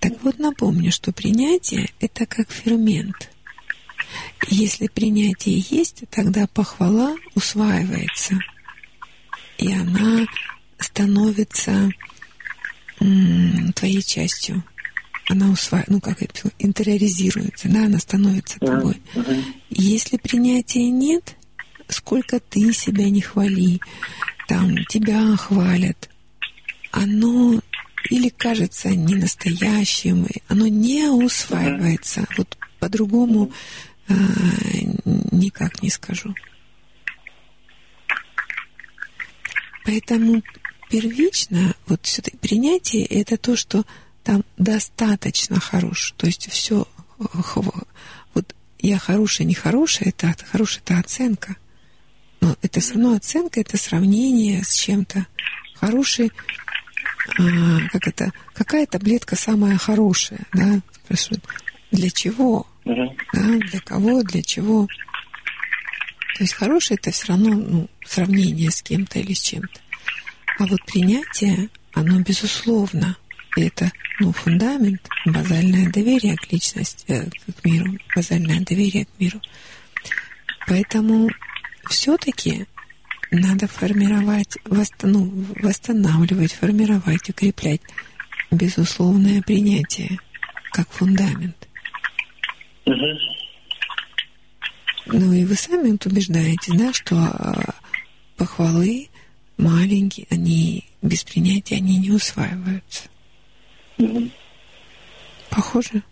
Так 0.00 0.22
вот, 0.22 0.38
напомню, 0.38 0.90
что 0.92 1.12
принятие— 1.12 1.90
это 2.00 2.26
как 2.26 2.50
фермент. 2.50 3.30
Если 4.48 4.88
принятие 4.88 5.64
есть, 5.70 6.04
тогда 6.10 6.46
похвала 6.46 7.16
усваивается, 7.34 8.38
и 9.58 9.72
она 9.72 10.26
становится 10.78 11.90
твоей 13.74 14.02
частью 14.02 14.62
она 15.28 15.50
усваивает, 15.50 15.88
ну 15.88 16.00
как 16.00 16.22
это, 16.22 16.50
интериоризируется, 16.58 17.68
да, 17.68 17.86
она 17.86 17.98
становится 17.98 18.58
тобой. 18.58 19.00
Если 19.70 20.16
принятия 20.16 20.90
нет, 20.90 21.36
сколько 21.88 22.40
ты 22.40 22.72
себя 22.72 23.08
не 23.08 23.20
хвали, 23.20 23.80
там 24.48 24.76
тебя 24.88 25.36
хвалят, 25.36 26.10
оно 26.90 27.60
или 28.10 28.28
кажется 28.28 28.90
не 28.90 29.14
настоящим, 29.14 30.26
оно 30.48 30.66
не 30.66 31.08
усваивается. 31.08 32.26
Вот 32.36 32.56
по-другому 32.78 33.52
э, 34.08 34.14
никак 35.04 35.82
не 35.82 35.90
скажу. 35.90 36.34
Поэтому 39.84 40.42
первично 40.90 41.74
вот 41.86 42.04
все-таки 42.06 42.36
принятие 42.36 43.04
это 43.04 43.36
то, 43.36 43.56
что 43.56 43.84
там 44.22 44.44
достаточно 44.56 45.58
хорош. 45.58 46.14
То 46.16 46.26
есть 46.26 46.50
все, 46.50 46.86
вот 48.34 48.54
я 48.78 48.98
хорошая, 48.98 49.46
не 49.46 49.54
хорошая, 49.54 50.10
это 50.10 50.34
хорошая, 50.50 50.82
это 50.84 50.98
оценка. 50.98 51.56
Но 52.40 52.56
это 52.62 52.80
все 52.80 52.94
равно 52.94 53.14
оценка, 53.14 53.60
это 53.60 53.76
сравнение 53.76 54.64
с 54.64 54.74
чем-то. 54.74 55.26
Хороший, 55.74 56.32
как 57.92 58.08
это, 58.08 58.32
какая 58.54 58.86
таблетка 58.86 59.36
самая 59.36 59.76
хорошая, 59.78 60.40
да, 60.52 60.80
спрашивают. 61.04 61.44
Для 61.90 62.10
чего? 62.10 62.66
Uh-huh. 62.84 63.16
Да, 63.32 63.58
для 63.68 63.80
кого, 63.80 64.22
для 64.22 64.42
чего? 64.42 64.86
То 66.36 66.44
есть 66.44 66.54
хорошее 66.54 66.98
это 67.00 67.10
все 67.10 67.28
равно 67.28 67.50
ну, 67.54 67.90
сравнение 68.04 68.70
с 68.70 68.82
кем-то 68.82 69.18
или 69.18 69.34
с 69.34 69.40
чем-то. 69.40 69.80
А 70.58 70.66
вот 70.66 70.84
принятие, 70.86 71.68
оно 71.92 72.20
безусловно 72.20 73.16
это 73.56 73.92
ну, 74.18 74.32
фундамент, 74.32 75.06
базальное 75.26 75.90
доверие 75.90 76.36
к 76.36 76.50
личности, 76.50 77.04
э, 77.08 77.28
к 77.28 77.64
миру, 77.64 77.98
базальное 78.14 78.60
доверие 78.60 79.04
к 79.04 79.08
миру. 79.18 79.40
Поэтому 80.66 81.28
все-таки 81.88 82.66
надо 83.32 83.66
формировать, 83.66 84.56
ну, 85.02 85.32
восстанавливать, 85.60 86.52
формировать, 86.52 87.30
укреплять 87.30 87.80
безусловное 88.50 89.40
принятие 89.42 90.18
как 90.72 90.88
фундамент. 90.90 91.68
Угу. 92.84 92.96
Ну 95.06 95.32
и 95.32 95.44
вы 95.44 95.54
сами 95.54 95.90
убеждаете, 96.04 96.74
да, 96.74 96.92
что 96.92 97.16
а, 97.16 97.74
похвалы 98.36 99.08
маленькие, 99.56 100.26
они 100.30 100.84
без 101.00 101.24
принятия 101.24 101.76
они 101.76 101.96
не 101.96 102.10
усваиваются. 102.10 103.04
Похоже? 105.50 106.02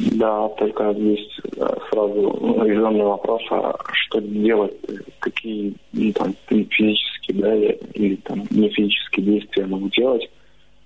Да, 0.00 0.48
только 0.56 0.92
есть 0.92 1.40
э, 1.58 1.66
сразу 1.90 2.64
резонный 2.64 3.04
вопрос, 3.04 3.42
а 3.50 3.76
что 3.92 4.18
делать, 4.20 4.72
какие 5.18 5.74
ну, 5.92 6.12
там, 6.12 6.34
физические 6.46 7.36
да, 7.36 7.54
или 7.54 8.16
там, 8.16 8.44
не 8.50 8.70
физические 8.70 9.26
действия 9.26 9.66
могу 9.66 9.90
делать, 9.90 10.26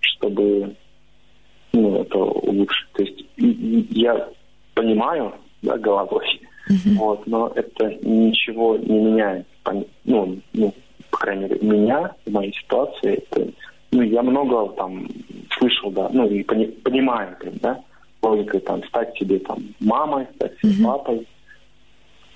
чтобы 0.00 0.74
ну, 1.72 2.02
это 2.02 2.18
улучшить. 2.18 2.88
То 2.94 3.02
есть 3.04 3.24
я 3.36 4.28
понимаю, 4.74 5.32
да, 5.62 5.78
головой, 5.78 6.40
вот, 6.96 7.24
но 7.28 7.52
это 7.54 7.96
ничего 8.02 8.76
не 8.76 8.98
меняет. 8.98 9.46
Ну, 10.04 10.38
ну, 10.52 10.74
по 11.10 11.18
крайней 11.18 11.44
мере, 11.44 11.58
меня 11.62 12.12
в 12.26 12.32
моей 12.32 12.52
ситуации, 12.52 13.22
это, 13.30 13.48
ну, 13.92 14.02
я 14.02 14.22
много 14.22 14.72
там 14.72 15.06
слышал, 15.56 15.92
да, 15.92 16.10
ну, 16.12 16.26
и 16.26 16.42
пони- 16.42 16.66
понимаю, 16.82 17.36
да, 17.62 17.80
логикой 18.24 18.60
там 18.60 18.82
стать 18.84 19.16
себе 19.16 19.38
там 19.38 19.58
мамой, 19.80 20.26
стать 20.36 20.52
себе 20.60 20.84
папой. 20.84 21.26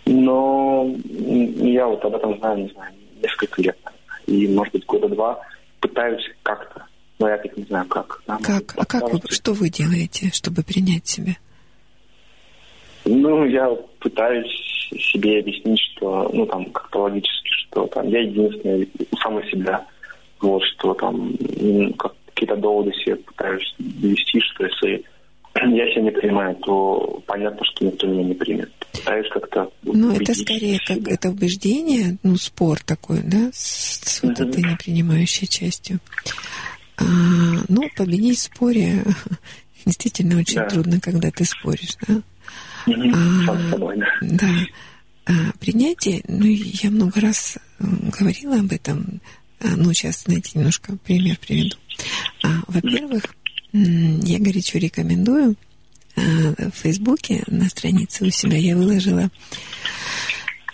Но 0.06 0.90
я 1.04 1.86
вот 1.86 2.04
об 2.04 2.14
этом 2.14 2.38
знаю, 2.38 2.62
не 2.64 2.68
знаю, 2.68 2.92
несколько 3.22 3.62
лет. 3.62 3.78
И, 4.26 4.46
может 4.48 4.72
быть, 4.72 4.86
года 4.86 5.08
два 5.08 5.40
пытаюсь 5.80 6.24
как-то, 6.42 6.84
но 7.18 7.28
я 7.28 7.38
так 7.38 7.56
не 7.56 7.64
знаю, 7.64 7.86
как. 7.86 8.22
да, 8.26 8.38
Как? 8.42 8.74
А 8.76 8.84
как 8.84 9.12
вы, 9.12 9.20
что 9.30 9.52
вы 9.52 9.68
делаете, 9.70 10.30
чтобы 10.32 10.62
принять 10.62 11.06
себя? 11.06 11.36
Ну, 13.04 13.44
я 13.46 13.68
пытаюсь 14.00 14.90
себе 15.12 15.40
объяснить, 15.40 15.80
что, 15.80 16.30
ну, 16.32 16.46
там, 16.46 16.66
как-то 16.66 17.00
логически, 17.02 17.48
что 17.48 17.86
там 17.86 18.08
я 18.08 18.20
единственный 18.20 18.88
у 19.10 19.16
самой 19.16 19.48
себя. 19.50 19.86
Вот, 20.40 20.62
что 20.62 20.94
там 20.94 21.34
м, 21.60 21.92
как, 21.94 22.14
какие-то 22.26 22.56
доводы 22.56 22.92
себе 22.92 23.16
пытаюсь 23.16 23.74
довести, 23.78 24.40
что 24.40 24.64
если 24.66 25.04
я 25.66 25.90
себя 25.90 26.02
не 26.02 26.10
принимаю, 26.10 26.54
то 26.56 27.22
понятно, 27.26 27.60
что 27.64 27.84
никто 27.86 28.06
меня 28.06 28.24
не 28.24 28.34
примет. 28.34 28.70
Пытаюсь 28.92 29.28
как-то 29.30 29.70
Ну, 29.82 30.12
это 30.14 30.34
скорее 30.34 30.78
как 30.86 31.06
это 31.08 31.30
убеждение, 31.30 32.16
ну, 32.22 32.36
спор 32.36 32.80
такой, 32.82 33.20
да, 33.22 33.50
с, 33.52 34.00
с 34.04 34.22
вот 34.22 34.38
этой 34.40 34.62
непринимающей 34.62 35.46
частью. 35.46 36.00
А, 36.96 37.04
ну, 37.68 37.88
победить 37.96 38.38
в 38.38 38.42
споре 38.42 39.04
действительно 39.84 40.38
очень 40.38 40.56
Да. 40.60 40.66
трудно, 40.68 41.00
когда 41.00 41.30
ты 41.30 41.44
споришь, 41.44 41.96
да. 42.06 42.20
А, 42.86 43.70
собой, 43.70 43.96
да. 43.98 44.06
Да. 44.22 44.48
А, 45.26 45.32
принятие, 45.60 46.22
ну, 46.26 46.46
я 46.46 46.90
много 46.90 47.20
раз 47.20 47.58
говорила 47.78 48.56
об 48.60 48.72
этом. 48.72 49.20
А, 49.60 49.68
ну, 49.76 49.92
сейчас, 49.92 50.22
знаете, 50.24 50.52
немножко 50.54 50.96
пример 51.04 51.36
приведу. 51.38 51.76
А, 52.44 52.48
во-первых, 52.68 53.24
я 53.72 54.38
горячо 54.38 54.78
рекомендую 54.78 55.56
а, 56.16 56.20
в 56.20 56.76
Фейсбуке 56.76 57.42
на 57.46 57.68
странице 57.68 58.24
у 58.24 58.30
себя 58.30 58.56
я 58.56 58.76
выложила 58.76 59.30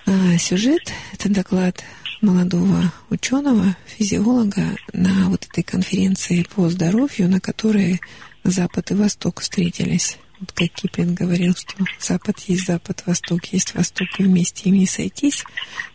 а, 0.06 0.38
сюжет. 0.38 0.92
Это 1.12 1.28
доклад 1.28 1.84
молодого 2.20 2.92
ученого, 3.10 3.76
физиолога 3.86 4.76
на 4.92 5.28
вот 5.28 5.46
этой 5.46 5.62
конференции 5.62 6.46
по 6.54 6.68
здоровью, 6.68 7.28
на 7.28 7.40
которой 7.40 8.00
Запад 8.44 8.90
и 8.90 8.94
Восток 8.94 9.40
встретились. 9.40 10.18
Вот 10.40 10.52
как 10.52 10.70
Киплин 10.70 11.14
говорил, 11.14 11.54
что 11.54 11.84
Запад 12.00 12.38
есть 12.40 12.66
Запад, 12.66 13.02
Восток 13.06 13.44
есть 13.46 13.74
Восток, 13.74 14.08
и 14.18 14.24
вместе 14.24 14.68
им 14.68 14.76
не 14.76 14.86
сойтись, 14.86 15.44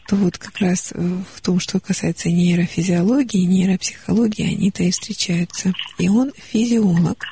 то 0.08 0.16
вот 0.16 0.38
как 0.38 0.60
раз 0.60 0.92
э, 0.94 1.24
в 1.36 1.42
том, 1.42 1.60
что 1.60 1.80
касается 1.80 2.30
нейрофизиологии, 2.30 3.46
нейропсихологии, 3.46 4.46
они-то 4.46 4.84
и 4.84 4.92
встречаются. 4.92 5.74
И 5.98 6.08
он 6.08 6.32
физиолог, 6.36 7.26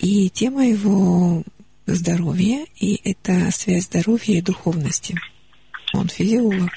и 0.00 0.30
тема 0.30 0.66
его 0.66 1.44
здоровья, 1.86 2.66
и 2.80 3.00
это 3.04 3.50
связь 3.50 3.84
здоровья 3.84 4.38
и 4.38 4.42
духовности. 4.42 5.18
Он 5.92 6.08
физиолог. 6.08 6.70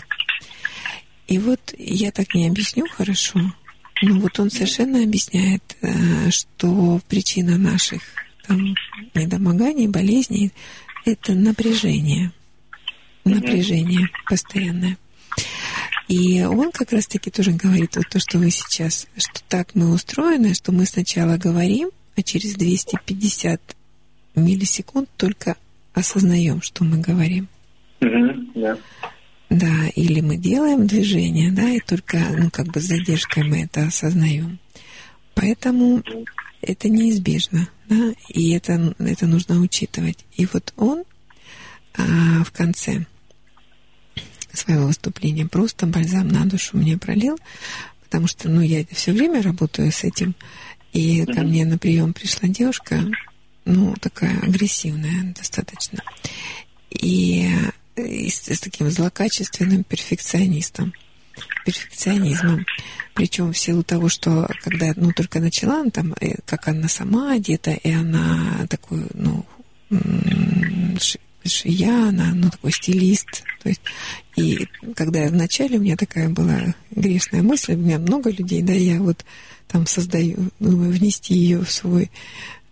И 1.27 1.39
вот 1.39 1.73
я 1.77 2.11
так 2.11 2.33
не 2.35 2.47
объясню 2.47 2.85
хорошо, 2.89 3.39
но 4.01 4.19
вот 4.19 4.39
он 4.39 4.51
совершенно 4.51 5.03
объясняет, 5.03 5.63
э, 5.81 6.29
что 6.31 6.99
причина 7.07 7.57
наших 7.57 8.01
там, 8.47 8.75
недомоганий, 9.13 9.87
болезней– 9.87 10.51
это 11.05 11.33
напряжение. 11.33 12.31
Напряжение 13.25 14.09
постоянное. 14.29 14.97
И 16.07 16.41
он 16.41 16.71
как 16.71 16.93
раз-таки 16.93 17.29
тоже 17.29 17.51
говорит 17.51 17.97
вот 17.97 18.07
то, 18.09 18.19
что 18.19 18.37
вы 18.37 18.49
сейчас, 18.49 19.07
что 19.17 19.41
так 19.49 19.75
мы 19.75 19.91
устроены, 19.91 20.53
что 20.53 20.71
мы 20.71 20.85
сначала 20.85 21.37
говорим, 21.37 21.89
а 22.15 22.23
через 22.23 22.55
250 22.55 23.75
миллисекунд 24.35 25.09
только 25.17 25.57
осознаем, 25.93 26.61
что 26.61 26.85
мы 26.85 26.99
говорим. 26.99 27.47
Мгм, 27.99 28.51
да. 28.55 28.77
Да, 29.49 29.87
или 29.95 30.21
мы 30.21 30.37
делаем 30.37 30.87
движение, 30.87 31.51
да, 31.51 31.69
и 31.69 31.79
только, 31.79 32.17
ну, 32.37 32.49
как 32.51 32.67
бы 32.67 32.79
с 32.79 32.85
задержкой 32.85 33.43
мы 33.43 33.63
это 33.63 33.83
осознаем. 33.83 34.59
Поэтому 35.35 36.03
это 36.61 36.89
неизбежно, 36.89 37.69
да, 37.87 38.13
и 38.29 38.51
это, 38.51 38.95
это 38.99 39.27
нужно 39.27 39.59
учитывать. 39.59 40.25
И 40.35 40.45
вот 40.45 40.73
он 40.75 41.03
а, 41.95 42.43
в 42.43 42.51
конце 42.51 43.05
своего 44.53 44.87
выступления 44.87 45.45
просто 45.45 45.85
бальзам 45.85 46.27
на 46.27 46.45
душу 46.45 46.77
мне 46.77 46.97
пролил, 46.97 47.37
потому 48.03 48.27
что, 48.27 48.49
ну, 48.49 48.61
я 48.61 48.85
все 48.91 49.11
время 49.13 49.41
работаю 49.41 49.91
с 49.91 50.03
этим, 50.03 50.35
и 50.93 51.25
ко 51.25 51.41
мне 51.41 51.65
на 51.65 51.77
прием 51.77 52.13
пришла 52.13 52.49
девушка, 52.49 53.05
ну, 53.65 53.93
такая 54.01 54.39
агрессивная 54.39 55.33
достаточно, 55.33 56.01
и, 56.89 57.49
и 57.95 58.29
с, 58.29 58.47
с 58.47 58.59
таким 58.59 58.89
злокачественным 58.89 59.83
перфекционистом, 59.83 60.93
перфекционизмом. 61.67 62.65
Причем 63.13 63.51
в 63.51 63.57
силу 63.57 63.83
того, 63.83 64.07
что 64.07 64.47
когда, 64.63 64.93
ну, 64.95 65.11
только 65.11 65.41
начала, 65.41 65.81
она 65.81 65.89
там, 65.89 66.15
э, 66.21 66.35
как 66.45 66.69
она 66.69 66.87
сама 66.87 67.33
одета, 67.33 67.71
и 67.71 67.91
она 67.91 68.65
такой, 68.69 69.05
ну, 69.13 69.45
швея, 71.43 72.07
она, 72.07 72.31
ну, 72.33 72.49
такой 72.49 72.71
стилист. 72.71 73.43
То 73.63 73.69
есть, 73.69 73.81
и 74.37 74.65
когда 74.95 75.23
я 75.23 75.29
вначале, 75.29 75.77
у 75.77 75.81
меня 75.81 75.97
такая 75.97 76.29
была 76.29 76.73
грешная 76.91 77.43
мысль, 77.43 77.73
у 77.73 77.77
меня 77.77 77.99
много 77.99 78.29
людей, 78.29 78.61
да, 78.61 78.71
я 78.71 79.01
вот 79.01 79.25
там 79.67 79.87
создаю, 79.87 80.49
думаю, 80.61 80.91
внести 80.91 81.33
ее 81.33 81.65
в 81.65 81.71
свой 81.71 82.09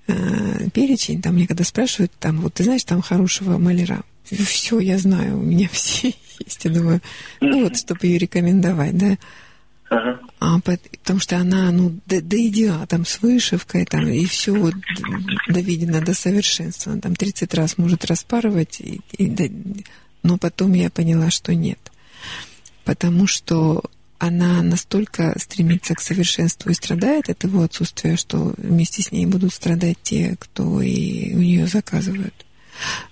э, 0.08 0.70
перечень, 0.74 1.22
там 1.22 1.36
мне 1.36 1.48
когда 1.48 1.66
спрашивают, 1.66 2.14
там, 2.18 2.40
вот 2.40 2.54
ты 2.54 2.64
знаешь 2.64 2.86
там 2.86 3.02
хорошего 3.02 3.58
маляра? 3.58 4.04
Все, 4.24 4.80
я 4.80 4.98
знаю, 4.98 5.38
у 5.38 5.44
меня 5.44 5.68
все 5.74 6.14
есть. 6.44 6.64
Я 6.66 6.72
думаю, 6.72 7.02
ну 7.42 7.64
вот, 7.64 7.78
чтобы 7.78 8.00
ее 8.04 8.18
рекомендовать, 8.18 8.98
да. 8.98 9.18
Ага. 9.90 10.20
А, 10.40 10.60
пот- 10.60 10.90
потому 11.00 11.20
что 11.20 11.38
она, 11.38 11.72
ну, 11.72 12.00
до, 12.06 12.22
до 12.22 12.48
идеала, 12.48 12.88
там, 12.88 13.06
с 13.06 13.22
вышивкой, 13.22 13.86
там, 13.86 14.08
и 14.08 14.26
все 14.26 14.54
вот 14.54 14.74
доведено 15.48 16.02
до 16.02 16.14
совершенства. 16.14 16.94
Она 16.94 17.02
там 17.02 17.16
30 17.16 17.54
раз 17.54 17.78
может 17.78 18.06
распарывать, 18.06 18.82
и, 18.82 19.02
и 19.18 19.84
но 20.24 20.38
потом 20.38 20.74
я 20.74 20.90
поняла, 20.90 21.30
что 21.30 21.54
нет. 21.54 21.80
Потому 22.84 23.28
что 23.28 23.84
она 24.18 24.64
настолько 24.64 25.38
стремится 25.40 25.94
к 25.94 26.02
совершенству 26.02 26.72
и 26.72 26.74
страдает 26.74 27.30
от 27.30 27.44
его 27.44 27.62
отсутствия, 27.62 28.16
что 28.16 28.54
вместе 28.58 29.04
с 29.04 29.12
ней 29.12 29.26
будут 29.26 29.54
страдать 29.54 29.98
те, 30.02 30.36
кто 30.40 30.82
и 30.82 31.34
у 31.36 31.40
нее 31.40 31.68
заказывают. 31.68 32.46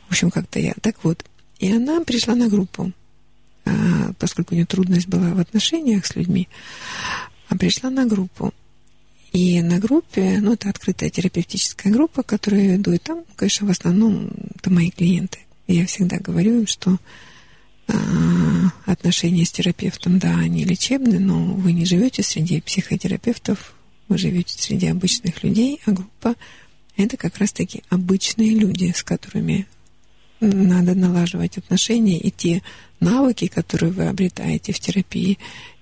В 0.07 0.11
общем, 0.11 0.31
как-то 0.31 0.59
я. 0.59 0.73
Так 0.81 1.03
вот, 1.03 1.23
и 1.59 1.71
она 1.71 2.01
пришла 2.01 2.35
на 2.35 2.47
группу 2.47 2.91
поскольку 4.19 4.53
у 4.53 4.55
нее 4.55 4.65
трудность 4.65 5.07
была 5.07 5.33
в 5.33 5.39
отношениях 5.39 6.05
с 6.05 6.15
людьми, 6.15 6.47
а 7.49 7.57
пришла 7.57 7.89
на 7.89 8.05
группу. 8.05 8.53
И 9.31 9.61
на 9.61 9.79
группе, 9.79 10.39
ну, 10.39 10.53
это 10.53 10.69
открытая 10.69 11.09
терапевтическая 11.09 11.91
группа, 11.91 12.21
которую 12.21 12.65
я 12.65 12.71
веду, 12.73 12.93
и 12.93 12.99
там, 12.99 13.23
конечно, 13.35 13.65
в 13.65 13.71
основном 13.71 14.29
это 14.55 14.69
мои 14.69 14.91
клиенты. 14.91 15.39
И 15.65 15.75
я 15.75 15.87
всегда 15.87 16.17
говорю 16.17 16.59
им, 16.59 16.67
что 16.67 16.97
а, 17.87 17.95
отношения 18.85 19.43
с 19.43 19.51
терапевтом, 19.51 20.19
да, 20.19 20.37
они 20.37 20.63
лечебны, 20.65 21.19
но 21.19 21.43
вы 21.45 21.73
не 21.73 21.85
живете 21.85 22.21
среди 22.21 22.61
психотерапевтов, 22.61 23.73
вы 24.07 24.17
живете 24.17 24.61
среди 24.61 24.87
обычных 24.87 25.43
людей, 25.43 25.79
а 25.85 25.91
группа 25.91 26.35
это 26.95 27.17
как 27.17 27.37
раз-таки 27.39 27.83
обычные 27.89 28.51
люди, 28.51 28.93
с 28.95 29.03
которыми 29.03 29.67
надо 30.43 30.95
налаживать 30.95 31.57
отношения, 31.57 32.19
и 32.19 32.31
те 32.31 32.61
навыки, 32.99 33.47
которые 33.47 33.91
вы 33.91 34.07
обретаете 34.07 34.73
в 34.73 34.79
терапии, 34.79 35.39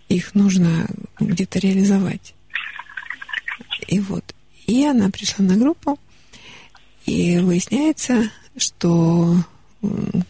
их 0.10 0.36
нужно 0.36 0.88
где-то 1.20 1.60
реализовать. 1.60 2.34
И 3.88 4.00
вот. 4.00 4.24
И 4.68 4.86
она 4.86 5.10
пришла 5.10 5.46
на 5.46 5.58
группу, 5.58 6.00
и 7.06 7.40
выясняется, 7.40 8.30
что 8.58 9.36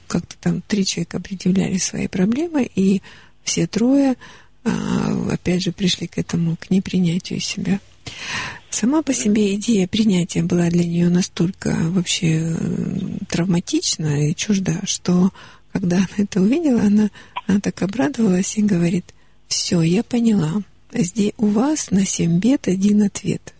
как-то 0.07 0.37
там 0.39 0.61
три 0.61 0.85
человека 0.85 1.19
предъявляли 1.19 1.77
свои 1.77 2.07
проблемы, 2.07 2.69
и 2.73 3.01
все 3.43 3.67
трое, 3.67 4.15
а, 4.63 5.31
опять 5.31 5.63
же, 5.63 5.71
пришли 5.71 6.07
к 6.07 6.17
этому, 6.17 6.55
к 6.55 6.69
непринятию 6.69 7.39
себя. 7.39 7.79
Сама 8.71 9.03
по 9.03 9.13
себе 9.13 9.53
идея 9.55 9.85
принятия 9.85 10.43
была 10.43 10.69
для 10.69 10.85
нее 10.85 11.09
настолько 11.09 11.75
вообще 11.75 12.39
э, 12.39 12.55
травматична 13.27 14.29
и 14.29 14.35
чужда, 14.35 14.79
что 14.85 15.31
когда 15.73 15.97
она 15.97 16.07
это 16.17 16.41
увидела, 16.41 16.81
она, 16.81 17.11
она 17.47 17.59
так 17.59 17.81
обрадовалась 17.81 18.57
и 18.57 18.61
говорит, 18.61 19.05
все, 19.47 19.81
я 19.81 20.03
поняла, 20.03 20.63
здесь 20.93 21.33
у 21.37 21.47
вас 21.47 21.91
на 21.91 22.05
7 22.05 22.39
бед 22.39 22.69
один 22.69 23.03
ответ. 23.03 23.53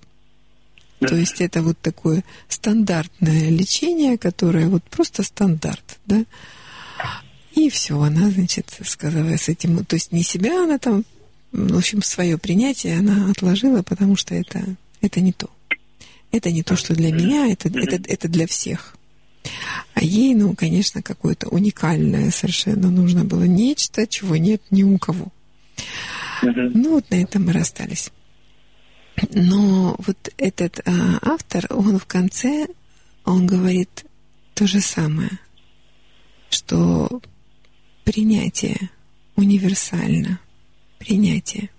То 1.00 1.16
есть 1.16 1.42
это 1.42 1.62
вот 1.62 1.78
такое 1.80 2.24
стандартное 2.48 3.50
лечение, 3.50 4.18
которое 4.18 4.70
вот 4.70 4.84
просто 4.84 5.24
стандарт, 5.24 6.00
да. 6.06 6.24
И 7.54 7.70
все, 7.70 8.00
она, 8.00 8.30
значит, 8.30 8.68
сказала 8.86 9.36
с 9.36 9.50
этим, 9.50 9.84
то 9.84 9.96
есть 9.96 10.12
не 10.12 10.24
себя 10.24 10.64
она 10.64 10.78
там, 10.78 11.04
в 11.52 11.78
общем, 11.78 12.02
свое 12.02 12.38
принятие 12.38 12.98
она 12.98 13.30
отложила, 13.30 13.82
потому 13.82 14.16
что 14.16 14.36
это, 14.36 14.64
это 15.02 15.22
не 15.22 15.34
то. 15.34 15.50
Это 16.32 16.52
не 16.52 16.64
то, 16.64 16.76
что 16.76 16.96
для 16.96 17.12
меня, 17.12 17.52
это, 17.52 17.70
это, 17.70 18.02
это 18.10 18.28
для 18.28 18.48
всех. 18.48 18.96
А 19.94 20.04
ей, 20.04 20.34
ну, 20.36 20.56
конечно, 20.56 21.02
какое-то 21.02 21.50
уникальное 21.50 22.32
совершенно 22.32 22.90
нужно 22.90 23.26
было 23.26 23.44
нечто, 23.44 24.08
чего 24.08 24.38
нет 24.38 24.62
ни 24.72 24.84
у 24.84 24.98
кого. 24.98 25.28
Ну, 26.42 26.96
вот 26.96 27.10
на 27.10 27.16
этом 27.16 27.46
мы 27.46 27.54
расстались. 27.54 28.12
Но 29.34 29.96
вот 30.00 30.34
этот 30.38 30.80
а, 30.86 31.20
автор, 31.22 31.68
он 31.70 32.00
в 32.00 32.06
конце, 32.06 32.68
он 33.26 33.46
говорит 33.46 34.06
то 34.54 34.66
же 34.66 34.80
самое, 34.80 35.40
что 36.50 37.22
принятие 38.04 38.90
универсально, 39.36 40.40
принятие. 40.98 41.70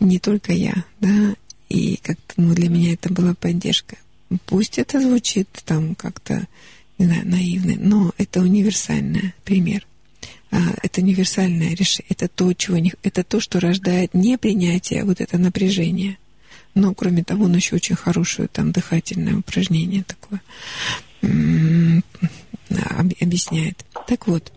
Не 0.00 0.18
только 0.18 0.52
я, 0.52 0.84
да, 1.00 1.34
и 1.68 1.98
как-то 2.02 2.34
ну, 2.36 2.54
для 2.54 2.68
меня 2.68 2.94
это 2.94 3.12
была 3.12 3.34
поддержка. 3.34 3.96
Пусть 4.46 4.78
это 4.78 5.00
звучит 5.00 5.48
там 5.64 5.94
как-то, 5.94 6.46
не 6.98 7.06
знаю, 7.06 7.28
наивно, 7.28 7.74
но 7.76 8.12
это 8.16 8.40
универсальный 8.40 9.34
пример. 9.44 9.86
А, 10.50 10.58
это 10.82 11.00
универсальное 11.00 11.74
решение. 11.74 12.06
Это 12.08 12.28
то, 12.28 12.52
чего 12.54 12.78
не, 12.78 12.92
это 13.02 13.22
то, 13.22 13.40
что 13.40 13.60
рождает 13.60 14.14
не 14.14 14.38
принятие, 14.38 15.02
а 15.02 15.04
вот 15.04 15.20
это 15.20 15.38
напряжение. 15.38 16.18
Но, 16.74 16.94
кроме 16.94 17.24
того, 17.24 17.44
он 17.44 17.54
еще 17.56 17.76
очень 17.76 17.96
хорошее 17.96 18.48
там 18.48 18.72
дыхательное 18.72 19.36
упражнение 19.36 20.04
такое 20.04 20.40
объясняет. 23.20 23.84
Так 24.06 24.26
вот, 24.26 24.52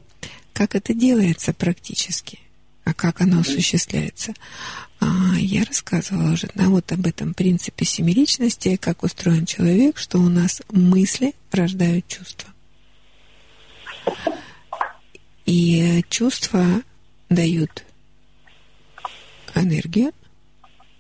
как 0.54 0.76
это 0.76 0.94
делается 0.94 1.54
практически, 1.54 2.40
а 2.86 2.94
как 2.94 3.22
оно 3.22 3.40
осуществляется? 3.40 4.34
А, 5.00 5.36
я 5.38 5.64
рассказывала 5.64 6.34
уже 6.34 6.50
да, 6.54 6.66
вот 6.68 6.92
об 6.92 7.06
этом 7.08 7.34
принципе 7.34 7.86
семиличности, 7.86 8.76
как 8.76 9.04
устроен 9.04 9.46
человек, 9.46 9.98
что 9.98 10.20
у 10.20 10.30
нас 10.30 10.62
мысли 10.70 11.34
рождают 11.52 12.08
чувства. 12.08 12.50
И 15.46 16.04
чувства 16.10 16.66
дают 17.30 17.86
энергию, 19.56 20.12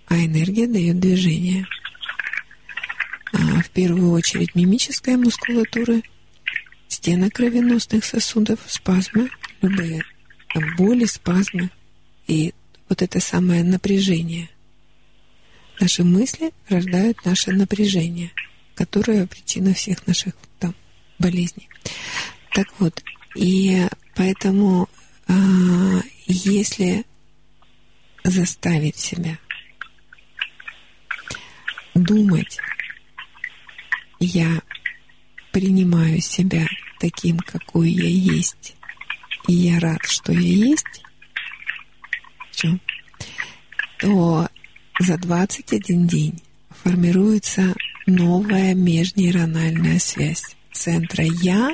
а 0.07 0.18
энергия 0.18 0.68
дает 0.68 0.99
движение. 0.99 1.65
А 3.34 3.61
в 3.61 3.69
первую 3.72 4.11
очередь 4.11 4.55
мимическая 4.55 5.18
мускулатура, 5.18 6.01
стены 6.88 7.30
кровеносных 7.30 8.05
сосудов, 8.05 8.60
спазмы, 8.68 9.30
любые 9.61 10.03
боли, 10.78 11.06
спазмы 11.06 11.70
и 12.28 12.54
вот 12.90 13.02
это 13.02 13.20
самое 13.20 13.64
напряжение. 13.64 14.50
Наши 15.80 16.04
мысли 16.04 16.52
рождают 16.70 17.26
наше 17.26 17.52
напряжение, 17.52 18.32
которое 18.76 19.26
причина 19.26 19.74
всех 19.74 20.06
наших 20.06 20.34
там 20.60 20.76
болезней. 21.18 21.68
Так 22.54 22.68
вот, 22.80 23.04
и 23.36 23.88
поэтому 24.16 24.88
э, 25.28 25.34
если 26.28 27.06
заставить 28.24 28.98
себя 28.98 29.38
думать, 31.96 32.60
я 34.20 34.62
принимаю 35.52 36.22
себя 36.22 36.68
таким, 37.00 37.38
какой 37.40 37.92
я 37.92 38.08
есть, 38.08 38.76
и 39.48 39.53
я 39.53 39.80
рад, 39.80 40.03
что 40.03 40.32
я 40.32 40.40
есть, 40.40 41.03
все, 42.52 42.78
то 43.99 44.48
за 44.99 45.18
21 45.18 46.07
день 46.07 46.41
формируется 46.70 47.74
новая 48.06 48.74
межнейрональная 48.74 49.99
связь 49.99 50.56
центра 50.72 51.24
«я» 51.24 51.72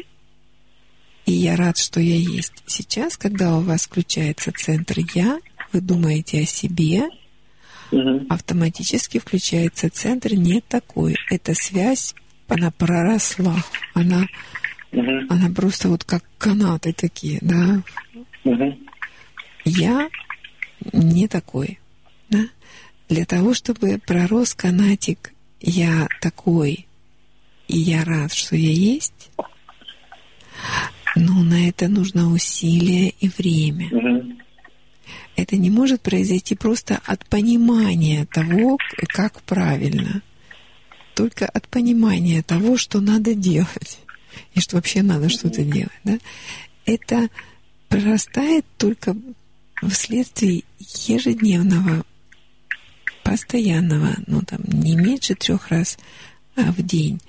и 1.25 1.31
«я 1.31 1.55
рад, 1.55 1.77
что 1.77 1.99
я 1.99 2.15
есть». 2.15 2.63
Сейчас, 2.65 3.17
когда 3.17 3.57
у 3.57 3.61
вас 3.61 3.85
включается 3.85 4.51
центр 4.51 4.99
«я», 5.13 5.39
вы 5.71 5.81
думаете 5.81 6.41
о 6.41 6.45
себе, 6.45 7.03
угу. 7.91 8.25
автоматически 8.29 9.19
включается 9.19 9.89
центр 9.89 10.33
«не 10.33 10.61
такой». 10.61 11.15
Эта 11.29 11.53
связь, 11.53 12.13
она 12.47 12.71
проросла, 12.71 13.55
она, 13.93 14.27
угу. 14.91 15.11
она 15.29 15.49
просто 15.55 15.89
вот 15.89 16.03
как 16.03 16.23
канаты 16.37 16.93
такие, 16.93 17.39
да. 17.41 17.81
Угу. 18.43 18.77
Я 19.65 20.09
не 20.93 21.27
такой. 21.27 21.79
Да? 22.29 22.45
Для 23.09 23.25
того, 23.25 23.53
чтобы 23.53 23.99
пророс 24.05 24.53
канатик 24.53 25.33
«я 25.59 26.07
такой», 26.21 26.85
и 27.67 27.77
я 27.77 28.03
рад, 28.03 28.33
что 28.33 28.55
я 28.55 28.71
есть, 28.71 29.29
но 31.15 31.43
на 31.43 31.69
это 31.69 31.87
нужно 31.87 32.31
усилие 32.31 33.13
и 33.19 33.29
время. 33.29 33.89
Это 35.35 35.55
не 35.55 35.69
может 35.69 36.01
произойти 36.01 36.55
просто 36.55 36.99
от 37.05 37.25
понимания 37.27 38.25
того, 38.25 38.77
как 39.07 39.41
правильно. 39.43 40.21
Только 41.15 41.45
от 41.45 41.67
понимания 41.67 42.41
того, 42.41 42.77
что 42.77 42.99
надо 42.99 43.35
делать. 43.35 43.99
И 44.53 44.59
что 44.59 44.75
вообще 44.75 45.01
надо 45.01 45.29
что-то 45.29 45.63
делать. 45.63 45.91
Да? 46.03 46.17
Это 46.85 47.29
прорастает 47.87 48.65
только 48.77 49.15
вследствие 49.87 50.63
ежедневного, 50.79 52.05
постоянного, 53.23 54.15
ну 54.27 54.41
там 54.41 54.61
не 54.63 54.95
меньше 54.95 55.35
трех 55.35 55.69
раз 55.69 55.97
а 56.55 56.71
в 56.71 56.81
день 56.81 57.21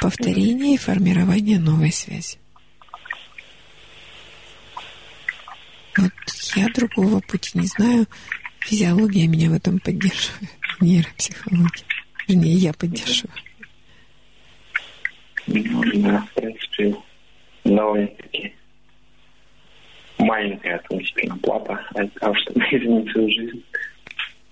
повторения 0.00 0.74
и 0.74 0.78
формирования 0.78 1.58
новой 1.58 1.92
связи. 1.92 2.38
Вот 5.96 6.12
я 6.56 6.68
другого 6.68 7.20
пути 7.20 7.58
не 7.58 7.66
знаю. 7.66 8.06
Физиология 8.60 9.26
меня 9.26 9.50
в 9.50 9.54
этом 9.54 9.78
поддерживает, 9.78 10.50
нейропсихология. 10.80 11.84
Вернее, 12.26 12.54
я 12.54 12.72
поддерживаю. 12.72 13.34
Ну, 15.46 15.82
в 15.82 16.34
принципе, 16.34 16.96
довольно-таки 17.64 18.54
маленькая 20.18 20.76
относительно 20.76 21.36
плата 21.38 21.80
для 21.94 22.06
того, 22.08 22.34
чтобы 22.36 22.60
изменить 22.60 23.12
свою 23.12 23.30
жизнь. 23.30 23.62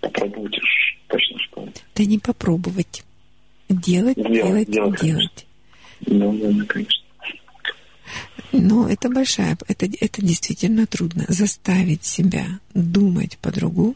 Попробовать 0.01 0.59
уж 0.59 0.99
точно 1.09 1.39
что 1.39 1.69
Да 1.95 2.05
не 2.05 2.19
попробовать. 2.19 3.05
Делать, 3.69 4.17
делать, 4.17 4.71
делать. 4.71 5.01
делать. 5.01 5.47
Да, 6.01 6.31
да, 6.33 6.65
конечно. 6.67 7.03
Но 8.53 8.87
это 8.89 9.09
большая, 9.09 9.57
это, 9.67 9.87
это 9.87 10.23
действительно 10.23 10.87
трудно. 10.87 11.25
Заставить 11.29 12.05
себя 12.05 12.45
думать 12.75 13.39
по-другому, 13.39 13.95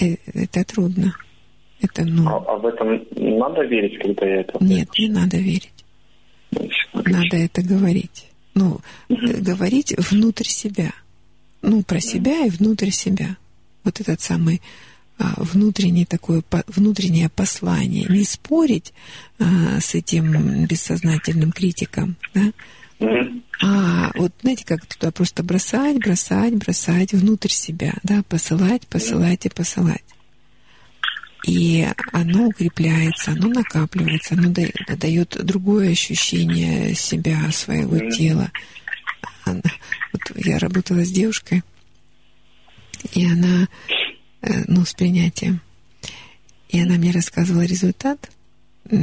э, 0.00 0.16
это 0.34 0.64
трудно. 0.64 1.14
Это, 1.80 2.04
ну... 2.04 2.28
а, 2.28 2.44
а 2.46 2.56
в 2.56 2.66
этом 2.66 3.02
надо 3.10 3.62
верить, 3.64 3.98
когда 4.00 4.26
я 4.26 4.40
это... 4.40 4.58
Нет, 4.64 4.88
не 4.98 5.08
надо 5.08 5.36
верить. 5.36 5.72
Надо 6.94 7.36
это 7.36 7.62
говорить 7.62 8.26
ну, 8.56 8.80
угу. 9.08 9.18
говорить 9.40 9.94
внутрь 9.98 10.46
себя. 10.46 10.92
Ну, 11.62 11.82
про 11.82 12.00
себя 12.00 12.46
и 12.46 12.50
внутрь 12.50 12.90
себя. 12.90 13.36
Вот 13.84 14.00
этот 14.00 14.20
самый 14.20 14.62
а, 15.18 15.34
внутреннее 15.36 16.06
такое 16.06 16.42
внутреннее 16.66 17.28
послание. 17.28 18.06
Не 18.08 18.24
спорить 18.24 18.92
а, 19.38 19.78
с 19.80 19.94
этим 19.94 20.64
бессознательным 20.66 21.52
критиком, 21.52 22.16
да? 22.34 22.52
А 23.62 24.10
вот 24.14 24.32
знаете, 24.40 24.64
как 24.64 24.86
туда 24.86 25.10
просто 25.10 25.42
бросать, 25.42 25.98
бросать, 25.98 26.54
бросать 26.54 27.12
внутрь 27.12 27.50
себя, 27.50 27.92
да, 28.02 28.22
посылать, 28.26 28.86
посылать 28.86 29.44
и 29.44 29.50
посылать. 29.50 30.04
И 31.46 31.86
оно 32.12 32.48
укрепляется, 32.48 33.30
оно 33.30 33.46
накапливается, 33.46 34.34
оно 34.34 34.52
дает 34.96 35.44
другое 35.44 35.92
ощущение 35.92 36.92
себя, 36.96 37.50
своего 37.52 37.98
тела. 38.10 38.50
Она, 39.44 39.62
вот 40.12 40.22
я 40.44 40.58
работала 40.58 41.04
с 41.04 41.10
девушкой, 41.12 41.62
и 43.12 43.24
она, 43.24 43.68
э, 44.42 44.64
ну, 44.66 44.84
с 44.84 44.92
принятием, 44.92 45.60
и 46.68 46.80
она 46.80 46.96
мне 46.96 47.12
рассказывала 47.12 47.62
результат, 47.62 48.28
э, 48.90 48.96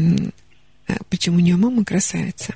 почему 1.10 1.38
у 1.38 1.40
нее 1.40 1.56
мама 1.56 1.86
красавица. 1.86 2.56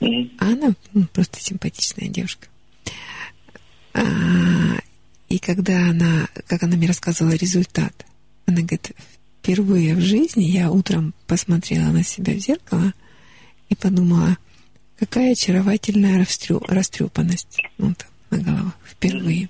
А 0.00 0.46
она 0.46 0.74
ну, 0.94 1.04
просто 1.12 1.40
симпатичная 1.40 2.08
девушка. 2.08 2.48
А, 3.92 4.00
и 5.28 5.38
когда 5.38 5.90
она, 5.90 6.28
как 6.46 6.62
она 6.62 6.76
мне 6.76 6.86
рассказывала 6.86 7.34
результат– 7.34 8.06
Она 8.46 8.62
говорит, 8.62 8.92
впервые 9.40 9.94
в 9.94 10.00
жизни 10.00 10.44
я 10.44 10.70
утром 10.70 11.14
посмотрела 11.26 11.90
на 11.90 12.02
себя 12.02 12.34
в 12.34 12.38
зеркало 12.38 12.92
и 13.68 13.74
подумала, 13.74 14.36
какая 14.98 15.32
очаровательная 15.32 16.18
растрю, 16.18 16.60
растрепанность 16.66 17.60
там, 17.76 17.96
на 18.30 18.38
головах 18.38 18.78
впервые. 18.84 19.48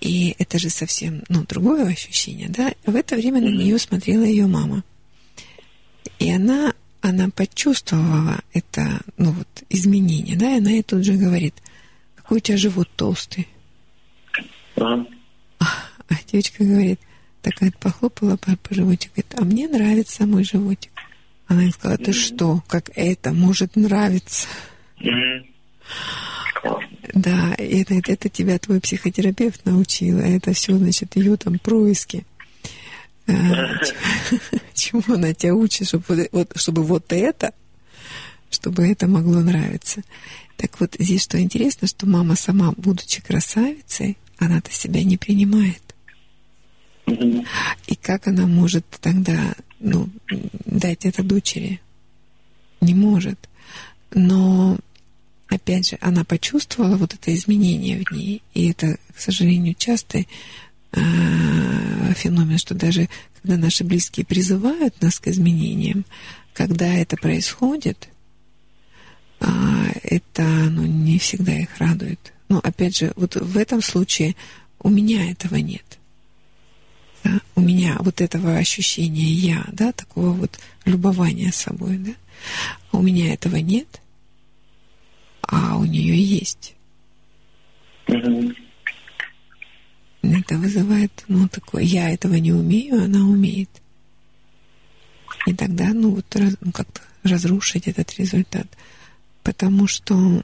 И 0.00 0.34
это 0.38 0.58
же 0.58 0.68
совсем 0.68 1.22
ну, 1.28 1.44
другое 1.44 1.86
ощущение, 1.86 2.48
да? 2.48 2.74
В 2.84 2.96
это 2.96 3.14
время 3.16 3.40
на 3.40 3.48
нее 3.48 3.78
смотрела 3.78 4.24
ее 4.24 4.46
мама. 4.46 4.82
И 6.18 6.30
она, 6.30 6.74
она 7.00 7.30
почувствовала 7.30 8.40
это, 8.52 9.00
ну 9.16 9.30
вот, 9.30 9.48
изменение, 9.68 10.36
да, 10.36 10.54
и 10.54 10.58
она 10.58 10.70
ей 10.70 10.82
тут 10.82 11.04
же 11.04 11.12
говорит, 11.14 11.54
какой 12.16 12.38
у 12.38 12.40
тебя 12.40 12.58
живот 12.58 12.88
толстый. 12.96 13.46
А, 15.60 15.66
а 16.08 16.14
девочка 16.30 16.64
говорит, 16.64 17.00
такая 17.42 17.72
похлопала 17.78 18.36
по, 18.36 18.56
по 18.56 18.74
животику, 18.74 19.14
говорит, 19.16 19.34
а 19.38 19.44
мне 19.44 19.68
нравится 19.68 20.26
мой 20.26 20.44
животик. 20.44 20.92
Она 21.46 21.62
ей 21.62 21.72
сказала, 21.72 21.98
ты 21.98 22.12
что, 22.12 22.62
как 22.68 22.90
это 22.94 23.32
может 23.32 23.76
нравиться? 23.76 24.46
Да, 27.14 27.54
и 27.54 27.82
это, 27.82 27.94
это 28.10 28.28
тебя 28.28 28.58
твой 28.58 28.80
психотерапевт 28.80 29.66
научил, 29.66 30.18
а 30.18 30.22
это 30.22 30.52
все, 30.54 30.76
значит, 30.76 31.16
ее 31.16 31.36
там 31.36 31.58
происки. 31.58 32.24
А, 33.26 33.32
чему 34.74 35.02
она 35.08 35.34
тебя 35.34 35.54
учит, 35.54 35.88
чтобы 35.88 36.28
вот, 36.32 36.52
чтобы 36.54 36.82
вот 36.84 37.12
это, 37.12 37.52
чтобы 38.50 38.86
это 38.86 39.06
могло 39.06 39.40
нравиться. 39.40 40.02
Так 40.56 40.80
вот, 40.80 40.94
здесь 40.98 41.22
что 41.22 41.40
интересно, 41.40 41.88
что 41.88 42.06
мама 42.06 42.36
сама, 42.36 42.72
будучи 42.76 43.20
красавицей, 43.20 44.16
она-то 44.38 44.72
себя 44.72 45.02
не 45.02 45.16
принимает. 45.16 45.91
И 47.86 47.94
как 48.00 48.26
она 48.26 48.46
может 48.46 48.86
тогда 49.00 49.54
ну, 49.80 50.08
дать 50.64 51.04
это 51.04 51.22
дочери? 51.22 51.80
Не 52.80 52.94
может. 52.94 53.48
Но 54.14 54.78
опять 55.48 55.88
же, 55.90 55.98
она 56.00 56.24
почувствовала 56.24 56.96
вот 56.96 57.14
это 57.14 57.34
изменение 57.34 58.04
в 58.04 58.12
ней, 58.12 58.42
и 58.54 58.70
это, 58.70 58.98
к 59.14 59.20
сожалению, 59.20 59.74
частый 59.74 60.28
э, 60.92 62.14
феномен, 62.14 62.58
что 62.58 62.74
даже 62.74 63.08
когда 63.40 63.56
наши 63.56 63.84
близкие 63.84 64.26
призывают 64.26 65.00
нас 65.00 65.18
к 65.18 65.28
изменениям, 65.28 66.04
когда 66.52 66.86
это 66.86 67.16
происходит, 67.16 68.08
э, 69.40 69.46
это 70.02 70.42
ну, 70.42 70.84
не 70.84 71.18
всегда 71.18 71.58
их 71.58 71.76
радует. 71.78 72.32
Но 72.48 72.58
опять 72.58 72.96
же, 72.96 73.12
вот 73.16 73.36
в 73.36 73.56
этом 73.56 73.80
случае 73.82 74.36
у 74.80 74.90
меня 74.90 75.30
этого 75.30 75.56
нет. 75.56 75.98
Да? 77.24 77.40
У 77.54 77.60
меня 77.60 77.96
вот 78.00 78.20
этого 78.20 78.56
ощущения 78.56 79.24
я, 79.24 79.64
да, 79.72 79.92
такого 79.92 80.30
вот 80.30 80.58
любования 80.84 81.52
собой, 81.52 81.98
да. 81.98 82.12
А 82.90 82.98
у 82.98 83.02
меня 83.02 83.32
этого 83.32 83.56
нет 83.56 84.02
а 85.52 85.76
у 85.76 85.84
нее 85.84 86.16
есть. 86.16 86.74
Это 88.06 88.54
вызывает, 90.56 91.24
ну, 91.28 91.46
такое, 91.48 91.82
я 91.82 92.10
этого 92.10 92.34
не 92.34 92.52
умею, 92.52 93.04
она 93.04 93.20
умеет. 93.20 93.70
И 95.46 95.54
тогда, 95.54 95.92
ну, 95.92 96.14
вот 96.14 96.26
ну, 96.60 96.72
как-то 96.72 97.00
разрушить 97.22 97.88
этот 97.88 98.14
результат. 98.14 98.66
Потому 99.42 99.86
что, 99.86 100.42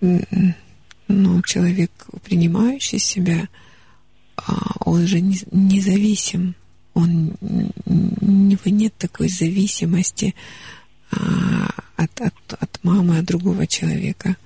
ну, 0.00 1.42
человек, 1.42 1.90
принимающий 2.24 2.98
себя, 2.98 3.48
он 4.80 5.06
же 5.06 5.20
независим. 5.20 6.54
Он, 6.94 7.34
у 7.40 8.26
него 8.26 8.62
нет 8.66 8.94
такой 8.96 9.28
зависимости 9.28 10.34
а, 11.10 11.68
от, 11.96 12.20
от, 12.20 12.34
от 12.58 12.78
мамы, 12.82 13.18
от 13.18 13.24
другого 13.24 13.66
человека. 13.66 14.36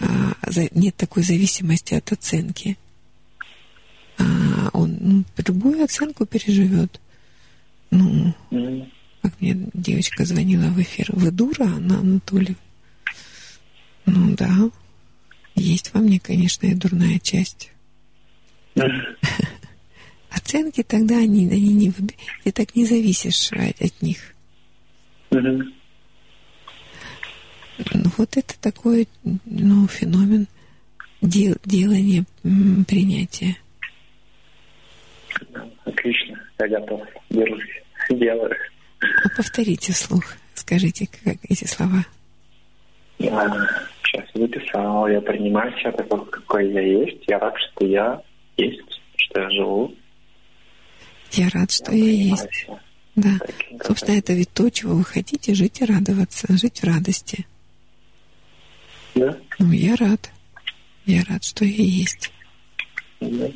А, 0.00 0.34
нет 0.72 0.96
такой 0.96 1.22
зависимости 1.22 1.94
от 1.94 2.10
оценки. 2.10 2.76
А, 4.18 4.70
он 4.72 4.96
ну, 5.00 5.24
любую 5.46 5.84
оценку 5.84 6.26
переживет. 6.26 7.00
Ну, 7.90 8.34
как 9.20 9.40
мне 9.40 9.68
девочка 9.74 10.24
звонила 10.24 10.68
в 10.68 10.80
эфир, 10.80 11.10
вы 11.12 11.30
дура, 11.30 11.64
Анна 11.64 12.00
Анатольевна? 12.00 12.56
Ну 14.06 14.34
да, 14.34 14.70
есть 15.54 15.92
во 15.94 16.00
мне, 16.00 16.18
конечно, 16.18 16.66
и 16.66 16.74
дурная 16.74 17.18
часть. 17.18 17.71
Оценки 20.30 20.82
тогда 20.82 21.18
они, 21.18 21.48
они 21.48 21.74
не 21.74 21.92
ты 22.44 22.52
так 22.52 22.74
не 22.74 22.86
зависишь 22.86 23.52
от, 23.52 23.80
от 23.80 24.02
них. 24.02 24.34
Ну, 25.30 25.72
вот 28.18 28.36
это 28.36 28.60
такой 28.60 29.08
ну, 29.44 29.86
феномен 29.88 30.46
дел, 31.20 31.54
делания 31.64 32.24
принятия. 32.42 33.56
Отлично, 35.84 36.40
я 36.58 36.68
готов, 36.68 37.02
берусь, 37.30 37.62
делаю. 38.10 38.54
А 39.00 39.28
повторите 39.36 39.92
вслух, 39.92 40.24
скажите 40.54 41.08
как 41.24 41.36
эти 41.48 41.64
слова. 41.64 42.04
Я 43.18 43.68
сейчас 44.04 44.26
записал, 44.34 45.08
я 45.08 45.20
принимаю 45.20 45.72
себя 45.78 45.92
такой, 45.92 46.24
какой 46.26 46.72
я 46.72 46.80
есть, 46.80 47.22
я 47.26 47.38
рад, 47.38 47.54
что 47.58 47.86
я 47.86 48.22
есть, 48.66 49.00
что 49.16 49.40
я 49.40 49.50
живу. 49.50 49.94
Я 51.32 51.48
рад, 51.50 51.70
что 51.70 51.92
я, 51.92 52.04
я 52.04 52.12
есть. 52.12 52.66
Да. 53.14 53.38
Таким, 53.38 53.80
Собственно, 53.82 54.18
это 54.18 54.32
ведь 54.32 54.52
то, 54.52 54.70
чего 54.70 54.94
вы 54.94 55.04
хотите, 55.04 55.54
жить 55.54 55.80
и 55.80 55.84
радоваться, 55.84 56.46
жить 56.56 56.80
в 56.80 56.84
радости. 56.84 57.46
Да. 59.14 59.36
Ну, 59.58 59.72
я 59.72 59.96
рад. 59.96 60.30
Я 61.04 61.24
рад, 61.28 61.44
что 61.44 61.64
я 61.64 61.82
есть. 61.82 62.30
Да. 63.20 63.50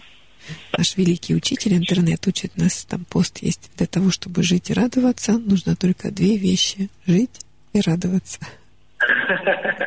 Наш 0.76 0.96
великий 0.96 1.34
учитель 1.34 1.74
интернет 1.74 2.26
учит 2.26 2.56
нас, 2.56 2.84
там 2.84 3.04
пост 3.04 3.38
есть. 3.38 3.70
Для 3.76 3.86
того, 3.86 4.10
чтобы 4.10 4.42
жить 4.42 4.70
и 4.70 4.74
радоваться, 4.74 5.32
нужно 5.32 5.74
только 5.76 6.10
две 6.10 6.36
вещи. 6.36 6.88
Жить 7.06 7.40
и 7.72 7.80
радоваться. 7.80 8.38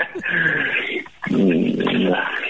Так 1.30 2.49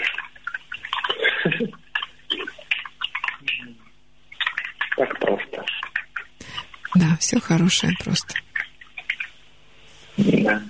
Да, 7.00 7.16
все 7.18 7.40
хорошее 7.40 7.96
просто. 8.04 8.34
Да. 10.18 10.62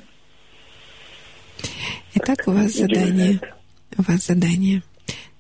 Итак, 2.15 2.39
у 2.47 2.52
вас 2.52 2.73
задание. 2.73 3.40
У 3.97 4.02
вас 4.02 4.27
задание. 4.27 4.85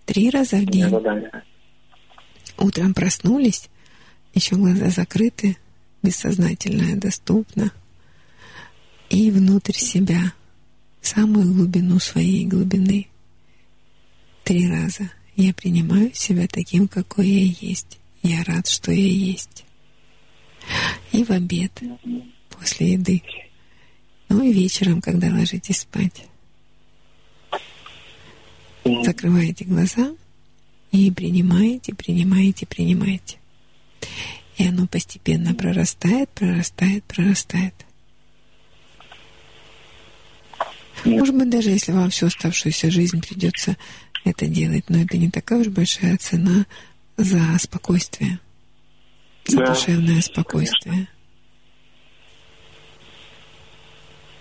Три 0.04 0.30
раза 0.30 0.56
в 0.56 0.66
день. 0.66 0.92
Утром 2.58 2.92
проснулись, 2.92 3.68
еще 4.34 4.56
глаза 4.56 4.90
закрыты, 4.90 5.56
бессознательное 6.02 6.96
доступно. 6.96 7.70
И 9.10 9.30
внутрь 9.30 9.74
себя, 9.74 10.32
в 11.00 11.06
самую 11.06 11.54
глубину 11.54 12.00
своей 12.00 12.46
глубины. 12.46 13.06
Три 14.42 14.68
раза. 14.68 15.08
Я 15.36 15.54
принимаю 15.54 16.12
себя 16.14 16.48
таким, 16.48 16.88
какой 16.88 17.28
я 17.28 17.54
есть. 17.60 18.00
Я 18.22 18.42
рад, 18.42 18.66
что 18.66 18.90
я 18.90 19.06
есть. 19.06 19.64
И 21.12 21.24
в 21.24 21.30
обед, 21.30 21.72
после 22.48 22.92
еды. 22.92 23.22
Ну 24.28 24.42
и 24.42 24.52
вечером, 24.52 25.00
когда 25.00 25.28
ложитесь 25.28 25.80
спать. 25.80 26.24
Закрываете 28.84 29.64
глаза 29.64 30.14
и 30.92 31.10
принимаете, 31.10 31.94
принимаете, 31.94 32.66
принимаете. 32.66 33.38
И 34.56 34.66
оно 34.66 34.86
постепенно 34.86 35.54
прорастает, 35.54 36.28
прорастает, 36.30 37.04
прорастает. 37.04 37.74
Может 41.04 41.34
быть, 41.34 41.48
даже 41.48 41.70
если 41.70 41.92
вам 41.92 42.10
всю 42.10 42.26
оставшуюся 42.26 42.90
жизнь 42.90 43.20
придется 43.22 43.76
это 44.24 44.46
делать, 44.46 44.84
но 44.88 45.02
это 45.02 45.16
не 45.16 45.30
такая 45.30 45.60
уж 45.60 45.68
большая 45.68 46.16
цена 46.18 46.66
за 47.16 47.58
спокойствие, 47.58 48.38
за 49.46 49.58
да. 49.58 49.66
душевное 49.66 50.20
спокойствие. 50.20 51.08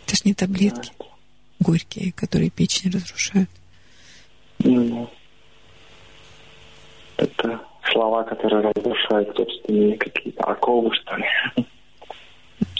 Это 0.05 0.15
ж 0.15 0.25
не 0.25 0.33
таблетки 0.33 0.91
горькие, 1.59 2.11
которые 2.13 2.49
печень 2.49 2.91
разрушают. 2.91 3.49
Ну, 4.59 5.09
это 7.17 7.59
слова, 7.91 8.23
которые 8.23 8.71
разрушают 8.75 9.35
собственные 9.35 9.97
какие-то 9.97 10.43
оковы, 10.43 10.89
что 10.95 11.15
ли. 11.15 11.25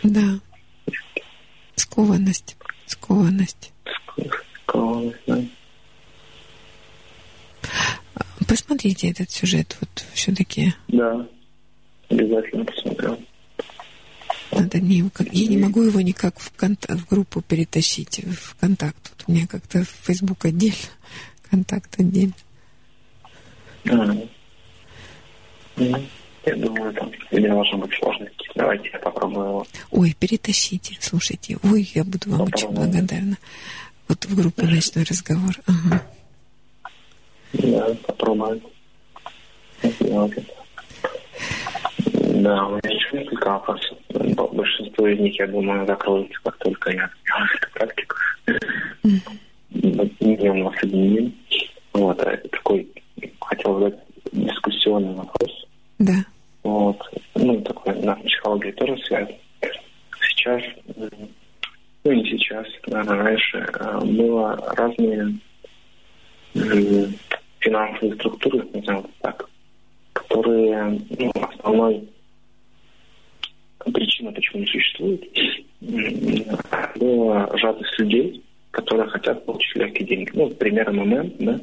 Да. 0.04 0.40
Скованность. 1.76 2.58
Скованность. 2.86 3.74
Скованность, 4.64 5.20
да. 5.28 5.38
Посмотрите 8.48 9.12
этот 9.12 9.30
сюжет 9.30 9.78
вот 9.80 10.06
все-таки. 10.14 10.74
Да. 10.88 11.28
Обязательно 12.10 12.66
посмотрю. 12.66 13.18
Надо 14.52 14.78
мне 14.80 14.98
его, 14.98 15.10
как- 15.14 15.32
я 15.32 15.48
не 15.48 15.58
могу 15.58 15.84
его 15.84 16.02
никак 16.02 16.40
в, 16.40 16.52
конта- 16.58 16.96
в 16.98 17.08
группу 17.08 17.42
перетащить, 17.42 18.20
в 18.26 18.56
контакт. 18.60 19.12
Вот 19.18 19.24
у 19.28 19.32
меня 19.32 19.48
как-то 19.48 19.84
Facebook 19.84 20.44
отдельно, 20.46 20.76
контакт 21.50 22.00
отдельно. 22.00 22.34
А. 23.90 24.18
Ну, 25.78 26.04
Я 26.46 26.56
думаю, 26.56 26.94
там 26.94 27.12
не 27.32 27.48
должны 27.48 27.78
быть 27.78 27.94
сложности. 28.00 28.50
Давайте 28.56 28.90
я 28.92 29.00
попробую 29.00 29.46
его. 29.48 29.68
Ой, 29.92 30.16
перетащите, 30.20 30.98
слушайте. 31.00 31.58
Ой, 31.64 31.90
я 31.94 32.04
буду 32.04 32.32
вам 32.32 32.42
очень 32.42 32.52
Попробуем. 32.68 32.92
благодарна. 32.92 33.38
Вот 34.08 34.26
в 34.26 34.36
группу 34.36 34.66
ночной 34.66 35.04
разговор. 35.06 35.54
Ага. 35.68 36.04
Да, 37.54 37.94
попробуем. 38.08 38.62
сделать 39.84 40.34
это. 40.34 40.59
Да, 42.40 42.68
у 42.68 42.72
меня 42.72 42.96
еще 42.96 43.18
несколько 43.18 43.50
вопросов. 43.50 43.98
Большинство 44.54 45.08
из 45.08 45.20
них, 45.20 45.38
я 45.40 45.48
думаю, 45.48 45.86
закроются, 45.86 46.40
как 46.44 46.58
только 46.60 46.92
я 46.92 47.10
сделаю 47.22 47.50
эту 47.56 47.72
практику. 47.74 48.16
Днем 50.20 50.64
нас 50.64 50.76
соединим. 50.80 51.36
Вот, 51.94 52.22
а 52.22 52.38
такой, 52.38 52.88
хотел 53.42 53.80
задать 53.80 54.00
дискуссионный 54.32 55.16
вопрос. 55.16 55.66
Да. 55.98 56.14
Вот. 56.64 57.02
Ну, 57.36 57.62
такой 57.62 57.96
на 58.02 58.16
психологии 58.16 58.72
тоже 58.72 58.98
связан. 59.04 59.36
Сейчас, 60.22 60.62
ну 60.96 62.12
не 62.12 62.24
сейчас, 62.26 62.66
наверное, 62.88 63.24
раньше 63.24 63.58
э, 63.58 64.00
было 64.06 64.56
разные 64.78 65.34
финансовые 67.60 68.16
структуры, 68.16 68.66
назовем 68.74 69.00
это 69.00 69.10
так, 69.22 69.50
которые, 70.14 71.02
ну, 71.18 71.32
основной 71.42 72.08
причина, 73.94 74.32
почему 74.32 74.62
не 74.62 74.68
существует, 74.68 75.24
была 76.96 77.50
жадность 77.58 78.00
людей, 78.00 78.44
которые 78.72 79.10
хотят 79.10 79.46
получить 79.46 79.76
легкие 79.76 80.08
деньги. 80.08 80.30
Ну, 80.34 80.50
пример 80.50 80.92
МММ, 80.92 81.34
да, 81.40 81.60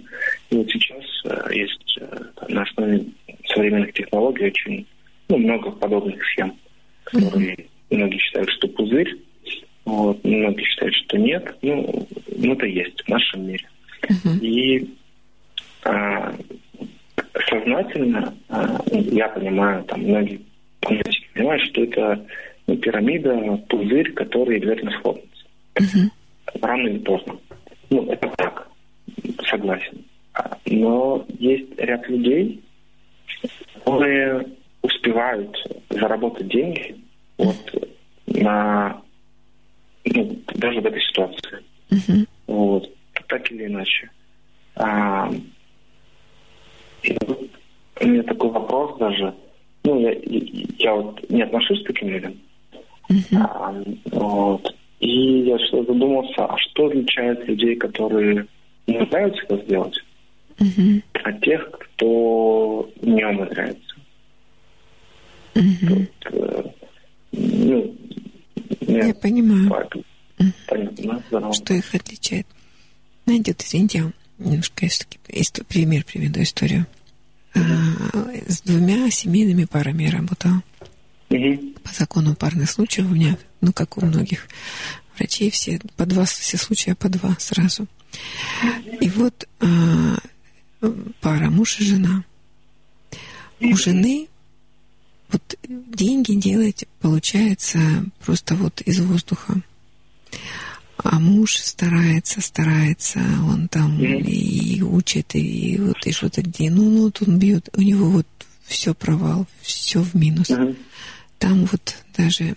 и 0.51 0.57
вот 0.57 0.71
сейчас 0.71 1.05
э, 1.25 1.55
есть 1.55 1.99
э, 2.01 2.23
на 2.49 2.63
основе 2.63 3.05
современных 3.47 3.93
технологий 3.93 4.47
очень 4.47 4.87
ну, 5.29 5.39
много 5.39 5.71
подобных 5.71 6.25
схем, 6.27 6.55
которые 7.05 7.57
многие 7.91 8.19
считают, 8.19 8.51
что 8.51 8.69
пузырь, 8.69 9.17
вот, 9.85 10.23
многие 10.25 10.65
считают, 10.65 10.95
что 10.95 11.19
нет. 11.19 11.57
Ну, 11.63 12.09
ну, 12.37 12.53
это 12.55 12.67
есть 12.67 13.01
в 13.03 13.09
нашем 13.09 13.47
мире. 13.47 13.69
И 14.41 14.91
а, 15.85 16.35
сознательно 17.49 18.35
а, 18.49 18.81
я 18.91 19.29
понимаю, 19.29 19.85
там 19.85 20.03
многие 20.03 20.41
понимают, 20.81 21.63
что 21.63 21.83
это 21.83 22.27
ну, 22.67 22.77
пирамида, 22.77 23.65
пузырь, 23.69 24.13
который 24.13 24.57
обязательно 24.57 24.91
схлопнется. 24.93 25.47
Рано 26.61 26.89
или 26.89 26.99
поздно. 26.99 27.37
Ну, 27.91 28.11
это 28.11 28.29
так, 28.37 28.69
согласен. 29.49 30.05
А, 30.35 30.59
Но 30.67 31.25
есть 31.39 31.79
ряд 31.79 32.09
людей, 32.09 32.63
которые 33.75 34.47
успевают 34.83 35.57
заработать 35.91 36.49
деньги 36.49 36.97
вот 37.39 37.57
на 38.27 39.01
ну, 40.05 40.39
даже 40.55 40.81
в 40.81 40.87
этой 40.87 41.01
ситуации. 41.03 41.65
Вот. 42.47 42.91
Так 43.29 43.51
или 43.51 43.67
иначе. 43.67 44.11
А, 44.77 45.31
и 47.03 47.17
вот 47.27 47.51
у 48.01 48.07
меня 48.07 48.23
такой 48.23 48.51
вопрос 48.51 48.99
даже. 48.99 49.35
Ну, 49.87 50.01
я, 50.01 50.13
я 50.79 50.95
вот 50.95 51.31
не 51.31 51.43
отношусь 51.43 51.81
к 51.85 51.87
таким 51.87 52.09
людям. 52.09 52.35
А, 53.37 53.73
вот. 54.07 54.75
И 54.99 55.43
я 55.43 55.59
что 55.61 55.85
задумался, 55.85 56.45
а 56.45 56.57
что 56.59 56.87
отличает 56.87 57.47
людей, 57.47 57.77
которые 57.77 58.47
не 58.89 58.97
умудряются 58.97 59.43
это 59.45 59.65
сделать, 59.65 59.97
от 61.23 61.41
тех, 61.41 61.71
кто 61.71 62.91
не 63.01 63.25
умудряется? 63.25 63.95
Тут, 65.55 66.33
э, 66.33 66.63
ну, 67.33 67.95
Я 68.81 69.15
понимаю, 69.15 69.71
понятно, 70.67 71.05
да? 71.05 71.23
Здорово. 71.29 71.53
что 71.55 71.75
их 71.75 71.95
отличает. 71.95 72.47
Вот, 73.27 73.63
извините, 73.63 73.99
я 73.99 74.13
немножко 74.45 74.89
все-таки 74.89 75.19
исто- 75.29 75.65
пример 75.65 76.05
приведу, 76.05 76.43
историю. 76.43 76.87
А, 77.57 77.61
С 78.49 78.61
двумя 78.61 79.11
семейными 79.11 79.65
парами 79.65 80.05
я 80.05 80.13
работала. 80.13 80.63
По 81.83 81.93
закону 81.93 82.35
парных 82.35 82.71
случаев 82.71 83.07
у 83.07 83.15
меня, 83.15 83.37
ну, 83.61 83.73
как 83.73 83.99
у 83.99 84.05
многих 84.05 84.47
врачей, 85.17 85.51
все 85.51 85.81
по 85.97 86.07
два, 86.07 86.25
все 86.25 86.57
случаи 86.57 86.93
по 86.93 87.09
два 87.09 87.37
сразу. 87.39 87.87
И 89.01 89.09
вот 89.11 89.49
а, 89.61 90.17
пара, 91.21 91.51
муж 91.51 91.81
и 91.81 91.85
жена. 91.85 92.25
У 93.61 93.77
жены 93.77 94.29
вот 95.31 95.59
деньги 95.67 96.35
делать 96.35 96.85
получается 97.01 97.79
просто 98.25 98.55
вот 98.55 98.81
из 98.83 99.01
воздуха. 99.01 99.63
А 101.11 101.19
муж 101.19 101.57
старается, 101.57 102.41
старается, 102.41 103.21
он 103.49 103.69
там 103.69 104.01
и 104.01 104.81
учит, 104.83 105.35
и, 105.35 105.79
вот 105.79 106.07
и 106.07 106.13
что-то 106.13 106.43
где. 106.43 106.71
Ну, 106.71 106.91
ну, 106.91 107.03
вот 107.03 107.23
он 107.27 107.39
бьет, 107.39 107.69
у 107.75 107.83
него 107.83 108.09
вот 108.09 108.27
все 108.65 108.95
провал, 108.95 109.47
все 109.63 110.03
в 110.03 110.15
минус. 110.15 110.51
Там 111.39 111.67
вот 111.67 111.97
даже 112.17 112.57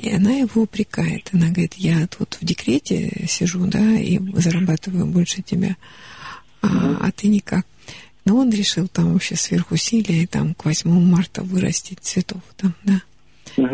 и 0.00 0.10
она 0.10 0.32
его 0.32 0.62
упрекает. 0.62 1.30
Она 1.32 1.48
говорит, 1.48 1.74
я 1.74 2.06
тут 2.06 2.36
в 2.40 2.44
декрете 2.44 3.26
сижу, 3.28 3.66
да, 3.66 3.96
и 3.96 4.18
зарабатываю 4.34 5.06
больше 5.06 5.42
тебя, 5.42 5.76
а, 6.62 6.98
а 7.00 7.12
ты 7.12 7.28
никак. 7.28 7.66
Но 8.24 8.36
он 8.36 8.50
решил 8.50 8.88
там 8.88 9.12
вообще 9.12 9.36
сверхусилия 9.36 10.26
там 10.26 10.54
к 10.54 10.64
8 10.64 10.90
марта 10.90 11.42
вырастить 11.42 12.00
цветов 12.00 12.42
там, 12.56 12.74
да. 12.84 13.02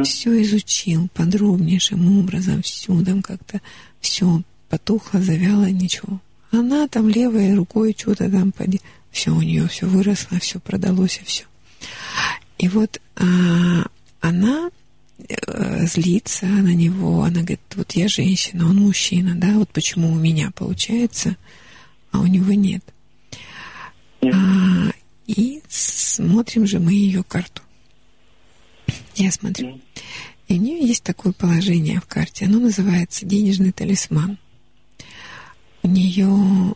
Все 0.05 0.43
изучил 0.43 1.09
подробнейшим 1.15 2.19
образом, 2.19 2.62
все 2.62 3.02
там 3.02 3.23
как-то, 3.23 3.61
все 4.01 4.43
потухло, 4.69 5.20
завяло, 5.20 5.70
ничего. 5.70 6.20
Она 6.51 6.89
там 6.89 7.09
левой 7.09 7.55
рукой 7.55 7.94
что-то 7.97 8.31
там, 8.31 8.52
поди... 8.52 8.81
все 9.11 9.31
у 9.31 9.40
нее 9.40 9.69
все 9.69 9.86
выросло, 9.86 10.39
все 10.39 10.59
продалось 10.59 11.20
и 11.23 11.24
все. 11.24 11.44
И 12.59 12.69
вот 12.69 13.01
а, 13.16 13.86
она 14.20 14.70
э, 15.28 15.86
злится 15.86 16.47
на 16.47 16.74
него, 16.74 17.23
она 17.23 17.40
говорит, 17.40 17.61
вот 17.74 17.93
я 17.93 18.09
женщина, 18.09 18.69
он 18.69 18.77
мужчина, 18.77 19.35
да, 19.35 19.52
вот 19.55 19.70
почему 19.70 20.12
у 20.12 20.16
меня 20.16 20.51
получается, 20.55 21.36
а 22.12 22.20
у 22.20 22.27
него 22.27 22.52
нет. 22.52 22.85
А, 24.23 24.90
и 25.27 25.62
смотрим 25.69 26.66
же 26.66 26.81
мы 26.81 26.93
ее 26.93 27.23
карту. 27.23 27.62
Я 29.21 29.31
смотрю. 29.31 29.79
И 30.49 30.55
у 30.55 30.57
нее 30.57 30.81
есть 30.81 31.03
такое 31.03 31.35
положение 31.35 32.01
в 32.01 32.07
карте. 32.07 32.47
Оно 32.47 32.59
называется 32.59 33.27
денежный 33.27 33.71
талисман. 33.71 34.39
У 35.83 35.89
нее 35.89 36.75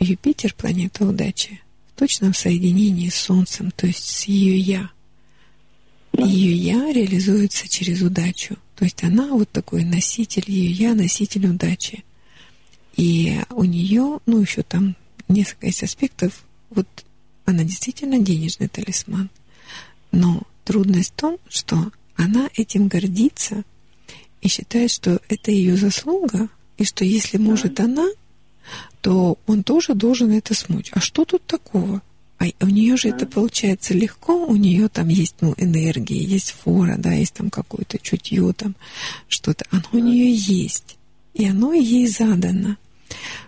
Юпитер, 0.00 0.54
планета 0.54 1.06
удачи, 1.06 1.60
в 1.94 2.00
точном 2.00 2.34
соединении 2.34 3.08
с 3.08 3.14
Солнцем, 3.14 3.70
то 3.70 3.86
есть 3.86 4.04
с 4.04 4.24
ее 4.24 4.58
я. 4.58 4.90
Ее 6.18 6.52
я 6.52 6.92
реализуется 6.92 7.68
через 7.68 8.02
удачу. 8.02 8.56
То 8.74 8.84
есть 8.84 9.04
она 9.04 9.28
вот 9.28 9.48
такой 9.48 9.84
носитель 9.84 10.44
ее 10.48 10.72
я, 10.72 10.94
носитель 10.96 11.46
удачи. 11.46 12.02
И 12.96 13.40
у 13.50 13.62
нее, 13.62 14.18
ну, 14.26 14.40
еще 14.40 14.64
там 14.64 14.96
несколько 15.28 15.66
есть 15.66 15.84
аспектов. 15.84 16.42
Вот 16.70 16.88
она 17.44 17.62
действительно 17.62 18.18
денежный 18.18 18.66
талисман. 18.66 19.30
Но 20.10 20.42
трудность 20.64 21.12
в 21.12 21.20
том, 21.20 21.38
что 21.48 21.90
она 22.16 22.48
этим 22.56 22.88
гордится 22.88 23.64
и 24.40 24.48
считает, 24.48 24.90
что 24.90 25.20
это 25.28 25.50
ее 25.50 25.76
заслуга, 25.76 26.48
и 26.76 26.84
что 26.84 27.04
если 27.04 27.38
может 27.38 27.80
она, 27.80 28.08
то 29.00 29.38
он 29.46 29.62
тоже 29.62 29.94
должен 29.94 30.30
это 30.30 30.54
смочь. 30.54 30.90
А 30.92 31.00
что 31.00 31.24
тут 31.24 31.44
такого? 31.46 32.02
А 32.38 32.46
у 32.64 32.68
нее 32.68 32.96
же 32.96 33.08
это 33.08 33.24
получается 33.24 33.94
легко, 33.94 34.46
у 34.46 34.56
нее 34.56 34.88
там 34.88 35.08
есть 35.08 35.36
ну, 35.40 35.54
энергия, 35.58 36.20
есть 36.20 36.50
фора, 36.50 36.96
да, 36.98 37.12
есть 37.12 37.34
там 37.34 37.50
какое-то 37.50 37.98
чутье, 37.98 38.52
там 38.52 38.74
что-то. 39.28 39.64
Оно 39.70 39.84
у 39.92 39.98
нее 39.98 40.34
есть. 40.34 40.96
И 41.34 41.46
оно 41.46 41.72
ей 41.72 42.08
задано. 42.08 42.76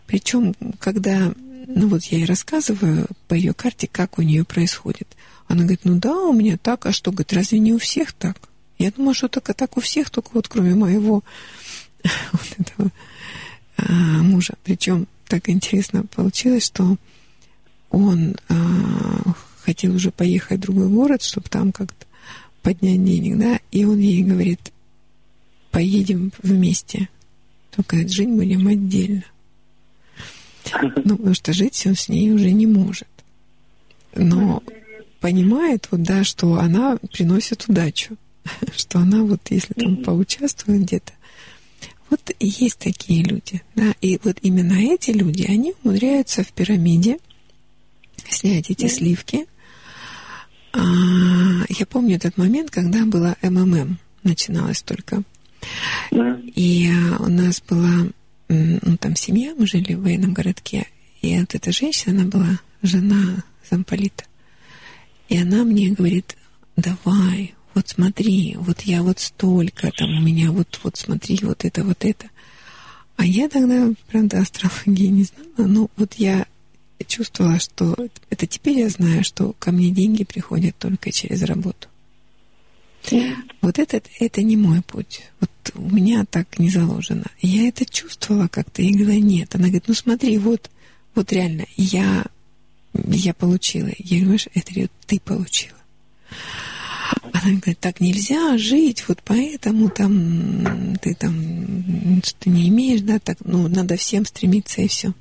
Причем, 0.07 0.55
когда, 0.79 1.33
ну 1.67 1.89
вот 1.89 2.05
я 2.05 2.19
ей 2.19 2.25
рассказываю 2.25 3.09
по 3.27 3.35
ее 3.35 3.53
карте, 3.53 3.89
как 3.91 4.19
у 4.19 4.23
нее 4.23 4.45
происходит. 4.45 5.09
Она 5.49 5.63
говорит, 5.63 5.81
ну 5.85 5.99
да, 5.99 6.15
у 6.15 6.33
меня 6.33 6.57
так, 6.57 6.87
а 6.87 6.93
что, 6.93 7.11
говорит, 7.11 7.33
разве 7.33 7.59
не 7.59 7.73
у 7.73 7.79
всех 7.79 8.13
так? 8.13 8.37
Я 8.79 8.91
думаю, 8.91 9.15
что 9.15 9.29
только 9.29 9.55
так 9.55 9.77
у 9.77 9.81
всех, 9.81 10.11
только 10.11 10.31
вот 10.33 10.49
кроме 10.49 10.75
моего 10.75 11.23
вот 12.33 12.55
этого 12.59 12.91
а, 13.77 13.93
мужа. 14.23 14.55
Причем 14.65 15.07
так 15.29 15.49
интересно 15.49 16.05
получилось, 16.15 16.67
что 16.67 16.97
он 17.91 18.37
а, 18.49 19.35
хотел 19.65 19.95
уже 19.95 20.11
поехать 20.11 20.59
в 20.59 20.63
другой 20.63 20.89
город, 20.89 21.23
чтобы 21.23 21.49
там 21.49 21.73
как-то 21.73 22.07
поднять 22.63 23.05
денег, 23.05 23.39
да, 23.39 23.61
и 23.71 23.85
он 23.85 23.99
ей 23.99 24.23
говорит, 24.23 24.73
поедем 25.71 26.33
вместе, 26.43 27.09
только 27.71 28.09
жить 28.09 28.29
будем 28.29 28.67
отдельно. 28.67 29.25
Ну, 30.81 31.17
потому 31.17 31.35
что 31.35 31.53
жить 31.53 31.83
он 31.87 31.95
с 31.95 32.09
ней 32.09 32.31
уже 32.33 32.51
не 32.53 32.67
может. 32.67 33.09
Но 34.15 34.63
понимает, 35.25 35.89
вот, 35.91 36.03
да, 36.03 36.23
что 36.23 36.59
она 36.59 36.99
приносит 37.11 37.65
удачу, 37.67 38.19
что 38.77 38.99
она 38.99 39.23
вот, 39.23 39.41
если 39.49 39.73
там 39.73 39.97
поучаствует 40.05 40.83
где-то, 40.83 41.15
вот 42.11 42.31
есть 42.39 42.79
такие 42.79 43.25
люди, 43.25 43.63
да, 43.75 43.95
и 44.03 44.21
вот 44.23 44.37
именно 44.43 44.75
эти 44.75 45.13
люди, 45.13 45.47
они 45.49 45.73
умудряются 45.83 46.45
в 46.45 46.53
пирамиде 46.53 47.17
снять 48.29 48.71
эти 48.71 48.87
сливки. 48.87 49.47
А, 50.75 50.83
я 51.71 51.87
помню 51.87 52.17
этот 52.17 52.37
момент, 52.37 52.71
когда 52.71 53.07
была 53.07 53.37
МММ, 53.41 53.99
начиналась 54.25 54.83
только. 54.83 55.23
И 56.13 56.93
у 57.19 57.29
нас 57.29 57.63
была, 57.67 58.09
ну, 58.51 58.97
там 58.99 59.17
семья, 59.17 59.55
мы 59.57 59.67
жили 59.67 59.95
в 59.95 60.03
военном 60.03 60.35
городке, 60.35 60.87
и 61.23 61.41
вот 61.41 61.55
эта 61.55 61.73
женщина, 61.73 62.13
она 62.13 62.25
была 62.25 62.61
жена 62.83 63.43
замполита. 63.71 64.25
И 65.29 65.39
она 65.39 65.65
мне 65.65 65.91
говорит, 65.91 66.37
давай, 66.77 67.55
вот 67.75 67.89
смотри, 67.89 68.57
вот 68.59 68.83
я 68.83 69.03
вот 69.03 69.21
столько, 69.21 69.91
там 69.91 70.19
у 70.19 70.21
меня 70.21 70.53
вот, 70.53 70.81
вот 70.83 70.97
смотри, 70.97 71.39
вот 71.43 71.65
это, 71.65 71.85
вот 71.85 72.05
это. 72.05 72.29
А 73.17 73.25
я 73.25 73.49
тогда, 73.49 73.93
правда, 74.11 74.41
астрологии 74.41 75.07
не 75.07 75.25
знала, 75.25 75.69
но 75.69 75.91
вот 75.97 76.15
я 76.15 76.47
чувствовала, 77.07 77.59
что 77.59 77.97
это 78.31 78.47
теперь 78.47 78.79
я 78.79 78.89
знаю, 78.89 79.25
что 79.25 79.55
ко 79.59 79.73
мне 79.73 79.91
деньги 79.91 80.25
приходят 80.25 80.77
только 80.79 81.13
через 81.13 81.43
работу. 81.43 81.89
Вот 83.61 83.79
это, 83.79 84.01
это 84.19 84.43
не 84.43 84.57
мой 84.57 84.81
путь. 84.83 85.23
Вот 85.41 85.51
у 85.75 85.95
меня 85.95 86.25
так 86.25 86.59
не 86.59 86.71
заложено. 86.71 87.27
Я 87.41 87.69
это 87.69 87.85
чувствовала 87.85 88.49
как-то 88.49 88.83
и 88.83 88.93
говорила, 88.93 89.23
нет. 89.23 89.55
Она 89.55 89.65
говорит, 89.65 89.85
ну 89.89 89.95
смотри, 89.95 90.39
вот, 90.39 90.71
вот 91.15 91.33
реально, 91.33 91.67
я, 91.77 92.25
я 92.95 93.35
получила. 93.35 93.91
Я 93.99 94.25
говорю, 94.25 94.39
это 94.55 94.89
ты 95.07 95.21
получила. 95.21 95.79
Она 97.33 97.59
говорит, 97.59 97.79
так 97.81 98.01
нельзя 98.01 98.57
жить, 98.57 99.05
вот 99.09 99.21
поэтому 99.25 99.91
там 99.91 100.97
ты 100.97 101.15
там 101.15 102.23
ты 102.39 102.51
не 102.51 102.69
имеешь, 102.69 103.03
да, 103.03 103.19
так, 103.19 103.39
ну, 103.45 103.69
надо 103.69 103.97
всем 103.97 104.25
стремиться 104.25 104.81
и 104.81 104.89
все. 104.89 105.13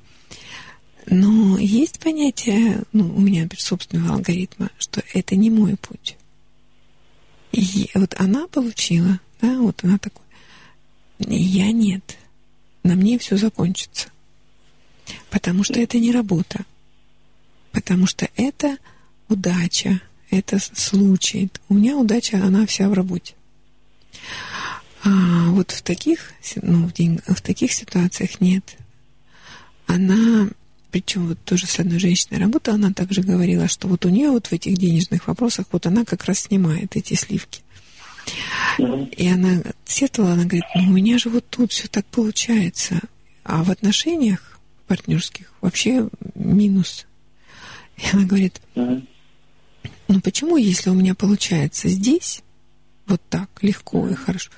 Но 1.06 1.58
есть 1.58 1.98
понятие, 1.98 2.82
ну, 2.92 3.14
у 3.14 3.20
меня 3.20 3.48
собственного 3.58 4.14
алгоритма, 4.14 4.70
что 4.78 5.02
это 5.12 5.36
не 5.36 5.50
мой 5.50 5.76
путь. 5.76 6.16
И 7.52 7.90
вот 7.94 8.14
она 8.18 8.48
получила, 8.48 9.20
да, 9.40 9.58
вот 9.58 9.84
она 9.84 9.98
такой. 9.98 10.24
Я 11.18 11.70
нет. 11.72 12.16
На 12.82 12.94
мне 12.94 13.18
все 13.18 13.36
закончится. 13.36 14.08
Потому 15.30 15.62
что 15.62 15.78
это 15.78 15.98
не 15.98 16.10
работа. 16.10 16.64
Потому 17.74 18.06
что 18.06 18.28
это 18.36 18.78
удача, 19.28 20.00
это 20.30 20.58
случай. 20.60 21.50
У 21.68 21.74
меня 21.74 21.96
удача, 21.96 22.36
она 22.42 22.66
вся 22.66 22.88
в 22.88 22.92
работе. 22.92 23.34
А 25.02 25.50
вот 25.50 25.72
в 25.72 25.82
таких, 25.82 26.32
ну, 26.62 26.86
в, 26.86 26.92
день, 26.92 27.20
в 27.26 27.42
таких 27.42 27.72
ситуациях 27.72 28.40
нет. 28.40 28.76
Она, 29.86 30.48
причем 30.90 31.28
вот 31.28 31.38
тоже 31.44 31.66
с 31.66 31.78
одной 31.78 31.98
женщиной 31.98 32.38
работала, 32.38 32.76
она 32.76 32.92
также 32.92 33.22
говорила, 33.22 33.68
что 33.68 33.88
вот 33.88 34.06
у 34.06 34.08
нее 34.08 34.30
вот 34.30 34.46
в 34.46 34.52
этих 34.52 34.78
денежных 34.78 35.26
вопросах 35.26 35.66
вот 35.72 35.84
она 35.86 36.04
как 36.04 36.24
раз 36.24 36.40
снимает 36.40 36.96
эти 36.96 37.14
сливки. 37.14 37.62
И 38.78 39.28
она 39.28 39.62
сетовала, 39.84 40.32
она 40.32 40.44
говорит, 40.44 40.64
ну 40.74 40.84
у 40.84 40.92
меня 40.92 41.18
же 41.18 41.28
вот 41.28 41.44
тут 41.50 41.72
все 41.72 41.88
так 41.88 42.06
получается. 42.06 43.00
А 43.42 43.62
в 43.62 43.70
отношениях 43.70 44.58
партнерских 44.86 45.52
вообще 45.60 46.08
минус. 46.34 47.06
И 47.96 48.02
она 48.12 48.24
говорит, 48.24 48.60
ну 48.74 50.20
почему, 50.22 50.56
если 50.56 50.90
у 50.90 50.94
меня 50.94 51.14
получается 51.14 51.88
здесь, 51.88 52.42
вот 53.06 53.20
так, 53.28 53.48
легко 53.62 54.08
и 54.08 54.14
хорошо, 54.14 54.50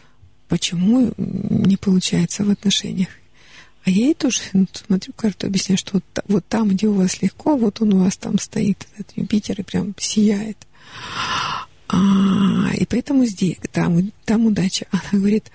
почему 0.48 1.12
не 1.16 1.76
получается 1.76 2.44
в 2.44 2.50
отношениях? 2.50 3.08
А 3.84 3.90
я 3.90 4.06
ей 4.06 4.14
тоже 4.14 4.40
ну, 4.52 4.66
смотрю 4.72 5.12
карту, 5.14 5.46
объясняю, 5.46 5.78
что 5.78 5.94
вот, 5.94 6.24
вот 6.26 6.46
там, 6.48 6.70
где 6.70 6.88
у 6.88 6.94
вас 6.94 7.22
легко, 7.22 7.56
вот 7.56 7.80
он 7.80 7.94
у 7.94 8.04
вас 8.04 8.16
там 8.16 8.36
стоит, 8.38 8.88
этот 8.98 9.16
Юпитер, 9.16 9.60
и 9.60 9.62
прям 9.62 9.94
сияет. 9.96 10.58
А, 11.88 12.74
и 12.74 12.84
поэтому 12.84 13.24
здесь, 13.26 13.58
там, 13.70 14.10
там 14.24 14.46
удача. 14.46 14.86
Она 14.90 15.20
говорит, 15.20 15.52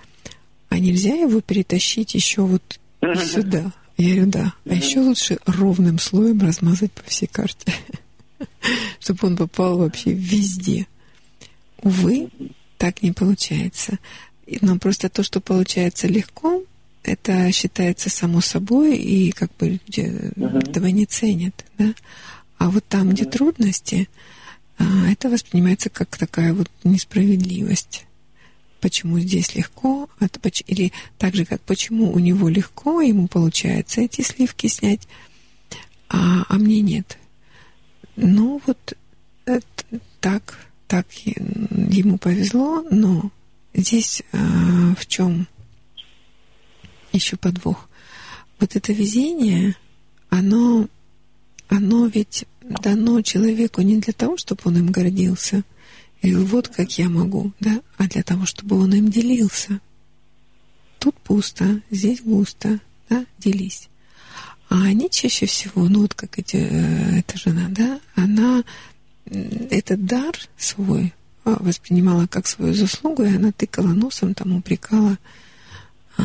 а 0.69 0.79
нельзя 0.79 1.13
его 1.13 1.41
перетащить 1.41 2.15
еще 2.15 2.43
вот 2.43 2.79
сюда? 3.25 3.73
Я 4.01 4.15
говорю, 4.15 4.31
да. 4.31 4.53
А 4.65 4.73
еще 4.73 4.99
лучше 4.99 5.37
ровным 5.45 5.99
слоем 5.99 6.39
размазать 6.41 6.91
по 6.91 7.03
всей 7.03 7.27
карте. 7.27 7.73
чтобы 8.99 9.27
он 9.27 9.37
попал 9.37 9.77
вообще 9.77 10.13
везде. 10.13 10.87
Увы, 11.81 12.29
так 12.77 13.01
не 13.01 13.11
получается. 13.11 13.97
Но 14.61 14.77
просто 14.77 15.09
то, 15.09 15.23
что 15.23 15.39
получается 15.39 16.07
легко, 16.07 16.63
это 17.03 17.51
считается 17.51 18.09
само 18.09 18.41
собой, 18.41 18.97
и 18.97 19.31
как 19.31 19.51
бы 19.57 19.69
люди 19.69 20.01
uh-huh. 20.01 20.69
этого 20.69 20.87
не 20.87 21.05
ценят. 21.05 21.65
Да? 21.77 21.93
А 22.57 22.69
вот 22.69 22.85
там, 22.87 23.09
uh-huh. 23.09 23.13
где 23.13 23.25
трудности, 23.25 24.09
а, 24.77 24.83
это 25.09 25.29
воспринимается 25.29 25.89
как 25.89 26.15
такая 26.17 26.53
вот 26.53 26.69
несправедливость. 26.83 28.05
Почему 28.81 29.19
здесь 29.19 29.55
легко, 29.55 30.09
или 30.67 30.91
так 31.19 31.35
же, 31.35 31.45
как 31.45 31.61
почему 31.61 32.11
у 32.11 32.17
него 32.17 32.49
легко, 32.49 32.99
ему 33.01 33.27
получается 33.27 34.01
эти 34.01 34.21
сливки 34.21 34.65
снять, 34.67 35.07
а, 36.09 36.43
а 36.49 36.55
мне 36.55 36.81
нет. 36.81 37.17
Ну 38.15 38.59
вот 38.65 38.97
это, 39.45 39.65
так, 40.19 40.67
так 40.87 41.05
ему 41.13 42.17
повезло, 42.17 42.83
но 42.89 43.31
здесь 43.75 44.23
э, 44.31 44.37
в 44.97 45.05
чем 45.05 45.47
еще 47.13 47.37
подвох? 47.37 47.87
Вот 48.59 48.75
это 48.75 48.93
везение, 48.93 49.75
оно, 50.29 50.87
оно 51.67 52.07
ведь 52.07 52.45
дано 52.61 53.21
человеку 53.21 53.81
не 53.81 53.97
для 53.97 54.13
того, 54.13 54.37
чтобы 54.37 54.61
он 54.65 54.77
им 54.77 54.91
гордился, 54.91 55.63
или 56.21 56.35
вот 56.35 56.67
как 56.67 56.97
я 56.97 57.09
могу, 57.09 57.51
да, 57.59 57.81
а 57.97 58.07
для 58.07 58.23
того, 58.23 58.45
чтобы 58.45 58.79
он 58.79 58.93
им 58.93 59.09
делился. 59.09 59.79
Тут 60.99 61.15
пусто, 61.15 61.81
здесь 61.89 62.21
густо, 62.21 62.79
да, 63.09 63.25
делись. 63.39 63.89
А 64.69 64.83
они 64.83 65.09
чаще 65.09 65.47
всего, 65.47 65.89
ну 65.89 66.01
вот 66.01 66.13
как 66.13 66.37
эти, 66.37 66.57
э, 66.57 67.19
эта 67.19 67.37
жена, 67.37 67.67
да, 67.69 67.99
она 68.15 68.63
этот 69.25 70.05
дар 70.05 70.33
свой 70.57 71.13
а, 71.43 71.57
воспринимала 71.59 72.27
как 72.27 72.47
свою 72.47 72.73
заслугу, 72.73 73.23
и 73.23 73.35
она 73.35 73.51
тыкала 73.51 73.87
носом, 73.87 74.33
там 74.33 74.55
упрекала 74.55 75.17
а, 76.17 76.23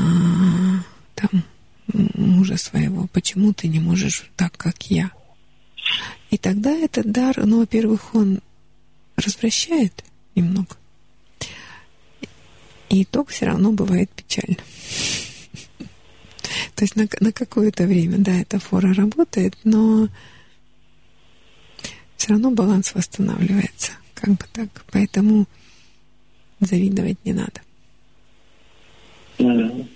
там 1.14 1.42
мужа 1.92 2.56
своего, 2.56 3.06
почему 3.08 3.52
ты 3.52 3.68
не 3.68 3.80
можешь 3.80 4.30
так, 4.36 4.56
как 4.56 4.90
я. 4.90 5.10
И 6.30 6.38
тогда 6.38 6.70
этот 6.70 7.10
дар, 7.10 7.36
ну, 7.44 7.60
во-первых, 7.60 8.14
он 8.14 8.40
развращает 9.16 10.04
немного. 10.34 10.76
И 12.88 13.02
итог 13.02 13.30
все 13.30 13.46
равно 13.46 13.72
бывает 13.72 14.10
печальным. 14.10 14.58
То 16.74 16.84
есть 16.84 16.94
на, 16.94 17.08
на 17.20 17.32
какое-то 17.32 17.84
время, 17.84 18.18
да, 18.18 18.32
эта 18.32 18.58
фора 18.58 18.94
работает, 18.94 19.56
но 19.64 20.08
все 22.16 22.30
равно 22.30 22.50
баланс 22.50 22.94
восстанавливается. 22.94 23.92
Как 24.14 24.30
бы 24.30 24.44
так. 24.52 24.68
Поэтому 24.92 25.46
завидовать 26.60 27.18
не 27.24 27.32
надо. 27.32 27.60
Mm-hmm. 29.38 29.86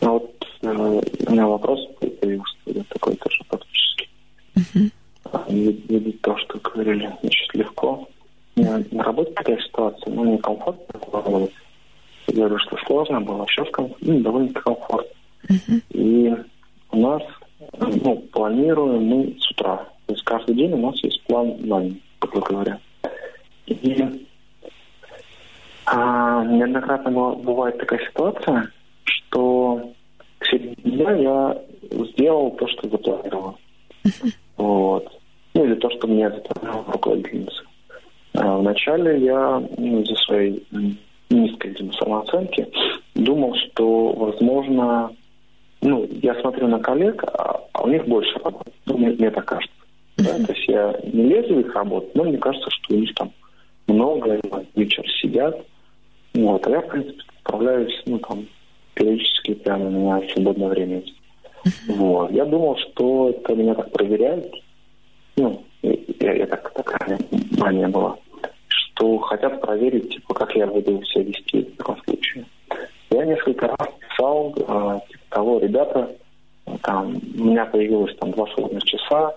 А 0.00 0.08
вот 0.08 0.46
э, 0.62 0.66
у 0.66 1.32
меня 1.32 1.46
вопрос 1.46 1.80
появился 2.00 2.84
такой 2.88 3.16
тоже 3.16 3.44
практически. 3.48 4.08
Mm-hmm. 4.56 4.92
Видеть 5.48 6.20
то, 6.20 6.36
что 6.36 6.58
говорили, 6.58 7.10
значит, 7.20 7.54
легко. 7.54 8.08
Меня 8.56 8.82
на 8.90 9.02
работе 9.02 9.32
такая 9.32 9.58
ситуация, 9.58 10.12
ну, 10.12 10.24
некомфортно 10.24 11.00
работать. 11.12 11.54
Я 12.28 12.34
говорю, 12.34 12.58
что 12.58 12.76
сложно 12.86 13.20
было, 13.20 13.46
сейчас 13.48 13.68
ну, 14.00 14.20
довольно 14.20 14.52
комфортно. 14.52 15.10
Uh-huh. 15.48 15.82
И 15.90 16.34
у 16.90 16.96
нас, 16.96 17.22
ну, 17.78 18.16
планируем 18.32 19.04
мы 19.04 19.36
с 19.40 19.50
утра. 19.50 19.88
То 20.06 20.12
есть 20.12 20.24
каждый 20.24 20.54
день 20.54 20.72
у 20.72 20.76
нас 20.76 21.02
есть 21.02 21.22
план 21.24 21.56
на 21.60 21.80
день, 21.80 22.02
грубо 22.20 22.46
говоря. 22.46 22.78
И 23.66 24.26
а, 25.86 26.44
неоднократно 26.44 27.10
бывает 27.10 27.78
такая 27.78 28.00
ситуация, 28.06 28.70
что 29.04 29.92
к 30.38 30.46
середине 30.46 30.96
дня 30.96 31.12
я 31.12 31.62
сделал 31.90 32.50
то, 32.52 32.68
что 32.68 32.88
запланировал. 32.88 33.58
Uh-huh. 34.04 34.32
Вот. 34.58 35.21
Ну, 35.54 35.64
или 35.64 35.74
то, 35.74 35.90
что 35.90 36.06
мне 36.06 36.30
запланировала 36.30 36.92
руководительница. 36.92 37.62
А 38.34 38.56
Вначале 38.56 39.24
я 39.24 39.62
ну, 39.76 40.00
из-за 40.00 40.14
своей 40.16 40.66
низкой 41.30 41.68
видимо, 41.68 41.92
самооценки 41.92 42.68
думал, 43.14 43.54
что, 43.54 44.12
возможно, 44.12 45.10
ну, 45.80 46.08
я 46.22 46.34
смотрю 46.40 46.68
на 46.68 46.78
коллег, 46.78 47.22
а, 47.24 47.60
а 47.72 47.82
у 47.82 47.88
них 47.88 48.06
больше 48.06 48.38
работы. 48.38 48.70
Ну, 48.86 48.98
мне, 48.98 49.10
мне 49.10 49.30
так 49.30 49.44
кажется. 49.44 49.76
Да? 50.16 50.34
То 50.46 50.52
есть 50.52 50.68
я 50.68 50.94
не 51.12 51.24
лезу 51.24 51.54
в 51.54 51.60
их 51.60 51.74
работу, 51.74 52.08
но 52.14 52.24
мне 52.24 52.38
кажется, 52.38 52.68
что 52.70 52.94
у 52.94 52.98
них 52.98 53.14
там 53.14 53.32
много, 53.88 54.40
вечер 54.74 55.04
сидят. 55.20 55.60
Вот. 56.34 56.66
А 56.66 56.70
я, 56.70 56.80
в 56.80 56.88
принципе, 56.88 57.22
справляюсь, 57.40 58.02
ну, 58.06 58.18
там, 58.18 58.46
периодически 58.94 59.54
прямо 59.54 59.86
у 59.86 59.90
меня 59.90 60.28
свободное 60.32 60.68
время 60.68 60.96
есть. 61.00 61.14
Вот. 61.88 62.30
Я 62.30 62.44
думал, 62.44 62.76
что 62.76 63.30
это 63.30 63.54
меня 63.54 63.74
так 63.74 63.90
проверяют. 63.90 64.52
Ну, 65.36 65.64
я, 65.82 66.32
я 66.32 66.46
так, 66.46 66.72
такая 66.72 67.18
мания 67.58 67.88
была. 67.88 68.16
Что 68.68 69.18
хотят 69.18 69.60
проверить, 69.60 70.10
типа, 70.10 70.34
как 70.34 70.54
я 70.54 70.66
буду 70.66 71.02
себя 71.04 71.24
вести 71.24 71.62
в 71.62 71.76
таком 71.76 72.02
случае. 72.04 72.44
Я 73.10 73.24
несколько 73.24 73.68
раз 73.68 73.88
писал, 73.98 74.52
э, 74.56 75.00
типа 75.08 75.24
того, 75.30 75.58
ребята, 75.58 76.10
там, 76.82 77.20
у 77.38 77.44
меня 77.44 77.64
появилось 77.66 78.16
там 78.16 78.30
два 78.32 78.46
свободных 78.48 78.84
часа, 78.84 79.34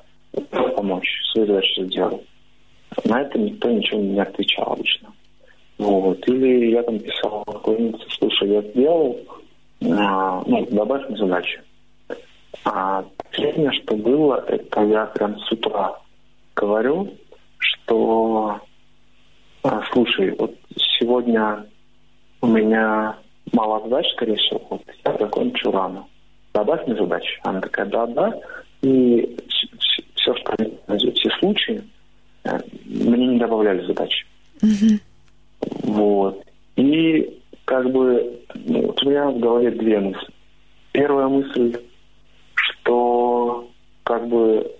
помочь, 0.75 1.07
свою 1.31 1.47
задачу 1.47 1.85
сделать. 1.85 2.21
На 3.03 3.21
это 3.21 3.39
никто 3.39 3.69
ничего 3.69 3.99
не 3.99 4.19
отвечал 4.19 4.73
обычно. 4.73 5.09
Вот. 5.77 6.27
Или 6.27 6.71
я 6.71 6.83
там 6.83 6.99
писал 6.99 7.43
слушай, 8.17 8.49
я 8.49 8.61
сделал, 8.61 9.19
а, 9.83 10.43
ну, 10.45 10.65
добавь 10.71 11.07
мне 11.09 11.17
задачи. 11.17 11.61
А 12.65 13.05
последнее, 13.17 13.71
что 13.71 13.95
было, 13.95 14.43
это 14.47 14.81
я 14.83 15.05
прям 15.05 15.39
с 15.39 15.51
утра 15.51 15.99
говорю, 16.55 17.13
что 17.57 18.59
а, 19.63 19.83
слушай, 19.91 20.35
вот 20.37 20.53
сегодня 20.99 21.65
у 22.41 22.47
меня 22.47 23.17
мало 23.51 23.81
задач, 23.83 24.05
скорее 24.13 24.35
всего, 24.35 24.61
вот 24.69 24.81
я 25.03 25.17
закончу 25.17 25.71
рано. 25.71 26.05
Добавь 26.53 26.85
мне 26.85 26.95
задачи. 26.95 27.39
Она 27.43 27.61
такая, 27.61 27.87
да-да. 27.87 28.33
И 28.81 29.37
все, 30.15 30.35
что 30.35 30.55
все 30.87 31.29
случаи, 31.39 31.83
э, 32.43 32.59
мне 32.85 33.27
не 33.27 33.39
добавляли 33.39 33.85
задачи. 33.85 34.25
Вот. 35.83 36.45
И 36.75 37.41
как 37.65 37.91
бы 37.91 38.39
ну, 38.53 38.85
вот 38.85 39.03
у 39.03 39.09
меня 39.09 39.29
в 39.29 39.39
голове 39.39 39.71
две 39.71 39.99
мысли. 39.99 40.27
Первая 40.91 41.27
мысль, 41.27 41.75
что 42.53 43.67
как 44.03 44.27
бы 44.27 44.71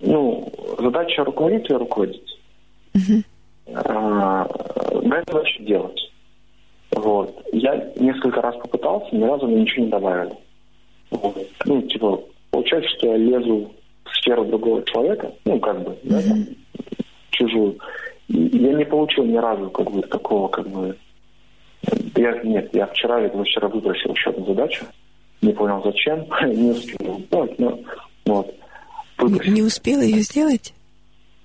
ну, 0.00 0.52
задача 1.14 1.24
руководителя 1.24 1.78
руководить. 1.78 2.38
А, 3.74 4.46
да, 5.02 5.18
это 5.18 5.32
задача 5.32 5.62
делать. 5.62 6.00
Вот. 6.90 7.44
Я 7.52 7.92
несколько 7.96 8.40
раз 8.40 8.56
попытался, 8.56 9.14
ни 9.14 9.24
разу 9.24 9.46
мне 9.46 9.62
ничего 9.62 9.84
не 9.84 9.90
добавили. 9.90 10.32
Вот. 11.10 11.36
Ну, 11.64 11.82
типа, 11.82 12.20
получается, 12.50 12.90
что 12.96 13.08
я 13.08 13.16
лезу 13.16 13.72
в 14.04 14.16
сферу 14.16 14.44
другого 14.44 14.82
человека, 14.84 15.32
ну, 15.44 15.58
как 15.60 15.82
бы, 15.82 15.96
да, 16.04 16.22
там, 16.22 16.46
чужую. 17.30 17.78
И 18.28 18.58
я 18.58 18.74
не 18.74 18.84
получил 18.84 19.24
ни 19.24 19.36
разу, 19.36 19.70
как 19.70 19.90
бы, 19.90 20.02
такого, 20.02 20.48
как 20.48 20.68
бы... 20.68 20.96
Я, 22.16 22.40
нет, 22.42 22.70
я 22.74 22.86
вчера 22.86 23.20
или 23.20 23.42
вчера 23.42 23.68
выбросил 23.68 24.12
еще 24.14 24.30
одну 24.30 24.46
задачу, 24.46 24.86
не 25.42 25.52
понял 25.52 25.82
зачем, 25.84 26.26
не 26.46 26.70
успел 26.70 27.18
сделать, 27.18 27.58
но 27.58 27.78
вот. 28.24 28.54
Выбросил. 29.18 29.52
Не 29.52 29.62
успел 29.62 30.00
ее 30.00 30.20
сделать? 30.20 30.72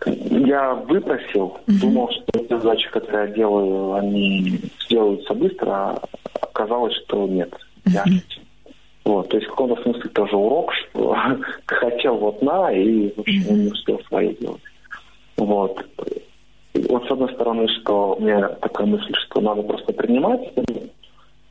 Я 0.05 0.73
выпросил, 0.76 1.45
угу. 1.45 1.80
думал, 1.81 2.09
что 2.11 2.39
те 2.39 2.57
задачи, 2.57 2.89
которые 2.91 3.27
я 3.27 3.35
делаю, 3.35 3.93
они 3.93 4.59
сделаются 4.85 5.34
быстро, 5.34 5.71
а 5.71 6.01
оказалось, 6.41 6.95
что 7.05 7.27
нет. 7.27 7.53
Угу. 7.85 7.93
Я 7.93 8.03
вот, 9.09 9.30
то 9.30 9.38
есть 9.38 9.47
в 9.47 9.51
каком-то 9.51 9.81
смысле 9.81 10.09
тоже 10.11 10.35
урок, 10.35 10.71
что 10.73 11.17
хотел 11.65 12.15
вот 12.17 12.41
на, 12.41 12.71
и, 12.71 13.11
в 13.15 13.19
общем, 13.21 13.63
не 13.63 13.71
успел 13.71 13.99
свои 14.07 14.35
делать. 14.35 14.61
Вот. 15.38 15.84
Вот 16.76 17.07
с 17.07 17.11
одной 17.11 17.34
стороны, 17.34 17.67
что 17.67 18.15
у 18.19 18.21
меня 18.21 18.49
такая 18.61 18.85
мысль, 18.85 19.13
что 19.26 19.41
надо 19.41 19.63
просто 19.63 19.93
принимать, 19.93 20.53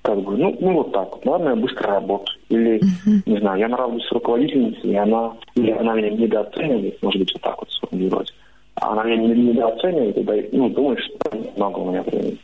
как 0.03 0.21
бы, 0.23 0.37
ну, 0.37 0.57
ну 0.61 0.73
вот 0.75 0.93
так 0.93 1.27
ладно, 1.27 1.51
я 1.51 1.57
быстро 1.57 1.95
работаю. 1.95 2.39
Или, 2.49 2.79
uh-huh. 2.79 3.23
не 3.27 3.39
знаю, 3.41 3.59
я 3.59 3.69
нравлюсь 3.69 4.11
руководительницей, 4.13 4.91
и 4.91 4.95
она, 4.95 5.33
или 5.55 5.73
она 5.73 5.95
меня 5.95 6.11
недооценивает, 6.11 7.03
может 7.03 7.21
быть, 7.21 7.33
вот 7.33 7.43
так 7.43 7.59
вот 7.59 7.71
сформулировать. 7.73 8.33
Она 8.81 9.05
меня 9.05 9.35
недооценивает, 9.35 10.17
и, 10.17 10.57
ну, 10.57 10.69
думает, 10.71 11.01
что 11.01 11.37
много 11.57 11.79
у 11.79 11.91
меня 11.91 12.03
времени. 12.03 12.39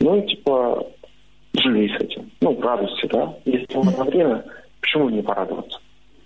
Ну, 0.00 0.16
и, 0.16 0.26
типа, 0.26 0.86
живи 1.54 1.88
с 1.88 2.00
этим. 2.00 2.30
Ну, 2.40 2.60
радуйся, 2.60 3.08
да. 3.08 3.34
Если 3.44 3.76
много 3.76 4.04
время, 4.04 4.44
почему 4.80 5.08
не 5.10 5.22
порадоваться? 5.22 5.78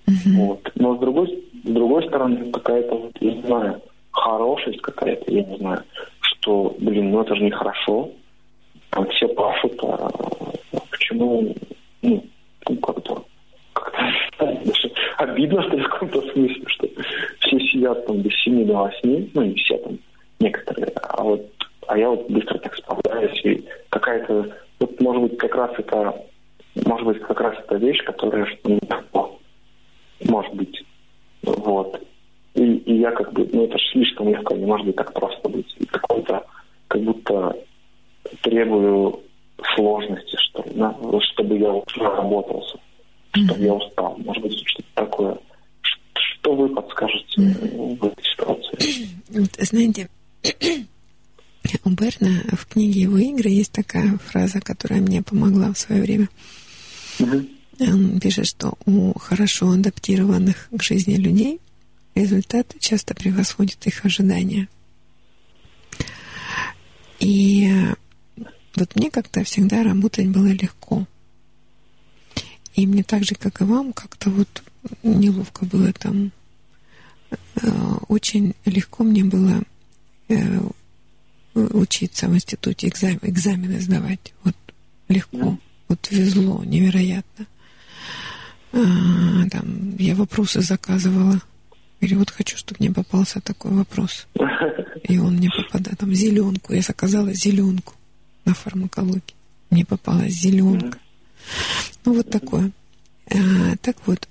Uh-huh. 0.08 0.46
Вот. 0.46 0.72
Но 0.74 0.96
с 0.96 1.00
другой, 1.00 1.44
с 1.64 1.68
другой 1.68 2.06
стороны, 2.06 2.50
какая-то, 2.50 2.94
вот, 2.94 3.12
я 3.20 3.32
не 3.32 3.42
знаю, 3.42 3.80
хорошесть 4.10 4.80
какая-то, 4.80 5.30
я 5.30 5.44
не 5.44 5.56
знаю, 5.58 5.82
что, 6.20 6.74
блин, 6.78 7.10
ну 7.10 7.22
это 7.22 7.34
же 7.34 7.42
нехорошо. 7.42 8.10
Там 8.90 9.08
все 9.08 9.26
пашут, 9.28 9.78
а 9.84 10.10
почему, 10.90 11.54
ну, 12.02 12.24
ну 12.68 12.76
как-то, 12.76 13.24
как-то 13.72 14.04
обидно 15.18 15.62
в 15.62 15.88
каком-то 15.88 16.20
смысле, 16.32 16.64
что 16.66 16.88
все 17.40 17.58
сидят 17.58 18.06
там 18.06 18.22
до 18.22 18.30
7 18.30 18.66
до 18.66 18.74
8, 18.74 19.30
ну 19.34 19.42
не 19.42 19.54
все 19.54 19.78
там, 19.78 19.98
некоторые, 20.40 20.92
а 21.02 21.22
вот 21.22 21.46
а 21.88 21.98
я 21.98 22.08
вот 22.08 22.30
быстро 22.30 22.58
так 22.58 22.74
справляюсь, 22.76 23.44
и 23.44 23.64
какая-то, 23.90 24.56
вот 24.78 25.00
может 25.00 25.22
быть 25.22 25.38
как 25.38 25.54
раз 25.54 25.70
это, 25.78 26.22
может 26.86 27.06
быть 27.06 27.20
как 27.20 27.40
раз 27.40 27.58
эта 27.58 27.76
вещь, 27.76 28.02
которая 28.04 28.46
что 28.46 28.78
может 30.28 30.54
быть, 30.54 30.84
вот. 31.42 32.00
И, 32.54 32.62
и 32.62 33.00
я 33.00 33.10
как 33.12 33.32
бы, 33.32 33.48
ну 33.52 33.64
это 33.64 33.78
же 33.78 33.84
слишком 33.92 34.28
легко, 34.28 34.54
не 34.54 34.66
может 34.66 34.86
быть 34.86 34.96
так 34.96 35.12
просто 35.12 35.48
быть. 35.48 35.74
И 35.78 35.86
какой-то, 35.86 36.44
как 36.88 37.02
будто 37.02 37.56
требую 38.42 39.20
сложности, 39.74 40.36
что 40.36 40.62
ли, 40.62 40.70
да? 40.74 40.94
чтобы 41.32 41.58
я 41.58 41.72
уже 41.72 42.00
работался, 42.00 42.78
mm-hmm. 43.36 43.64
я 43.64 43.74
устал. 43.74 44.16
Может 44.18 44.42
быть, 44.42 44.62
что-то 44.66 44.88
такое. 44.94 45.38
Что 46.12 46.54
вы 46.54 46.68
подскажете 46.68 47.40
в 47.40 48.04
этой 48.04 48.24
ситуации? 48.24 49.08
Знаете, 49.64 50.08
у 51.84 51.90
Берна 51.90 52.42
в 52.52 52.66
книге 52.66 53.02
его 53.02 53.18
игры 53.18 53.48
есть 53.48 53.72
такая 53.72 54.18
фраза, 54.18 54.60
которая 54.60 55.00
мне 55.00 55.22
помогла 55.22 55.72
в 55.72 55.78
свое 55.78 56.02
время. 56.02 56.28
Он 57.80 58.20
пишет, 58.20 58.46
что 58.46 58.74
у 58.86 59.18
хорошо 59.18 59.70
адаптированных 59.70 60.68
к 60.70 60.82
жизни 60.82 61.14
людей 61.14 61.60
результаты 62.14 62.78
часто 62.78 63.14
превосходят 63.14 63.86
их 63.86 64.04
ожидания. 64.04 64.68
И 67.18 67.70
вот 68.76 68.96
мне 68.96 69.10
как-то 69.10 69.44
всегда 69.44 69.82
работать 69.82 70.28
было 70.28 70.48
легко. 70.48 71.06
И 72.74 72.86
мне 72.86 73.02
так 73.02 73.24
же, 73.24 73.34
как 73.34 73.60
и 73.60 73.64
вам, 73.64 73.92
как-то 73.92 74.30
вот 74.30 74.62
неловко 75.02 75.64
было 75.66 75.92
там. 75.92 76.32
Э, 77.56 77.68
очень 78.08 78.54
легко 78.64 79.04
мне 79.04 79.24
было 79.24 79.62
э, 80.28 80.60
учиться 81.54 82.28
в 82.28 82.34
институте, 82.34 82.88
экзамен, 82.88 83.20
экзамены 83.22 83.80
сдавать. 83.80 84.32
Вот 84.44 84.56
легко, 85.08 85.58
вот 85.88 86.10
везло, 86.10 86.64
невероятно. 86.64 87.46
А, 88.72 89.48
там 89.50 89.96
я 89.98 90.14
вопросы 90.14 90.62
заказывала 90.62 91.40
или 92.00 92.14
вот 92.14 92.30
хочу, 92.30 92.56
чтобы 92.56 92.78
мне 92.80 92.90
попался 92.90 93.40
такой 93.40 93.72
вопрос. 93.72 94.26
И 95.04 95.18
он 95.18 95.36
мне 95.36 95.50
попадает. 95.50 95.98
Там 95.98 96.12
зеленку. 96.14 96.72
Я 96.72 96.82
заказала 96.82 97.32
зеленку 97.32 97.94
на 98.44 98.54
фармакологии. 98.54 99.34
Мне 99.70 99.84
попалась 99.84 100.32
зеленка. 100.32 100.98
Ну, 102.04 102.14
вот 102.14 102.30
такое. 102.30 102.72
А, 103.30 103.76
так 103.80 103.96
вот. 104.06 104.28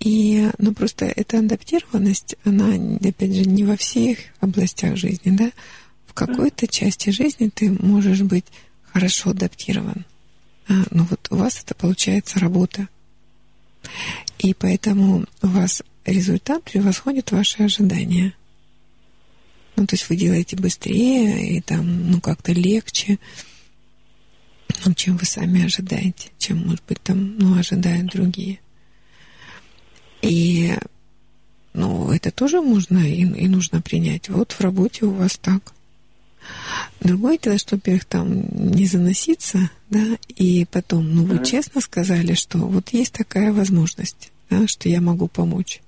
И, 0.00 0.48
ну, 0.58 0.74
просто 0.74 1.06
эта 1.06 1.38
адаптированность, 1.38 2.36
она, 2.44 2.74
опять 3.06 3.34
же, 3.34 3.44
не 3.44 3.64
во 3.64 3.76
всех 3.76 4.18
областях 4.40 4.96
жизни, 4.96 5.36
да. 5.36 5.52
В 6.06 6.14
какой-то 6.14 6.66
части 6.66 7.10
жизни 7.10 7.50
ты 7.54 7.70
можешь 7.70 8.22
быть 8.22 8.46
хорошо 8.92 9.30
адаптирован. 9.30 10.04
А, 10.68 10.72
ну, 10.90 11.06
вот 11.08 11.28
у 11.30 11.36
вас 11.36 11.60
это 11.62 11.74
получается 11.74 12.38
работа. 12.40 12.88
И 14.38 14.54
поэтому 14.54 15.24
у 15.42 15.46
вас 15.46 15.82
результат 16.04 16.64
превосходит 16.64 17.30
ваши 17.30 17.62
ожидания. 17.62 18.34
Ну, 19.76 19.86
то 19.86 19.94
есть 19.94 20.08
вы 20.08 20.16
делаете 20.16 20.56
быстрее 20.56 21.56
и 21.56 21.60
там, 21.60 22.10
ну, 22.10 22.20
как-то 22.20 22.52
легче, 22.52 23.18
ну, 24.84 24.94
чем 24.94 25.16
вы 25.16 25.24
сами 25.24 25.64
ожидаете, 25.64 26.30
чем, 26.38 26.66
может 26.66 26.82
быть, 26.86 27.00
там, 27.02 27.36
ну, 27.38 27.58
ожидают 27.58 28.12
другие. 28.12 28.60
И, 30.22 30.76
ну, 31.74 32.10
это 32.10 32.30
тоже 32.30 32.60
можно 32.60 32.98
и, 32.98 33.22
и 33.22 33.48
нужно 33.48 33.80
принять. 33.80 34.28
Вот 34.28 34.52
в 34.52 34.60
работе 34.60 35.04
у 35.04 35.10
вас 35.10 35.36
так. 35.36 35.72
Другое 37.00 37.38
дело, 37.38 37.58
что, 37.58 37.76
во-первых, 37.76 38.04
там 38.04 38.48
не 38.52 38.86
заноситься, 38.86 39.70
да, 39.90 40.18
и 40.28 40.66
потом, 40.70 41.14
ну, 41.14 41.24
вы 41.24 41.44
честно 41.44 41.80
сказали, 41.80 42.34
что 42.34 42.58
вот 42.58 42.90
есть 42.90 43.12
такая 43.12 43.52
возможность, 43.52 44.32
да, 44.50 44.66
что 44.66 44.88
я 44.88 45.00
могу 45.00 45.28
помочь. 45.28 45.80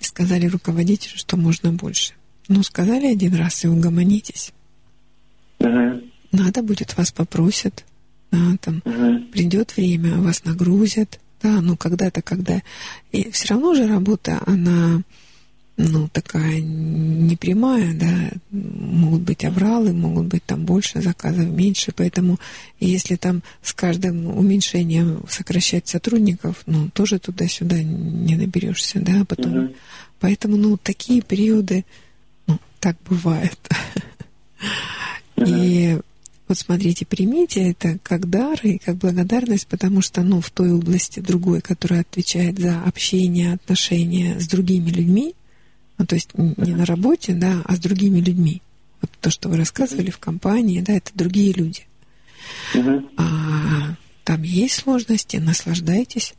И 0.00 0.04
сказали 0.04 0.46
руководителю, 0.46 1.16
что 1.16 1.36
можно 1.36 1.72
больше. 1.72 2.14
Ну, 2.48 2.62
сказали 2.62 3.06
один 3.06 3.34
раз 3.34 3.64
и 3.64 3.68
угомонитесь. 3.68 4.52
Мгм. 5.60 6.02
Надо 6.34 6.62
будет, 6.64 6.96
вас 6.96 7.12
попросят, 7.12 7.84
да, 8.32 8.56
там, 8.60 8.82
Мгм. 8.84 9.26
придет 9.28 9.76
время, 9.76 10.18
вас 10.18 10.44
нагрузят, 10.44 11.20
да, 11.40 11.60
ну, 11.60 11.76
когда-то, 11.76 12.22
когда... 12.22 12.60
И 13.12 13.30
все 13.30 13.54
равно 13.54 13.74
же 13.74 13.86
работа, 13.86 14.42
она, 14.44 15.02
ну, 15.76 16.08
такая 16.08 16.60
непрямая, 16.60 17.94
да, 17.94 18.32
могут 18.50 19.22
быть 19.22 19.44
авралы, 19.44 19.92
могут 19.92 20.26
быть 20.26 20.42
там 20.44 20.64
больше 20.64 21.00
заказов, 21.00 21.46
меньше, 21.46 21.92
поэтому 21.94 22.40
если 22.80 23.14
там 23.14 23.44
с 23.62 23.72
каждым 23.72 24.26
уменьшением 24.26 25.22
сокращать 25.28 25.86
сотрудников, 25.86 26.64
ну, 26.66 26.88
тоже 26.90 27.20
туда-сюда 27.20 27.80
не 27.80 28.34
наберешься, 28.34 28.98
да, 28.98 29.24
потом... 29.24 29.52
Мгм. 29.52 29.74
Поэтому, 30.18 30.56
ну, 30.56 30.78
такие 30.78 31.20
периоды, 31.20 31.84
ну, 32.48 32.58
так 32.80 32.96
бывает. 33.08 33.58
И 35.36 35.98
вот 36.46 36.58
смотрите, 36.58 37.06
примите 37.06 37.70
это 37.70 37.98
как 38.02 38.28
дар 38.28 38.58
и 38.62 38.78
как 38.78 38.96
благодарность, 38.96 39.66
потому 39.66 40.02
что, 40.02 40.22
ну, 40.22 40.40
в 40.40 40.50
той 40.50 40.72
области 40.72 41.20
другой, 41.20 41.60
которая 41.60 42.02
отвечает 42.02 42.58
за 42.58 42.82
общение, 42.82 43.54
отношения 43.54 44.38
с 44.38 44.46
другими 44.46 44.90
людьми, 44.90 45.34
ну, 45.96 46.06
то 46.06 46.14
есть 46.14 46.30
не 46.34 46.74
на 46.74 46.84
работе, 46.84 47.32
да, 47.32 47.62
а 47.64 47.76
с 47.76 47.78
другими 47.78 48.20
людьми. 48.20 48.60
Вот 49.00 49.10
то, 49.20 49.30
что 49.30 49.48
вы 49.48 49.56
рассказывали 49.56 50.10
в 50.10 50.18
компании, 50.18 50.80
да, 50.80 50.94
это 50.94 51.10
другие 51.14 51.52
люди. 51.52 51.86
А 53.16 53.96
там 54.24 54.42
есть 54.42 54.74
сложности, 54.74 55.36
наслаждайтесь. 55.36 56.34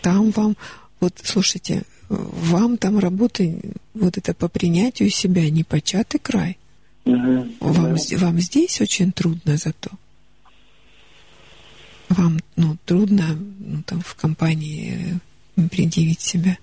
Там 0.00 0.30
вам, 0.30 0.56
вот 1.00 1.20
слушайте, 1.22 1.82
вам 2.08 2.78
там 2.78 2.98
работы, 2.98 3.60
вот 3.94 4.16
это 4.16 4.34
по 4.34 4.48
принятию 4.48 5.10
себя, 5.10 5.48
не 5.50 5.64
початый 5.64 6.18
край. 6.18 6.58
Мгм. 7.04 7.52
Вам, 7.60 7.96
Да. 7.96 8.18
вам 8.18 8.40
здесь 8.40 8.80
очень 8.80 9.12
трудно 9.12 9.56
зато. 9.56 9.90
Вам, 12.08 12.40
ну, 12.56 12.76
трудно 12.84 13.36
ну, 13.58 13.82
там 13.82 14.00
в 14.02 14.14
компании 14.14 15.20
э, 15.56 15.68
предъявить 15.68 16.20
себя. 16.20 16.58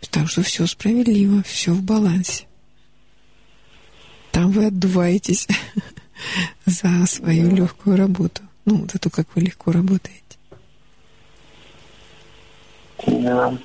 Потому 0.00 0.26
что 0.26 0.42
все 0.42 0.66
справедливо, 0.66 1.42
все 1.42 1.72
в 1.72 1.82
балансе. 1.82 2.44
Там 4.30 4.50
вы 4.50 4.66
отдуваетесь 4.66 5.46
за 6.66 7.06
свою 7.06 7.54
легкую 7.54 7.96
работу. 7.96 8.42
Ну, 8.64 8.86
за 8.92 8.98
то, 8.98 9.10
как 9.10 9.34
вы 9.34 9.42
легко 9.42 9.72
работаете. 9.72 10.20
Да. 13.06 13.58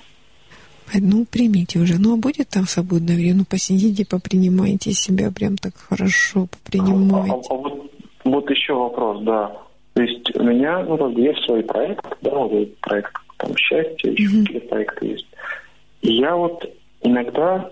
Ну, 0.94 1.26
примите 1.26 1.80
уже. 1.80 2.00
Ну, 2.00 2.14
а 2.14 2.18
будет 2.18 2.50
там 2.50 2.66
свободное 2.66 3.16
время? 3.16 3.36
Ну, 3.40 3.46
посидите, 3.50 4.06
попринимайте 4.06 4.92
себя 4.94 5.32
прям 5.32 5.58
так 5.58 5.76
хорошо, 5.76 6.44
А, 6.52 6.56
попринимайте. 6.56 7.48
а 7.50 7.54
вот, 7.54 7.92
вот 8.24 8.50
еще 8.50 8.74
вопрос, 8.74 9.24
да. 9.24 9.52
То 9.94 10.02
есть 10.04 10.36
у 10.36 10.44
меня, 10.44 10.84
ну, 10.84 10.98
как 10.98 11.12
бы 11.14 11.22
есть 11.22 11.44
свой 11.46 11.64
проект, 11.64 12.06
да, 12.22 12.32
вот 12.36 12.78
проект 12.80 13.12
там 13.38 13.56
счастье, 13.58 14.14
еще 14.14 14.30
Мгм. 14.30 14.46
какие-то 14.46 14.68
проекты 14.68 15.06
есть. 15.08 15.28
И 16.02 16.14
я 16.14 16.36
вот 16.36 16.64
иногда, 17.02 17.70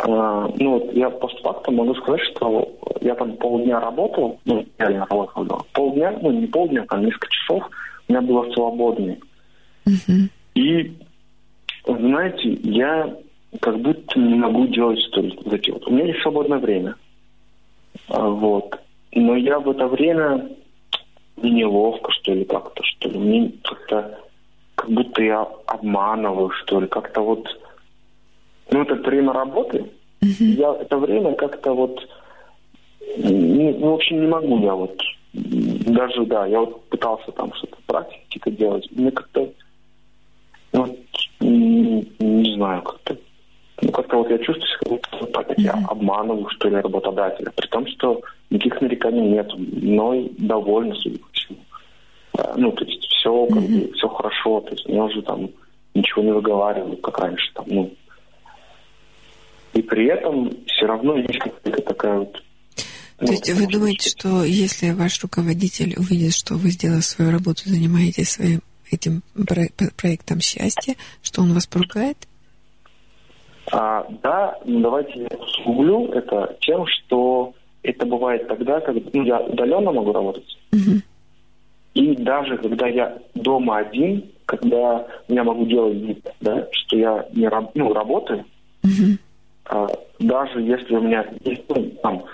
а, 0.00 0.48
ну, 0.58 0.78
вот 0.78 0.92
я 0.94 1.10
постфактум 1.10 1.76
могу 1.76 1.94
сказать, 1.94 2.20
что 2.34 2.68
я 3.00 3.14
там 3.14 3.36
полдня 3.36 3.80
работал, 3.80 4.38
ну, 4.44 4.66
реально 4.78 5.06
работал, 5.08 5.44
да, 5.44 5.56
полдня, 5.72 6.18
ну, 6.22 6.30
не 6.32 6.46
полдня, 6.46 6.84
там 6.88 7.04
несколько 7.04 7.28
часов, 7.30 7.62
у 8.08 8.12
меня 8.12 8.20
было 8.22 8.50
свободное. 8.52 9.18
Мгм. 9.86 10.30
И, 10.54 10.92
знаете, 11.96 12.50
я 12.62 13.16
как 13.60 13.78
будто 13.80 14.18
не 14.18 14.34
могу 14.34 14.66
делать 14.66 15.00
что 15.00 15.20
ли 15.20 15.38
вот 15.42 15.52
эти 15.52 15.70
вот. 15.70 15.86
У 15.86 15.90
меня 15.90 16.06
есть 16.06 16.22
свободное 16.22 16.58
время. 16.58 16.94
А, 18.08 18.28
Вот. 18.28 18.78
Но 19.12 19.36
я 19.36 19.58
в 19.58 19.70
это 19.70 19.86
время 19.88 20.48
мне 21.36 21.50
неловко, 21.50 22.12
что 22.12 22.34
ли, 22.34 22.44
как-то, 22.44 22.82
что 22.84 23.08
ли. 23.08 23.18
Мне 23.18 23.52
как-то, 23.64 24.18
как 24.74 24.90
будто 24.90 25.22
я 25.22 25.48
обманываю, 25.66 26.50
что 26.50 26.80
ли. 26.80 26.86
Как-то 26.86 27.22
вот, 27.22 27.46
ну, 28.70 28.82
это 28.82 28.94
время 28.96 29.32
работы. 29.32 29.90
Я 30.20 30.74
это 30.74 30.98
время 30.98 31.34
как-то 31.34 31.72
вот, 31.72 32.06
ну, 33.16 33.90
в 33.90 33.94
общем, 33.94 34.20
не 34.20 34.26
могу 34.26 34.58
я 34.58 34.74
вот, 34.74 35.00
даже, 35.32 36.26
да, 36.26 36.46
я 36.46 36.60
вот 36.60 36.84
пытался 36.88 37.30
там 37.32 37.52
что-то 37.54 37.76
практики 37.86 38.24
какие-то 38.24 38.50
делать. 38.50 38.88
Мне 38.90 39.10
как-то 39.12 39.48
вот, 40.72 40.90
не 40.90 41.07
знаю, 42.58 42.82
как-то. 42.82 43.16
Ну, 43.80 43.92
как-то 43.92 44.16
вот 44.18 44.30
я 44.30 44.38
чувствую 44.38 44.66
себя, 44.66 45.00
вот 45.20 45.32
так 45.32 45.46
я 45.56 45.72
обманываю, 45.88 46.48
что 46.50 46.68
ли, 46.68 46.76
работодателя. 46.76 47.50
При 47.54 47.66
том, 47.68 47.86
что 47.86 48.20
никаких 48.50 48.80
нареканий 48.80 49.28
нет. 49.30 49.50
Мной 49.56 50.32
довольны, 50.36 50.94
судя 50.96 51.18
по 51.18 51.28
всему. 51.32 51.58
А, 52.36 52.54
Ну, 52.56 52.72
то 52.72 52.84
есть 52.84 53.04
все, 53.04 53.46
как 53.46 53.62
бы, 53.62 53.92
все 53.94 54.08
хорошо. 54.08 54.60
То 54.62 54.70
есть 54.72 54.88
мне 54.88 55.02
уже 55.02 55.22
там 55.22 55.48
ничего 55.94 56.22
не 56.22 56.32
выговаривают, 56.32 57.00
как 57.00 57.18
раньше. 57.18 57.52
Там, 57.54 57.64
ну. 57.68 57.94
И 59.74 59.82
при 59.82 60.06
этом 60.06 60.50
все 60.66 60.86
равно 60.86 61.16
есть 61.16 61.38
какая-то 61.38 61.82
такая 61.82 62.18
вот... 62.18 62.32
То 62.32 63.26
ну, 63.26 63.32
есть 63.32 63.52
вы 63.52 63.66
думаете, 63.66 64.10
что 64.10 64.44
если 64.44 64.90
ваш 64.90 65.20
руководитель 65.22 65.94
увидит, 65.98 66.34
что 66.34 66.54
вы 66.54 66.70
сделали 66.70 67.00
свою 67.00 67.32
работу, 67.32 67.62
занимаетесь 67.64 68.30
своим 68.30 68.60
этим 68.90 69.22
про- 69.34 69.68
про- 69.76 69.90
проектом 69.96 70.40
счастья, 70.40 70.94
что 71.22 71.42
он 71.42 71.52
вас 71.52 71.66
поругает? 71.66 72.27
А, 73.72 74.06
да, 74.22 74.58
ну, 74.64 74.80
давайте 74.80 75.20
я 75.20 75.38
усугублю 75.38 76.06
это 76.12 76.56
тем, 76.60 76.86
что 76.86 77.52
это 77.82 78.06
бывает 78.06 78.48
тогда, 78.48 78.80
когда 78.80 79.10
ну, 79.12 79.22
я 79.24 79.40
удаленно 79.40 79.92
могу 79.92 80.12
работать. 80.12 80.58
Мгм. 80.72 81.02
И 81.94 82.14
даже 82.16 82.56
когда 82.58 82.86
я 82.86 83.18
дома 83.34 83.78
один, 83.78 84.24
когда 84.46 85.06
я 85.28 85.44
могу 85.44 85.66
делать 85.66 85.96
вид, 85.96 86.26
да, 86.40 86.66
что 86.72 86.96
я 86.96 87.26
не 87.34 87.50
ну, 87.74 87.92
работаю, 87.92 88.44
Мгм. 88.82 89.18
а, 89.66 89.86
даже 90.18 90.60
если 90.60 90.96
у 90.96 91.00
меня 91.00 91.26
есть, 91.44 91.62
ну, 91.68 91.90
там, 92.02 92.24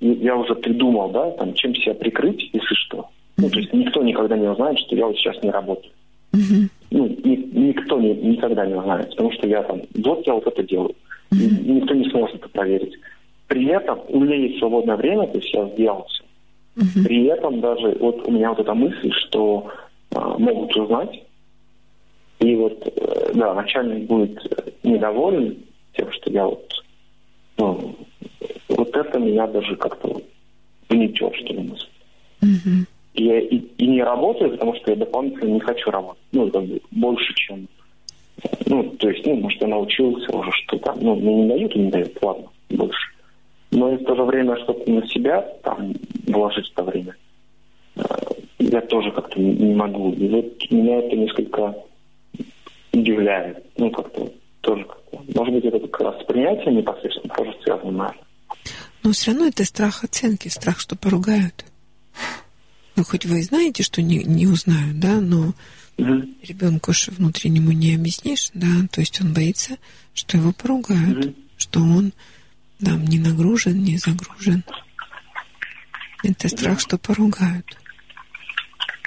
я 0.00 0.36
уже 0.36 0.54
придумал, 0.54 1.10
да, 1.10 1.30
там, 1.32 1.54
чем 1.54 1.74
себя 1.74 1.94
прикрыть, 1.94 2.50
если 2.52 2.74
что. 2.74 3.08
Ну, 3.36 3.50
то 3.50 3.58
есть 3.58 3.72
никто 3.72 4.02
никогда 4.02 4.36
не 4.36 4.48
узнает, 4.48 4.78
что 4.78 4.96
я 4.96 5.06
вот 5.06 5.16
сейчас 5.16 5.42
не 5.42 5.50
работаю. 5.50 5.92
Мгм. 6.36 6.70
Ну, 6.90 7.06
ни- 7.24 7.48
никто 7.68 8.00
не- 8.00 8.14
никогда 8.14 8.66
не 8.66 8.74
узнает, 8.74 9.10
потому 9.10 9.32
что 9.32 9.48
я 9.48 9.62
там, 9.62 9.82
вот 9.94 10.26
я 10.26 10.34
вот 10.34 10.46
это 10.46 10.62
делаю. 10.62 10.94
И 11.32 11.36
никто 11.36 11.94
не 11.94 12.08
сможет 12.10 12.36
это 12.36 12.48
проверить. 12.48 12.94
При 13.48 13.66
этом 13.66 14.00
у 14.08 14.20
меня 14.20 14.36
есть 14.36 14.58
свободное 14.58 14.96
время, 14.96 15.26
то 15.26 15.38
есть 15.38 15.52
я 15.52 15.68
сделал 15.70 16.06
все. 16.08 16.24
Мгм. 16.76 17.04
При 17.04 17.24
этом 17.26 17.60
даже 17.60 17.96
вот 18.00 18.26
у 18.28 18.30
меня 18.30 18.50
вот 18.50 18.60
эта 18.60 18.74
мысль, 18.74 19.10
что 19.26 19.70
а, 20.14 20.38
могут 20.38 20.76
узнать, 20.76 21.22
и 22.38 22.54
вот, 22.54 22.86
э, 22.96 23.32
да, 23.34 23.54
начальник 23.54 24.06
будет 24.06 24.38
э, 24.46 24.70
недоволен 24.82 25.56
тем, 25.96 26.12
что 26.12 26.30
я 26.30 26.44
вот, 26.46 26.70
ну, 27.58 27.96
вот 28.68 28.96
это 28.96 29.18
меня 29.18 29.46
даже 29.46 29.74
как-то 29.76 30.20
гнетет, 30.88 31.34
что 31.34 31.52
ли, 31.54 31.60
мысль. 31.60 31.88
Мгм. 32.42 32.86
И 33.16 33.24
и, 33.24 33.56
и 33.78 33.86
не 33.86 34.02
работаю, 34.02 34.52
потому 34.52 34.74
что 34.76 34.90
я 34.90 34.96
дополнительно 34.96 35.54
не 35.54 35.60
хочу 35.60 35.90
работать. 35.90 36.22
Ну, 36.32 36.50
как 36.50 36.64
бы 36.64 36.80
больше, 36.90 37.34
чем... 37.34 37.66
Ну, 38.66 38.82
то 38.98 39.08
есть, 39.08 39.24
ну, 39.26 39.36
может, 39.36 39.60
я 39.62 39.68
научился 39.68 40.36
уже 40.36 40.50
что-то. 40.52 40.94
Ну, 41.00 41.16
мне 41.16 41.34
не 41.34 41.48
дают 41.48 41.74
и 41.74 41.78
не 41.78 41.90
дают, 41.90 42.18
ладно, 42.22 42.48
больше. 42.68 43.08
Но 43.70 43.92
и 43.92 43.96
в 43.96 44.04
то 44.04 44.14
же 44.14 44.22
время 44.22 44.56
что-то 44.56 44.90
на 44.90 45.06
себя 45.08 45.40
там 45.62 45.94
вложить 46.26 46.70
это 46.72 46.82
время 46.82 47.16
э, 47.96 48.02
я 48.58 48.80
тоже 48.82 49.10
как-то 49.12 49.40
не, 49.40 49.74
могу. 49.74 50.12
И 50.12 50.28
вот 50.28 50.70
меня 50.70 50.98
это 50.98 51.16
несколько 51.16 51.74
удивляет. 52.92 53.64
Ну, 53.76 53.90
как-то 53.90 54.30
тоже 54.60 54.84
как-то. 54.84 55.22
Может 55.34 55.54
быть, 55.54 55.64
это 55.64 55.78
как 55.80 56.00
раз 56.00 56.22
с 56.22 56.24
принятием 56.26 56.76
непосредственно 56.76 57.34
тоже 57.34 57.54
связано, 57.62 57.90
наверное. 57.90 58.24
Но 59.02 59.12
все 59.12 59.30
равно 59.30 59.46
это 59.46 59.64
страх 59.64 60.04
оценки, 60.04 60.48
страх, 60.48 60.80
что 60.80 60.96
поругают. 60.96 61.64
Ну, 62.96 63.04
хоть 63.04 63.26
вы 63.26 63.40
и 63.40 63.42
знаете, 63.42 63.82
что 63.82 64.00
не, 64.02 64.24
не 64.24 64.46
узнают, 64.46 64.98
да, 64.98 65.20
но 65.20 65.54
Мгм. 65.98 66.34
ребенку 66.42 66.92
же 66.92 67.10
внутреннему 67.10 67.72
не 67.72 67.94
объяснишь, 67.94 68.50
да, 68.54 68.86
то 68.90 69.00
есть 69.00 69.20
он 69.20 69.32
боится, 69.32 69.76
что 70.14 70.38
его 70.38 70.52
поругают, 70.52 71.18
Мгм. 71.26 71.34
что 71.58 71.80
он 71.80 72.12
там 72.82 73.04
не 73.04 73.18
нагружен, 73.18 73.82
не 73.82 73.98
загружен. 73.98 74.64
Это 76.22 76.48
страх, 76.48 76.80
что 76.80 76.98
поругают. 76.98 77.78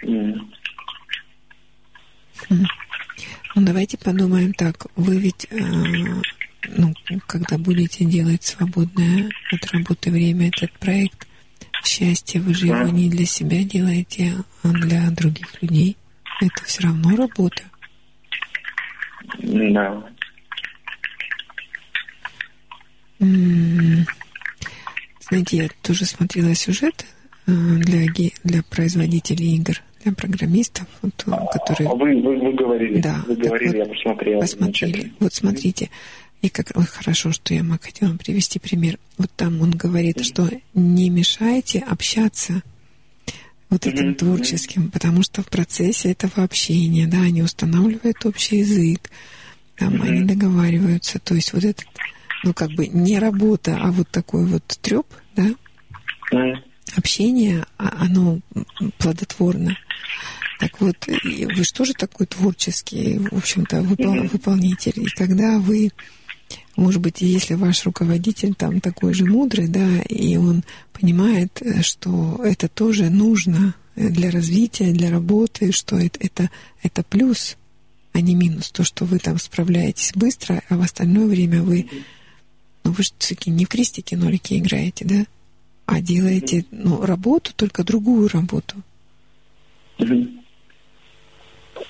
М. 0.04 0.50
Ну, 2.50 3.66
давайте 3.66 3.98
подумаем 3.98 4.54
так. 4.54 4.86
Вы 4.96 5.18
ведь 5.18 5.48
э, 5.50 5.58
ну, 5.58 6.94
когда 7.28 7.58
будете 7.58 8.06
делать 8.06 8.44
свободное 8.44 9.30
от 9.52 9.66
работы 9.72 10.12
время 10.12 10.48
этот 10.50 10.72
проект, 10.80 11.28
счастье 11.84 12.42
вы 12.42 12.54
же 12.54 12.68
его 12.68 12.88
не 12.90 13.10
для 13.10 13.26
себя 13.26 13.64
делаете, 13.64 14.34
а 14.64 14.70
для 14.70 15.10
других 15.12 15.62
людей. 15.62 15.98
Это 16.42 16.64
все 16.66 16.84
равно 16.84 17.16
работа. 17.16 17.64
Да. 19.40 20.04
Знаете, 25.22 25.58
я 25.58 25.70
тоже 25.84 26.06
смотрела 26.06 26.56
сюжет 26.56 27.06
э, 27.46 27.52
для, 27.52 28.08
для 28.44 28.64
производителей 28.64 29.56
игр, 29.58 29.76
для 30.04 30.14
программистов, 30.14 30.88
вот, 31.02 31.14
э, 31.28 31.32
которые 31.52 31.90
А 31.90 31.96
вы, 31.96 32.22
вы, 32.22 32.38
вы 32.40 32.54
говорили, 32.54 33.02
Да, 33.02 33.22
вы 33.28 33.36
говорили, 33.36 33.68
вот, 33.68 33.76
я 33.78 33.94
посмотрел. 33.94 34.40
посмотрели. 34.40 35.14
Вот 35.20 35.34
смотрите, 35.34 35.90
и 36.42 36.50
как 36.50 36.72
ой, 36.76 36.86
хорошо, 36.86 37.32
что 37.32 37.54
я 37.54 37.64
мог 37.64 37.84
хотела 37.84 38.10
вам 38.10 38.18
привести 38.18 38.60
пример. 38.60 38.98
Вот 39.18 39.30
там 39.36 39.62
он 39.62 39.72
говорит, 39.72 40.24
что 40.24 40.50
не 40.74 41.10
мешайте 41.10 41.80
общаться 41.80 42.62
вот 43.70 43.86
этим 43.86 44.16
творческим, 44.16 44.90
потому 44.90 45.22
что 45.22 45.44
в 45.44 45.48
процессе 45.48 46.12
этого 46.12 46.44
общения, 46.44 47.08
да, 47.08 47.22
они 47.22 47.44
устанавливают 47.44 48.26
общий 48.26 48.58
язык, 48.60 49.12
там 49.78 50.02
они 50.02 50.24
договариваются, 50.24 51.20
то 51.20 51.36
есть 51.36 51.54
вот 51.54 51.64
этот, 51.64 51.86
ну 52.44 52.54
как 52.54 52.72
бы 52.72 52.88
не 52.88 53.20
работа, 53.20 53.78
а 53.82 53.92
вот 53.92 54.10
такой 54.10 54.46
вот 54.46 54.64
треп, 54.82 55.06
да, 55.36 55.48
Мгм. 56.32 56.64
общение, 56.96 57.66
а- 57.78 58.06
оно 58.06 58.40
плодотворно. 58.98 59.78
Так 60.60 60.82
вот, 60.82 60.96
вы 61.08 61.64
же 61.64 61.72
тоже 61.74 61.94
такой 61.94 62.28
творческий, 62.28 63.20
в 63.20 63.38
общем-то, 63.38 63.78
выпол- 63.82 64.28
выполнитель. 64.28 65.04
И 65.04 65.06
когда 65.06 65.58
вы, 65.60 65.92
может 66.76 67.02
быть, 67.02 67.22
если 67.22 67.56
ваш 67.56 67.86
руководитель 67.86 68.56
там 68.56 68.82
такой 68.82 69.14
же 69.14 69.26
мудрый, 69.26 69.68
да, 69.68 70.02
и 70.02 70.38
он 70.38 70.64
понимает, 70.94 71.62
э, 71.62 71.82
что 71.82 72.42
это 72.44 72.68
тоже 72.68 73.10
нужно 73.10 73.76
э, 73.96 74.10
для 74.10 74.32
развития, 74.32 74.92
для 74.92 75.12
работы, 75.12 75.72
что 75.72 75.98
это, 75.98 76.20
это, 76.22 76.50
это 76.82 77.04
плюс, 77.04 77.58
а 78.14 78.22
не 78.22 78.36
минус. 78.36 78.72
То, 78.72 78.84
что 78.84 79.06
вы 79.06 79.20
там 79.20 79.38
справляетесь 79.40 80.12
быстро, 80.16 80.62
а 80.70 80.78
в 80.78 80.82
остальное 80.82 81.26
время 81.26 81.62
вы, 81.62 81.88
ну 82.84 82.92
вы 82.92 83.04
же 83.04 83.12
все-таки 83.18 83.50
не 83.52 83.66
в 83.66 83.70
крестике-нолике 83.70 84.58
играете, 84.58 85.06
да? 85.06 85.26
а 85.90 86.02
делаете 86.02 86.66
ну, 86.70 87.04
работу, 87.04 87.52
только 87.56 87.84
другую 87.84 88.28
работу. 88.30 88.76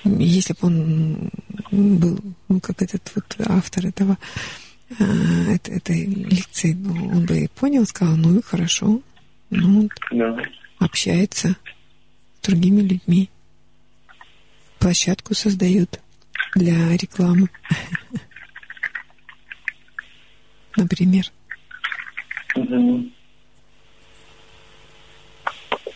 Если 0.04 0.54
бы 0.54 0.60
он 0.68 1.30
был, 1.72 2.20
ну, 2.48 2.60
как 2.60 2.82
этот 2.82 3.12
вот 3.16 3.36
автор 3.48 3.88
этого, 3.88 4.18
эт- 5.00 5.70
этой 5.70 6.06
лекции, 6.06 6.74
ну, 6.74 7.10
он 7.12 7.26
бы 7.26 7.40
и 7.40 7.48
понял, 7.48 7.86
сказал, 7.86 8.16
ну 8.16 8.38
и 8.38 8.42
хорошо, 8.42 9.02
ну, 9.50 9.82
вот 9.84 9.92
Да. 10.12 10.38
общается 10.80 11.56
с 12.42 12.46
другими 12.48 12.82
людьми, 12.82 13.30
площадку 14.80 15.34
создает 15.36 16.00
для 16.56 16.96
рекламы, 16.98 17.50
например. 20.78 21.26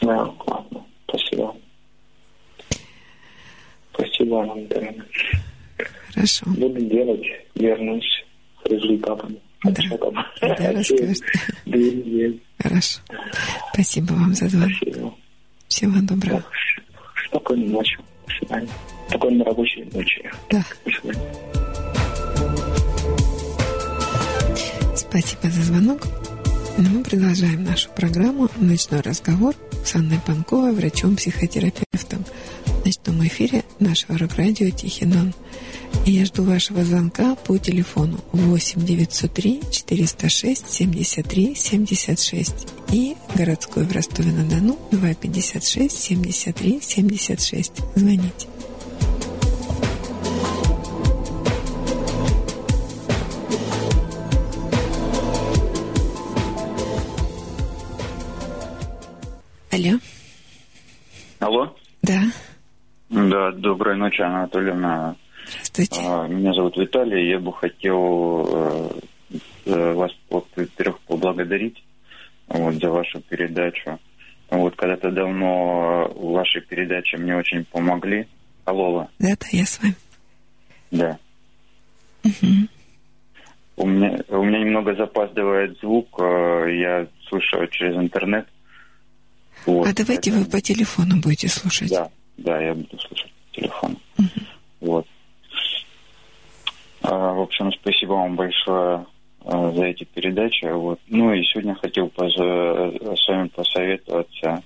Да, 0.02 0.26
классно. 0.26 0.86
Спасибо. 1.08 1.56
Спасибо 3.94 4.36
вам. 4.36 4.68
Хорошо. 6.14 6.46
Буду 6.48 6.82
делать, 6.82 7.26
вернусь 7.56 8.26
с 8.64 8.70
результатом. 8.70 9.38
Да. 9.64 9.72
Да, 10.42 10.74
недели. 11.66 12.40
Хорошо. 12.60 13.00
Спасибо 13.74 14.12
вам 14.14 14.34
за 14.34 14.50
звонок. 14.50 14.72
Спасибо. 14.82 15.16
Всего 15.68 15.94
доброго. 16.02 16.44
Спокойной 17.28 17.68
ночи. 17.68 17.98
До 18.28 18.34
свидания. 18.36 18.70
Спокойной 19.08 19.46
рабочей 19.46 19.90
ночи. 19.94 20.30
Да. 20.50 20.64
До 20.86 20.92
свидания. 20.92 21.34
Спасибо 24.96 25.50
за 25.50 25.62
звонок. 25.62 26.02
Ну, 26.78 26.90
Мы 26.90 27.04
продолжаем 27.04 27.64
нашу 27.64 27.90
программу 27.92 28.50
«Ночной 28.58 29.02
разговор» 29.02 29.54
с 29.86 29.96
Анной 29.96 30.20
Панковой, 30.26 30.74
врачом-психотерапевтом. 30.74 32.26
В 32.84 32.86
ночном 32.86 33.26
эфире 33.28 33.64
нашего 33.80 34.18
рок-радио 34.18 34.70
«Тихий 34.70 35.06
Дон». 35.06 35.34
И 36.06 36.12
я 36.12 36.26
жду 36.26 36.44
вашего 36.44 36.84
звонка 36.84 37.34
по 37.36 37.58
телефону 37.58 38.20
8 38.34 38.82
903 38.86 39.62
406 39.72 40.70
73 40.70 41.56
76 41.56 42.68
и 42.92 43.16
городской 43.36 43.86
в 43.86 43.92
Ростове-на-Дону 43.94 44.78
256 44.92 45.98
73 45.98 46.82
76. 46.82 47.72
Звоните. 47.96 48.48
Алло, 59.72 60.00
Алло? 61.40 61.76
да, 62.02 62.24
Да, 63.14 63.52
доброй 63.52 63.96
ночи, 63.96 64.22
Анатольевна. 64.22 65.16
здравствуйте. 65.64 66.02
А, 66.08 66.28
Меня 66.28 66.52
зовут 66.54 66.76
Виталий. 66.78 67.30
Я 67.30 67.40
бы 67.40 67.54
хотел 67.54 68.48
э, 68.50 68.90
э, 69.66 69.94
вас, 69.94 70.12
во-первых, 70.30 71.00
поблагодарить 71.02 71.84
вот, 72.48 72.74
за 72.76 72.90
вашу 72.90 73.22
передачу. 73.22 74.00
Вот 74.50 74.76
когда-то 74.76 75.12
давно 75.12 76.08
э, 76.10 76.20
ваши 76.20 76.62
передачи 76.62 77.16
мне 77.16 77.36
очень 77.38 77.66
помогли. 77.66 78.28
Алло, 78.66 79.08
Да-да, 79.20 79.46
я 79.52 79.66
с 79.66 79.80
вами. 79.82 79.96
да. 80.90 81.18
Мгм. 82.24 82.70
У 83.76 83.86
меня, 83.88 84.20
у 84.30 84.44
меня 84.44 84.60
немного 84.60 84.96
запаздывает 84.96 85.78
звук, 85.82 86.08
я 86.20 87.08
слушаю 87.28 87.68
через 87.68 87.96
интернет. 87.98 88.48
Вот, 89.66 89.88
А 89.88 89.94
давайте 89.94 90.32
вы 90.32 90.38
поэтому- 90.38 90.52
по 90.52 90.62
телефону 90.62 91.20
будете 91.22 91.50
слушать. 91.50 91.90
Да, 91.90 92.10
да, 92.38 92.62
я 92.62 92.74
буду 92.74 93.00
слушать 93.00 93.32
по 93.32 93.56
телефону. 93.62 93.96
Вот. 94.82 95.08
А, 97.02 97.34
в 97.34 97.42
общем, 97.42 97.72
спасибо 97.74 98.14
вам 98.14 98.36
большое 98.36 99.06
а, 99.46 99.72
за 99.72 99.84
эти 99.86 100.04
передачи. 100.06 100.66
Вот. 100.66 101.00
Ну 101.08 101.34
и 101.34 101.44
сегодня 101.44 101.76
хотел 101.76 102.08
поза- 102.10 103.16
с 103.16 103.28
вами 103.28 103.48
посоветоваться. 103.50 104.64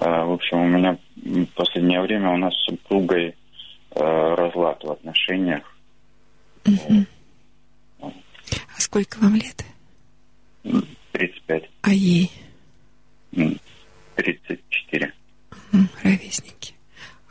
А, 0.00 0.24
в 0.24 0.32
общем, 0.32 0.58
у 0.60 0.68
меня 0.68 0.98
в 1.16 1.46
последнее 1.54 2.00
время 2.00 2.30
у 2.30 2.36
нас 2.36 2.54
с 2.54 2.64
супругой 2.66 3.34
а, 3.96 4.34
разлад 4.36 4.82
в 4.84 4.90
отношениях. 4.90 5.76
Мгм. 6.64 7.06
А 8.00 8.80
сколько 8.80 9.18
вам 9.18 9.34
лет? 9.36 9.64
35, 11.12 11.64
А 11.82 11.92
ей? 11.92 12.30
м, 13.36 13.58
34. 14.16 15.12
М, 15.72 15.88
Ровесники. 16.02 16.53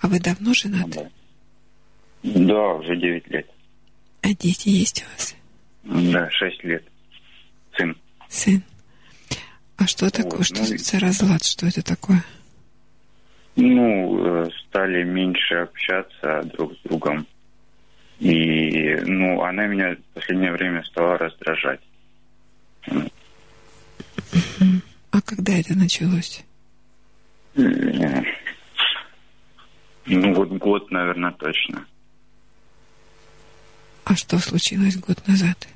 А 0.04 0.08
вы 0.08 0.20
давно 0.20 0.54
женаты? 0.54 1.10
Да. 2.24 2.40
да, 2.40 2.74
уже 2.74 2.98
9 2.98 3.28
лет. 3.30 3.50
А 4.22 4.28
дети 4.34 4.68
есть 4.68 5.02
у 5.02 5.12
вас? 5.14 5.36
Да, 6.12 6.30
6 6.30 6.64
лет. 6.66 6.84
Сын. 7.78 7.96
Сын? 8.28 8.64
А 9.78 9.88
что 9.88 10.10
такое? 10.10 10.40
Вот, 10.40 10.46
Что 10.46 10.60
ну 10.60 10.78
за 10.78 11.00
разлад? 11.00 11.44
Что 11.46 11.68
это 11.68 11.82
такое? 11.82 12.22
Ну, 13.56 14.44
э, 14.44 14.50
стали 14.68 15.04
меньше 15.04 15.56
общаться 15.56 16.44
друг 16.54 16.74
с 16.74 16.82
другом. 16.84 17.26
И, 18.20 18.96
ну, 19.06 19.42
она 19.42 19.68
меня 19.68 19.96
в 19.96 20.16
последнее 20.16 20.52
время 20.52 20.84
стала 20.84 21.18
раздражать. 21.18 21.80
А 25.12 25.22
когда 25.22 25.54
это 25.54 25.78
началось? 25.78 26.44
Ну, 30.06 30.34
вот 30.34 30.50
год, 30.50 30.92
наверное, 30.92 31.32
точно. 31.32 31.86
А 34.06 34.16
что 34.16 34.38
случилось 34.38 34.98
год 34.98 35.26
назад? 35.28 35.68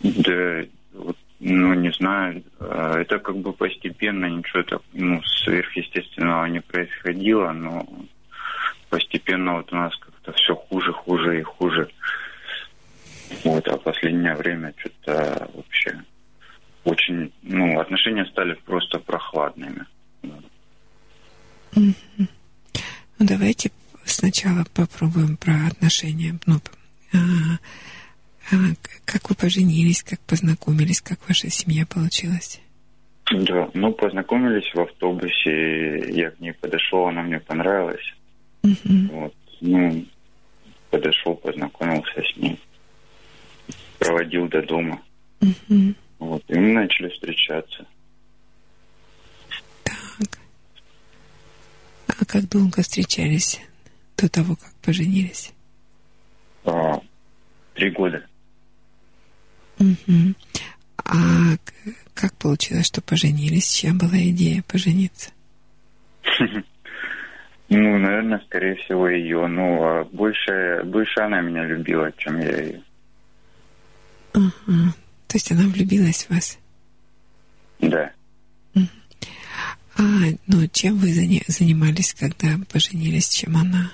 Да, 0.00 0.62
вот, 0.92 1.16
ну, 1.40 1.74
не 1.74 1.90
знаю, 1.92 2.42
э, 2.60 2.94
это 3.00 3.18
как 3.18 3.38
бы 3.38 3.52
постепенно, 3.52 4.26
ничего 4.26 4.62
так, 4.62 4.82
ну, 4.92 5.22
сверхъестественного 5.22 6.44
не 6.46 6.60
происходило, 6.60 7.52
но 7.52 7.86
постепенно 8.90 9.54
вот 9.54 9.72
у 9.72 9.76
нас 9.76 9.96
как-то 9.96 10.32
все 10.32 10.54
хуже, 10.54 10.92
хуже 10.92 11.40
и 11.40 11.42
хуже. 11.42 11.88
Вот, 13.44 13.66
а 13.68 13.78
в 13.78 13.82
последнее 13.82 14.34
время 14.34 14.74
что-то 14.76 15.50
вообще 15.54 16.02
очень, 16.84 17.32
ну, 17.42 17.80
отношения 17.80 18.26
стали 18.26 18.54
просто 18.64 18.98
прохладными. 18.98 19.86
Мгм. 21.74 21.94
Ну, 23.18 23.26
давайте 23.26 23.70
сначала 24.04 24.64
попробуем 24.74 25.36
про 25.36 25.66
отношения. 25.66 26.38
Ну, 26.46 26.60
а, 27.12 27.58
А, 28.52 28.56
как 29.04 29.28
вы 29.28 29.34
поженились, 29.34 30.04
как 30.04 30.20
познакомились, 30.20 31.00
как 31.00 31.26
ваша 31.28 31.50
семья 31.50 31.84
получилась? 31.84 32.60
Да, 33.32 33.68
ну, 33.74 33.92
познакомились 33.92 34.72
в 34.72 34.80
автобусе, 34.80 36.12
я 36.12 36.30
к 36.30 36.38
ней 36.38 36.52
подошел, 36.52 37.08
она 37.08 37.22
мне 37.22 37.40
понравилась. 37.40 38.14
Угу. 38.62 39.08
Вот, 39.10 39.34
ну, 39.60 40.04
подошел, 40.90 41.34
познакомился 41.34 42.22
с 42.22 42.36
ней, 42.36 42.60
проводил 43.98 44.46
до 44.46 44.62
дома. 44.62 45.02
Угу. 45.40 45.94
Вот, 46.20 46.44
и 46.46 46.54
мы 46.54 46.72
начали 46.72 47.08
встречаться. 47.08 47.84
Так. 49.82 50.38
А 52.18 52.24
как 52.24 52.48
долго 52.48 52.82
встречались 52.82 53.60
до 54.16 54.28
того, 54.28 54.56
как 54.56 54.72
поженились? 54.82 55.52
А, 56.64 57.00
три 57.74 57.90
года. 57.90 58.24
Угу. 59.78 60.34
А 61.04 61.56
как 62.14 62.34
получилось, 62.36 62.86
что 62.86 63.02
поженились? 63.02 63.70
Чья 63.70 63.92
была 63.92 64.16
идея 64.16 64.62
пожениться? 64.66 65.30
Ну, 67.68 67.98
наверное, 67.98 68.40
скорее 68.46 68.76
всего, 68.76 69.08
ее. 69.08 69.44
Ну, 69.48 69.82
а 69.82 70.04
больше, 70.04 70.82
больше 70.84 71.18
она 71.18 71.40
меня 71.40 71.64
любила, 71.64 72.12
чем 72.12 72.38
я 72.38 72.62
ее. 72.62 72.82
Ага. 74.34 74.94
То 75.26 75.34
есть 75.34 75.50
она 75.50 75.62
влюбилась 75.62 76.26
в 76.26 76.30
вас? 76.30 76.58
Да. 77.80 78.12
А, 79.98 80.02
ну, 80.46 80.66
чем 80.72 80.96
вы 80.96 81.08
занимались, 81.48 82.14
когда 82.14 82.48
поженились, 82.72 83.28
чем 83.28 83.56
она? 83.56 83.92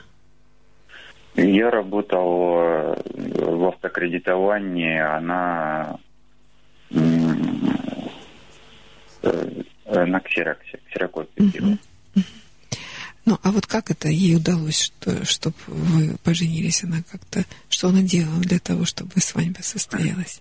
Я 1.35 1.71
работал 1.71 2.59
э, 2.61 3.03
в 3.15 3.65
автокредитовании, 3.69 4.99
она 4.99 5.99
Э, 9.23 10.05
на 10.07 10.21
ксероксе, 10.21 10.81
ксерокопии. 10.89 11.79
Ну, 13.25 13.39
а 13.43 13.53
вот 13.53 13.67
как 13.67 13.91
это 13.91 14.09
ей 14.09 14.37
удалось, 14.37 14.81
что, 14.81 15.25
чтобы 15.25 15.55
вы 15.67 16.17
поженились? 16.25 16.83
Она 16.83 17.03
как-то... 17.09 17.45
Что 17.69 17.89
она 17.89 18.03
делала 18.03 18.41
для 18.41 18.59
того, 18.59 18.85
чтобы 18.85 19.13
свадьба 19.21 19.63
состоялась? 19.63 20.41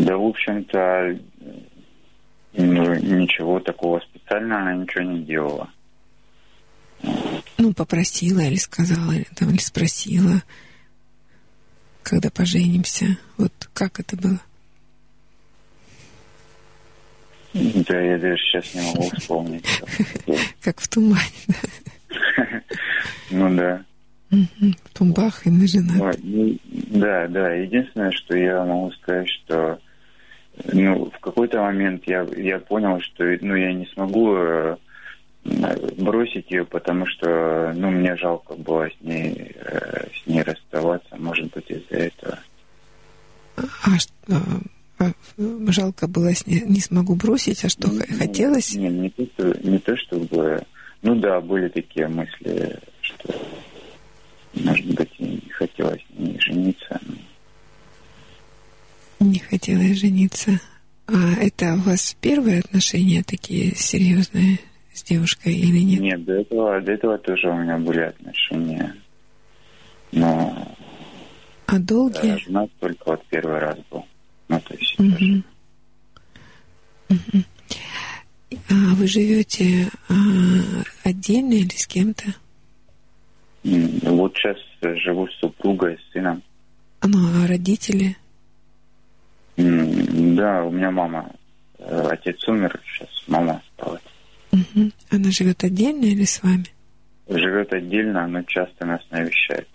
Да, 0.00 0.16
в 0.16 0.24
общем-то, 0.24 1.18
ну, 2.54 2.94
ничего 2.94 3.60
такого 3.60 4.00
специального 4.00 4.62
она 4.62 4.74
ничего 4.74 5.02
не 5.02 5.24
делала. 5.24 5.68
Ну, 7.58 7.74
попросила 7.74 8.40
или 8.40 8.56
сказала, 8.56 9.12
или, 9.12 9.26
там, 9.36 9.50
или 9.50 9.58
спросила, 9.58 10.42
когда 12.02 12.30
поженимся. 12.30 13.18
Вот 13.36 13.52
как 13.74 14.00
это 14.00 14.16
было? 14.16 14.40
Да, 17.52 18.00
я 18.00 18.16
даже 18.16 18.36
сейчас 18.38 18.74
не 18.74 18.80
могу 18.80 19.10
вспомнить. 19.10 19.66
Как 20.62 20.80
в 20.80 20.88
тумане, 20.88 21.20
Ну 23.30 23.54
да. 23.56 23.84
В 24.30 24.90
тумбах 24.94 25.46
и 25.46 25.50
мы 25.50 25.66
женаты. 25.66 26.20
Ну, 26.22 26.56
да, 26.90 27.26
да. 27.26 27.52
Единственное, 27.54 28.12
что 28.12 28.36
я 28.36 28.64
могу 28.64 28.92
сказать, 28.92 29.28
что 29.28 29.80
ну, 30.72 31.10
в 31.10 31.18
какой-то 31.20 31.60
момент 31.62 32.02
я, 32.06 32.26
я 32.36 32.58
понял, 32.58 33.00
что 33.00 33.24
ну, 33.40 33.54
я 33.54 33.72
не 33.72 33.86
смогу 33.86 34.34
э, 34.36 34.76
бросить 35.44 36.50
ее, 36.50 36.64
потому 36.64 37.06
что 37.06 37.72
ну, 37.74 37.90
мне 37.90 38.16
жалко 38.16 38.54
было 38.54 38.88
с 38.88 39.00
ней, 39.00 39.52
э, 39.54 40.06
с 40.14 40.26
ней 40.26 40.42
расставаться, 40.42 41.16
может 41.16 41.52
быть, 41.52 41.70
из-за 41.70 41.96
этого. 41.96 42.38
А 43.56 43.98
что? 43.98 44.40
А, 44.98 45.12
жалко 45.68 46.06
было, 46.06 46.30
не, 46.46 46.60
не 46.60 46.80
смогу 46.80 47.14
бросить, 47.14 47.64
а 47.64 47.68
что 47.68 47.90
ну, 47.90 48.00
хотелось? 48.18 48.74
Не, 48.74 48.88
не, 48.88 49.08
то, 49.10 49.56
не 49.62 49.78
то, 49.78 49.96
чтобы... 49.96 50.62
Ну 51.02 51.14
да, 51.14 51.40
были 51.40 51.68
такие 51.68 52.06
мысли, 52.08 52.78
что, 53.00 53.34
может 54.52 54.86
быть, 54.94 55.18
не 55.18 55.40
хотелось 55.50 56.04
не 56.10 56.38
жениться. 56.38 57.00
Но... 57.06 57.14
Не 59.20 59.38
хотелось 59.38 60.00
жениться. 60.00 60.60
А 61.06 61.34
это 61.40 61.74
у 61.74 61.78
вас 61.78 62.16
первые 62.20 62.60
отношения 62.60 63.22
такие 63.22 63.74
серьезные 63.74 64.58
с 64.92 65.02
девушкой 65.02 65.54
или 65.54 65.80
нет? 65.80 66.00
Нет, 66.00 66.24
до 66.24 66.32
этого, 66.34 66.80
до 66.80 66.92
этого 66.92 67.18
тоже 67.18 67.48
у 67.48 67.56
меня 67.56 67.78
были 67.78 68.00
отношения. 68.00 68.94
Но... 70.12 70.76
А 71.66 71.78
долгие? 71.78 72.38
Жена 72.38 72.66
только 72.80 73.02
вот 73.06 73.24
первый 73.28 73.58
раз 73.58 73.78
был. 73.90 74.04
Ну, 74.48 74.60
то 74.60 74.74
есть 74.74 74.98
угу. 74.98 75.42
Угу. 77.10 77.44
А 78.70 78.94
вы 78.94 79.06
живете 79.06 79.88
а, 80.08 80.14
отдельно 81.04 81.54
или 81.54 81.76
с 81.76 81.86
кем-то? 81.86 82.24
Вот 83.62 84.34
сейчас 84.36 84.56
живу 85.04 85.28
с 85.28 85.34
супругой, 85.38 85.98
с 85.98 86.12
сыном. 86.12 86.42
Ну, 87.02 87.18
а 87.44 87.46
родители? 87.46 88.16
Да, 90.36 90.64
у 90.64 90.70
меня 90.70 90.90
мама. 90.90 91.30
Э, 91.78 92.08
отец 92.10 92.46
умер, 92.48 92.80
сейчас 92.84 93.08
мама 93.26 93.62
осталась. 93.78 94.02
Угу. 94.52 94.90
Она 95.10 95.30
живет 95.30 95.62
отдельно 95.64 96.04
или 96.04 96.24
с 96.24 96.42
вами? 96.42 96.66
Живет 97.28 97.72
отдельно, 97.72 98.26
но 98.26 98.42
часто 98.42 98.86
нас 98.86 99.00
навещает. 99.10 99.68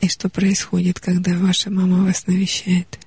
И 0.00 0.08
что 0.08 0.28
происходит, 0.28 1.00
когда 1.00 1.32
ваша 1.36 1.70
мама 1.70 2.04
вас 2.04 2.26
навещает? 2.26 2.98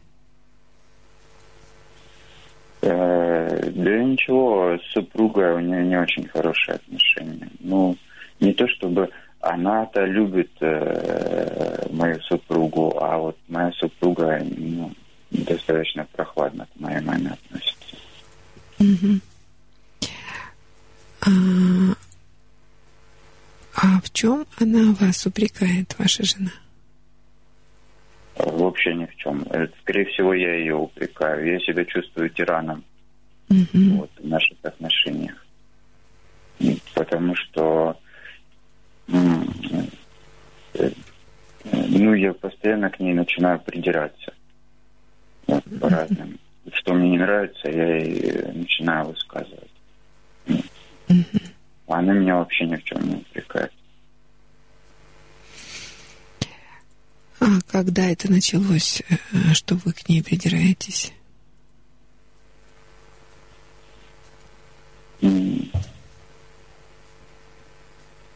Э, 2.82 3.70
да 3.72 4.04
ничего, 4.04 4.78
с 4.78 4.94
супругой 4.94 5.54
у 5.54 5.60
нее 5.60 5.86
не 5.86 5.98
очень 5.98 6.28
хорошие 6.28 6.76
отношения. 6.76 7.50
Ну, 7.60 7.96
не 8.40 8.54
то 8.54 8.68
чтобы 8.68 9.10
она-то 9.42 10.06
любит 10.06 10.52
э, 10.62 11.88
мою 11.92 12.20
супругу, 12.22 12.98
а 13.02 13.18
вот 13.18 13.38
моя 13.48 13.72
супруга 13.74 14.42
ну, 14.44 14.92
достаточно 15.32 16.06
прохладно 16.12 16.68
к 16.74 16.80
моей 16.80 17.02
маме 17.02 17.32
относится. 17.32 17.98
Угу. 18.80 19.20
А, 21.22 21.30
а 23.76 24.02
в 24.02 24.12
чем 24.12 24.46
она 24.60 24.94
вас 25.00 25.26
упрекает, 25.26 25.96
ваша 25.98 26.24
жена? 26.24 26.52
Вообще 28.36 28.94
ни 28.94 29.06
в 29.06 29.16
чем. 29.18 29.42
Это, 29.50 29.74
скорее 29.82 30.06
всего, 30.06 30.34
я 30.34 30.56
ее 30.56 30.76
упрекаю. 30.76 31.54
Я 31.54 31.60
себя 31.60 31.84
чувствую 31.86 32.30
тираном 32.30 32.84
угу. 33.50 33.98
вот, 33.98 34.12
в 34.18 34.28
наших 34.28 34.58
отношениях. 34.64 35.46
Потому 36.94 37.36
что 37.36 37.92
э, 37.92 38.09
ну, 41.90 42.14
я 42.14 42.34
постоянно 42.34 42.90
к 42.90 43.00
ней 43.00 43.14
начинаю 43.14 43.60
придираться. 43.60 44.34
Вот, 45.48 45.64
по 45.80 45.90
разным. 45.90 46.40
Что 46.74 46.94
мне 46.94 47.10
не 47.12 47.18
нравится, 47.18 47.70
я 47.70 47.98
ей 47.98 48.52
начинаю 48.54 49.08
высказывать. 49.08 49.72
Она 51.88 52.14
меня 52.14 52.36
вообще 52.36 52.66
ни 52.66 52.76
в 52.76 52.84
чем 52.84 53.02
не 53.08 53.16
упрекает. 53.16 53.74
А 57.40 57.46
когда 57.72 58.06
это 58.06 58.30
началось, 58.32 59.02
э, 59.10 59.16
что 59.54 59.76
вы 59.76 59.94
к 59.94 60.08
ней 60.10 60.22
придираетесь? 60.22 61.14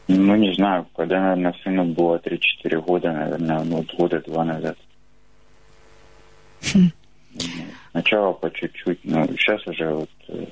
Ну, 0.06 0.36
не 0.36 0.52
знаю, 0.54 0.86
когда, 0.94 1.20
наверное, 1.20 1.54
сыну 1.62 1.84
было 1.84 2.18
3-4 2.18 2.80
года, 2.82 3.12
наверное, 3.12 3.64
ну, 3.64 3.76
вот 3.76 3.94
года 3.94 4.20
два 4.20 4.44
назад. 4.44 4.76
Хм. 6.72 6.90
Сначала 7.90 8.32
по 8.32 8.50
чуть-чуть, 8.50 9.04
но 9.04 9.26
сейчас 9.28 9.66
уже 9.66 9.90
вот 9.90 10.10
э, 10.28 10.46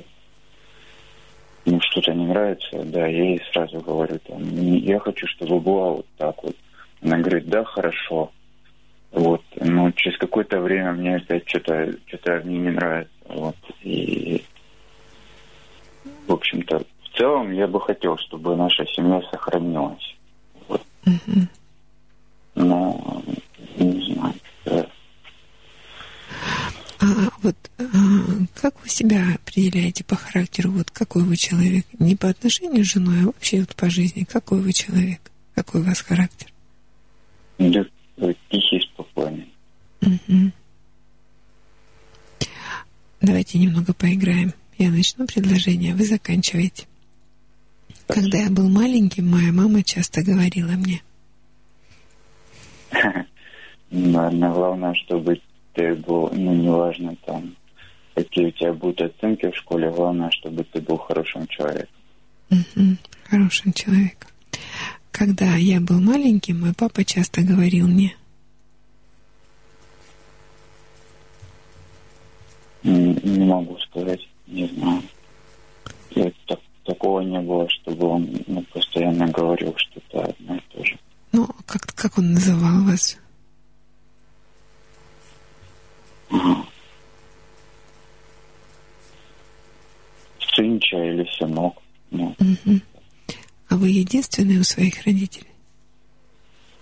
ну, 1.64 1.80
что-то 1.80 2.14
не 2.14 2.26
нравится, 2.26 2.82
да, 2.84 3.06
я 3.06 3.24
ей 3.24 3.42
сразу 3.52 3.80
говорю, 3.80 4.18
там, 4.26 4.42
я 4.60 4.98
хочу, 4.98 5.26
чтобы 5.26 5.60
было 5.60 5.90
вот 5.90 6.06
так 6.16 6.42
вот. 6.42 6.56
Она 7.02 7.18
говорит, 7.18 7.48
да, 7.48 7.64
хорошо. 7.64 8.32
Вот. 9.10 9.42
Но 9.56 9.90
через 9.92 10.16
какое-то 10.18 10.60
время 10.60 10.92
мне 10.92 11.16
опять 11.16 11.48
что-то 11.48 11.92
что 12.06 12.40
мне 12.44 12.58
не 12.58 12.70
нравится. 12.70 13.12
Вот. 13.28 13.56
И, 13.82 14.42
в 16.26 16.32
общем-то, 16.32 16.84
в 17.12 17.18
целом 17.18 17.52
я 17.52 17.66
бы 17.66 17.80
хотел, 17.80 18.16
чтобы 18.18 18.56
наша 18.56 18.86
семья 18.86 19.20
сохранилась. 19.30 20.16
Вот. 20.68 20.82
Угу. 21.06 21.48
Но 22.54 23.22
не 23.76 24.14
знаю. 24.14 24.34
А 27.00 27.04
вот 27.42 27.56
а, 27.78 27.84
как 28.54 28.80
вы 28.82 28.88
себя 28.88 29.34
определяете 29.34 30.04
по 30.04 30.16
характеру? 30.16 30.70
Вот 30.70 30.90
какой 30.90 31.24
вы 31.24 31.36
человек? 31.36 31.84
Не 31.98 32.16
по 32.16 32.28
отношению 32.28 32.84
с 32.84 32.92
женой, 32.92 33.22
а 33.22 33.26
вообще 33.26 33.60
вот 33.60 33.74
по 33.74 33.90
жизни. 33.90 34.24
Какой 34.24 34.60
вы 34.60 34.72
человек? 34.72 35.20
Какой 35.54 35.80
у 35.80 35.84
вас 35.84 36.00
характер? 36.00 36.48
Да, 37.58 37.84
тихий, 38.50 38.80
спокойный. 38.80 39.52
Угу. 40.00 40.52
Давайте 43.20 43.58
немного 43.58 43.92
поиграем. 43.92 44.52
Я 44.78 44.90
начну 44.90 45.26
предложение, 45.26 45.94
вы 45.94 46.04
заканчиваете. 46.04 46.86
Когда 48.14 48.38
я 48.38 48.50
был 48.50 48.68
маленьким, 48.68 49.30
моя 49.30 49.52
мама 49.52 49.82
часто 49.82 50.22
говорила 50.22 50.72
мне. 50.72 51.02
Наверное, 53.90 54.52
главное, 54.52 54.94
чтобы 54.94 55.40
ты 55.72 55.94
был, 55.94 56.30
ну, 56.32 56.54
неважно 56.54 57.16
там, 57.24 57.56
какие 58.14 58.46
у 58.46 58.50
тебя 58.50 58.72
будут 58.74 59.00
оценки 59.00 59.50
в 59.50 59.56
школе, 59.56 59.90
главное, 59.90 60.30
чтобы 60.30 60.64
ты 60.64 60.80
был 60.80 60.98
хорошим 60.98 61.46
человеком. 61.46 61.94
Угу, 62.50 62.96
хорошим 63.30 63.72
человеком. 63.72 64.28
Когда 65.10 65.54
я 65.56 65.80
был 65.80 66.00
маленьким, 66.00 66.60
мой 66.60 66.74
папа 66.74 67.04
часто 67.04 67.42
говорил 67.42 67.88
мне. 67.88 68.14
Не, 72.82 73.14
не 73.14 73.44
могу 73.46 73.78
сказать, 73.78 74.20
не 74.46 74.66
знаю. 74.66 75.02
Я, 76.10 76.30
так, 76.46 76.60
такого 76.84 77.20
не 77.20 77.40
было, 77.40 77.68
чтобы 77.68 78.06
он 78.06 78.28
ну, 78.46 78.62
постоянно 78.72 79.26
говорил 79.28 79.74
что-то 79.76 80.24
одно 80.24 80.56
и 80.56 80.60
то 80.70 80.84
же. 80.84 80.98
Ну, 81.32 81.48
как, 81.66 81.82
как 81.94 82.18
он 82.18 82.32
называл 82.32 82.84
вас? 82.84 83.18
Сынча 90.54 90.96
или 90.96 91.26
сынок. 91.38 91.74
Ну. 92.10 92.34
Угу. 92.38 92.80
А 93.70 93.76
вы 93.76 93.88
единственный 93.88 94.58
у 94.58 94.64
своих 94.64 95.02
родителей? 95.06 95.48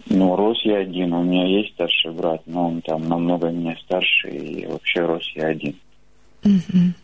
Ну, 0.06 0.34
рос 0.34 0.58
я 0.64 0.78
один. 0.78 1.12
У 1.12 1.22
меня 1.22 1.46
есть 1.46 1.74
старший 1.74 2.10
брат, 2.12 2.42
но 2.46 2.68
он 2.68 2.82
там 2.82 3.08
намного 3.08 3.48
меня 3.50 3.76
старше, 3.84 4.28
и 4.28 4.66
вообще 4.66 5.04
рос 5.04 5.22
я 5.36 5.46
один. 5.48 5.76
Угу. 6.42 6.94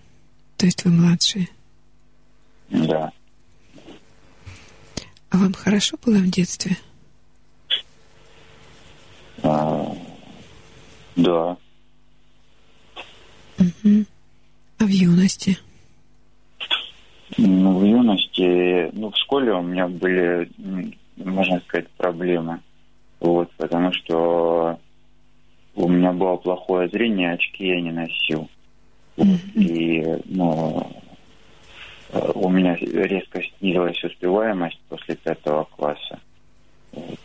То 0.56 0.66
есть 0.66 0.85
вы 0.85 0.90
младшие? 0.90 1.48
Да. 2.70 3.12
А 5.30 5.36
вам 5.36 5.52
хорошо 5.52 5.97
было 6.05 6.18
в 6.18 6.30
детстве? 6.30 6.76
А, 9.43 9.94
да. 11.16 11.56
Угу. 13.59 14.05
А 14.78 14.84
в 14.84 14.88
юности? 14.88 15.59
Ну, 17.38 17.78
в 17.78 17.84
юности, 17.84 18.90
ну, 18.93 19.10
в 19.10 19.16
школе 19.16 19.52
у 19.52 19.62
меня 19.62 19.88
были, 19.88 20.51
можно 21.16 21.60
сказать, 21.60 21.88
проблемы. 21.97 22.60
Вот, 23.20 23.51
потому 23.56 23.93
что 23.93 24.78
у 25.74 25.88
меня 25.88 26.12
было 26.12 26.36
плохое 26.36 26.88
зрение, 26.88 27.32
очки 27.32 27.66
я 27.66 27.80
не 27.80 27.90
носил. 27.90 28.48
Вот, 29.16 29.40
и, 29.55 30.05
ну, 30.26 30.90
у 32.12 32.48
меня 32.48 32.76
резко 32.76 33.42
снизилась 33.42 34.02
успеваемость 34.04 34.80
после 34.88 35.16
пятого 35.16 35.64
класса. 35.64 36.20
Вот. 36.92 37.18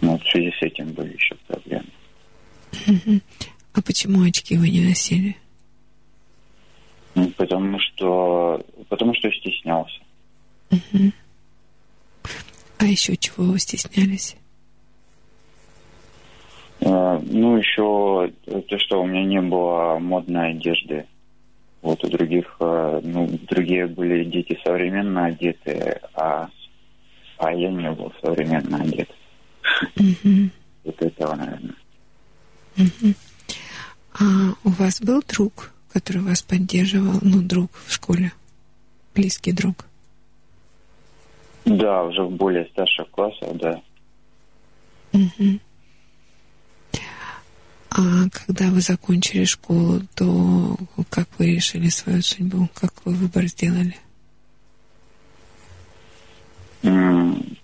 Ну, 0.00 0.18
в 0.18 0.24
связи 0.28 0.52
с 0.52 0.62
этим 0.62 0.92
были 0.92 1.14
еще 1.14 1.34
проблемы. 1.46 1.86
А 3.72 3.82
почему 3.82 4.22
очки 4.22 4.56
вы 4.56 4.68
не 4.70 4.80
носили? 4.80 5.36
Ну, 7.14 7.30
потому 7.30 7.78
что, 7.78 8.64
потому 8.88 9.14
что 9.14 9.30
стеснялся. 9.32 10.00
А 12.78 12.84
еще 12.84 13.16
чего 13.16 13.46
вы 13.46 13.58
стеснялись? 13.58 14.36
А, 16.84 17.18
ну, 17.24 17.56
еще 17.56 18.30
то, 18.44 18.78
что 18.78 19.02
у 19.02 19.06
меня 19.06 19.24
не 19.24 19.40
было 19.40 19.98
модной 19.98 20.50
одежды. 20.50 21.06
Вот 21.86 22.02
у 22.02 22.08
других, 22.08 22.56
а, 22.58 23.00
ну, 23.00 23.28
другие 23.48 23.86
были 23.86 24.24
дети 24.24 24.58
современно 24.64 25.26
одеты, 25.26 26.00
а, 26.14 26.48
а 27.38 27.52
я 27.52 27.70
не 27.70 27.92
был 27.92 28.12
современно 28.20 28.82
одет. 28.82 29.08
Угу. 29.94 30.50
Вот 30.82 31.02
этого, 31.02 31.36
наверное. 31.36 31.76
Угу. 32.76 33.14
А 34.14 34.24
у 34.64 34.70
вас 34.70 35.00
был 35.00 35.22
друг, 35.28 35.70
который 35.92 36.22
вас 36.22 36.42
поддерживал, 36.42 37.20
ну, 37.22 37.40
друг 37.40 37.70
в 37.86 37.92
школе, 37.92 38.32
близкий 39.14 39.52
друг? 39.52 39.86
Да, 41.66 42.02
уже 42.02 42.24
в 42.24 42.32
более 42.32 42.64
старших 42.66 43.08
классах, 43.10 43.56
да. 43.58 43.80
Угу. 45.12 45.60
А 47.96 48.28
когда 48.30 48.66
вы 48.66 48.80
закончили 48.80 49.44
школу, 49.44 50.02
то 50.14 50.76
как 51.08 51.28
вы 51.38 51.54
решили 51.54 51.88
свою 51.88 52.20
судьбу? 52.20 52.68
Как 52.74 52.92
вы 53.06 53.14
выбор 53.14 53.46
сделали? 53.46 53.96
Mm. 56.82 57.56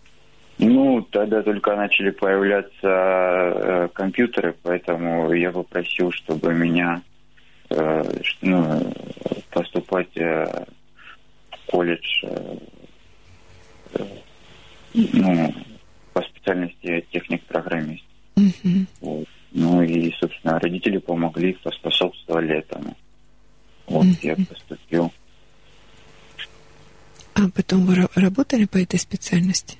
Ну, 0.58 1.02
тогда 1.10 1.42
только 1.42 1.76
начали 1.76 2.10
появляться 2.10 2.72
э, 2.82 3.88
компьютеры, 3.92 4.54
поэтому 4.62 5.32
я 5.34 5.50
попросил, 5.50 6.10
чтобы 6.12 6.54
меня 6.54 7.02
э, 7.68 8.02
ну, 8.40 8.94
поступать 9.50 10.16
э, 10.16 10.64
в 11.50 11.70
колледж 11.70 12.24
э, 12.24 12.56
ну, 14.94 15.54
по 16.14 16.22
специальности 16.22 17.04
техник-программист. 17.10 18.04
Угу. 18.36 18.86
Вот. 19.00 19.28
Ну 19.54 19.82
и, 19.82 20.12
собственно, 20.18 20.58
родители 20.58 20.98
помогли, 20.98 21.52
поспособствовали 21.62 22.58
этому. 22.58 22.96
Вот 23.86 24.04
Мгм. 24.04 24.16
я 24.22 24.36
поступил. 24.36 25.12
А 27.34 27.40
потом 27.54 27.84
вы 27.86 27.96
ра- 27.96 28.10
работали 28.14 28.64
по 28.66 28.78
этой 28.78 28.98
специальности? 28.98 29.78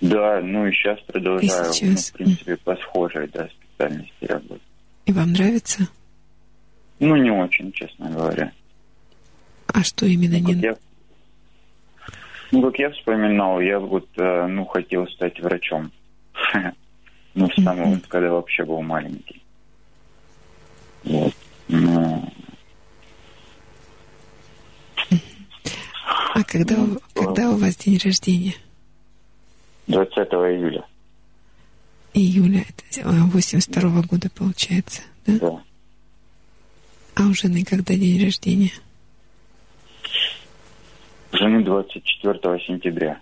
Да, 0.00 0.40
ну 0.40 0.66
и 0.66 0.72
сейчас 0.72 1.00
продолжаю, 1.00 1.70
И 1.70 1.72
сейчас. 1.72 1.82
ну, 1.82 1.96
в 1.96 2.12
принципе, 2.12 2.56
по 2.58 2.76
схожей, 2.76 3.28
да, 3.28 3.48
специальности 3.48 4.24
работать. 4.24 4.62
И 5.06 5.12
вам 5.12 5.32
нравится? 5.32 5.88
Ну, 7.00 7.16
не 7.16 7.30
очень, 7.30 7.72
честно 7.72 8.10
говоря. 8.10 8.52
А 9.66 9.82
что 9.82 10.06
именно 10.06 10.38
Ну, 10.38 10.52
не... 10.54 10.60
я, 10.62 10.76
ну, 12.52 12.62
как 12.62 12.78
я 12.78 12.90
вспоминал, 12.90 13.60
я 13.60 13.80
вот, 13.80 14.08
э, 14.16 14.46
ну, 14.46 14.64
хотел 14.66 15.06
стать 15.08 15.40
врачом. 15.40 15.90
Ну, 17.34 17.50
с 17.50 17.54
самого, 17.62 17.98
когда 18.08 18.30
вообще 18.30 18.64
был 18.64 18.80
маленький. 18.82 19.42
Вот. 21.04 21.34
Ну, 21.68 22.32
А 26.34 26.42
когда, 26.44 26.76
у- 26.80 26.98
когда 27.14 27.50
у 27.50 27.56
вас 27.56 27.76
день 27.76 27.98
рождения? 28.02 28.54
20 29.86 30.16
июля, 30.16 30.84
Июля, 32.14 32.64
это 32.90 33.08
82 33.08 34.02
года 34.02 34.30
получается, 34.30 35.02
да? 35.26 35.38
да. 35.38 35.62
А 37.16 37.22
у 37.28 37.34
жены 37.34 37.64
когда 37.64 37.94
день 37.94 38.24
рождения? 38.24 38.72
Жены 41.32 41.62
24 41.64 42.38
сентября. 42.66 43.20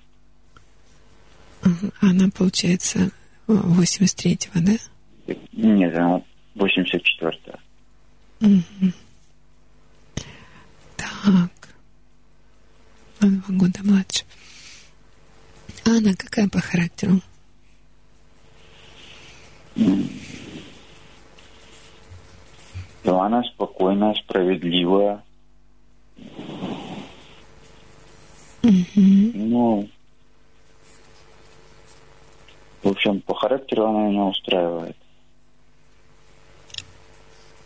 Ага. 1.63 1.91
Она, 2.01 2.29
получается, 2.35 3.11
83-го, 3.47 4.61
да? 4.61 5.35
Нет, 5.53 5.95
она 5.97 6.23
84 6.55 7.39
Мгм. 8.41 8.93
Так. 10.97 11.51
На 13.21 13.31
два 13.31 13.55
года 13.57 13.81
младше. 13.85 14.25
А 15.85 15.91
она 15.91 16.13
какая 16.15 16.49
по 16.49 16.61
характеру? 16.61 17.21
Но 23.05 23.21
она 23.23 23.43
спокойная, 23.45 24.15
справедливая. 24.15 25.23
Мгм. 28.63 29.33
Ну, 29.35 29.89
в 30.02 30.02
общем, 32.93 33.21
по 33.21 33.35
характеру 33.35 33.87
она 33.87 34.09
меня 34.09 34.25
устраивает. 34.25 34.97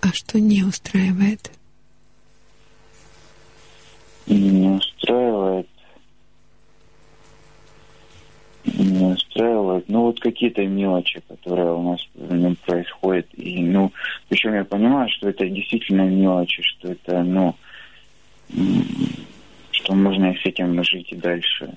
А 0.01 0.13
что 0.13 0.39
не 0.39 0.63
устраивает? 0.63 1.51
Не 4.27 4.69
устраивает. 4.69 5.69
Не 8.65 9.05
устраивает. 9.13 9.89
Ну, 9.89 10.03
вот 10.03 10.21
какие-то 10.21 10.65
мелочи, 10.67 11.23
которые 11.29 11.73
у 11.73 11.93
нас 11.93 12.01
в 12.15 12.35
нем 12.35 12.57
происходят. 12.57 13.27
И, 13.35 13.63
ну, 13.63 13.93
причем 14.29 14.55
я 14.55 14.65
понимаю, 14.65 15.09
что 15.11 15.29
это 15.29 15.49
действительно 15.49 16.03
мелочи, 16.03 16.63
что 16.63 16.93
это, 16.93 17.23
ну, 17.23 17.55
что 19.71 19.95
можно 19.95 20.33
и 20.33 20.39
с 20.39 20.47
этим 20.47 20.83
жить 20.85 21.13
и 21.13 21.17
дальше. 21.17 21.77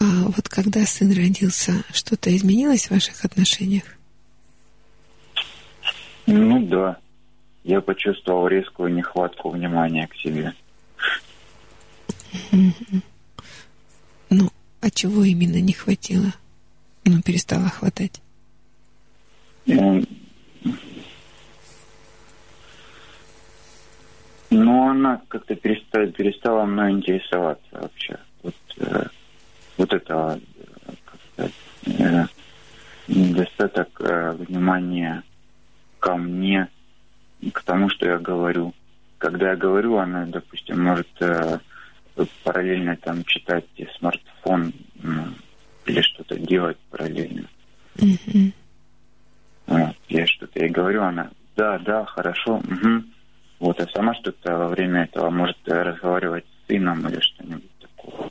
А 0.00 0.04
вот 0.26 0.48
когда 0.48 0.84
сын 0.84 1.12
родился, 1.12 1.84
что-то 1.92 2.34
изменилось 2.36 2.86
в 2.86 2.90
ваших 2.92 3.24
отношениях? 3.24 3.84
Ну 6.26 6.66
да. 6.66 6.98
Я 7.64 7.80
почувствовал 7.80 8.46
резкую 8.48 8.94
нехватку 8.94 9.50
внимания 9.50 10.06
к 10.06 10.14
себе. 10.16 10.54
Ну, 14.30 14.50
а 14.80 14.90
чего 14.90 15.24
именно 15.24 15.60
не 15.60 15.72
хватило? 15.72 16.32
Ну, 17.04 17.22
перестало 17.22 17.68
хватать. 17.68 18.20
Ну, 24.50 24.88
она 24.88 25.20
как-то 25.28 25.54
перестала, 25.54 26.06
перестала 26.06 26.64
мной 26.64 26.92
интересоваться 26.92 27.68
вообще. 27.72 28.18
Вот, 28.42 28.54
э, 28.78 29.06
вот 29.76 29.92
это 29.92 30.40
э, 30.86 30.92
как 31.04 31.20
сказать, 31.32 31.52
э, 31.86 32.26
недостаток 33.08 33.88
э, 34.00 34.32
внимания 34.32 35.22
ко 35.98 36.16
мне, 36.16 36.68
к 37.52 37.62
тому, 37.62 37.90
что 37.90 38.06
я 38.06 38.18
говорю. 38.18 38.74
Когда 39.18 39.50
я 39.50 39.56
говорю, 39.56 39.96
она, 39.96 40.24
допустим, 40.26 40.82
может 40.82 41.08
э, 41.20 41.58
параллельно 42.42 42.96
там 42.96 43.24
читать 43.24 43.66
смартфон 43.98 44.72
м, 45.02 45.34
или 45.86 46.00
что-то 46.00 46.38
делать 46.38 46.78
параллельно. 46.90 47.44
Вот, 49.66 49.96
я 50.08 50.26
что-то 50.26 50.58
ей 50.60 50.70
говорю, 50.70 51.02
она, 51.02 51.30
да, 51.56 51.78
да, 51.78 52.04
хорошо, 52.06 52.56
угу. 52.56 53.02
Вот, 53.60 53.80
а 53.80 53.88
сама 53.88 54.14
что-то 54.14 54.56
во 54.56 54.68
время 54.68 55.04
этого 55.04 55.30
может 55.30 55.56
э, 55.66 55.82
разговаривать 55.82 56.44
с 56.44 56.68
сыном 56.68 57.08
или 57.08 57.20
что-нибудь 57.20 57.70
такое. 57.80 58.30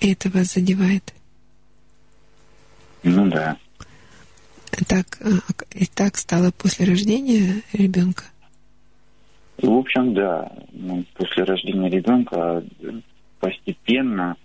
И 0.00 0.12
это 0.12 0.28
вас 0.30 0.52
задевает. 0.52 1.14
Ну 3.02 3.26
да. 3.28 3.56
Так, 4.86 5.06
а, 5.22 5.28
и 5.70 5.86
так 5.86 6.16
стало 6.16 6.50
после 6.50 6.86
рождения 6.86 7.62
ребенка? 7.72 8.24
В 9.60 9.72
общем, 9.72 10.14
да, 10.14 10.52
ну, 10.72 11.04
после 11.14 11.44
рождения 11.44 11.88
ребенка 11.88 12.62
э, 12.80 13.00
постепенно 13.40 14.36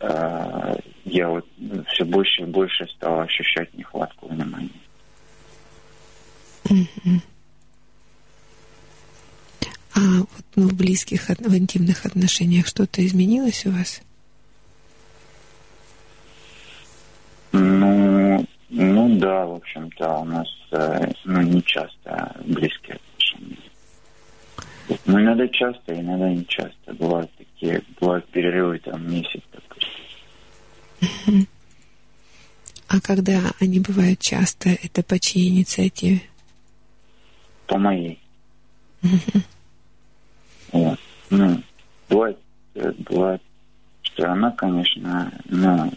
э, 0.00 0.76
я 1.04 1.28
вот 1.28 1.46
все 1.88 2.04
больше 2.04 2.42
и 2.42 2.46
больше 2.46 2.86
стал 2.96 3.20
ощущать 3.20 3.72
нехватку 3.74 4.28
внимания. 4.28 4.70
Мгм. 6.68 7.22
А 9.98 10.18
вот 10.18 10.44
ну, 10.54 10.68
в 10.68 10.74
близких, 10.76 11.28
в 11.28 11.56
интимных 11.56 12.06
отношениях 12.06 12.68
что-то 12.68 13.04
изменилось 13.04 13.66
у 13.66 13.72
вас? 13.72 14.00
Ну, 17.50 18.46
ну 18.68 19.18
да, 19.18 19.44
в 19.44 19.54
общем-то, 19.54 20.18
у 20.18 20.24
нас 20.24 20.46
э, 20.70 21.10
ну, 21.24 21.42
не 21.42 21.60
часто 21.64 22.36
близкие 22.44 22.96
отношения. 22.96 23.56
Ну, 25.06 25.20
иногда 25.20 25.48
часто, 25.48 26.00
иногда 26.00 26.28
не 26.28 26.46
часто. 26.46 26.94
Бывают 26.94 27.32
такие, 27.36 27.82
бывают 28.00 28.24
перерывы 28.28 28.78
там 28.78 29.10
месяц, 29.10 29.42
допустим. 29.52 31.48
А 32.86 33.00
когда 33.00 33.52
они 33.58 33.80
бывают 33.80 34.20
часто, 34.20 34.70
это 34.70 35.02
по 35.02 35.18
чьей 35.18 35.48
инициативе? 35.48 36.22
По 37.66 37.78
моей. 37.78 38.20
Вот. 40.72 40.98
Ну, 41.30 41.62
бывает, 42.08 42.38
э, 42.74 42.92
бывает, 42.98 43.42
что 44.02 44.32
она, 44.32 44.50
конечно, 44.52 45.32
ну, 45.46 45.92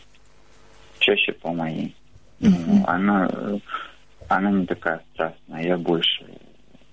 чаще 1.00 1.34
по 1.34 1.52
моей. 1.54 1.96
Ну, 2.40 2.84
она, 2.88 3.30
э, 3.32 3.60
она 4.28 4.52
не 4.52 4.66
такая 4.66 5.02
страстная, 5.14 5.64
я 5.64 5.78
больше, 5.78 6.26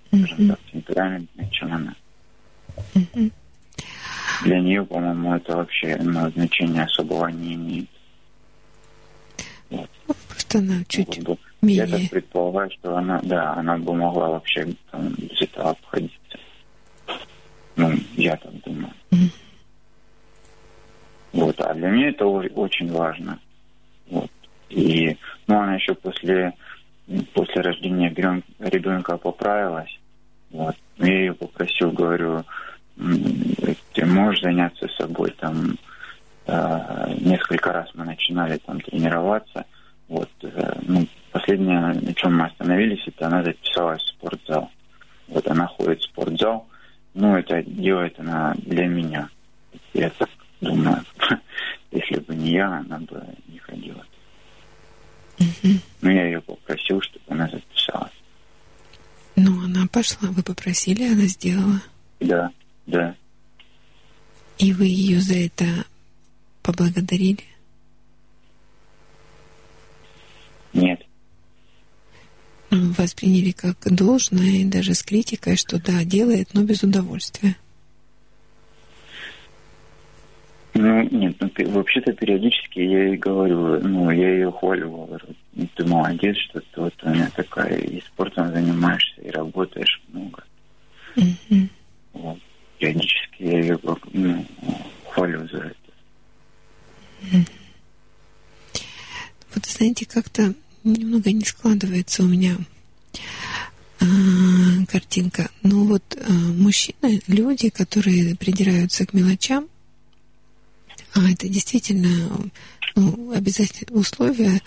скажем 0.08 0.48
так, 0.48 0.58
темпераментный, 0.70 1.50
чем 1.50 1.72
она. 1.72 1.94
Для 4.44 4.60
нее, 4.60 4.84
по-моему, 4.84 5.34
это 5.34 5.56
вообще 5.56 5.96
ну, 6.00 6.30
значения 6.30 6.84
особого 6.84 7.26
не 7.28 7.54
имеет. 7.54 7.88
Просто 10.28 10.58
она 10.58 10.82
чуть 10.88 11.18
Вот 11.18 11.38
бы 11.38 11.38
Я 11.62 11.84
менее. 11.86 11.98
так 11.98 12.10
предполагаю, 12.10 12.70
что 12.70 12.96
она, 12.96 13.20
да, 13.24 13.54
она 13.54 13.76
бы 13.78 13.94
могла 13.94 14.28
вообще 14.30 14.74
там, 14.90 15.08
без 15.14 15.42
этого 15.42 15.70
обходиться. 15.70 16.38
Ну, 18.18 18.24
я 18.24 18.36
так 18.36 18.52
думаю. 18.64 18.92
Мгм. 19.12 19.30
Вот, 21.34 21.60
а 21.60 21.72
для 21.74 21.88
меня 21.88 22.08
это 22.08 22.26
очень 22.26 22.90
важно. 22.90 23.38
Вот. 24.10 24.30
И, 24.70 25.16
ну, 25.46 25.60
она 25.60 25.76
еще 25.76 25.94
после, 25.94 26.52
после 27.32 27.62
рождения 27.62 28.10
ребен- 28.10 28.42
ребенка 28.58 29.16
поправилась. 29.18 29.96
Вот. 30.50 30.74
Но 30.96 31.06
Я 31.06 31.18
ее 31.20 31.34
попросил, 31.34 31.92
говорю, 31.92 32.44
«М, 32.98 33.54
ты 33.92 34.04
можешь 34.04 34.42
заняться 34.42 34.88
собой 34.98 35.30
там 35.38 35.76
э, 36.46 37.14
несколько 37.20 37.72
раз 37.72 37.88
мы 37.94 38.04
начинали 38.04 38.56
там 38.58 38.80
тренироваться. 38.80 39.64
Вот, 40.08 40.30
э, 40.42 40.72
ну, 40.82 41.06
последнее, 41.30 41.78
на 41.78 42.14
чем 42.14 42.38
мы 42.38 42.46
остановились, 42.46 43.06
это 43.06 43.26
она 43.26 43.44
записалась 43.44 44.02
в 44.02 44.08
спортзал. 44.08 44.70
Вот 45.28 45.46
она 45.46 45.66
ходит 45.66 46.00
в 46.00 46.04
спортзал, 46.04 46.66
ну, 47.18 47.36
это 47.36 47.60
делает 47.64 48.18
она 48.20 48.54
для 48.58 48.86
меня. 48.86 49.28
Я 49.92 50.08
так 50.10 50.28
думаю, 50.60 51.04
если 51.90 52.20
бы 52.20 52.32
не 52.36 52.52
я, 52.52 52.68
она 52.68 52.98
бы 53.00 53.20
не 53.48 53.58
ходила. 53.58 54.04
Но 56.00 56.12
я 56.12 56.26
ее 56.26 56.40
попросил, 56.40 57.02
чтобы 57.02 57.24
она 57.26 57.48
записалась. 57.48 58.12
Ну, 59.34 59.64
она 59.64 59.88
пошла, 59.88 60.28
вы 60.30 60.44
попросили, 60.44 61.12
она 61.12 61.24
сделала. 61.24 61.82
Да, 62.20 62.52
да. 62.86 63.16
И 64.58 64.72
вы 64.72 64.86
ее 64.86 65.20
за 65.20 65.38
это 65.38 65.64
поблагодарили? 66.62 67.42
Нет. 70.72 71.00
Ну, 71.00 71.06
Восприняли 72.70 73.52
как 73.52 73.76
должное, 73.84 74.60
и 74.60 74.64
даже 74.64 74.94
с 74.94 75.02
критикой, 75.02 75.56
что 75.56 75.82
да, 75.82 76.04
делает, 76.04 76.48
но 76.52 76.62
без 76.64 76.82
удовольствия. 76.82 77.56
Ну, 80.74 81.02
нет, 81.10 81.34
ну, 81.40 81.50
вообще-то 81.72 82.12
периодически 82.12 82.78
я 82.78 83.06
ей 83.06 83.16
говорю, 83.16 83.80
ну, 83.80 84.10
я 84.10 84.30
ее 84.30 84.52
хвалю, 84.52 84.90
говорю, 84.90 85.26
«Ну, 85.54 85.66
ты 85.74 85.84
молодец, 85.84 86.36
что 86.36 86.60
ты 86.60 86.80
вот 86.80 86.94
у 87.02 87.08
меня 87.08 87.28
такая, 87.34 87.78
и 87.78 88.00
спортом 88.00 88.52
занимаешься, 88.52 89.20
и 89.22 89.30
работаешь 89.30 90.00
много. 90.08 90.44
Мгм. 91.16 91.70
Вот. 92.12 92.38
Периодически 92.78 93.42
я 93.42 93.58
ее 93.60 93.78
ну, 94.12 94.44
хвалю 95.10 95.48
за 95.48 95.58
это. 95.58 97.44
Вот 99.54 99.66
знаете, 99.66 100.06
как-то 100.06 100.54
немного 100.92 101.32
не 101.32 101.44
складывается 101.44 102.22
у 102.22 102.26
меня 102.26 102.58
а, 104.00 104.04
картинка. 104.86 105.50
Ну 105.62 105.84
вот 105.84 106.02
а, 106.16 106.32
мужчины, 106.32 107.20
люди, 107.26 107.70
которые 107.70 108.36
придираются 108.36 109.06
к 109.06 109.14
мелочам, 109.14 109.68
а 111.14 111.30
это 111.30 111.48
действительно 111.48 112.50
ну, 112.94 113.32
обязательно 113.32 113.98
условия 113.98 114.62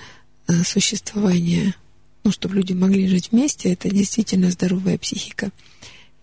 а, 0.47 0.63
существования, 0.63 1.75
ну, 2.23 2.31
чтобы 2.31 2.55
люди 2.55 2.73
могли 2.73 3.07
жить 3.07 3.31
вместе, 3.31 3.73
это 3.73 3.89
действительно 3.89 4.51
здоровая 4.51 4.97
психика 4.97 5.51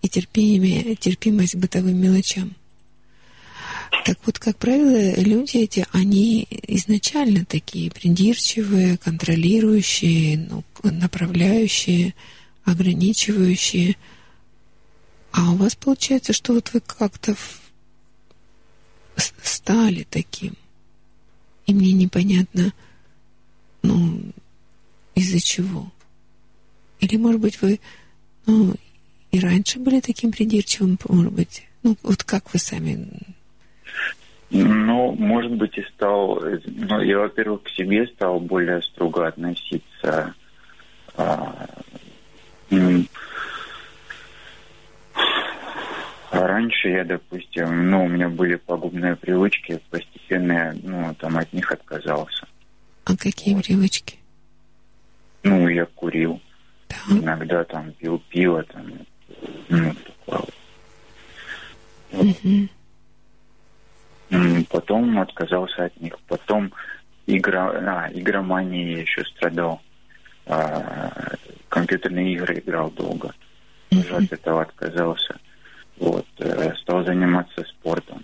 и 0.01 0.07
терпимость 0.07 1.53
к 1.53 1.57
бытовым 1.57 1.99
мелочам. 1.99 2.55
Так 4.05 4.17
вот, 4.25 4.39
как 4.39 4.57
правило, 4.57 5.19
люди 5.19 5.57
эти, 5.57 5.85
они 5.91 6.47
изначально 6.49 7.45
такие 7.45 7.91
придирчивые, 7.91 8.97
контролирующие, 8.97 10.37
ну, 10.37 10.63
направляющие, 10.83 12.15
ограничивающие. 12.63 13.97
А 15.31 15.51
у 15.51 15.55
вас 15.57 15.75
получается, 15.75 16.33
что 16.33 16.53
вот 16.53 16.73
вы 16.73 16.79
как-то 16.79 17.35
стали 19.43 20.07
таким. 20.09 20.55
И 21.67 21.73
мне 21.73 21.91
непонятно, 21.91 22.73
ну, 23.83 24.21
из-за 25.13 25.39
чего. 25.39 25.91
Или, 26.99 27.17
может 27.17 27.41
быть, 27.41 27.61
вы, 27.61 27.79
ну, 28.45 28.73
и 29.31 29.39
раньше 29.39 29.77
были 29.79 29.99
таким 29.99 30.31
придирчивым, 30.31 30.97
может 31.07 31.33
быть. 31.33 31.63
Ну, 31.83 31.95
вот 32.01 32.23
как 32.23 32.51
вы 32.53 32.59
сами 32.59 33.07
Ну, 34.51 35.11
может 35.13 35.51
быть, 35.53 35.77
и 35.77 35.83
стал... 35.83 36.41
Ну, 36.65 37.01
я, 37.01 37.19
во-первых, 37.19 37.63
к 37.63 37.69
себе 37.69 38.07
стал 38.07 38.39
более 38.39 38.81
строго 38.81 39.27
относиться. 39.27 40.33
а, 41.15 41.67
А 46.31 46.47
раньше 46.47 46.89
я, 46.89 47.03
допустим, 47.03 47.89
ну, 47.89 48.05
у 48.05 48.07
меня 48.07 48.29
были 48.29 48.55
пагубные 48.55 49.15
привычки, 49.15 49.81
постепенно 49.89 50.51
я, 50.51 50.75
ну, 50.83 51.15
там 51.15 51.37
от 51.37 51.51
них 51.53 51.71
отказался. 51.71 52.47
А 53.05 53.17
какие 53.17 53.55
вот. 53.55 53.65
привычки? 53.65 54.17
Ну, 55.43 55.67
я 55.67 55.85
курил. 55.85 56.39
Да. 56.87 56.95
Иногда 57.17 57.63
там 57.63 57.91
пил 57.93 58.21
пиво, 58.29 58.63
там, 58.63 58.85
ну, 59.69 59.93
такое 60.25 60.39
вот. 60.39 60.53
Угу. 62.11 62.69
Потом 64.69 65.19
отказался 65.19 65.85
от 65.85 65.99
них. 65.99 66.17
Потом 66.27 66.71
игра, 67.27 67.69
а, 67.69 68.09
игромания 68.13 68.95
я 68.95 69.01
еще 69.01 69.23
страдал. 69.25 69.81
А, 70.45 71.33
компьютерные 71.67 72.33
игры 72.33 72.59
играл 72.59 72.91
долго. 72.91 73.33
Тоже 73.89 74.15
от 74.15 74.31
этого 74.31 74.61
отказался. 74.61 75.37
Вот. 75.97 76.25
Э, 76.37 76.73
стал 76.81 77.03
заниматься 77.03 77.63
спортом. 77.63 78.23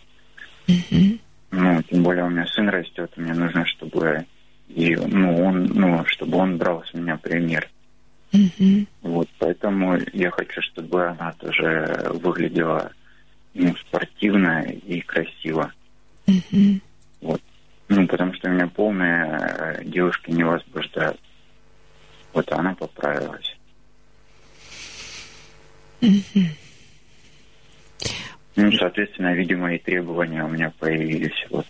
Ну, 1.51 1.81
тем 1.83 2.03
более 2.03 2.25
у 2.25 2.29
меня 2.29 2.45
сын 2.47 2.69
растет, 2.69 3.11
мне 3.15 3.33
нужно, 3.33 3.65
чтобы 3.65 4.25
и, 4.67 4.95
ну, 4.95 5.45
он, 5.45 5.65
ну, 5.65 6.03
чтобы 6.07 6.37
он 6.37 6.57
брал 6.57 6.83
с 6.83 6.93
меня 6.93 7.17
пример. 7.17 7.69
Вот, 9.01 9.29
поэтому 9.39 9.97
я 10.11 10.31
хочу, 10.31 10.61
чтобы 10.61 11.07
она 11.07 11.33
тоже 11.33 12.11
выглядела 12.15 12.91
ну, 13.53 13.73
спортивно 13.75 14.63
и 14.63 14.99
красиво. 15.01 15.71
Вот. 17.21 17.41
Ну, 17.87 18.07
потому 18.07 18.33
что 18.33 18.49
меня 18.49 18.67
полные 18.67 19.25
э, 19.25 19.83
девушки 19.85 20.31
не 20.31 20.43
возбуждают. 20.43 21.19
Вот 22.33 22.51
она 22.51 22.73
поправилась. 22.73 23.55
Ну, 26.01 26.11
соответственно, 28.71 29.33
видимо, 29.33 29.73
и 29.73 29.79
требования 29.79 30.43
у 30.43 30.47
меня 30.47 30.71
появились 30.79 31.45
вот 31.49 31.67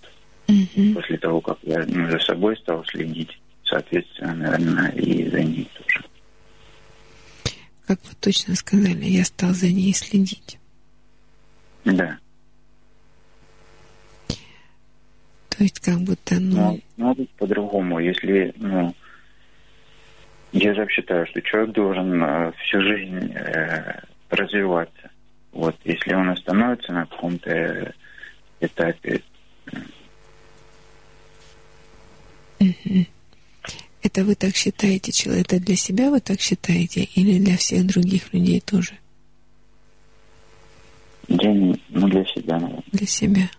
угу. 0.47 0.93
после 0.93 1.17
того, 1.17 1.41
как 1.41 1.57
я 1.63 1.83
ну, 1.87 2.09
за 2.09 2.19
собой 2.19 2.57
стал 2.57 2.85
следить. 2.85 3.39
Соответственно, 3.63 4.35
наверное, 4.35 4.91
и 4.91 5.29
за 5.29 5.41
ней 5.41 5.67
тоже. 5.73 6.03
Как 7.87 7.99
вы 8.03 8.15
точно 8.19 8.55
сказали, 8.55 9.05
я 9.05 9.25
стал 9.25 9.51
за 9.51 9.67
ней 9.67 9.93
следить. 9.93 10.59
Да. 11.83 12.17
То 15.57 15.63
есть 15.63 15.79
как 15.79 15.99
будто, 15.99 16.35
ну... 16.39 16.79
Ну, 16.97 17.15
ну 17.15 17.27
по-другому. 17.37 17.99
Если, 17.99 18.53
ну... 18.57 18.93
Я 20.51 20.73
же 20.73 20.87
считаю, 20.89 21.27
что 21.27 21.41
человек 21.41 21.71
должен 21.71 22.23
э, 22.23 22.51
всю 22.59 22.81
жизнь 22.81 23.33
э, 23.33 24.01
развиваться. 24.29 25.09
Вот, 25.51 25.75
если 25.83 26.13
он 26.13 26.29
остановится 26.29 26.93
на 26.93 27.05
каком-то 27.05 27.49
э, 27.49 27.91
этапе. 28.61 29.21
Это 34.01 34.23
вы 34.23 34.35
так 34.35 34.55
считаете, 34.55 35.11
это 35.29 35.59
для 35.59 35.75
себя 35.75 36.09
вы 36.09 36.21
так 36.21 36.39
считаете 36.39 37.03
или 37.15 37.37
для 37.37 37.57
всех 37.57 37.85
других 37.85 38.33
людей 38.33 38.61
тоже? 38.61 38.93
Для, 41.27 41.53
ну, 41.53 42.07
для 42.07 42.23
себя, 42.25 42.59
наверное. 42.59 42.83
Для 42.91 43.07
себя. 43.07 43.49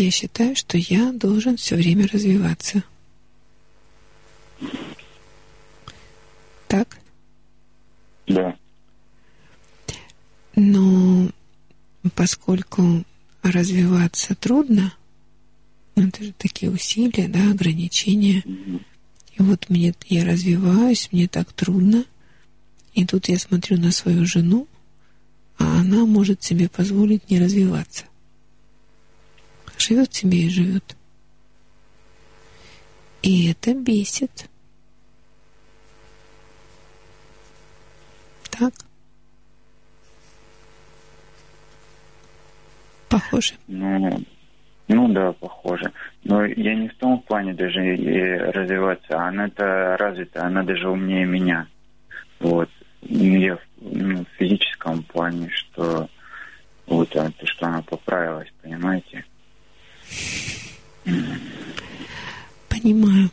Я 0.00 0.10
считаю, 0.10 0.56
что 0.56 0.78
я 0.78 1.12
должен 1.12 1.58
все 1.58 1.76
время 1.76 2.08
развиваться. 2.08 2.82
Так? 6.68 6.98
Да. 8.26 8.56
Но 10.56 11.28
поскольку 12.14 13.04
развиваться 13.42 14.34
трудно, 14.34 14.94
ну, 15.96 16.08
это 16.08 16.24
же 16.24 16.32
такие 16.32 16.72
усилия, 16.72 17.28
да, 17.28 17.50
ограничения. 17.50 18.42
И 19.34 19.42
вот 19.42 19.68
мне 19.68 19.92
я 20.06 20.24
развиваюсь, 20.24 21.10
мне 21.12 21.28
так 21.28 21.52
трудно. 21.52 22.06
И 22.94 23.04
тут 23.04 23.28
я 23.28 23.38
смотрю 23.38 23.76
на 23.76 23.92
свою 23.92 24.24
жену, 24.24 24.66
а 25.58 25.80
она 25.80 26.06
может 26.06 26.42
себе 26.42 26.70
позволить 26.70 27.28
не 27.28 27.38
развиваться 27.38 28.06
живет 29.80 30.12
себе 30.12 30.38
и 30.38 30.50
живет. 30.50 30.96
И 33.22 33.50
это 33.50 33.74
бесит. 33.74 34.48
Так? 38.50 38.72
Похоже? 43.08 43.54
Ну, 43.66 44.22
ну 44.88 45.08
да, 45.08 45.32
похоже. 45.32 45.92
Но 46.24 46.44
я 46.44 46.74
не 46.74 46.88
в 46.88 46.94
том 46.96 47.20
плане 47.20 47.54
даже 47.54 47.80
развиваться. 48.52 49.18
Она-то 49.18 49.96
развита, 49.98 50.44
она 50.44 50.62
даже 50.62 50.88
умнее 50.88 51.26
меня. 51.26 51.66
Вот. 52.38 52.70
Я 53.02 53.58
ну, 53.80 54.24
в 54.24 54.38
физическом 54.38 55.02
плане, 55.02 55.48
что 55.50 56.08
вот 56.86 57.14
а, 57.16 57.30
то, 57.30 57.46
что 57.46 57.66
она 57.66 57.82
поправилась, 57.82 58.52
понимаете? 58.62 59.24
Понимаю. 62.68 63.30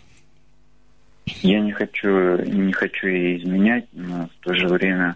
Я 1.42 1.60
не 1.60 1.72
хочу, 1.72 2.38
не 2.44 2.74
хочу 2.74 3.08
ей 3.08 3.38
изменять, 3.38 3.86
но 3.92 4.28
в 4.28 4.44
то 4.44 4.54
же 4.54 4.68
время 4.68 5.16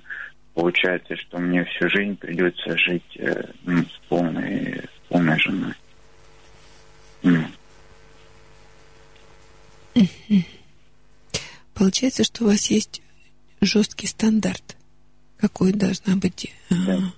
получается, 0.54 1.16
что 1.16 1.38
мне 1.40 1.64
всю 1.66 1.90
жизнь 1.90 2.16
придется 2.18 2.78
жить 2.78 3.18
э, 3.18 3.46
ну, 3.64 3.84
с 3.84 4.02
полной, 4.08 4.84
с 4.84 5.10
полной 5.10 5.40
женой. 5.40 5.74
Mm. 7.24 7.46
Получается, 11.74 12.24
что 12.24 12.44
у 12.44 12.48
вас 12.48 12.68
есть 12.68 13.02
жесткий 13.62 14.08
стандарт, 14.08 14.78
какой 15.38 15.72
должна 15.74 16.16
быть 16.16 16.54
э, 16.70 16.76
да. 16.86 17.14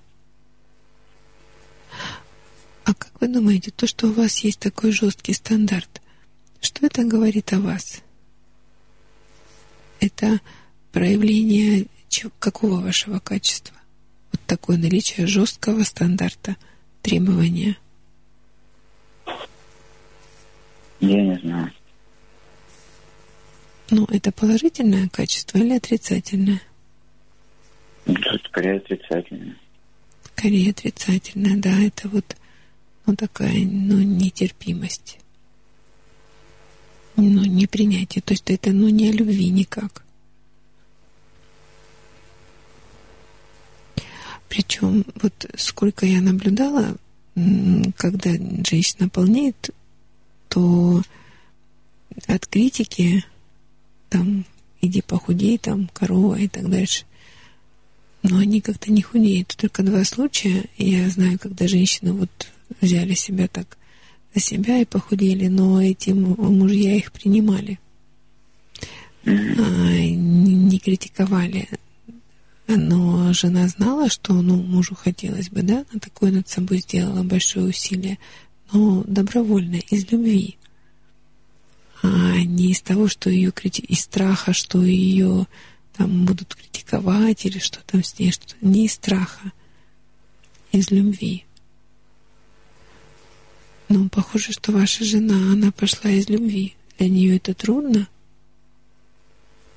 А 2.84 2.92
как 2.92 3.12
вы 3.20 3.28
думаете, 3.28 3.70
то, 3.70 3.86
что 3.86 4.08
у 4.08 4.12
вас 4.12 4.38
есть 4.40 4.60
такой 4.60 4.92
жесткий 4.92 5.32
стандарт, 5.32 6.02
что 6.60 6.86
это 6.86 7.04
говорит 7.04 7.52
о 7.52 7.60
вас? 7.60 8.02
Это 10.00 10.40
проявление 10.92 11.86
какого 12.38 12.80
вашего 12.80 13.18
качества? 13.18 13.76
Вот 14.32 14.40
такое 14.46 14.76
наличие 14.76 15.26
жесткого 15.26 15.82
стандарта 15.82 16.56
требования. 17.02 17.76
Я 21.00 21.22
не 21.22 21.38
знаю. 21.38 21.72
Ну, 23.90 24.06
это 24.10 24.32
положительное 24.32 25.08
качество 25.08 25.58
или 25.58 25.74
отрицательное? 25.76 26.60
Тут 28.04 28.42
скорее 28.46 28.76
отрицательное. 28.76 29.56
Скорее 30.36 30.70
отрицательное, 30.70 31.56
да. 31.56 31.78
Это 31.80 32.08
вот 32.08 32.36
ну, 33.06 33.16
такая, 33.16 33.64
ну, 33.64 34.00
нетерпимость. 34.00 35.18
Ну, 37.16 37.44
непринятие. 37.44 38.22
То 38.22 38.32
есть 38.32 38.50
это, 38.50 38.72
ну, 38.72 38.88
не 38.88 39.10
о 39.10 39.12
любви 39.12 39.50
никак. 39.50 40.04
Причем, 44.48 45.04
вот 45.20 45.50
сколько 45.56 46.06
я 46.06 46.20
наблюдала, 46.20 46.96
когда 47.96 48.30
женщина 48.64 49.08
полнеет, 49.08 49.70
то 50.48 51.02
от 52.26 52.46
критики, 52.46 53.24
там, 54.08 54.44
иди 54.80 55.02
похудей, 55.02 55.58
там, 55.58 55.88
корова 55.92 56.36
и 56.36 56.46
так 56.46 56.70
дальше, 56.70 57.04
но 58.22 58.38
они 58.38 58.60
как-то 58.60 58.92
не 58.92 59.02
худеют. 59.02 59.54
Только 59.56 59.82
два 59.82 60.04
случая. 60.04 60.66
Я 60.78 61.08
знаю, 61.10 61.38
когда 61.38 61.66
женщина 61.66 62.14
вот 62.14 62.30
взяли 62.84 63.14
себя 63.14 63.48
так 63.48 63.76
за 64.34 64.40
себя 64.40 64.78
и 64.78 64.84
похудели, 64.84 65.48
но 65.48 65.82
эти 65.82 66.10
мужья 66.10 66.96
их 66.96 67.12
принимали, 67.12 67.78
а, 69.24 69.30
не 69.30 70.78
критиковали. 70.78 71.68
Но 72.66 73.32
жена 73.32 73.68
знала, 73.68 74.08
что 74.08 74.32
ну, 74.32 74.56
мужу 74.56 74.94
хотелось 74.94 75.50
бы, 75.50 75.62
да, 75.62 75.84
на 75.92 76.00
такое 76.00 76.32
над 76.32 76.48
собой 76.48 76.78
сделала 76.78 77.22
большое 77.22 77.66
усилие, 77.66 78.18
но 78.72 79.04
добровольно, 79.06 79.76
из 79.76 80.10
любви, 80.10 80.56
а 82.02 82.38
не 82.42 82.72
из 82.72 82.80
того, 82.80 83.08
что 83.08 83.30
ее 83.30 83.50
крити... 83.50 83.80
из 83.80 84.00
страха, 84.00 84.52
что 84.52 84.82
ее 84.82 85.46
там 85.96 86.24
будут 86.24 86.54
критиковать 86.54 87.46
или 87.46 87.58
что 87.58 87.80
там 87.86 88.02
с 88.02 88.18
ней, 88.18 88.32
что-то, 88.32 88.56
не 88.60 88.86
из 88.86 88.94
страха, 88.94 89.52
из 90.72 90.90
любви. 90.90 91.44
Но 93.88 94.08
похоже, 94.08 94.52
что 94.52 94.72
ваша 94.72 95.04
жена, 95.04 95.52
она 95.52 95.70
пошла 95.70 96.10
из 96.10 96.28
любви. 96.28 96.74
Для 96.98 97.08
нее 97.08 97.36
это 97.36 97.54
трудно. 97.54 98.08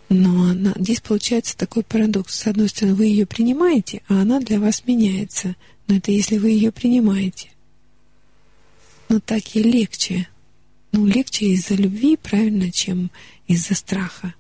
Но 0.10 0.52
она, 0.52 0.74
здесь 0.78 1.02
получается 1.02 1.58
такой 1.58 1.84
парадокс. 1.84 2.34
С 2.34 2.48
одной 2.48 2.70
стороны, 2.70 2.96
вы 2.96 3.06
ее 3.06 3.26
принимаете, 3.26 4.02
а 4.08 4.22
она 4.22 4.40
для 4.40 4.60
вас 4.60 4.84
меняется 4.86 5.56
Но 5.88 5.98
это 5.98 6.12
если 6.12 6.38
вы 6.38 6.52
ее 6.52 6.72
принимаете. 6.72 7.52
Но 9.10 9.20
так 9.20 9.56
ей 9.56 9.64
легче. 9.64 10.28
Ну, 10.92 11.06
легче 11.06 11.48
из-за 11.48 11.76
любви, 11.76 12.18
правильно, 12.18 12.72
чем 12.72 13.12
из-за 13.48 13.76
страха. 13.76 14.34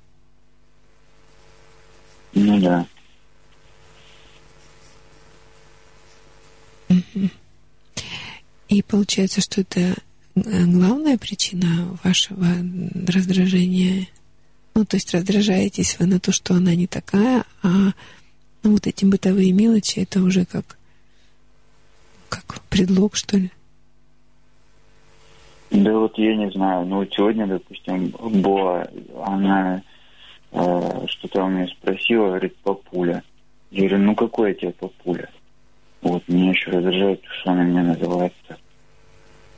Ну 2.33 2.59
да. 2.59 2.87
Угу. 6.89 7.29
И 8.69 8.81
получается, 8.81 9.41
что 9.41 9.61
это 9.61 9.79
э, 9.79 9.93
главная 10.35 11.17
причина 11.17 11.97
вашего 12.03 12.45
раздражения. 13.07 14.07
Ну, 14.75 14.85
то 14.85 14.97
есть 14.97 15.13
раздражаетесь 15.13 15.97
вы 15.99 16.05
на 16.05 16.19
то, 16.19 16.31
что 16.31 16.53
она 16.53 16.75
не 16.75 16.85
такая, 16.85 17.45
а 17.63 17.93
ну, 18.63 18.71
вот 18.71 18.85
эти 18.85 19.05
бытовые 19.05 19.51
мелочи, 19.53 19.99
это 19.99 20.21
уже 20.21 20.45
как, 20.45 20.77
как 22.29 22.61
предлог, 22.69 23.15
что 23.15 23.37
ли? 23.37 23.51
Да 25.71 25.93
вот 25.93 26.17
я 26.17 26.35
не 26.35 26.49
знаю. 26.51 26.85
Ну, 26.85 27.05
сегодня, 27.05 27.47
допустим, 27.47 28.09
была, 28.41 28.87
она 29.25 29.81
э, 30.51 31.05
что-то 31.07 31.43
у 31.43 31.49
меня 31.49 31.67
спросила, 31.67 32.27
говорит, 32.27 32.55
папуля. 32.57 33.23
Я 33.71 33.87
говорю, 33.87 34.05
ну 34.05 34.15
какой 34.15 34.49
я 34.49 34.55
тебе 34.55 34.71
папуля? 34.71 35.29
Вот, 36.07 36.25
меня 36.29 36.51
еще 36.51 36.71
раздражает, 36.71 37.21
что 37.41 37.51
она 37.51 37.63
меня 37.63 37.83
называет 37.83 38.33
так. 38.47 38.57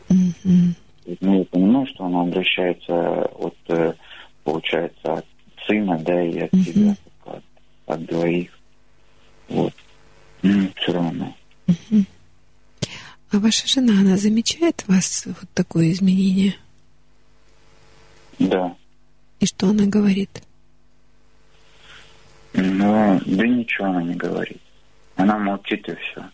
Mm-hmm. 0.09 0.73
Ну, 1.21 1.37
я 1.37 1.45
понимаю, 1.45 1.85
что 1.93 2.05
она 2.05 2.21
обращается 2.21 3.21
от, 3.25 3.55
э, 3.67 3.93
получается, 4.43 5.13
от 5.13 5.25
сына, 5.67 5.99
да, 5.99 6.23
и 6.23 6.39
от 6.39 6.51
mm-hmm. 6.51 6.63
себя, 6.63 6.95
от, 7.25 7.43
от 7.85 8.05
двоих. 8.07 8.59
Вот. 9.47 9.73
Ну, 10.41 10.69
все 10.75 10.91
равно. 10.91 11.35
Mm-hmm. 11.67 12.05
А 13.31 13.37
ваша 13.37 13.67
жена, 13.67 14.01
она 14.01 14.17
замечает 14.17 14.83
у 14.87 14.93
вас 14.93 15.27
вот 15.27 15.49
такое 15.53 15.91
изменение? 15.91 16.55
Да. 18.39 18.75
И 19.39 19.45
что 19.45 19.67
она 19.69 19.85
говорит? 19.85 20.41
Ну, 22.53 23.21
да 23.23 23.47
ничего 23.47 23.89
она 23.89 24.01
не 24.01 24.15
говорит. 24.15 24.59
Она 25.15 25.37
молчит 25.37 25.87
и 25.87 25.93
все. 25.93 26.25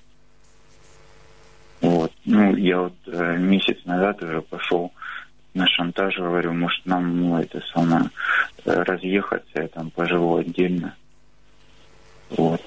Вот. 1.85 2.11
Ну, 2.25 2.55
я 2.55 2.79
вот 2.79 2.95
э, 3.05 3.37
месяц 3.37 3.77
назад 3.85 4.21
уже 4.23 4.41
пошел 4.41 4.91
на 5.53 5.67
шантаж, 5.67 6.17
говорю, 6.17 6.51
может, 6.53 6.83
нам, 6.85 7.21
ну, 7.21 7.39
это 7.39 7.61
самое, 7.73 8.09
э, 8.65 8.71
разъехаться, 8.71 9.61
я 9.61 9.67
там 9.67 9.91
поживу 9.91 10.37
отдельно. 10.37 10.95
Вот. 12.31 12.59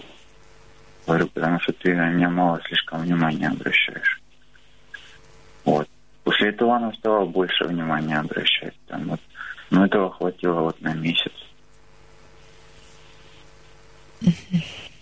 Говорю, 1.05 1.27
потому 1.29 1.59
что 1.61 1.73
ты 1.73 1.97
на 1.97 2.11
меня 2.11 2.31
мало 2.31 2.61
слишком 2.65 3.01
внимания 3.01 3.49
обращаешь. 3.49 4.21
Вот. 5.65 5.89
После 6.23 6.51
этого 6.51 6.77
она 6.77 6.93
стала 6.93 7.25
больше 7.25 7.65
внимания 7.65 8.19
обращать. 8.19 8.75
Там, 8.87 9.09
вот. 9.09 9.21
Но 9.71 9.85
этого 9.85 10.13
хватило 10.13 10.61
вот 10.61 10.81
на 10.81 10.95
месяц. 10.95 11.33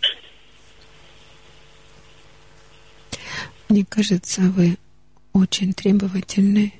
Мне 3.68 3.84
кажется, 3.84 4.42
вы 4.42 4.76
очень 5.32 5.72
требовательный, 5.72 6.74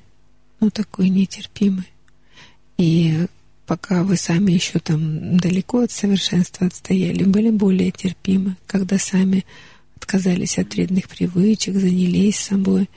ну 0.59 0.69
такой 0.71 1.09
нетерпимый. 1.09 1.87
И 2.77 3.27
пока 3.65 4.03
вы 4.03 4.15
сами 4.15 4.53
еще 4.53 4.79
там 4.79 5.37
далеко 5.37 5.81
от 5.81 5.91
совершенства 5.91 6.67
отстояли, 6.67 7.23
были 7.23 7.49
более 7.49 7.91
терпимы, 7.91 8.55
когда 8.65 8.97
сами 8.97 9.45
отказались 9.97 10.57
от 10.57 10.73
вредных 10.73 11.09
привычек, 11.09 11.75
занялись 11.75 12.37
собой, 12.37 12.89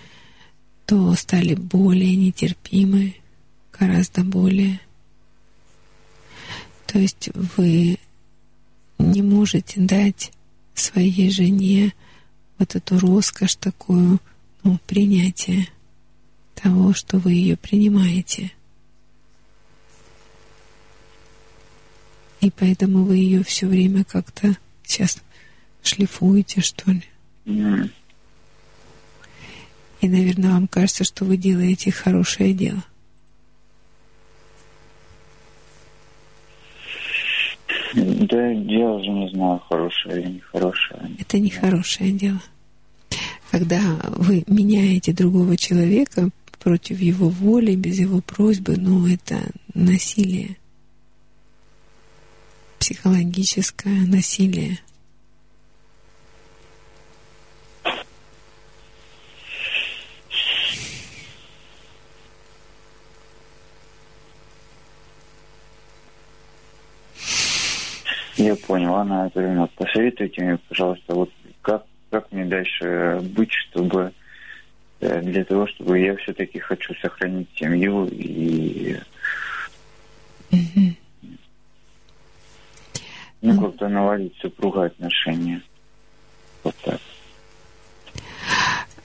то 0.87 1.15
стали 1.15 1.55
более 1.55 2.15
нетерпимы, 2.15 3.17
гораздо 3.77 4.23
более. 4.23 4.81
То 6.87 6.99
есть 6.99 7.31
вы 7.35 7.99
не 8.99 9.23
можете 9.23 9.81
дать 9.81 10.33
своей 10.75 11.31
жене 11.31 11.93
вот 12.61 12.77
эту 12.77 12.99
роскошь 12.99 13.57
такую, 13.57 14.21
ну, 14.63 14.79
принятие 14.87 15.67
того, 16.55 16.93
что 16.93 17.19
вы 17.19 17.33
ее 17.33 17.57
принимаете. 17.57 18.53
И 22.43 22.51
поэтому 22.51 23.05
вы 23.05 23.17
ее 23.17 23.43
все 23.43 23.67
время 23.67 24.05
как-то 24.05 24.57
сейчас 24.85 25.19
шлифуете, 25.83 26.61
что 26.61 26.91
ли. 26.91 27.05
Mm. 27.47 27.91
И, 30.03 30.09
наверное, 30.09 30.51
вам 30.51 30.69
кажется, 30.69 31.05
что 31.05 31.25
вы 31.25 31.39
делаете 31.39 31.91
хорошее 31.91 32.53
дело. 32.53 32.85
Да, 37.95 38.55
дело 38.55 39.03
же 39.03 39.11
не 39.11 39.31
знаю, 39.31 39.61
хорошее 39.69 40.23
или 40.23 40.31
нехорошее. 40.33 41.01
Это 41.19 41.39
не 41.39 41.51
хорошее 41.51 42.13
дело. 42.13 42.41
Когда 43.51 43.81
вы 44.17 44.45
меняете 44.47 45.13
другого 45.13 45.57
человека 45.57 46.31
против 46.61 47.01
его 47.01 47.29
воли, 47.29 47.75
без 47.75 47.99
его 47.99 48.21
просьбы, 48.21 48.77
ну, 48.77 49.07
это 49.07 49.41
насилие. 49.75 50.57
Психологическое 52.79 54.07
насилие. 54.07 54.79
Я 68.41 68.57
понял, 68.57 68.95
Анна 68.95 69.21
Анатольевна, 69.21 69.67
посоветуйте 69.67 70.43
мне, 70.43 70.59
пожалуйста, 70.67 71.15
вот 71.15 71.31
как, 71.61 71.85
как 72.09 72.33
мне 72.33 72.47
дальше 72.47 73.21
быть, 73.37 73.53
чтобы 73.53 74.13
э, 75.01 75.21
для 75.21 75.45
того, 75.45 75.67
чтобы 75.67 75.99
я 75.99 76.17
все-таки 76.17 76.59
хочу 76.59 76.95
сохранить 77.03 77.51
семью 77.55 78.09
и 78.11 78.97
ну, 83.43 83.61
как-то 83.61 83.89
наладить 83.89 84.35
супруга 84.41 84.87
отношения. 84.87 85.61
Вот 86.65 86.75
так. 86.83 87.01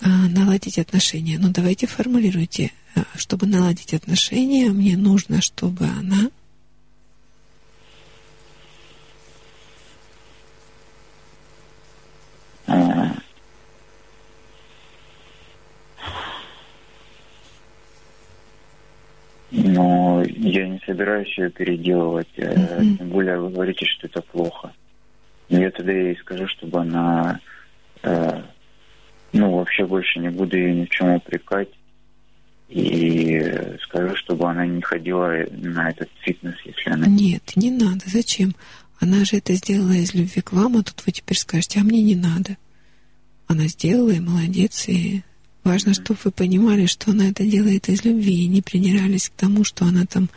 А, 0.02 0.08
наладить 0.30 0.80
отношения. 0.80 1.38
Ну, 1.38 1.50
давайте 1.50 1.88
формулируйте. 1.88 2.72
А, 2.96 3.04
Чтобы 3.16 3.48
наладить 3.48 3.94
отношения, 3.94 4.70
мне 4.70 4.96
нужно, 4.96 5.42
чтобы 5.42 5.84
она 5.86 6.30
А, 12.68 13.12
Но 19.52 20.24
я 20.50 20.68
не 20.68 20.80
собираюсь 20.86 21.38
ее 21.38 21.50
переделывать. 21.50 22.28
Мгм. 22.38 22.98
Тем 22.98 23.10
более 23.10 23.40
вы 23.40 23.50
говорите, 23.50 23.86
что 23.86 24.08
это 24.08 24.22
плохо. 24.22 24.72
Но 25.50 25.60
я 25.60 25.72
тогда 25.72 25.92
ей 25.92 26.16
скажу, 26.18 26.48
чтобы 26.48 26.80
она, 26.82 27.40
э, 28.04 28.42
ну, 29.34 29.56
вообще 29.58 29.86
больше 29.86 30.20
не 30.20 30.30
буду 30.30 30.58
ее 30.58 30.74
ни 30.74 30.86
в 30.86 30.90
чем 30.90 31.16
упрекать. 31.16 31.70
И 32.70 33.44
скажу, 33.84 34.16
чтобы 34.16 34.50
она 34.50 34.66
не 34.66 34.82
ходила 34.82 35.32
на 35.52 35.90
этот 35.90 36.10
фитнес, 36.22 36.56
если 36.66 36.90
она... 36.90 37.06
Нет, 37.06 37.56
не 37.56 37.70
надо. 37.70 38.02
Зачем? 38.06 38.56
Она 39.00 39.24
же 39.24 39.38
это 39.38 39.54
сделала 39.54 39.92
из 39.92 40.14
любви 40.16 40.42
к 40.42 40.52
вам, 40.52 40.78
а 40.78 40.84
тут 40.84 41.04
вы 41.06 41.12
теперь 41.12 41.38
скажете, 41.38 41.80
а 41.80 41.84
мне 41.84 42.02
не 42.02 42.16
надо. 42.16 42.58
Она 43.48 43.68
сделала, 43.68 44.12
и 44.12 44.20
молодец, 44.20 44.88
и 44.88 45.22
важно, 45.66 45.94
чтобы 45.94 46.20
вы 46.24 46.32
понимали, 46.32 46.86
что 46.86 47.12
она 47.12 47.28
это 47.30 47.44
делает 47.44 47.90
из 47.90 48.06
любви, 48.06 48.46
и 48.46 48.48
не 48.48 48.62
придирались 48.62 49.30
к 49.30 49.34
тому, 49.34 49.66
что 49.66 49.86
она 49.86 50.06
там 50.06 50.30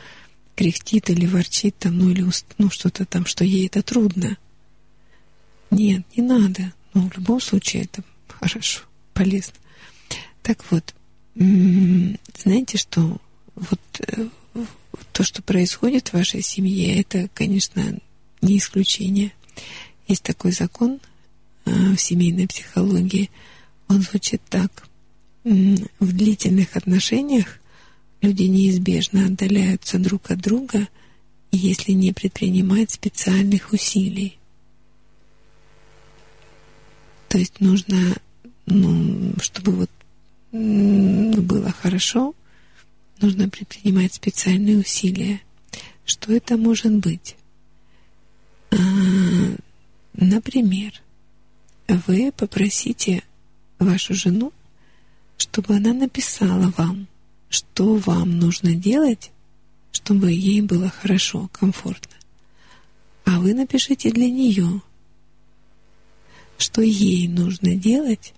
кряхтит 0.57 1.11
или 1.11 1.27
ворчит 1.27 1.77
там, 1.79 1.99
ну 1.99 2.11
или 2.11 2.25
ну, 2.57 2.71
что-то 2.71 3.05
там, 3.05 3.27
что 3.27 3.45
ей 3.45 3.67
это 3.67 3.83
трудно. 3.83 4.37
Нет, 5.71 6.03
не 6.17 6.23
надо. 6.23 6.73
Но 6.95 7.09
в 7.09 7.17
любом 7.17 7.41
случае 7.41 7.85
это 7.85 8.03
хорошо, 8.27 8.81
полезно. 9.15 9.55
Так 10.43 10.65
вот, 10.71 10.95
м, 11.37 12.19
знаете, 12.43 12.79
что 12.79 13.19
вот 13.55 13.81
э, 14.01 14.29
то, 15.13 15.23
что 15.23 15.43
происходит 15.43 16.09
в 16.09 16.15
вашей 16.15 16.43
семье, 16.43 17.01
это, 17.01 17.29
конечно, 17.35 17.99
не 18.41 18.59
исключение. 18.59 19.33
Есть 20.07 20.23
такой 20.23 20.53
закон 20.53 21.01
э, 21.67 21.71
в 21.71 21.99
семейной 21.99 22.49
психологии. 22.49 23.31
Он 23.89 24.01
звучит 24.01 24.41
так. 24.49 24.88
В 25.49 26.13
длительных 26.13 26.77
отношениях 26.77 27.59
люди 28.21 28.43
неизбежно 28.43 29.27
отдаляются 29.27 29.99
друг 29.99 30.31
от 30.31 30.41
друга, 30.41 30.89
если 31.53 31.93
не 31.93 32.13
предпринимать 32.13 32.91
специальных 32.91 33.73
усилий. 33.73 34.37
То 37.29 37.39
есть 37.39 37.61
нужно 37.61 38.17
ну, 38.71 39.33
чтобы 39.41 39.73
вот 39.73 39.91
было 40.53 41.71
хорошо, 41.73 42.35
нужно 43.21 43.49
предпринимать 43.49 44.15
специальные 44.15 44.79
усилия. 44.79 45.41
Что 46.05 46.33
это 46.33 46.57
может 46.57 46.95
быть? 46.95 47.37
А, 48.71 48.77
например, 50.15 50.93
вы 52.07 52.33
попросите 52.33 53.23
вашу 53.79 54.15
жену, 54.15 54.53
чтобы 55.39 55.77
она 55.77 55.95
написала 55.95 56.73
вам, 56.77 57.07
что 57.49 57.95
вам 57.95 58.39
нужно 58.39 58.75
делать, 58.75 59.31
чтобы 59.93 60.33
ей 60.33 60.61
было 60.61 60.91
хорошо, 60.91 61.49
комфортно. 61.53 62.17
А 63.25 63.39
вы 63.39 63.55
напишите 63.55 64.11
для 64.11 64.29
нее, 64.29 64.83
что 66.59 66.83
ей 66.83 67.29
нужно 67.29 67.77
делать, 67.77 68.35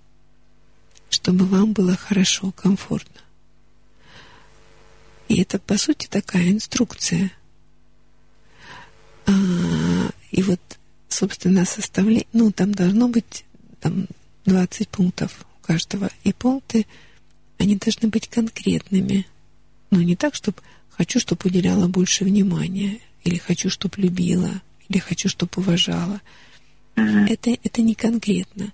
чтобы 1.09 1.47
вам 1.47 1.72
было 1.72 1.97
хорошо, 1.97 2.52
комфортно. 2.52 3.20
И 5.28 5.40
это, 5.40 5.59
по 5.59 5.78
сути, 5.78 6.06
такая 6.06 6.51
инструкция. 6.51 7.32
А, 9.27 9.32
и 10.32 10.43
вот, 10.43 10.60
собственно, 11.09 11.64
составление, 11.64 12.27
ну, 12.32 12.52
там 12.52 12.72
должно 12.72 13.09
быть 13.09 13.44
там 13.81 14.06
20 14.44 14.89
пунктов 14.89 15.47
у 15.62 15.66
каждого. 15.66 16.11
И 16.24 16.32
пункты, 16.32 16.87
они 17.59 17.77
должны 17.77 18.09
быть 18.09 18.28
конкретными. 18.28 19.27
Ну, 19.91 20.01
не 20.01 20.16
так, 20.16 20.35
чтобы 20.35 20.59
хочу, 20.91 21.20
чтобы 21.20 21.43
уделяла 21.45 21.89
больше 21.89 22.24
внимания, 22.24 23.01
или 23.24 23.37
хочу, 23.37 23.70
чтобы 23.70 23.95
любила, 23.99 24.62
или 24.89 24.99
хочу, 24.99 25.28
чтобы 25.28 25.53
уважала. 25.57 26.20
Это, 26.97 27.51
это 27.62 27.82
не 27.82 27.95
конкретно. 27.95 28.73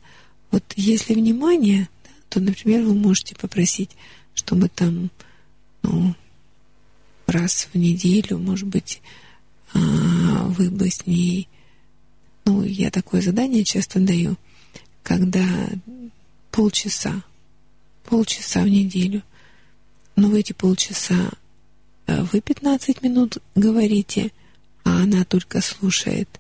Вот 0.50 0.64
если 0.76 1.14
внимание, 1.14 1.88
да, 2.04 2.10
то, 2.28 2.40
например, 2.40 2.82
вы 2.82 2.94
можете 2.94 3.34
попросить, 3.36 3.90
чтобы 4.34 4.68
там, 4.68 5.10
ну, 5.82 6.14
раз 7.26 7.68
в 7.72 7.76
неделю, 7.76 8.38
может 8.38 8.68
быть, 8.68 9.00
а, 9.74 9.78
вы 10.48 10.70
бы 10.70 10.90
с 10.90 11.06
ней... 11.06 11.48
Ну, 12.44 12.62
я 12.62 12.90
такое 12.90 13.20
задание 13.22 13.64
часто 13.64 13.98
даю, 13.98 14.36
когда 15.02 15.44
полчаса, 16.56 17.22
полчаса 18.04 18.62
в 18.62 18.68
неделю. 18.68 19.22
Но 20.16 20.28
в 20.28 20.34
эти 20.34 20.54
полчаса 20.54 21.30
э, 22.06 22.22
вы 22.32 22.40
15 22.40 23.02
минут 23.02 23.36
говорите, 23.54 24.32
а 24.82 25.02
она 25.02 25.26
только 25.26 25.60
слушает. 25.60 26.30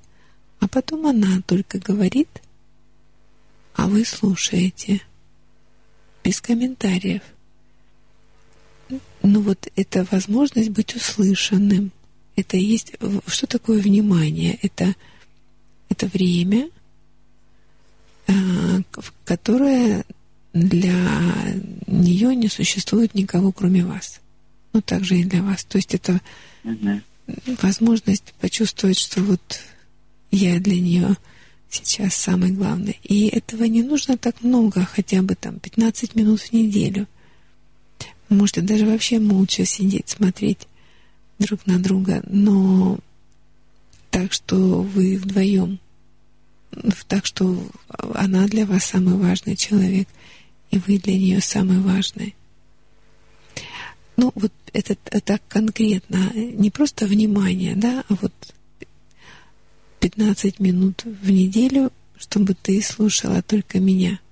А 0.58 0.68
потом 0.68 1.06
она 1.06 1.42
только 1.46 1.78
говорит, 1.78 2.30
а 3.74 3.88
вы 3.88 4.06
слушаете. 4.06 5.02
Без 6.24 6.40
комментариев 6.40 7.20
ну 9.22 9.40
вот 9.42 9.68
это 9.76 10.06
возможность 10.10 10.70
быть 10.70 10.96
услышанным. 10.96 11.92
Это 12.36 12.56
есть... 12.56 12.92
Что 13.26 13.46
такое 13.46 13.80
внимание? 13.80 14.58
Это, 14.62 14.94
это 15.90 16.06
время, 16.06 16.70
а, 18.28 18.32
которое 19.24 20.04
для 20.52 20.94
нее 21.86 22.34
не 22.34 22.48
существует 22.48 23.14
никого, 23.14 23.52
кроме 23.52 23.84
вас. 23.84 24.20
Ну, 24.72 24.80
также 24.80 25.18
и 25.18 25.24
для 25.24 25.42
вас. 25.42 25.64
То 25.64 25.78
есть 25.78 25.94
это 25.94 26.20
угу. 26.64 27.00
возможность 27.62 28.34
почувствовать, 28.40 28.98
что 28.98 29.22
вот 29.22 29.60
я 30.30 30.58
для 30.58 30.80
нее 30.80 31.16
сейчас 31.68 32.14
самый 32.14 32.50
главный. 32.52 32.98
И 33.04 33.28
этого 33.28 33.64
не 33.64 33.82
нужно 33.82 34.16
так 34.16 34.42
много, 34.42 34.84
хотя 34.84 35.22
бы 35.22 35.34
там 35.34 35.58
15 35.58 36.14
минут 36.14 36.40
в 36.40 36.52
неделю. 36.52 37.06
Можете 38.28 38.60
даже 38.60 38.86
вообще 38.86 39.18
молча 39.18 39.64
сидеть, 39.64 40.08
смотреть 40.08 40.66
друг 41.38 41.66
на 41.66 41.78
друга, 41.78 42.22
но 42.28 42.98
так, 44.10 44.32
что 44.32 44.82
вы 44.82 45.16
вдвоем, 45.16 45.78
так, 47.08 47.26
что 47.26 47.66
она 48.14 48.46
для 48.46 48.66
вас 48.66 48.84
самый 48.84 49.14
важный 49.14 49.56
человек, 49.56 50.08
и 50.70 50.78
вы 50.78 50.98
для 50.98 51.16
нее 51.16 51.40
самый 51.40 51.80
важный. 51.80 52.34
Ну, 54.16 54.32
вот 54.34 54.52
это, 54.72 54.96
так 55.20 55.42
конкретно, 55.48 56.32
не 56.34 56.70
просто 56.70 57.06
внимание, 57.06 57.74
да, 57.76 58.04
а 58.08 58.14
вот 58.20 58.32
15 60.00 60.60
минут 60.60 61.04
в 61.04 61.30
неделю, 61.30 61.92
чтобы 62.16 62.54
ты 62.54 62.82
слушала 62.82 63.42
только 63.42 63.80
меня– 63.80 64.20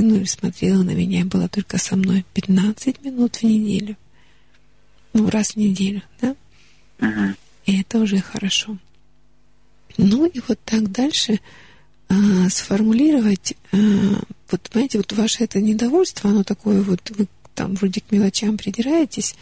ну 0.00 0.16
и 0.16 0.24
смотрела 0.24 0.82
на 0.82 0.92
меня, 0.92 1.24
была 1.24 1.48
только 1.48 1.78
со 1.78 1.96
мной 1.96 2.24
15 2.34 3.04
минут 3.04 3.36
в 3.36 3.42
неделю. 3.42 3.96
Ну, 5.12 5.28
раз 5.28 5.50
в 5.50 5.56
неделю, 5.56 6.02
да? 6.20 6.36
Uh-huh. 6.98 7.34
И 7.66 7.80
это 7.80 7.98
уже 7.98 8.18
хорошо. 8.20 8.78
Ну 9.96 10.26
и 10.26 10.40
вот 10.46 10.58
так 10.64 10.90
дальше 10.90 11.40
а, 12.08 12.14
сформулировать, 12.50 13.54
а, 13.72 13.76
вот 14.50 14.62
понимаете, 14.70 14.98
вот 14.98 15.12
ваше 15.12 15.44
это 15.44 15.60
недовольство, 15.60 16.30
оно 16.30 16.44
такое 16.44 16.82
вот, 16.82 17.10
вы 17.10 17.26
там 17.54 17.74
вроде 17.74 18.00
к 18.00 18.10
мелочам 18.10 18.56
придираетесь, 18.56 19.34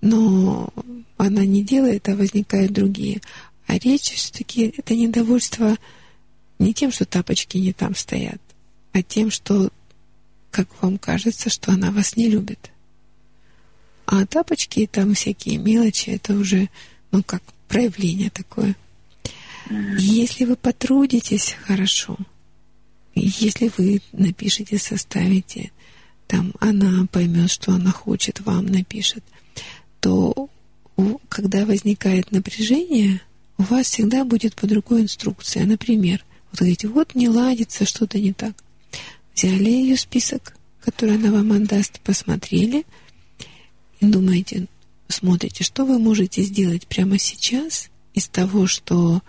но 0.00 0.72
она 1.16 1.44
не 1.44 1.62
делает, 1.62 2.08
а 2.08 2.16
возникают 2.16 2.72
другие. 2.72 3.20
А 3.66 3.78
речь 3.78 4.12
все-таки 4.12 4.74
это 4.76 4.94
недовольство 4.94 5.76
не 6.58 6.74
тем, 6.74 6.92
что 6.92 7.04
тапочки 7.04 7.56
не 7.56 7.72
там 7.72 7.94
стоят, 7.94 8.40
а 8.92 9.02
тем, 9.02 9.30
что 9.30 9.70
как 10.50 10.68
вам 10.82 10.98
кажется, 10.98 11.50
что 11.50 11.72
она 11.72 11.90
вас 11.90 12.16
не 12.16 12.28
любит. 12.28 12.70
А 14.06 14.24
тапочки 14.26 14.80
и 14.80 14.86
там 14.86 15.14
всякие 15.14 15.58
мелочи, 15.58 16.10
это 16.10 16.34
уже, 16.34 16.68
ну, 17.10 17.22
как 17.22 17.42
проявление 17.68 18.30
такое. 18.30 18.76
Если 19.70 20.44
вы 20.44 20.56
потрудитесь 20.56 21.56
хорошо, 21.64 22.16
если 23.14 23.70
вы 23.76 24.00
напишите, 24.12 24.78
составите, 24.78 25.70
там 26.26 26.52
она 26.60 27.06
поймет, 27.06 27.50
что 27.50 27.72
она 27.72 27.90
хочет, 27.92 28.40
вам 28.40 28.66
напишет, 28.66 29.22
то 30.00 30.48
когда 31.28 31.64
возникает 31.66 32.30
напряжение, 32.32 33.20
у 33.58 33.62
вас 33.62 33.86
всегда 33.86 34.24
будет 34.24 34.54
под 34.54 34.72
рукой 34.72 35.02
инструкция. 35.02 35.64
Например, 35.64 36.24
вот 36.50 36.60
говорите, 36.60 36.88
вот 36.88 37.14
не 37.14 37.28
ладится, 37.28 37.84
что-то 37.84 38.18
не 38.18 38.32
так 38.32 38.54
взяли 39.34 39.70
ее 39.70 39.96
список, 39.96 40.56
который 40.80 41.16
она 41.16 41.30
вам 41.30 41.52
отдаст, 41.52 42.00
посмотрели 42.00 42.84
и 44.00 44.06
думаете, 44.06 44.66
смотрите, 45.08 45.64
что 45.64 45.84
вы 45.84 45.98
можете 45.98 46.42
сделать 46.42 46.86
прямо 46.86 47.18
сейчас 47.18 47.90
из 48.14 48.28
того, 48.28 48.66
что 48.66 49.22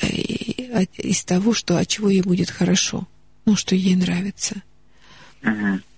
из 0.00 1.24
того, 1.24 1.54
что 1.54 1.78
от 1.78 1.88
чего 1.88 2.08
ей 2.08 2.22
будет 2.22 2.50
хорошо, 2.50 3.06
ну, 3.44 3.56
что 3.56 3.74
ей 3.74 3.96
нравится. 3.96 4.62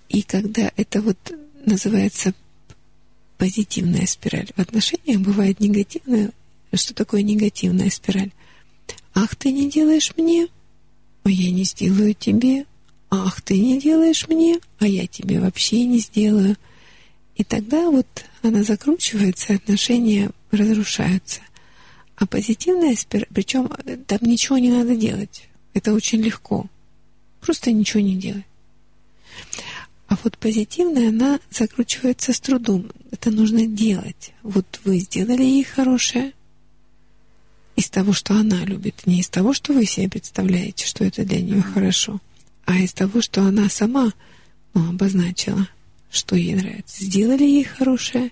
И 0.09 0.21
когда 0.23 0.71
это 0.75 1.01
вот 1.01 1.17
называется 1.65 2.33
позитивная 3.37 4.05
спираль. 4.05 4.49
В 4.55 4.59
отношениях 4.59 5.21
бывает 5.21 5.59
негативная. 5.59 6.31
Что 6.73 6.93
такое 6.93 7.21
негативная 7.21 7.89
спираль? 7.89 8.31
Ах, 9.13 9.35
ты 9.35 9.51
не 9.51 9.69
делаешь 9.69 10.11
мне, 10.17 10.47
а 11.23 11.29
я 11.29 11.51
не 11.51 11.63
сделаю 11.63 12.13
тебе 12.13 12.65
ах, 13.09 13.41
ты 13.41 13.59
не 13.59 13.79
делаешь 13.79 14.27
мне, 14.27 14.59
а 14.79 14.87
я 14.87 15.07
тебе 15.07 15.39
вообще 15.39 15.83
не 15.85 15.99
сделаю. 15.99 16.55
И 17.35 17.43
тогда 17.43 17.89
вот 17.89 18.07
она 18.41 18.63
закручивается, 18.63 19.55
отношения 19.55 20.31
разрушаются. 20.51 21.41
А 22.19 22.27
позитивная 22.27 22.95
спираль, 22.95 23.27
причем 23.33 23.71
э, 23.85 23.97
там 23.97 24.19
ничего 24.21 24.57
не 24.57 24.69
надо 24.69 24.95
делать. 24.95 25.47
Это 25.73 25.93
очень 25.93 26.21
легко. 26.21 26.67
Просто 27.41 27.71
ничего 27.71 28.01
не 28.01 28.15
делать. 28.15 28.45
А 30.07 30.17
вот 30.23 30.37
позитивная, 30.37 31.09
она 31.09 31.39
закручивается 31.49 32.33
с 32.33 32.39
трудом. 32.39 32.91
Это 33.11 33.31
нужно 33.31 33.65
делать. 33.65 34.33
Вот 34.43 34.79
вы 34.83 34.99
сделали 34.99 35.43
ей 35.43 35.63
хорошее 35.63 36.33
из 37.75 37.89
того, 37.89 38.13
что 38.13 38.35
она 38.35 38.65
любит, 38.65 39.07
не 39.07 39.21
из 39.21 39.29
того, 39.29 39.53
что 39.53 39.73
вы 39.73 39.85
себе 39.85 40.09
представляете, 40.09 40.85
что 40.85 41.05
это 41.05 41.23
для 41.23 41.41
нее 41.41 41.61
хорошо 41.61 42.19
а 42.69 42.77
из 42.77 42.93
того, 42.93 43.19
что 43.19 43.41
она 43.41 43.67
сама 43.67 44.13
ну, 44.75 44.89
обозначила, 44.89 45.67
что 46.11 46.35
ей 46.35 46.53
нравится. 46.53 47.03
Сделали 47.03 47.43
ей 47.43 47.63
хорошее, 47.63 48.29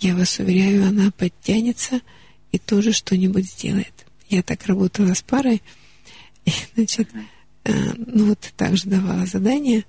я 0.00 0.16
вас 0.16 0.40
уверяю, 0.40 0.88
она 0.88 1.12
подтянется 1.12 2.00
и 2.54 2.58
тоже 2.58 2.92
что-нибудь 2.92 3.46
сделает. 3.46 4.06
Я 4.28 4.42
так 4.42 4.66
работала 4.66 5.14
с 5.14 5.22
парой, 5.22 5.60
и, 6.44 6.52
значит, 6.76 7.08
э, 7.64 7.92
ну 7.96 8.26
вот 8.26 8.52
так 8.56 8.76
же 8.76 8.88
давала 8.88 9.26
задание, 9.26 9.84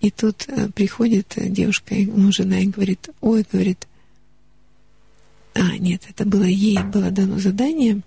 и 0.00 0.10
тут 0.10 0.46
э, 0.48 0.68
приходит 0.74 1.34
девушка, 1.36 1.94
ну, 1.94 2.32
жена, 2.32 2.58
и 2.58 2.66
говорит, 2.66 3.08
ой, 3.20 3.46
говорит, 3.50 3.86
а, 5.54 5.78
нет, 5.78 6.02
это 6.08 6.24
было 6.24 6.44
ей, 6.44 6.78
было 6.82 7.10
дано 7.10 7.38
задание 7.38 8.02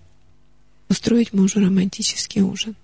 устроить 0.89 1.33
мужу 1.33 1.59
романтический 1.59 2.41
ужин. 2.41 2.75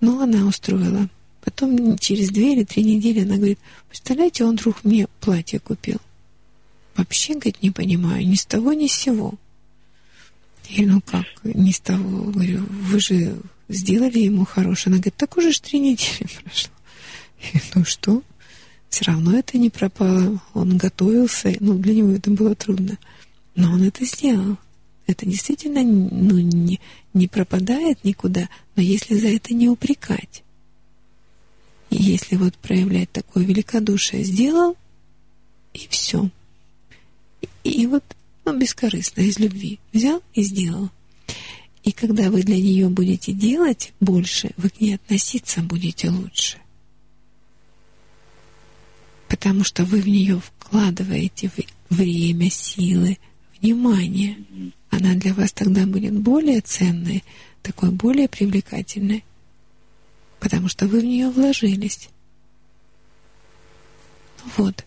Но 0.00 0.20
она 0.20 0.46
устроила. 0.46 1.08
Потом 1.44 1.76
потом 1.76 1.98
через 1.98 2.30
две 2.30 2.54
или 2.54 2.64
три 2.64 2.84
недели 2.84 3.20
она 3.20 3.36
говорит, 3.36 3.58
представляете, 3.88 4.44
он 4.44 4.56
вдруг 4.56 4.84
мне 4.84 5.06
платье 5.20 5.58
купил. 5.58 5.98
Вообще, 6.96 7.34
говорит, 7.34 7.62
не 7.62 7.70
понимаю, 7.70 8.26
ни 8.26 8.34
с 8.34 8.44
того, 8.44 8.72
ни 8.72 8.86
с 8.86 8.92
сего. 8.92 9.34
Я 10.68 10.86
ну 10.86 11.00
как, 11.00 11.26
не 11.44 11.72
с 11.72 11.80
того, 11.80 12.30
говорю, 12.30 12.64
вы 12.68 13.00
же 13.00 13.36
сделали 13.68 14.18
ему 14.18 14.44
хорошее. 14.44 14.92
Она 14.92 14.96
говорит, 14.98 15.16
так 15.16 15.36
уже 15.36 15.52
ж 15.52 15.60
три 15.60 15.80
недели 15.80 16.28
прошло. 16.42 16.70
Я, 17.52 17.60
ну 17.74 17.84
что? 17.84 18.22
Все 18.88 19.04
равно 19.06 19.36
это 19.38 19.58
не 19.58 19.70
пропало. 19.70 20.40
Он 20.54 20.76
готовился, 20.76 21.54
ну, 21.60 21.78
для 21.78 21.94
него 21.94 22.12
это 22.12 22.30
было 22.30 22.54
трудно. 22.54 22.98
Но 23.54 23.72
он 23.72 23.82
это 23.82 24.04
сделал. 24.04 24.56
Это 25.06 25.26
действительно 25.26 25.82
ну, 25.82 26.38
не, 26.38 26.80
не 27.12 27.28
пропадает 27.28 28.04
никуда, 28.04 28.48
но 28.76 28.82
если 28.82 29.16
за 29.16 29.28
это 29.28 29.52
не 29.52 29.68
упрекать, 29.68 30.42
и 31.90 31.96
если 31.96 32.36
вот 32.36 32.54
проявлять 32.54 33.10
такое 33.10 33.44
великодушие, 33.44 34.24
сделал, 34.24 34.76
и 35.74 35.86
все. 35.90 36.30
И, 37.64 37.70
и 37.70 37.86
вот 37.86 38.04
ну, 38.44 38.58
бескорыстно, 38.58 39.22
из 39.22 39.38
любви. 39.38 39.78
Взял 39.92 40.22
и 40.34 40.42
сделал. 40.42 40.90
И 41.82 41.92
когда 41.92 42.30
вы 42.30 42.42
для 42.42 42.56
нее 42.56 42.88
будете 42.88 43.32
делать 43.32 43.92
больше, 44.00 44.50
вы 44.56 44.70
к 44.70 44.80
ней 44.80 44.94
относиться 44.94 45.60
будете 45.62 46.10
лучше. 46.10 46.58
Потому 49.28 49.64
что 49.64 49.84
вы 49.84 50.00
в 50.00 50.08
нее 50.08 50.40
вкладываете 50.40 51.50
время, 51.90 52.50
силы, 52.50 53.18
внимание. 53.60 54.36
Она 54.90 55.14
для 55.14 55.34
вас 55.34 55.52
тогда 55.52 55.86
будет 55.86 56.16
более 56.18 56.60
ценной, 56.60 57.24
такой 57.62 57.90
более 57.90 58.28
привлекательной. 58.28 59.24
Потому 60.38 60.68
что 60.68 60.86
вы 60.86 61.00
в 61.00 61.04
нее 61.04 61.30
вложились. 61.30 62.10
Вот. 64.56 64.84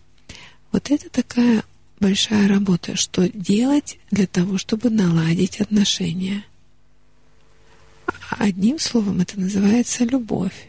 Вот 0.72 0.90
это 0.90 1.10
такая 1.10 1.64
большая 2.00 2.48
работа, 2.48 2.96
что 2.96 3.28
делать 3.28 3.98
для 4.10 4.26
того, 4.26 4.58
чтобы 4.58 4.90
наладить 4.90 5.60
отношения. 5.60 6.44
Одним 8.30 8.78
словом, 8.78 9.20
это 9.20 9.38
называется 9.38 10.04
любовь. 10.04 10.68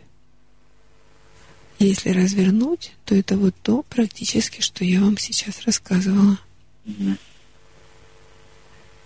Если 1.80 2.10
развернуть, 2.10 2.94
то 3.06 3.14
это 3.14 3.38
вот 3.38 3.56
то 3.62 3.84
практически, 3.84 4.62
что 4.62 4.84
я 4.84 5.02
вам 5.02 5.18
сейчас 5.18 5.62
рассказывала. 5.62 6.40
Mm-hmm. 6.86 7.18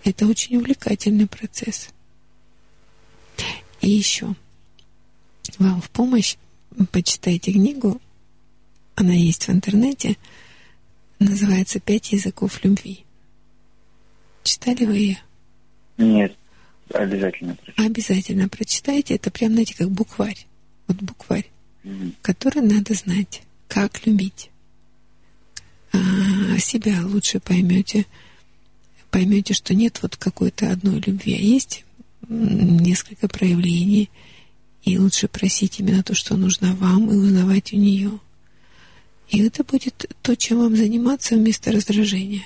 Это 0.04 0.26
очень 0.26 0.58
увлекательный 0.58 1.28
процесс. 1.28 1.90
И 3.82 3.90
еще 3.90 4.36
вам 5.58 5.82
в 5.82 5.90
помощь 5.90 6.38
почитайте 6.92 7.52
книгу, 7.52 8.02
она 8.96 9.14
есть 9.14 9.48
в 9.48 9.52
интернете– 9.52 10.18
Называется 11.22 11.80
«Пять 11.80 12.14
языков 12.14 12.64
любви». 12.64 13.06
Читали 14.42 14.86
вы 14.86 14.98
ее? 14.98 15.18
Нет, 16.00 16.36
обязательно 16.92 17.54
прочитайте. 17.54 17.92
Обязательно 17.92 18.50
прочитайте. 18.50 19.16
Это 19.16 19.30
прям, 19.30 19.52
знаете, 19.52 19.76
как 19.78 19.92
букварь. 19.92 20.48
Вот 20.88 20.98
букварь, 20.98 21.46
mm 21.84 22.14
который 22.24 22.64
надо 22.64 22.96
знать, 22.96 23.44
как 23.68 24.04
любить. 24.08 24.50
А, 25.94 26.58
себя 26.58 27.06
лучше 27.06 27.40
поймете. 27.40 28.08
Поймете, 29.12 29.54
что 29.54 29.76
нет 29.76 30.00
вот 30.02 30.18
какой-то 30.18 30.72
одной 30.72 31.04
любви, 31.06 31.36
а 31.36 31.40
есть 31.40 31.86
несколько 32.30 33.28
проявлений. 33.28 34.10
И 34.82 34.98
лучше 34.98 35.28
просить 35.28 35.80
именно 35.80 36.02
то, 36.02 36.16
что 36.16 36.36
нужно 36.36 36.74
вам, 36.74 37.12
и 37.12 37.16
узнавать 37.16 37.74
у 37.74 37.78
нее– 37.78 38.10
и 39.32 39.48
это 39.48 39.64
будет 39.64 40.12
то, 40.22 40.36
чем 40.36 40.60
вам 40.60 40.76
заниматься 40.76 41.36
вместо 41.36 41.72
раздражения. 41.72 42.44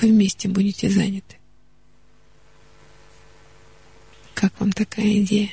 Вы 0.00 0.08
вместе 0.08 0.48
будете 0.48 0.88
заняты. 0.88 1.36
Как 4.32 4.58
вам 4.58 4.72
такая 4.72 5.18
идея? 5.18 5.50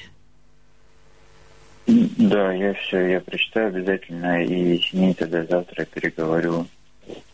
Да, 1.85 2.53
я 2.53 2.73
все, 2.75 3.07
я 3.07 3.19
прочитаю 3.19 3.67
обязательно, 3.67 4.41
и 4.41 4.79
с 4.79 4.93
ней 4.93 5.13
тогда 5.13 5.45
завтра 5.45 5.83
переговорю. 5.85 6.65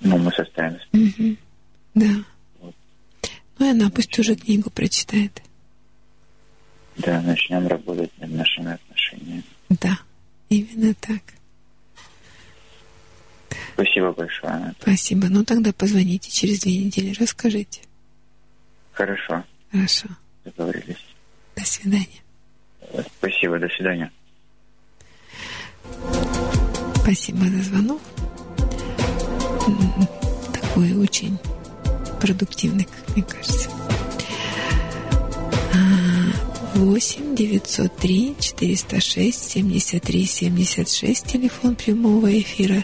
Ну, 0.01 0.17
мы 0.17 0.31
составим. 0.31 0.79
Угу. 0.91 1.35
Да. 1.93 2.23
Вот. 2.59 2.75
Ну, 3.59 3.65
и 3.67 3.69
она 3.69 3.91
пусть 3.91 4.17
уже 4.17 4.35
книгу 4.35 4.71
прочитает. 4.71 5.43
Да, 6.97 7.21
начнем 7.21 7.67
работать 7.67 8.11
над 8.17 8.31
нашими 8.31 8.73
отношениями. 8.73 9.43
Да, 9.69 9.99
именно 10.49 10.95
так. 10.95 11.21
Спасибо 13.73 14.11
большое. 14.11 14.73
Спасибо. 14.81 15.27
Ну 15.29 15.43
тогда 15.43 15.71
позвоните 15.73 16.31
через 16.31 16.59
две 16.59 16.77
недели, 16.77 17.15
расскажите. 17.19 17.81
Хорошо. 18.93 19.43
Хорошо. 19.71 20.07
Договорились. 20.45 21.05
До 21.55 21.65
свидания. 21.65 22.21
Спасибо, 23.17 23.59
до 23.59 23.67
свидания. 23.69 24.11
Спасибо 26.95 27.45
за 27.45 27.63
звонок. 27.63 28.01
Такой 30.53 30.93
очень 30.95 31.37
продуктивный, 32.19 32.85
как 32.85 33.15
мне 33.15 33.23
кажется. 33.23 33.69
8 36.75 37.35
903 37.35 38.35
406 38.39 39.51
73 39.51 40.25
76 40.25 41.25
телефон 41.25 41.75
прямого 41.75 42.39
эфира 42.39 42.83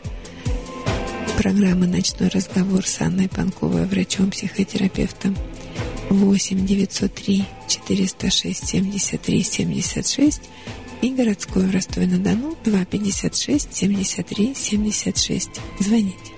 Программа 1.38 1.86
«Ночной 1.86 2.30
разговор» 2.30 2.86
с 2.88 3.02
Анной 3.02 3.28
Панковой, 3.28 3.86
врачом-психотерапевтом. 3.86 5.36
8 6.10 6.66
903 6.66 7.46
406 7.68 8.68
73 8.68 9.44
76 9.44 10.42
и 11.02 11.10
городской 11.10 11.66
в 11.66 11.74
Ростове-на-Дону 11.74 12.56
256 12.64 13.76
73 13.76 14.56
76. 14.56 15.50
Звоните. 15.80 16.35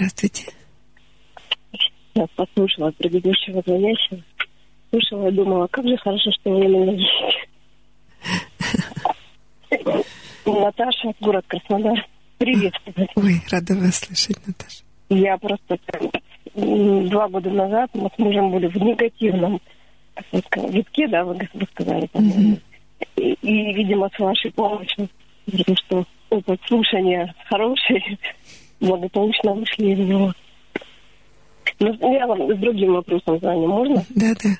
Здравствуйте. 0.00 0.50
Я 2.14 2.26
послушала 2.34 2.90
предыдущего 2.92 3.62
звонящего. 3.66 4.22
Слушала 4.88 5.28
и 5.28 5.32
думала, 5.32 5.66
как 5.66 5.86
же 5.86 5.94
хорошо, 5.98 6.30
что 6.40 6.52
вы 6.52 6.66
меня 6.66 6.92
есть. 6.92 7.46
Наташа, 10.46 11.12
город 11.20 11.44
Краснодар. 11.46 12.06
Привет. 12.38 12.72
Ой, 13.14 13.42
рада 13.50 13.74
вас 13.74 13.96
слышать, 13.96 14.38
Наташа. 14.46 14.82
Я 15.10 15.36
просто 15.36 15.78
два 16.54 17.28
года 17.28 17.50
назад 17.50 17.90
мы 17.92 18.08
с 18.08 18.18
мужем 18.18 18.52
были 18.52 18.68
в 18.68 18.76
негативном 18.76 19.60
витке, 20.32 21.08
да, 21.08 21.24
вы, 21.24 21.46
вы 21.52 21.66
сказали, 21.74 22.06
по-моему. 22.06 22.56
И, 23.16 23.32
и, 23.42 23.74
видимо, 23.74 24.08
с 24.16 24.18
вашей 24.18 24.50
помощью, 24.50 25.10
потому 25.44 25.76
что 25.76 26.06
опыт 26.30 26.58
слушания 26.66 27.34
хороший, 27.50 28.18
благополучно 28.80 29.54
вышли 29.54 29.92
из 29.92 29.98
него. 30.08 30.32
Ну, 31.78 32.14
я 32.14 32.26
вам 32.26 32.54
с 32.54 32.58
другим 32.58 32.94
вопросом 32.94 33.38
звоню, 33.38 33.66
можно? 33.66 34.04
Да, 34.10 34.34
да. 34.42 34.50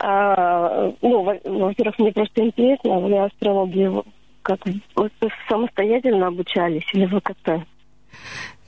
А, 0.00 0.92
ну, 1.00 1.22
во-первых, 1.22 1.98
мне 1.98 2.12
просто 2.12 2.42
интересно, 2.42 3.00
вы 3.00 3.18
астрологию 3.18 4.04
как 4.44 4.60
вы 4.66 5.10
самостоятельно 5.48 6.28
обучались 6.28 6.84
или 6.92 7.06
вы 7.06 7.20
как-то 7.20 7.64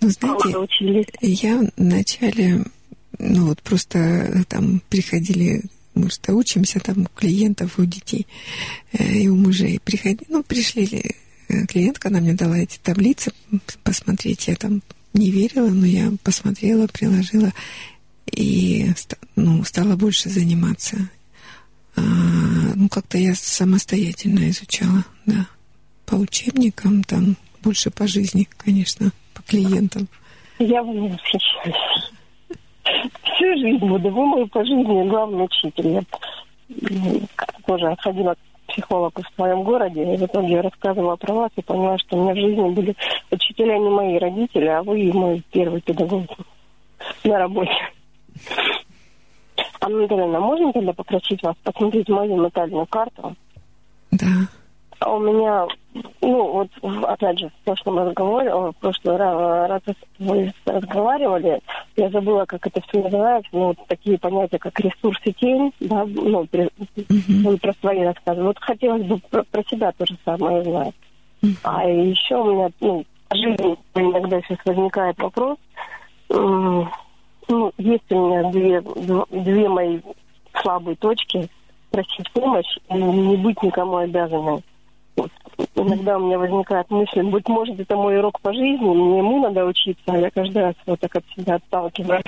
ну, 0.00 0.08
знаете, 0.08 0.58
учились? 0.58 1.06
я 1.20 1.60
вначале, 1.76 2.64
ну 3.18 3.46
вот 3.46 3.62
просто 3.62 3.98
э, 3.98 4.44
там 4.48 4.80
приходили, 4.88 5.62
мы 5.94 6.10
что 6.10 6.34
учимся 6.34 6.80
там 6.80 7.02
у 7.02 7.18
клиентов, 7.18 7.78
у 7.78 7.84
детей 7.84 8.26
э, 8.92 9.04
и 9.04 9.28
у 9.28 9.36
мужей. 9.36 9.78
Приходили, 9.84 10.26
ну, 10.28 10.42
пришли 10.42 10.86
клиентка, 11.68 12.08
она 12.08 12.20
мне 12.20 12.34
дала 12.34 12.58
эти 12.58 12.78
таблицы 12.78 13.32
посмотреть. 13.82 14.48
Я 14.48 14.56
там 14.56 14.82
не 15.12 15.30
верила, 15.30 15.68
но 15.68 15.86
я 15.86 16.12
посмотрела, 16.22 16.86
приложила 16.86 17.52
и 18.32 18.86
ну, 19.36 19.64
стала 19.64 19.96
больше 19.96 20.28
заниматься. 20.28 20.96
А, 21.96 22.02
ну, 22.74 22.88
как-то 22.88 23.18
я 23.18 23.34
самостоятельно 23.34 24.50
изучала, 24.50 25.04
да. 25.24 25.46
По 26.04 26.14
учебникам, 26.14 27.02
там, 27.02 27.36
больше 27.62 27.90
по 27.90 28.06
жизни, 28.06 28.48
конечно, 28.56 29.10
по 29.34 29.42
клиентам. 29.42 30.08
Я 30.58 30.82
вам 30.82 31.08
восхищаюсь. 31.08 32.12
Всю 33.22 33.58
жизнь 33.58 33.84
буду. 33.84 34.10
Вы 34.10 34.26
мой 34.26 34.48
по 34.48 34.64
жизни 34.64 35.08
главный 35.08 35.44
учитель. 35.44 35.88
Я 35.88 36.02
тоже 37.66 37.96
ходила 37.98 38.36
к 38.76 38.82
психологу 38.82 39.22
в 39.22 39.34
своем 39.34 39.62
городе, 39.62 40.14
и 40.14 40.16
в 40.16 40.24
итоге 40.24 40.54
я 40.54 40.62
рассказывала 40.62 41.16
про 41.16 41.34
вас 41.34 41.50
и 41.56 41.62
поняла, 41.62 41.98
что 41.98 42.16
у 42.16 42.22
меня 42.22 42.34
в 42.34 42.36
жизни 42.36 42.68
были 42.70 42.96
учителя 43.30 43.78
не 43.78 43.88
мои 43.88 44.18
родители, 44.18 44.66
а 44.66 44.82
вы 44.82 45.10
мой 45.12 45.42
первый 45.50 45.80
педагог 45.80 46.26
на 47.24 47.38
работе. 47.38 47.72
Анна 49.80 50.02
Натальевна, 50.02 50.40
можно 50.40 50.72
тогда 50.72 50.92
попросить 50.92 51.42
вас 51.42 51.56
посмотреть 51.62 52.08
мою 52.08 52.36
натальную 52.36 52.86
карту? 52.86 53.34
Да. 54.10 54.26
А 55.00 55.14
у 55.14 55.20
меня, 55.20 55.66
ну, 56.22 56.52
вот, 56.52 56.68
опять 57.04 57.38
же, 57.38 57.48
в 57.48 57.64
прошлом 57.64 57.98
разговоре, 57.98 58.50
в 58.50 58.72
прошлый 58.80 59.16
раз, 59.16 59.82
вы 60.18 60.52
разговаривали, 60.64 61.60
я 61.96 62.08
забыла, 62.08 62.46
как 62.46 62.66
это 62.66 62.80
все 62.88 63.02
называется, 63.02 63.50
ну, 63.52 63.66
вот 63.68 63.78
такие 63.88 64.18
понятия, 64.18 64.58
как 64.58 64.78
ресурс 64.80 65.20
и 65.24 65.32
тень, 65.34 65.72
да, 65.80 66.04
ну, 66.06 66.46
при- 66.46 66.70
вы 67.28 67.58
про 67.58 67.72
свои 67.74 68.02
рассказывали. 68.04 68.46
Вот 68.48 68.58
хотелось 68.58 69.04
бы 69.04 69.18
про, 69.30 69.42
про 69.44 69.62
себя 69.64 69.92
то 69.92 70.06
же 70.06 70.16
самое 70.24 70.60
узнать. 70.62 70.94
А 71.62 71.84
еще 71.86 72.36
у 72.36 72.52
меня, 72.54 72.70
ну, 72.80 73.04
в 73.30 73.34
жизни 73.36 73.76
иногда 73.94 74.40
сейчас 74.40 74.58
возникает 74.64 75.18
вопрос, 75.18 75.58
ну, 76.30 77.72
есть 77.76 78.10
у 78.10 78.26
меня 78.28 78.50
две, 78.50 78.78
дв- 78.78 79.42
две 79.42 79.68
мои 79.68 80.00
слабые 80.62 80.96
точки, 80.96 81.48
просить 81.90 82.30
помощь 82.32 82.78
и 82.88 82.94
не 82.94 83.36
быть 83.36 83.62
никому 83.62 83.96
обязанной. 83.96 84.62
Иногда 85.74 86.18
у 86.18 86.26
меня 86.26 86.38
возникает 86.38 86.90
мысль, 86.90 87.22
быть 87.22 87.48
может, 87.48 87.78
это 87.80 87.96
мой 87.96 88.18
урок 88.18 88.40
по 88.40 88.52
жизни, 88.52 88.84
мне 88.84 89.18
ему 89.18 89.40
надо 89.42 89.64
учиться, 89.64 90.02
а 90.06 90.18
я 90.18 90.30
каждый 90.30 90.62
раз 90.62 90.74
вот 90.86 91.00
так 91.00 91.16
от 91.16 91.24
себя 91.34 91.54
отталкиваюсь. 91.54 92.24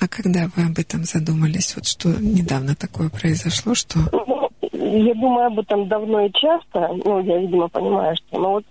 А 0.00 0.06
когда 0.08 0.48
вы 0.54 0.64
об 0.64 0.78
этом 0.78 1.04
задумались, 1.04 1.74
вот 1.74 1.86
что 1.86 2.08
недавно 2.20 2.76
такое 2.76 3.08
произошло, 3.08 3.74
что... 3.74 3.98
Ну, 4.12 4.48
я 4.72 5.14
думаю 5.14 5.46
об 5.46 5.58
этом 5.58 5.88
давно 5.88 6.24
и 6.24 6.32
часто, 6.32 6.88
ну, 7.04 7.20
я, 7.20 7.38
видимо, 7.38 7.68
понимаю, 7.68 8.14
что... 8.16 8.38
Но 8.38 8.52
вот 8.52 8.64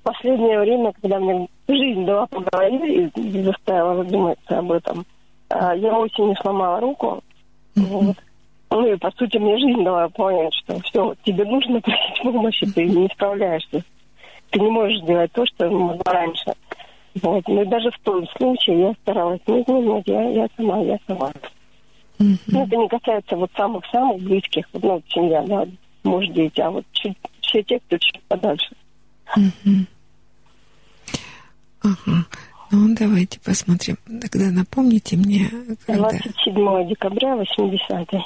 в 0.00 0.02
последнее 0.02 0.58
время, 0.60 0.92
когда 1.00 1.18
мне 1.18 1.48
жизнь 1.68 2.06
дала 2.06 2.26
по 2.26 2.40
голове 2.40 3.06
и 3.06 3.42
заставила 3.42 4.02
задуматься 4.04 4.58
об 4.58 4.72
этом, 4.72 5.04
а, 5.50 5.74
я 5.74 5.98
осенью 5.98 6.34
сломала 6.40 6.80
руку, 6.80 7.22
вот. 7.76 8.16
Ну 8.70 8.86
и, 8.86 8.96
по 8.96 9.10
сути, 9.12 9.36
мне 9.36 9.58
жизнь 9.58 9.82
дала 9.82 10.08
понять, 10.08 10.54
что 10.54 10.78
все, 10.80 11.14
тебе 11.24 11.44
нужно 11.44 11.80
просить 11.82 12.22
помощи, 12.22 12.66
ты 12.66 12.84
не 12.84 13.08
справляешься. 13.08 13.82
Ты 14.50 14.60
не 14.60 14.70
можешь 14.70 15.00
делать 15.02 15.32
то, 15.32 15.44
что 15.46 15.70
могла 15.70 16.12
раньше. 16.12 16.52
Вот. 17.22 17.46
Но 17.48 17.64
даже 17.64 17.90
в 17.90 17.98
том 18.00 18.26
случае 18.36 18.80
я 18.80 18.92
старалась, 19.02 19.40
нет, 19.46 19.66
нет, 19.66 19.84
нет, 19.84 20.02
я, 20.06 20.30
я 20.30 20.48
сама, 20.56 20.78
я 20.80 20.98
сама. 21.06 21.32
Ну, 22.18 22.64
это 22.64 22.76
не 22.76 22.88
касается 22.88 23.34
вот 23.36 23.50
самых-самых 23.56 24.22
близких, 24.22 24.66
вот, 24.74 24.82
ну, 24.82 25.02
семья, 25.08 25.42
да, 25.42 25.66
муж, 26.04 26.26
дети, 26.28 26.60
а 26.60 26.70
вот 26.70 26.84
чуть, 26.92 27.16
все 27.40 27.62
те, 27.62 27.80
кто 27.80 27.96
чуть 27.96 28.20
подальше. 28.28 28.76
Ага. 31.82 32.26
Ну, 32.72 32.94
давайте 32.94 33.40
посмотрим. 33.40 33.96
Тогда 34.20 34.50
напомните 34.50 35.16
мне, 35.16 35.48
когда... 35.86 36.10
27 36.10 36.88
декабря, 36.88 37.34
80-й. 37.34 38.20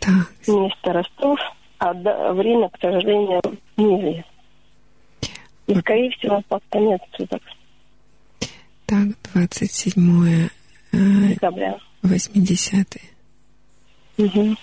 Так. 0.00 0.28
Место 0.48 0.92
Ростов, 0.92 1.38
а 1.78 1.92
время, 2.32 2.68
к 2.70 2.80
сожалению, 2.80 3.40
неизвестно. 3.76 4.24
И, 5.66 5.74
скорее 5.78 6.10
всего, 6.10 6.42
под 6.48 6.62
конец 6.68 7.00
суток 7.16 7.42
Так, 8.86 9.06
27 9.34 10.48
э, 10.92 10.98
декабря. 11.28 11.78
80 12.02 12.96
Мгм. 14.16 14.56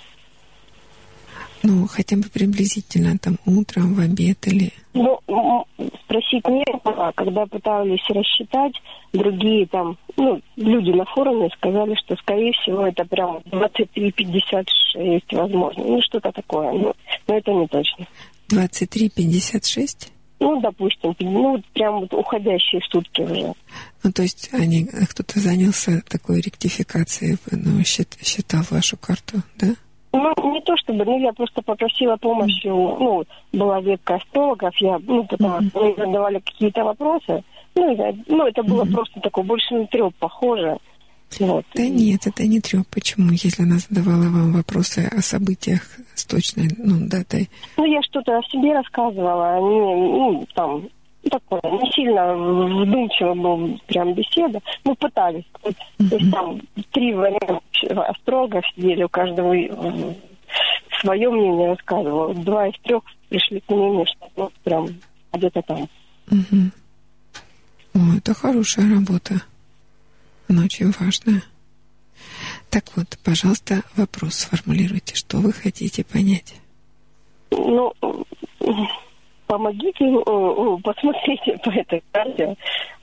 Ну, 1.68 1.86
хотя 1.86 2.16
бы 2.16 2.24
приблизительно, 2.30 3.18
там, 3.18 3.38
утром, 3.46 3.94
в 3.94 4.00
обед 4.00 4.48
или... 4.48 4.72
Ну, 4.94 5.20
м, 5.28 5.66
спросить 6.06 6.48
не 6.48 6.64
было. 6.82 7.12
Когда 7.14 7.46
пытались 7.46 8.00
рассчитать, 8.08 8.72
другие 9.12 9.68
там, 9.68 9.98
ну, 10.16 10.40
люди 10.56 10.92
на 10.92 11.04
форуме 11.04 11.50
сказали, 11.58 11.94
что, 12.06 12.16
скорее 12.16 12.54
всего, 12.54 12.88
это 12.88 13.04
прям 13.04 13.40
23.56, 13.52 15.24
возможно. 15.34 15.84
Ну, 15.84 16.00
что-то 16.04 16.32
такое. 16.32 16.72
Ну, 16.72 16.94
но 17.28 17.36
это 17.36 17.52
не 17.52 17.68
точно. 17.68 18.08
23.56? 18.50 20.08
Ну, 20.40 20.62
допустим, 20.62 21.16
ну, 21.20 21.62
прям 21.74 22.00
вот 22.00 22.14
уходящие 22.14 22.80
сутки 22.90 23.24
уже. 23.24 23.54
Ну, 24.04 24.12
то 24.14 24.22
есть 24.22 24.48
они, 24.54 24.86
кто-то 24.86 25.38
занялся 25.42 26.02
такой 26.08 26.40
ректификацией, 26.40 27.38
ну, 27.52 27.82
счит- 27.82 28.18
считал 28.24 28.62
вашу 28.70 28.96
карту, 28.96 29.42
да? 29.58 29.76
Ну, 30.14 30.54
не 30.54 30.62
то 30.62 30.76
чтобы, 30.78 31.06
ну, 31.06 31.20
я 31.20 31.34
просто 31.34 31.62
попросила 31.62 32.16
помощи, 32.18 32.68
ну, 32.68 33.24
была 33.52 33.82
ветка 33.82 34.16
астрологов, 34.16 34.76
я, 34.78 35.00
ну, 35.06 35.26
пыталась, 35.26 35.66
они 35.76 35.96
задавали 35.98 36.40
какие-то 36.40 36.84
вопросы, 36.84 37.44
ну, 37.76 37.96
я- 37.96 38.16
ну, 38.28 38.48
это 38.48 38.64
было 38.64 38.86
просто 38.86 39.20
такое, 39.20 39.44
больше 39.46 39.76
на 39.76 39.86
треп 39.88 40.16
похоже. 40.18 40.78
Вот. 41.40 41.66
Да 41.76 41.86
нет, 41.86 42.26
это 42.26 42.48
не 42.48 42.62
трёп. 42.62 42.88
Почему? 42.90 43.32
Если 43.32 43.64
она 43.64 43.78
задавала 43.80 44.30
вам 44.30 44.54
вопросы 44.54 45.10
о 45.12 45.22
событиях 45.22 45.82
с 46.16 46.26
точной, 46.26 46.70
ну, 46.78 47.06
датой. 47.08 47.50
Ну, 47.76 47.84
я 47.84 48.02
что-то 48.04 48.38
о 48.38 48.44
себе 48.44 48.74
рассказывала, 48.74 49.56
они, 49.56 49.80
ну, 49.80 50.48
там, 50.56 50.88
такое, 51.30 51.62
не 51.64 51.92
сильно 51.92 52.34
вдумчиво 52.36 53.34
был 53.34 53.80
прям 53.88 54.14
беседа. 54.14 54.60
Мы 54.84 54.96
пытались. 54.96 55.46
То 55.62 56.16
есть 56.16 56.32
там 56.32 56.62
три 56.92 57.14
варианта 57.14 57.62
астрологов 58.10 58.64
сидели, 58.76 59.04
у 59.04 59.10
каждого 59.10 59.54
свое 61.02 61.30
мнение 61.30 61.70
рассказывало. 61.70 62.28
Вот 62.28 62.44
Два 62.44 62.68
из 62.68 62.80
трех 62.82 63.04
пришли 63.30 63.60
к 63.62 63.70
мнению, 63.70 64.06
что 64.06 64.30
ну, 64.36 64.52
прям 64.64 64.88
где-то 65.34 65.62
там. 65.62 65.90
О, 67.94 68.00
это 68.18 68.34
хорошая 68.34 68.94
работа. 68.94 69.42
Она 70.50 70.64
очень 70.64 70.92
важная. 71.00 71.44
Так 72.70 72.86
вот, 72.96 73.18
пожалуйста, 73.24 73.82
вопрос 73.96 74.36
сформулируйте, 74.36 75.16
что 75.16 75.38
вы 75.38 75.54
хотите 75.54 76.04
понять. 76.04 76.56
Ну, 77.52 77.94
помогите, 79.48 80.06
э, 80.06 80.24
э, 80.28 80.78
посмотрите 80.84 81.58
по 81.64 81.70
этой 81.70 82.04
карте, 82.12 82.56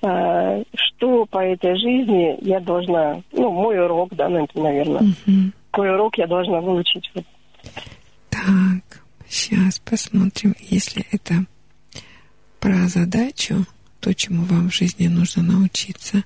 э, 0.03 0.63
что 0.75 1.27
по 1.27 1.39
этой 1.39 1.77
жизни 1.77 2.37
я 2.43 2.61
должна, 2.61 3.23
ну, 3.33 3.51
мой 3.51 3.79
урок, 3.83 4.15
да, 4.15 4.29
ну, 4.29 4.47
наверное, 4.55 5.15
какой 5.71 5.91
урок 5.91 6.17
я 6.19 6.27
должна 6.27 6.61
выучить. 6.61 7.11
Вот. 7.15 7.25
Так, 8.31 9.03
сейчас 9.29 9.79
посмотрим, 9.81 10.55
если 10.61 11.05
это 11.11 11.47
про 12.61 12.87
задачу, 12.89 13.67
то, 14.01 14.15
чему 14.15 14.45
вам 14.45 14.69
в 14.69 14.75
жизни 14.75 15.09
нужно 15.09 15.43
научиться, 15.43 16.23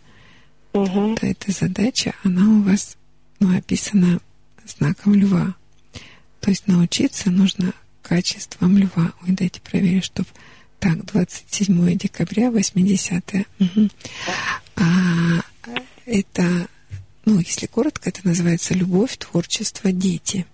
то 0.72 1.18
эта 1.22 1.50
задача, 1.50 2.12
она 2.24 2.42
у 2.42 2.62
вас 2.62 2.98
ну, 3.40 3.56
описана 3.56 4.18
знаком 4.64 5.14
льва. 5.14 5.54
То 6.40 6.50
есть 6.50 6.66
научиться 6.66 7.30
нужно 7.30 7.72
качествам 8.08 8.78
льва. 8.78 9.12
Ой, 9.22 9.32
дайте 9.32 9.60
проверю, 9.60 10.02
чтобы... 10.02 10.28
Так, 10.80 11.04
27 11.06 11.98
декабря, 11.98 12.50
80-е. 12.50 13.46
Мгм. 13.58 13.90
А 14.76 15.42
это, 16.06 16.68
ну, 17.24 17.40
если 17.40 17.66
коротко, 17.66 18.08
это 18.08 18.20
называется 18.22 18.74
любовь, 18.74 19.16
творчество, 19.16 19.90
дети. 19.90 20.46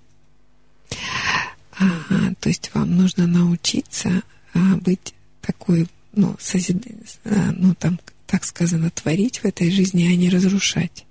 А, 1.78 2.33
то 2.41 2.49
есть 2.49 2.70
вам 2.73 2.97
нужно 2.97 3.26
научиться 3.26 4.23
а, 4.55 4.76
быть 4.76 5.15
такой, 5.42 5.86
ну, 6.12 6.36
созид... 6.41 6.83
а, 7.24 7.52
ну, 7.52 7.74
там, 7.74 8.00
так 8.26 8.44
сказано, 8.44 8.91
творить 8.91 9.41
в 9.41 9.44
этой 9.44 9.70
жизни, 9.70 10.07
а 10.10 10.16
не 10.16 10.31
разрушать. 10.31 11.05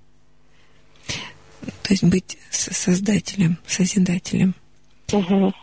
То 1.82 1.92
есть 1.92 2.02
быть 2.02 2.36
создателем, 2.50 3.58
созидателем. 3.66 4.54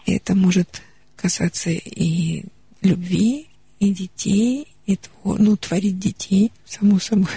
И 0.06 0.14
это 0.14 0.36
может 0.36 0.82
касаться 1.16 1.70
и 1.70 2.44
любви, 2.82 3.48
и 3.80 3.94
детей, 3.94 4.68
и 4.86 4.96
твор... 4.96 5.40
ну, 5.40 5.58
творить 5.58 6.00
детей, 6.00 6.52
само 6.66 7.00
собой, 7.00 7.28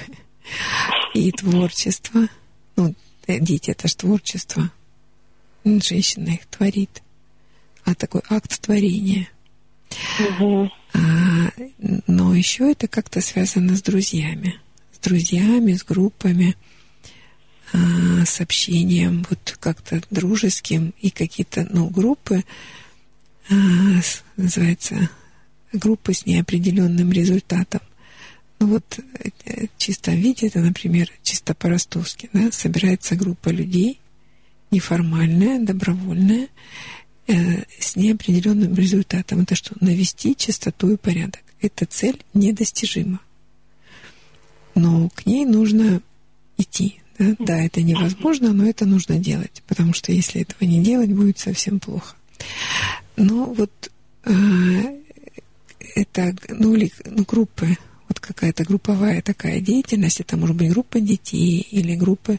и 1.15 1.31
творчество. 1.33 2.29
Ну, 2.77 2.95
э, 3.27 3.41
дети 3.41 3.71
это 3.71 3.89
же 3.89 3.97
творчество. 3.97 4.71
Женщина 5.65 6.31
их 6.31 6.47
творит. 6.47 7.03
А 7.85 7.95
такой 7.95 8.23
акт 8.29 8.61
творения. 8.61 9.29
А, 10.95 11.51
но 12.07 12.35
еще 12.35 12.73
это 12.73 12.89
как-то 12.89 13.21
связано 13.21 13.77
с 13.77 13.83
друзьями. 13.83 14.61
С 14.93 14.99
друзьями, 14.99 15.75
с 15.75 15.85
группами, 15.85 16.57
а, 17.75 18.25
с 18.25 18.41
общением, 18.41 19.27
вот 19.29 19.57
как-то 19.59 20.01
дружеским. 20.11 20.95
И 21.01 21.11
какие-то, 21.11 21.67
ну, 21.71 21.89
группы, 21.89 22.45
а, 23.51 23.55
называется, 24.37 25.11
группы 25.73 26.15
с 26.15 26.25
неопределенным 26.25 27.11
результатом. 27.11 27.81
Ну 28.61 28.69
вот 28.69 29.01
э, 29.45 29.67
чисто 29.77 30.13
виде, 30.13 30.47
это, 30.47 30.61
например, 30.61 31.11
чисто 31.23 31.55
по-ростовски, 31.55 32.31
да, 32.33 32.53
собирается 32.53 33.17
группа 33.17 33.49
людей, 33.49 33.99
неформальная, 34.71 35.59
добровольная, 35.59 36.49
э, 37.27 37.65
с 37.81 37.97
неопределенным 37.97 38.75
результатом. 38.75 39.41
Это 39.41 39.57
что? 39.57 39.75
Навести 39.81 40.37
чистоту 40.37 40.93
и 40.93 40.97
порядок. 40.97 41.43
Эта 41.61 41.87
цель 41.87 42.23
недостижима. 42.35 43.21
Но 44.77 45.09
к 45.09 45.27
ней 45.27 45.45
нужно 45.45 46.01
идти. 46.57 47.01
Да? 47.19 47.35
да, 47.39 47.65
это 47.65 47.83
невозможно, 47.83 48.53
но 48.53 48.67
это 48.67 48.87
нужно 48.87 49.19
делать, 49.19 49.63
потому 49.67 49.93
что 49.93 50.13
если 50.13 50.43
этого 50.43 50.69
не 50.69 50.83
делать, 50.83 51.13
будет 51.13 51.39
совсем 51.39 51.79
плохо. 51.79 52.17
Но 53.17 53.45
вот 53.45 53.71
э, 54.25 54.31
это 55.95 56.35
ну, 56.49 56.75
ли, 56.75 56.93
ну, 57.05 57.25
группы, 57.25 57.77
вот 58.09 58.21
какая-то 58.21 58.65
групповая 58.65 59.23
такая 59.23 59.61
деятельность, 59.61 60.21
это 60.21 60.37
может 60.37 60.57
быть 60.57 60.71
группа 60.71 61.01
детей 61.01 61.67
или 61.71 61.95
группа 61.95 62.33
э, 62.33 62.39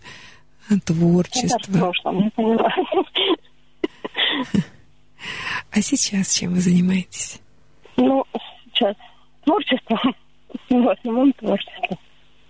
творчества. 0.83 1.57
Это 1.57 1.71
в 1.71 1.79
прошлом, 1.79 2.23
я 2.23 2.31
поняла. 2.31 2.69
А 5.71 5.81
сейчас 5.81 6.35
чем 6.35 6.53
вы 6.53 6.61
занимаетесь? 6.61 7.39
Ну, 7.97 8.23
сейчас 8.73 8.95
творчество. 9.43 9.99
В 10.69 10.89
основном 10.89 11.33
творчество. 11.33 11.97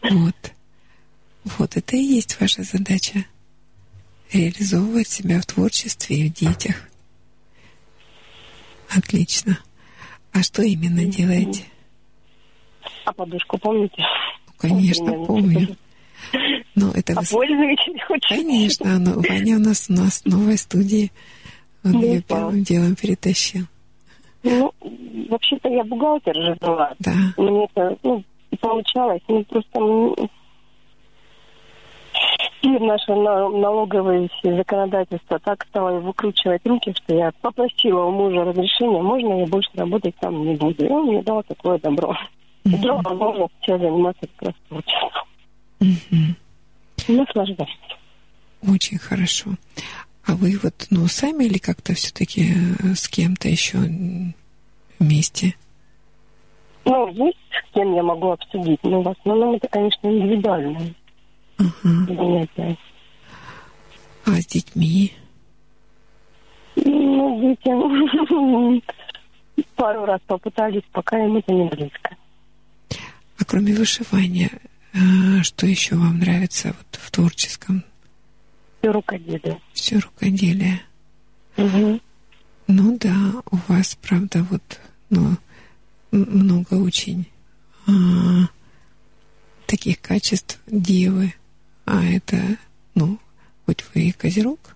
Вот. 0.03 0.53
Вот 1.57 1.77
это 1.77 1.95
и 1.95 2.01
есть 2.01 2.39
ваша 2.41 2.63
задача. 2.63 3.25
Реализовывать 4.33 5.07
себя 5.07 5.39
в 5.39 5.45
творчестве 5.45 6.17
и 6.17 6.29
в 6.29 6.33
детях. 6.33 6.75
Отлично. 8.89 9.59
А 10.33 10.41
что 10.41 10.63
именно 10.63 11.05
делаете? 11.05 11.63
А 13.05 13.13
подушку 13.13 13.57
помните? 13.57 14.03
Ну, 14.47 14.53
конечно, 14.57 15.25
помню. 15.25 15.77
Но 16.75 16.91
это 16.91 17.13
а 17.13 17.21
вы... 17.21 17.27
пользуетесь 17.29 18.01
хоть 18.07 18.25
Конечно, 18.27 18.99
но 18.99 19.13
Ваня 19.21 19.57
у 19.57 19.59
нас 19.59 19.89
у 19.89 19.93
нас 19.93 20.21
в 20.21 20.25
новой 20.25 20.57
студии. 20.57 21.11
Он 21.83 21.91
ну, 21.91 22.01
ее 22.01 22.21
первым 22.21 22.63
делом 22.63 22.95
перетащил. 22.95 23.65
Ну, 24.43 24.73
вообще-то 25.29 25.69
я 25.69 25.83
бухгалтер 25.83 26.35
же 26.35 26.55
была. 26.59 26.93
Да. 26.99 27.13
Мне 27.37 27.65
это, 27.65 27.97
ну, 28.03 28.23
получалось. 28.59 29.21
Ну, 29.27 29.43
просто 29.45 29.79
и 32.65 32.79
наше 32.79 33.13
налоговое 33.13 34.27
законодательство 34.43 35.39
так 35.39 35.65
стало 35.69 35.99
выкручивать 35.99 36.65
руки, 36.65 36.93
что 36.95 37.15
я 37.15 37.31
попросила 37.41 38.05
у 38.05 38.11
мужа 38.11 38.43
разрешения, 38.43 39.01
можно 39.01 39.39
я 39.39 39.45
больше 39.45 39.69
работать 39.75 40.15
там 40.19 40.45
не 40.45 40.55
буду. 40.55 40.85
И 40.85 40.89
он 40.89 41.05
мне 41.05 41.21
дал 41.21 41.43
такое 41.43 41.77
добро. 41.79 42.17
Дал 42.63 43.01
возможность 43.03 43.53
сейчас 43.61 43.79
заниматься 43.79 44.27
как 44.37 44.49
раз 44.49 44.55
творчеством. 44.67 46.35
Наслаждаюсь. 47.07 47.79
Очень 48.67 48.97
хорошо. 48.97 49.51
А 50.25 50.33
вы 50.35 50.57
вот, 50.63 50.87
ну, 50.89 51.05
сами 51.07 51.43
или 51.43 51.59
как-то 51.59 51.93
все-таки 51.93 52.53
э, 52.81 52.95
с 52.95 53.07
кем-то 53.07 53.47
еще 53.47 53.77
вместе? 54.97 55.53
Ну, 56.83 57.07
есть 57.09 57.37
с 57.51 57.73
кем 57.75 57.93
я 57.93 58.01
могу 58.01 58.31
обсудить, 58.31 58.79
но 58.83 59.03
в 59.03 59.09
основном 59.09 59.53
это, 59.55 59.67
конечно, 59.67 60.07
индивидуально. 60.07 60.79
Ага. 61.57 62.77
А 64.25 64.41
с 64.41 64.45
детьми? 64.47 65.13
Ну, 66.75 67.39
дети 67.41 68.81
пару 69.75 70.05
раз 70.05 70.19
попытались, 70.25 70.83
пока 70.91 71.23
им 71.23 71.37
это 71.37 71.53
не 71.53 71.67
близко. 71.69 72.15
А 73.37 73.45
кроме 73.45 73.73
вышивания, 73.73 74.51
э, 74.93 75.43
что 75.43 75.67
еще 75.67 75.95
вам 75.95 76.19
нравится 76.19 76.69
вот 76.69 76.99
в 77.01 77.11
творческом? 77.11 77.83
Все 78.79 78.91
рукоделие. 78.91 79.59
Все 79.73 79.99
рукоделие. 79.99 80.81
Угу. 81.57 81.99
Ну 82.67 82.97
да, 82.99 83.43
у 83.51 83.57
вас, 83.71 83.97
правда, 84.01 84.45
вот, 84.49 84.79
ну, 85.09 85.37
много 86.11 86.73
очень 86.75 87.27
а, 87.87 87.91
таких 89.67 90.01
качеств 90.01 90.59
девы 90.65 91.33
а 91.85 92.03
это, 92.03 92.57
ну, 92.95 93.19
хоть 93.65 93.85
вы 93.93 94.09
и 94.09 94.11
козерог, 94.11 94.75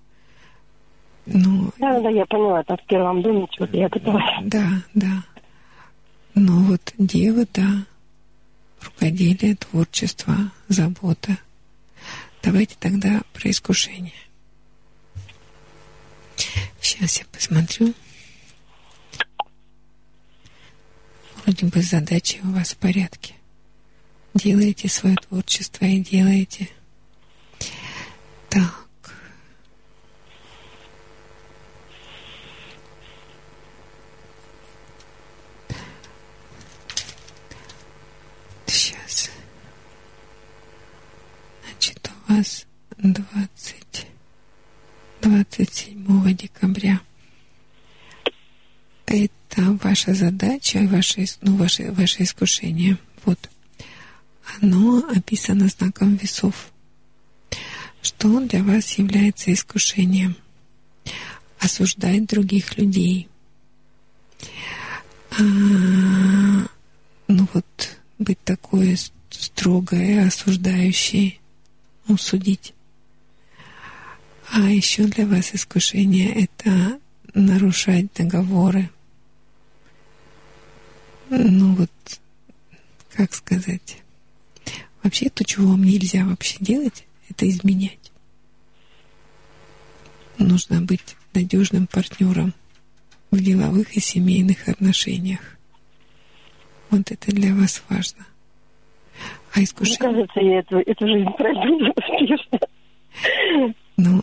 но... 1.26 1.72
Да, 1.78 2.00
да, 2.00 2.10
я 2.10 2.26
поняла, 2.26 2.64
там 2.64 2.78
в 2.78 2.86
первом 2.86 3.22
доме 3.22 3.48
что-то 3.52 3.78
я 3.78 3.90
готова. 3.90 4.22
Да, 4.44 4.84
да. 4.94 5.24
Но 6.36 6.60
вот 6.62 6.94
дева, 6.98 7.46
да, 7.54 7.86
рукоделие, 8.82 9.56
творчество, 9.56 10.36
забота. 10.68 11.38
Давайте 12.42 12.76
тогда 12.80 13.22
про 13.34 13.50
искушение. 13.50 14.14
Сейчас 16.80 17.20
я 17.20 17.26
посмотрю. 17.32 17.94
Вроде 21.44 21.66
бы 21.66 21.82
задачи 21.82 22.40
у 22.44 22.52
вас 22.52 22.72
в 22.72 22.78
порядке. 22.78 23.34
Делаете 24.34 24.88
свое 24.88 25.16
творчество 25.16 25.86
и 25.86 26.00
делаете– 26.00 26.70
так. 28.50 28.88
Сейчас. 38.66 39.30
Значит, 41.64 42.12
у 42.28 42.34
вас 42.34 42.66
20, 42.98 44.08
27 45.22 46.36
декабря. 46.36 47.02
Это 49.06 49.78
ваша 49.84 50.14
задача, 50.14 50.88
ваше, 50.88 51.26
ну, 51.42 51.56
ваше, 51.56 51.92
ваше 51.92 52.24
искушение. 52.24 52.98
Вот. 53.26 53.50
Оно 54.62 55.04
описано 55.10 55.68
знаком 55.68 56.16
весов. 56.16 56.72
Что 58.02 58.40
для 58.40 58.64
вас 58.64 58.98
является 58.98 59.54
искушением? 59.54 60.36
Осуждать 61.60 62.26
других 62.26 62.78
людей. 62.78 63.28
А, 65.32 65.42
ну 67.28 67.48
вот, 67.54 67.98
быть 68.18 68.40
такой 68.44 68.98
строгой, 69.30 70.26
осуждающей, 70.26 71.40
ну, 72.08 72.18
судить. 72.18 72.74
А 74.52 74.62
еще 74.62 75.04
для 75.04 75.28
вас 75.28 75.54
искушение— 75.54 76.34
это 76.64 77.00
нарушать 77.34 78.12
договоры. 78.14 78.90
Ну 81.30 81.76
вот, 81.76 81.92
как 83.14 83.34
сказать? 83.36 84.02
Вообще 85.04 85.30
то, 85.30 85.44
чего 85.44 85.70
вам 85.70 85.84
нельзя 85.84 86.26
вообще 86.26 86.58
делать, 86.60 87.06
это 87.30 87.48
изменять. 87.48 88.12
Нужно 90.38 90.82
быть 90.82 91.16
надежным 91.34 91.88
партнером 91.88 92.54
в 93.32 93.42
деловых 93.42 93.96
и 93.96 94.00
семейных 94.00 94.68
отношениях. 94.68 95.58
Вот 96.90 97.12
это 97.12 97.32
для 97.32 97.54
вас 97.54 97.84
важно. 97.90 98.26
А 99.54 99.62
искушение... 99.62 100.00
Мне 100.00 100.28
кажется, 100.28 100.40
я 100.40 100.60
эту, 100.60 100.78
эту 100.78 101.08
жизнь 101.08 101.30
пройду 101.38 101.92
успешно. 101.96 102.60
Ну, 103.98 104.22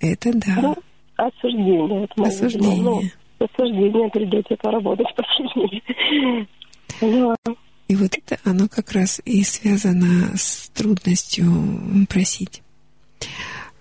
это 0.00 0.32
да. 0.32 0.60
Ну, 0.60 0.76
осуждение. 1.16 2.04
Это 2.04 2.22
осуждение. 2.22 2.82
Ну, 2.82 3.02
осуждение 3.38 4.10
придется 4.10 4.56
поработать 4.56 5.06
посильнее. 5.16 6.46
Ну, 7.00 7.36
и 7.90 7.96
вот 7.96 8.16
это, 8.16 8.38
оно 8.44 8.68
как 8.68 8.92
раз 8.92 9.20
и 9.24 9.42
связано 9.42 10.36
с 10.36 10.68
трудностью 10.68 12.06
просить. 12.08 12.62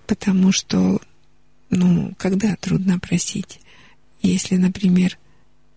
Потому 0.07 0.51
что, 0.51 0.99
ну, 1.69 2.15
когда 2.17 2.55
трудно 2.55 2.97
просить? 2.97 3.59
Если, 4.23 4.55
например, 4.55 5.19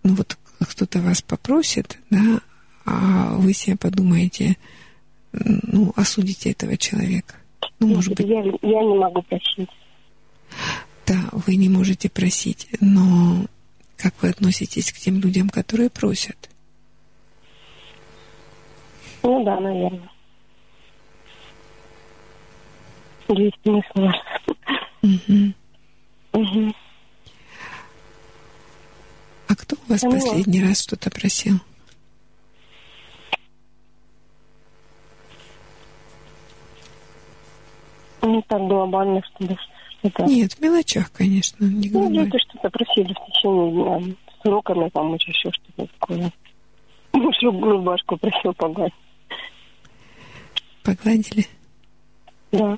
ну 0.01 0.15
вот 0.15 0.35
кто-то 0.59 0.99
вас 1.01 1.21
попросит, 1.21 1.99
да, 2.09 2.41
а 2.85 3.35
вы 3.35 3.53
себе 3.53 3.77
подумаете, 3.77 4.57
ну, 5.31 5.93
осудите 5.95 6.49
этого 6.49 6.75
человека. 6.75 7.35
Ну, 7.77 7.89
Нет, 7.89 7.95
может 7.97 8.15
быть... 8.15 8.27
Я, 8.27 8.43
я 8.43 8.81
не 8.83 8.97
могу 8.97 9.21
просить. 9.21 9.69
Да, 11.05 11.19
вы 11.33 11.55
не 11.55 11.69
можете 11.69 12.09
просить, 12.09 12.67
но 12.81 13.45
как 13.95 14.15
вы 14.23 14.29
относитесь 14.29 14.91
к 14.91 14.97
тем 14.97 15.19
людям, 15.19 15.49
которые 15.49 15.91
просят? 15.91 16.49
Ну 19.23 19.43
да, 19.45 19.59
наверное. 19.59 20.09
Есть 23.29 23.57
смысл. 23.63 24.09
Угу. 25.01 25.53
Угу. 26.33 26.73
А 29.47 29.55
кто 29.55 29.75
у 29.75 29.91
вас 29.91 30.03
ну 30.03 30.11
Поняла. 30.11 30.29
последний 30.29 30.63
раз 30.63 30.83
что-то 30.83 31.09
просил? 31.09 31.55
Не 38.21 38.41
так 38.43 38.61
глобально, 38.67 39.21
чтобы 39.35 39.55
что-то... 39.99 40.23
Нет, 40.23 40.53
в 40.53 40.61
мелочах, 40.61 41.11
конечно, 41.11 41.65
не 41.65 41.89
ну, 41.89 41.99
глобально. 41.99 42.19
Ну, 42.19 42.25
люди 42.25 42.37
что-то 42.39 42.69
просили 42.69 43.13
в 43.13 43.25
течение 43.31 43.71
дня. 43.71 44.15
С 44.41 44.45
уроками 44.45 44.89
помочь, 44.89 45.27
еще 45.27 45.51
что-то 45.51 45.87
такое. 45.99 46.31
Муж 47.13 47.35
рубашку 47.41 48.17
просил 48.17 48.53
погладить. 48.53 48.93
Погладили? 50.83 51.47
Да. 52.51 52.77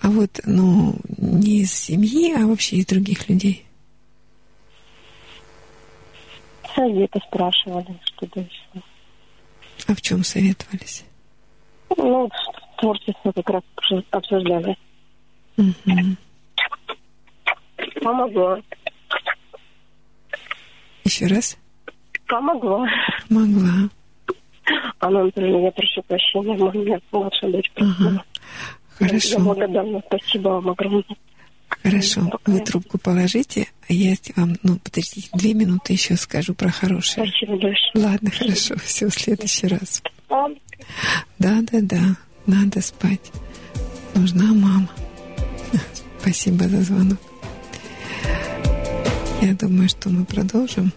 А 0.00 0.10
вот, 0.10 0.40
ну, 0.44 0.94
не 1.16 1.62
из 1.62 1.72
семьи, 1.72 2.34
а 2.34 2.46
вообще 2.46 2.76
из 2.76 2.86
других 2.86 3.28
людей. 3.28 3.64
Совета 6.74 7.20
спрашивали, 7.26 7.98
что-то 8.04 8.40
еще. 8.40 8.82
А 9.86 9.94
в 9.94 10.02
чем 10.02 10.22
советовались? 10.24 11.04
Ну, 11.96 12.28
творчество 12.78 13.32
как 13.32 13.48
раз 13.48 13.62
обсуждали. 14.10 14.76
Мгм. 15.56 16.16
Помогла. 18.02 18.60
Еще 21.04 21.26
раз? 21.26 21.56
Помогла. 22.26 22.86
Могла. 24.66 24.94
Анна 25.00 25.20
Анатольевна, 25.20 25.58
я 25.60 25.70
прошу 25.70 26.02
прощения, 26.02 26.56
моя 26.56 27.00
младшая 27.12 27.52
дочь 27.52 27.70
просила. 27.74 28.24
Хорошо. 28.98 29.28
Я 29.28 29.38
благодарна, 29.40 30.02
спасибо 30.06 30.48
вам 30.48 30.68
огромное. 30.70 31.04
Хорошо. 31.82 32.30
Вы 32.46 32.60
трубку 32.60 32.98
положите, 32.98 33.66
а 33.88 33.92
я 33.92 34.14
вам, 34.36 34.56
ну, 34.62 34.78
подождите, 34.78 35.28
две 35.34 35.54
минуты 35.54 35.92
еще 35.92 36.16
скажу 36.16 36.54
про 36.54 36.70
хорошее. 36.70 37.26
Спасибо 37.26 37.56
большое. 37.56 38.06
Ладно, 38.06 38.30
хорошо. 38.30 38.76
Все, 38.84 39.08
в 39.08 39.14
следующий 39.14 39.66
раз. 39.66 40.02
Да, 41.38 41.60
да, 41.62 41.80
да. 41.82 42.16
Надо 42.46 42.80
спать. 42.80 43.32
Нужна 44.14 44.52
мама. 44.52 44.88
Спасибо 46.20 46.64
за 46.68 46.82
звонок. 46.82 47.18
Я 49.42 49.52
думаю, 49.54 49.88
что 49.88 50.08
мы 50.08 50.24
продолжим, 50.24 50.92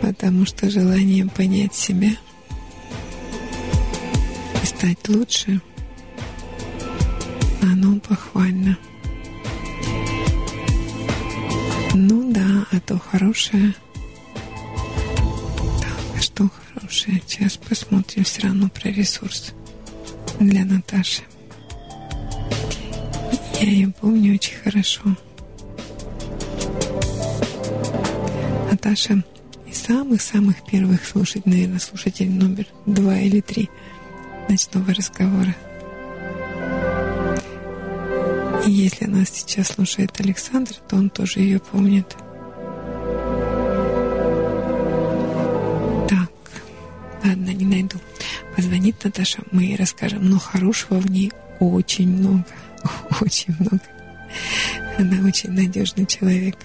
потому 0.00 0.46
что 0.46 0.70
желание 0.70 1.26
понять 1.26 1.74
себя 1.74 2.10
и 4.62 4.66
стать 4.66 5.08
лучше, 5.08 5.60
оно 7.62 7.98
похвально. 8.00 8.78
Ну 11.94 12.32
да, 12.32 12.66
а 12.70 12.80
то 12.80 12.98
хорошее. 12.98 13.74
Так, 15.80 15.98
а 16.16 16.20
что 16.20 16.50
хорошее? 16.74 17.22
Сейчас 17.26 17.56
посмотрим 17.56 18.24
все 18.24 18.42
равно 18.42 18.68
про 18.68 18.90
ресурс 18.90 19.52
для 20.38 20.64
Наташи. 20.64 21.22
Я 23.60 23.70
ее 23.70 23.88
помню 23.88 24.34
очень 24.34 24.56
хорошо. 24.56 25.02
Наташа 28.70 29.24
самых-самых 29.76 30.64
первых 30.64 31.04
слушать, 31.04 31.46
наверное, 31.46 31.78
слушатель 31.78 32.30
номер 32.30 32.66
два 32.86 33.18
или 33.18 33.40
три 33.40 33.68
ночного 34.48 34.92
разговора. 34.94 35.54
И 38.66 38.70
если 38.70 39.04
нас 39.04 39.28
сейчас 39.28 39.68
слушает 39.68 40.18
Александр, 40.18 40.74
то 40.88 40.96
он 40.96 41.10
тоже 41.10 41.40
ее 41.40 41.60
помнит. 41.60 42.08
Так, 46.08 46.30
ладно, 47.24 47.50
не 47.50 47.64
найду. 47.64 47.98
Позвонит 48.56 49.04
Наташа, 49.04 49.42
мы 49.52 49.64
ей 49.64 49.76
расскажем, 49.76 50.28
но 50.28 50.38
хорошего 50.38 50.98
в 50.98 51.10
ней 51.10 51.32
очень 51.60 52.08
много. 52.08 52.46
Очень 53.20 53.54
много. 53.58 53.80
Она 54.98 55.26
очень 55.26 55.50
надежный 55.50 56.06
человек. 56.06 56.56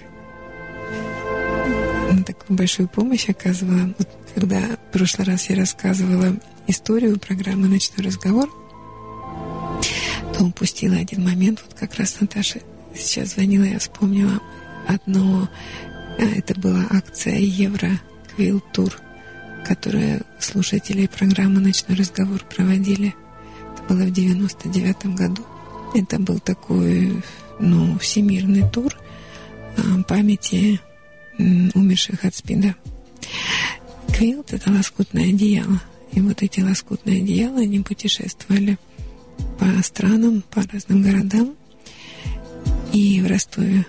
Такую 2.20 2.56
большую 2.56 2.88
помощь 2.88 3.28
оказывала. 3.28 3.94
Вот 3.98 4.08
когда 4.34 4.60
в 4.60 4.92
прошлый 4.92 5.26
раз 5.26 5.48
я 5.48 5.56
рассказывала 5.56 6.36
историю 6.66 7.18
программы 7.18 7.68
«Ночной 7.68 8.06
разговор», 8.06 8.48
то 10.36 10.44
упустила 10.44 10.96
один 10.96 11.24
момент. 11.24 11.62
Вот 11.66 11.78
как 11.78 11.96
раз 11.96 12.20
Наташа 12.20 12.60
сейчас 12.94 13.34
звонила, 13.34 13.64
я 13.64 13.78
вспомнила 13.78 14.40
одно. 14.86 15.48
а, 16.18 16.22
Это 16.22 16.58
была 16.60 16.86
акция 16.90 17.38
Евро 17.38 17.90
Квилл 18.34 18.60
Тур, 18.72 18.92
которую 19.66 20.22
слушатели 20.38 21.06
программы 21.06 21.60
«Ночной 21.60 21.96
разговор» 21.96 22.42
проводили. 22.44 23.14
Это 23.74 23.94
было 23.94 24.04
в 24.06 24.12
99 24.12 25.06
году. 25.16 25.44
Это 25.94 26.18
был 26.18 26.38
такой, 26.38 27.22
ну, 27.58 27.98
всемирный 27.98 28.68
тур 28.70 28.94
а, 29.76 30.02
памяти 30.04 30.80
умерших 31.38 32.24
от 32.24 32.34
СПИДа. 32.34 32.74
Квилт— 34.08 34.52
это 34.54 34.70
лоскутное 34.70 35.30
одеяло. 35.30 35.80
И 36.12 36.20
вот 36.20 36.42
эти 36.42 36.60
лоскутные 36.60 37.22
одеяла, 37.22 37.60
они 37.60 37.80
путешествовали 37.80 38.78
по 39.58 39.82
странам, 39.82 40.42
по 40.50 40.62
разным 40.62 41.02
городам. 41.02 41.56
И 42.92 43.20
в 43.22 43.26
Ростове. 43.26 43.86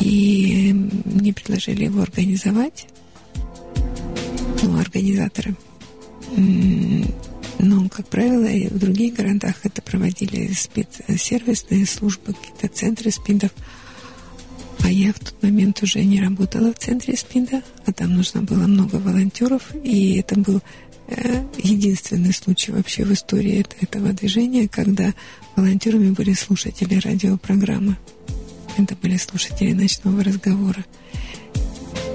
И 0.00 0.72
мне 1.04 1.32
предложили 1.32 1.84
его 1.84 2.02
организовать. 2.02 2.86
Ну, 4.62 4.78
организаторы. 4.78 5.56
Но, 7.58 7.88
как 7.88 8.06
правило, 8.08 8.44
и 8.44 8.68
в 8.68 8.78
других 8.78 9.14
городах 9.14 9.56
это 9.64 9.82
проводили 9.82 10.52
спецсервисные 10.52 11.86
службы, 11.86 12.34
какие-то 12.34 12.68
центры 12.68 13.10
СПИДов. 13.10 13.50
А 14.82 14.90
я 14.90 15.12
в 15.12 15.18
тот 15.18 15.42
момент 15.42 15.82
уже 15.82 16.04
не 16.04 16.20
работала 16.20 16.72
в 16.72 16.78
центре 16.78 17.16
СПИДа, 17.16 17.62
а 17.84 17.92
там 17.92 18.14
нужно 18.14 18.42
было 18.42 18.66
много 18.66 18.96
волонтеров, 18.96 19.74
и 19.74 20.16
это 20.16 20.38
был 20.38 20.62
э, 21.08 21.42
единственный 21.58 22.32
случай 22.32 22.72
вообще 22.72 23.04
в 23.04 23.12
истории 23.12 23.60
эт- 23.60 23.76
этого 23.80 24.12
движения, 24.12 24.68
когда 24.68 25.12
волонтерами 25.56 26.10
были 26.10 26.32
слушатели 26.32 26.94
радиопрограммы. 26.94 27.96
Это 28.76 28.94
были 28.96 29.16
слушатели 29.16 29.72
ночного 29.72 30.22
разговора. 30.22 30.84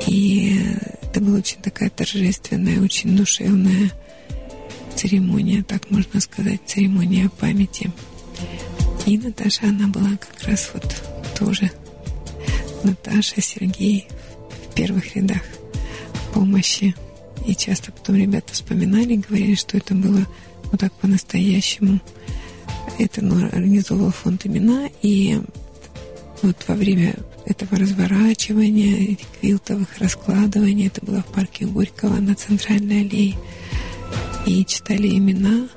И 0.08 0.58
это 1.02 1.20
была 1.20 1.38
очень 1.38 1.62
такая 1.62 1.90
торжественная, 1.90 2.82
очень 2.82 3.16
душевная 3.16 3.92
церемония, 4.96 5.64
так 5.64 5.92
можно 5.92 6.20
сказать, 6.22 6.62
церемония 6.66 7.30
памяти. 7.30 7.92
И 9.06 9.18
Наташа, 9.18 9.68
она 9.68 9.88
была 9.88 10.12
как 10.12 10.48
раз 10.48 10.72
вот 10.74 11.04
тоже 11.38 11.70
Наташа, 12.84 13.42
Сергей 13.42 14.08
в 14.70 14.74
первых 14.74 15.16
рядах 15.16 15.42
помощи. 16.34 16.96
И 17.46 17.56
часто 17.56 17.92
потом 17.92 18.16
ребята 18.16 18.54
вспоминали, 18.54 19.16
говорили, 19.16 19.56
что 19.56 19.78
это 19.78 19.94
было 19.94 20.26
вот 20.66 20.80
так 20.80 20.94
по-настоящему. 20.94 22.00
Это 23.00 23.24
ну, 23.24 23.46
организовывал 23.46 24.12
фонд 24.12 24.46
имена, 24.46 24.90
и 25.02 25.40
вот 26.42 26.58
во 26.68 26.76
время 26.76 27.16
этого 27.46 27.78
разворачивания, 27.78 29.14
этих 29.14 29.28
квилтовых 29.40 29.98
раскладываний, 30.00 30.88
это 30.88 31.06
было 31.06 31.22
в 31.22 31.26
парке 31.28 31.66
Горького 31.66 32.16
на 32.16 32.36
Центральной 32.36 33.02
аллее, 33.02 33.36
и 34.46 34.64
читали 34.66 35.10
имена 35.10 35.68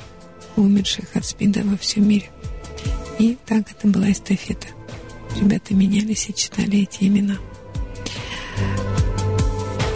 умерших 0.57 1.15
от 1.15 1.25
СПИДа 1.25 1.62
во 1.65 1.76
всем 1.76 2.09
мире. 2.09 2.31
И 3.18 3.36
так 3.47 3.70
это 3.70 3.89
была 3.89 4.10
эстафета. 4.10 4.68
Ребята 5.40 5.74
менялись 5.74 6.28
и 6.28 6.34
читали 6.34 6.82
эти 6.82 7.05
имена. 7.05 7.36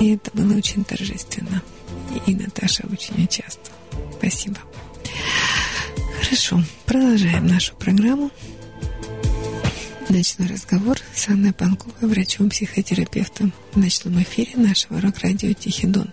И 0.00 0.14
это 0.14 0.30
было 0.32 0.56
очень 0.56 0.84
торжественно. 0.84 1.62
И 2.26 2.34
Наташа 2.34 2.84
очень 2.90 3.24
участвовала. 3.24 3.80
Спасибо. 4.18 4.58
Хорошо, 6.22 6.62
продолжаем 6.86 7.46
нашу 7.46 7.74
программу. 7.76 8.30
Ночной 10.08 10.48
разговор 10.48 10.98
с 11.14 11.28
Анной 11.28 11.52
Панковой, 11.52 12.10
врачом-психотерапевтом 12.10 13.52
в 13.72 13.78
ночном 13.78 14.20
эфире 14.22 14.56
нашего 14.56 15.00
рок-радио 15.00 15.52
«Тихий 15.52 15.86
Дон». 15.86 16.12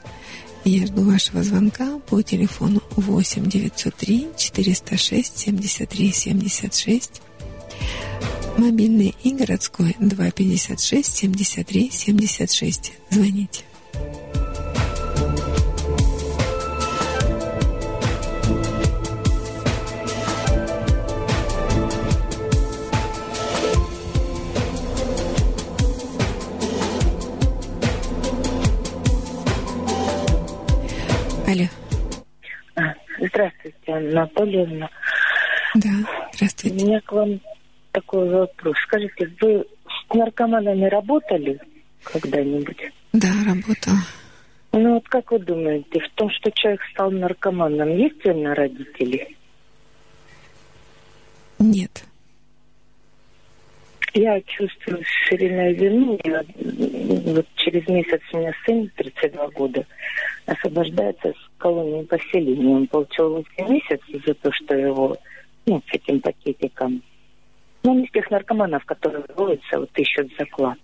Я 0.63 0.85
жду 0.85 1.09
вашего 1.09 1.43
звонка 1.43 1.97
по 1.99 2.21
телефону 2.21 2.81
8 2.91 3.49
903 3.49 4.27
406 4.37 5.37
73 5.37 6.11
76 6.11 7.21
Мобильный 8.57 9.15
и 9.23 9.35
городской 9.35 9.95
256 9.99 11.05
73 11.05 11.91
76. 11.91 12.93
Звоните. 13.11 13.63
Алло. 31.47 31.65
Здравствуйте, 33.19 33.77
Анна 33.87 34.23
Анатольевна. 34.23 34.89
Да, 35.75 35.89
здравствуйте. 36.33 36.83
У 36.83 36.87
меня 36.87 37.01
к 37.01 37.11
вам 37.11 37.39
такой 37.97 38.29
вопрос. 38.29 38.75
Скажите, 38.83 39.31
вы 39.41 39.65
с 39.85 40.13
наркоманами 40.13 40.85
работали 40.85 41.59
когда-нибудь? 42.03 42.91
Да, 43.13 43.27
работала. 43.45 43.97
Ну 44.73 44.93
вот 44.93 45.07
как 45.09 45.31
вы 45.31 45.39
думаете, 45.39 45.99
в 45.99 46.09
том, 46.15 46.29
что 46.29 46.51
человек 46.51 46.81
стал 46.93 47.09
наркоманом, 47.09 47.89
есть 47.97 48.23
вина 48.23 48.53
родителей? 48.53 49.35
Нет. 51.57 52.05
Я 54.13 54.39
чувствую 54.41 55.03
время 55.31 55.73
вину. 55.73 56.19
Я, 56.23 56.43
вот 57.33 57.47
через 57.55 57.87
месяц 57.87 58.21
у 58.33 58.37
меня 58.37 58.53
сын, 58.65 58.91
32 58.95 59.47
года, 59.49 59.85
освобождается 60.45 61.29
с 61.29 61.57
колонии 61.57 62.03
поселения. 62.03 62.75
Он 62.75 62.87
получил 62.87 63.43
8 63.57 63.73
месяцев 63.73 64.23
за 64.25 64.33
то, 64.35 64.51
что 64.51 64.75
его 64.75 65.17
ну, 65.65 65.81
с 65.89 65.93
этим 65.93 66.19
пакетиком. 66.21 67.01
Ну, 67.87 67.93
не 67.93 68.05
с 68.05 68.11
тех 68.11 68.29
наркоманов, 68.29 68.83
которые 68.83 69.23
воруются, 69.29 69.79
вот 69.79 69.89
ищут 69.95 70.29
заклад. 70.37 70.77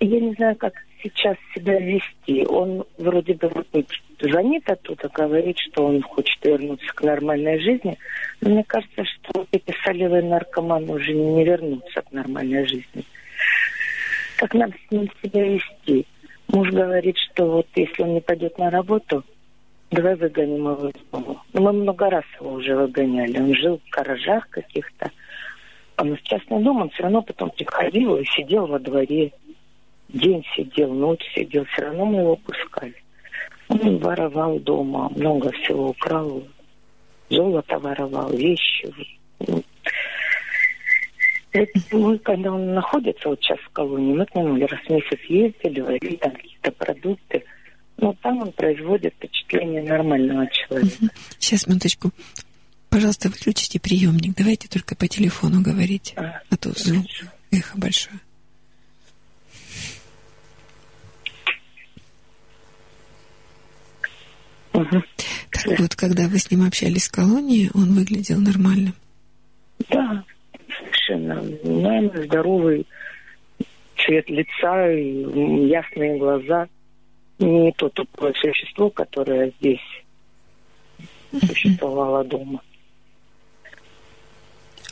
Я 0.00 0.20
не 0.20 0.32
знаю, 0.32 0.56
как 0.56 0.72
сейчас 1.02 1.36
себя 1.54 1.78
вести. 1.78 2.46
Он 2.46 2.86
вроде 2.96 3.34
бы 3.34 3.50
вот 3.54 3.66
звонит 4.18 4.66
оттуда, 4.70 5.10
говорит, 5.12 5.58
что 5.58 5.88
он 5.88 6.00
хочет 6.00 6.42
вернуться 6.42 6.86
к 6.94 7.02
нормальной 7.02 7.60
жизни. 7.60 7.98
Но 8.40 8.48
мне 8.48 8.64
кажется, 8.64 9.04
что 9.04 9.40
вот 9.40 9.48
эти 9.52 9.76
солевые 9.84 10.22
наркоманы 10.22 10.90
уже 10.90 11.12
не 11.12 11.44
вернутся 11.44 12.00
к 12.00 12.12
нормальной 12.12 12.66
жизни. 12.66 13.04
Как 14.38 14.54
нам 14.54 14.72
с 14.72 14.90
ним 14.90 15.10
себя 15.22 15.44
вести? 15.44 16.06
Муж 16.48 16.70
говорит, 16.70 17.18
что 17.18 17.44
вот 17.44 17.66
если 17.74 18.04
он 18.04 18.14
не 18.14 18.20
пойдет 18.22 18.56
на 18.56 18.70
работу, 18.70 19.22
давай 19.90 20.14
выгоним 20.14 20.72
его 20.72 20.88
из 20.88 21.10
дома. 21.12 21.42
Но 21.52 21.60
мы 21.60 21.72
много 21.74 22.08
раз 22.08 22.24
его 22.40 22.52
уже 22.52 22.74
выгоняли. 22.74 23.38
Он 23.38 23.54
жил 23.54 23.82
в 23.84 23.90
гаражах 23.90 24.48
каких-то. 24.48 25.10
Он 25.98 26.16
в 26.16 26.22
частный 26.22 26.62
дом, 26.62 26.82
он 26.82 26.90
все 26.90 27.04
равно 27.04 27.22
потом 27.22 27.50
приходил 27.50 28.16
и 28.16 28.24
сидел 28.24 28.66
во 28.66 28.78
дворе 28.78 29.32
День 30.08 30.44
сидел, 30.56 30.92
ночь 30.92 31.22
сидел, 31.34 31.64
все 31.64 31.82
равно 31.82 32.04
мы 32.04 32.20
его 32.20 32.36
пускали. 32.36 32.94
Он 33.68 33.98
воровал 33.98 34.58
дома, 34.60 35.10
много 35.16 35.50
всего 35.52 35.88
украл. 35.88 36.46
Золото 37.28 37.78
воровал, 37.78 38.30
вещи. 38.30 38.92
Мы, 41.90 42.18
когда 42.18 42.52
он 42.52 42.74
находится 42.74 43.28
вот 43.28 43.40
сейчас 43.40 43.58
в 43.60 43.70
колонии, 43.70 44.14
мы 44.14 44.26
к 44.26 44.34
нему 44.34 44.58
раз 44.66 44.80
в 44.80 44.90
месяц 44.90 45.18
ездили, 45.28 45.80
варили 45.80 46.16
там 46.16 46.32
какие-то 46.32 46.70
продукты. 46.72 47.44
Но 47.96 48.14
там 48.22 48.42
он 48.42 48.52
производит 48.52 49.14
впечатление 49.14 49.82
нормального 49.82 50.46
человека. 50.48 51.06
Сейчас, 51.38 51.66
минуточку. 51.66 52.10
Пожалуйста, 52.96 53.28
выключите 53.28 53.78
приемник. 53.78 54.34
Давайте 54.38 54.68
только 54.68 54.96
по 54.96 55.06
телефону 55.06 55.60
говорить. 55.60 56.14
А, 56.16 56.40
а 56.48 56.56
то 56.56 56.70
звук, 56.70 57.04
эхо 57.50 57.76
большое. 57.76 58.18
Угу. 64.72 65.02
Так 65.50 65.78
вот, 65.78 65.94
когда 65.94 66.26
вы 66.26 66.38
с 66.38 66.50
ним 66.50 66.66
общались 66.66 67.08
в 67.08 67.12
колонии, 67.12 67.70
он 67.74 67.92
выглядел 67.92 68.40
нормальным? 68.40 68.94
Да, 69.90 70.24
совершенно 70.78 71.42
нормальный, 71.42 72.24
здоровый, 72.24 72.86
цвет 73.98 74.26
лица, 74.30 74.90
и 74.90 75.66
ясные 75.68 76.18
глаза. 76.18 76.66
Не 77.40 77.72
то 77.72 77.90
тупое 77.90 78.32
существо, 78.36 78.88
которое 78.88 79.52
здесь 79.60 79.84
существовало 81.46 82.24
дома. 82.24 82.62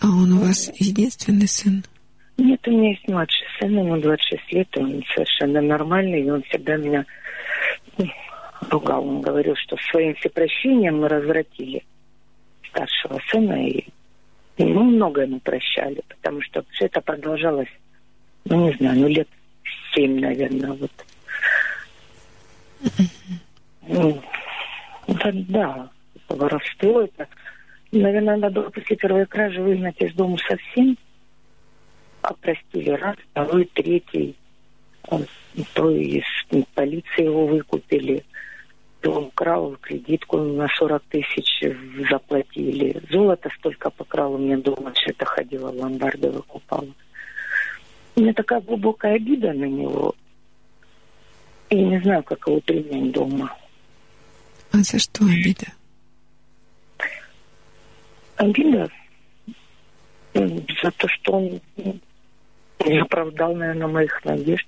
А 0.04 0.06
он 0.06 0.32
у 0.34 0.40
вас 0.40 0.70
единственный 0.74 1.48
сын? 1.48 1.82
Нет, 2.36 2.60
у 2.68 2.70
меня 2.70 2.90
есть 2.90 3.08
младший 3.08 3.46
сын, 3.58 3.70
ему 3.70 3.96
26 3.96 4.52
лет, 4.52 4.68
он 4.76 5.02
совершенно 5.14 5.62
нормальный, 5.62 6.20
и 6.20 6.30
он 6.30 6.42
всегда 6.42 6.76
меня 6.76 7.06
ругал. 8.68 9.08
Он 9.08 9.22
говорил, 9.22 9.54
что 9.56 9.78
своим 9.90 10.14
всепрощением 10.16 11.00
мы 11.00 11.08
развратили 11.08 11.82
старшего 12.68 13.18
сына, 13.30 13.66
и, 13.66 13.82
мы 14.58 14.84
многое 14.84 15.26
мы 15.26 15.40
прощали, 15.40 16.02
потому 16.06 16.42
что 16.42 16.62
все 16.72 16.84
это 16.84 17.00
продолжалось, 17.00 17.72
ну, 18.44 18.68
не 18.68 18.76
знаю, 18.76 19.00
ну, 19.00 19.08
лет 19.08 19.28
семь, 19.94 20.20
наверное, 20.20 20.72
вот. 20.72 20.92
Ну, 23.88 24.22
да, 25.08 25.30
да, 25.32 25.90
воровство 26.28 27.00
это. 27.00 27.26
Наверное, 27.94 28.36
надо 28.36 28.60
было 28.60 28.70
после 28.70 28.96
первой 28.96 29.26
кражи 29.26 29.62
выгнать 29.62 30.00
из 30.00 30.12
дома 30.14 30.36
совсем. 30.48 30.96
А 32.22 32.34
раз, 32.42 33.16
второй, 33.30 33.70
третий. 33.74 34.36
То 35.74 35.90
из 35.90 36.24
полиции 36.74 37.24
его 37.24 37.46
выкупили 37.46 38.24
он 39.06 39.24
украл 39.24 39.76
кредитку 39.80 40.38
на 40.38 40.68
40 40.68 41.02
тысяч 41.04 41.62
заплатили. 42.08 43.00
Золото 43.10 43.50
столько 43.58 43.90
покрал 43.90 44.34
у 44.34 44.38
меня 44.38 44.56
дома, 44.58 44.92
все 44.94 45.10
это 45.10 45.24
ходила 45.24 45.70
в 45.70 45.76
ломбарды, 45.76 46.30
выкупала. 46.30 46.88
У 48.16 48.20
меня 48.20 48.32
такая 48.32 48.60
глубокая 48.60 49.16
обида 49.16 49.52
на 49.52 49.64
него. 49.64 50.14
И 51.70 51.76
не 51.76 52.00
знаю, 52.00 52.22
как 52.22 52.46
его 52.46 52.60
принять 52.60 53.12
дома. 53.12 53.54
А 54.72 54.78
за 54.78 54.98
что 54.98 55.24
обида? 55.24 55.66
Обида 58.36 58.90
за 60.34 60.90
то, 60.96 61.08
что 61.08 61.32
он 61.32 61.60
не 62.84 62.98
оправдал, 62.98 63.54
наверное, 63.54 63.86
моих 63.86 64.24
надежд. 64.24 64.66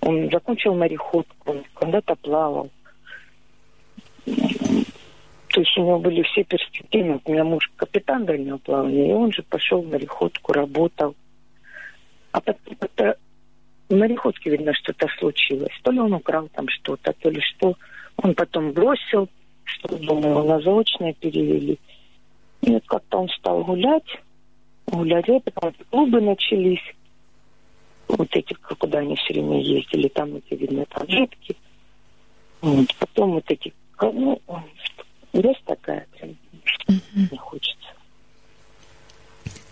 Он 0.00 0.30
закончил 0.30 0.74
мореходку, 0.74 1.50
он 1.50 1.64
когда-то 1.74 2.14
плавал. 2.16 2.70
То 4.24 5.60
есть 5.60 5.76
у 5.78 5.80
него 5.80 5.98
были 5.98 6.22
все 6.22 6.44
перспективы. 6.44 7.20
У 7.24 7.32
меня 7.32 7.44
муж 7.44 7.70
капитан 7.76 8.24
дальнего 8.26 8.58
плавания, 8.58 9.10
и 9.10 9.14
он 9.14 9.32
же 9.32 9.42
пошел 9.42 9.80
в 9.80 9.88
мореходку, 9.88 10.52
работал. 10.52 11.16
А 12.32 12.40
потом 12.40 12.76
это 12.80 13.16
в 13.88 13.96
мореходке, 13.96 14.50
видно, 14.50 14.74
что-то 14.74 15.08
случилось. 15.18 15.72
То 15.82 15.90
ли 15.90 16.00
он 16.00 16.12
украл 16.12 16.48
там 16.48 16.68
что-то, 16.68 17.12
то 17.14 17.30
ли 17.30 17.40
что. 17.40 17.74
Он 18.16 18.34
потом 18.34 18.72
бросил, 18.72 19.28
что, 19.64 19.96
думаю, 19.96 20.44
на 20.44 20.60
заочное 20.60 21.14
перевели. 21.14 21.78
И 22.62 22.70
вот 22.70 22.84
как-то 22.86 23.18
он 23.18 23.28
стал 23.38 23.64
гулять, 23.64 24.20
гулять, 24.86 25.28
и 25.28 25.50
потом 25.50 25.74
клубы 25.90 26.20
начались. 26.20 26.82
Вот 28.08 28.28
эти, 28.32 28.54
куда 28.54 28.98
они 29.00 29.16
все 29.16 29.34
время 29.34 29.60
ездили, 29.60 30.08
там 30.08 30.36
эти, 30.36 30.54
видно, 30.54 30.84
таблетки. 30.86 31.56
Вот. 32.60 32.94
Потом 32.98 33.32
вот 33.32 33.44
эти 33.48 33.72
ну, 34.00 34.40
есть 35.32 35.64
такая, 35.64 36.06
прям, 36.12 36.30
угу. 36.88 37.00
не 37.30 37.38
хочется. 37.38 37.88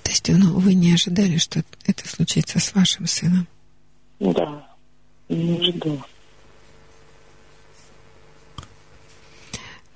То 0.02 0.10
есть 0.10 0.28
ну, 0.28 0.58
вы 0.58 0.74
не 0.74 0.92
ожидали, 0.92 1.36
что 1.38 1.62
это 1.86 2.08
случится 2.08 2.58
с 2.58 2.74
вашим 2.74 3.06
сыном? 3.06 3.46
Да, 4.20 4.66
не 5.28 5.58
ожидала. 5.58 6.04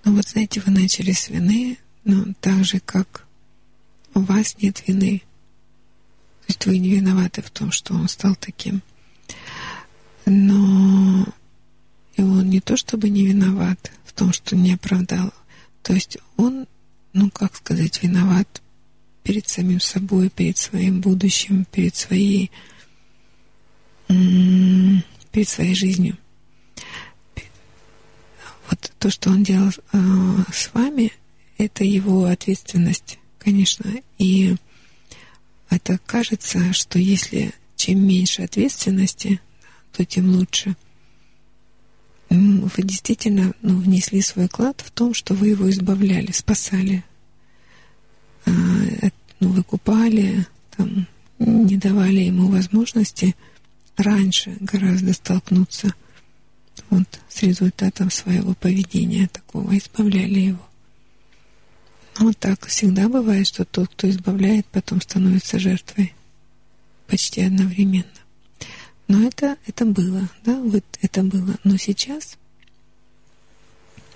Ну 0.04 0.14
вот 0.16 0.24
знаете, 0.24 0.62
вы 0.64 0.72
начали 0.72 1.12
с 1.12 1.28
вины, 1.28 1.78
но 2.08 2.24
так 2.40 2.64
же, 2.64 2.80
как 2.80 3.24
у 4.14 4.20
вас 4.20 4.56
нет 4.60 4.82
вины. 4.88 5.22
То 6.40 6.46
есть 6.48 6.66
вы 6.66 6.78
не 6.78 6.90
виноваты 6.90 7.42
в 7.42 7.50
том, 7.50 7.70
что 7.70 7.94
он 7.94 8.08
стал 8.08 8.34
таким. 8.34 8.82
Но 10.26 11.24
и 12.16 12.22
он 12.22 12.50
не 12.50 12.60
то 12.60 12.76
чтобы 12.76 13.08
не 13.08 13.24
виноват, 13.24 13.92
том, 14.18 14.32
что 14.32 14.56
не 14.56 14.74
оправдал. 14.74 15.32
То 15.82 15.94
есть 15.94 16.18
он, 16.36 16.66
ну 17.12 17.30
как 17.30 17.54
сказать, 17.54 18.02
виноват 18.02 18.60
перед 19.22 19.48
самим 19.48 19.80
собой, 19.80 20.28
перед 20.28 20.58
своим 20.58 21.00
будущим, 21.00 21.64
перед 21.70 21.94
своей, 21.94 22.50
перед 24.08 25.48
своей 25.48 25.74
жизнью. 25.74 26.18
Вот 28.68 28.92
то, 28.98 29.08
что 29.08 29.30
он 29.30 29.44
делал 29.44 29.70
э, 29.92 29.98
с 30.52 30.74
вами, 30.74 31.12
это 31.58 31.84
его 31.84 32.24
ответственность, 32.24 33.18
конечно. 33.38 33.90
И 34.18 34.56
это 35.68 35.98
кажется, 36.06 36.72
что 36.72 36.98
если 36.98 37.52
чем 37.76 38.06
меньше 38.06 38.42
ответственности, 38.42 39.40
то 39.92 40.04
тем 40.04 40.30
лучше– 40.34 40.76
вы 42.30 42.82
действительно 42.82 43.54
ну, 43.62 43.78
внесли 43.78 44.20
свой 44.20 44.48
вклад 44.48 44.82
в 44.84 44.90
том, 44.90 45.14
что 45.14 45.34
вы 45.34 45.48
его 45.48 45.68
избавляли, 45.70 46.32
спасали, 46.32 47.04
а, 48.44 48.50
ну, 49.40 49.48
выкупали, 49.48 50.46
там, 50.76 51.06
не 51.38 51.76
давали 51.76 52.20
ему 52.20 52.48
возможности 52.48 53.34
раньше 53.96 54.56
гораздо 54.60 55.12
столкнуться 55.12 55.94
вот, 56.90 57.20
с 57.28 57.42
результатом 57.42 58.10
своего 58.10 58.54
поведения 58.54 59.28
такого, 59.28 59.76
избавляли 59.76 60.40
его. 60.40 60.67
Вот 62.18 62.36
так 62.38 62.66
всегда 62.66 63.08
бывает, 63.08 63.46
что 63.46 63.64
тот, 63.64 63.90
кто 63.90 64.10
избавляет, 64.10 64.66
потом 64.66 65.00
становится 65.00 65.58
жертвой. 65.58 66.14
Почти 67.06 67.42
одновременно. 67.42 68.04
Но 69.06 69.22
это, 69.22 69.56
это 69.66 69.86
было, 69.86 70.28
да, 70.44 70.58
вот 70.60 70.84
это 71.00 71.22
было. 71.22 71.56
Но 71.64 71.76
сейчас 71.76 72.36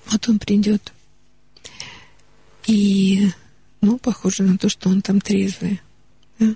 вот 0.07 0.29
он 0.29 0.39
придет. 0.39 0.93
И, 2.67 3.31
ну, 3.81 3.99
похоже 3.99 4.43
на 4.43 4.59
то, 4.59 4.69
что 4.69 4.89
он 4.89 5.01
там 5.01 5.21
трезвый. 5.21 5.81
Да? 6.39 6.55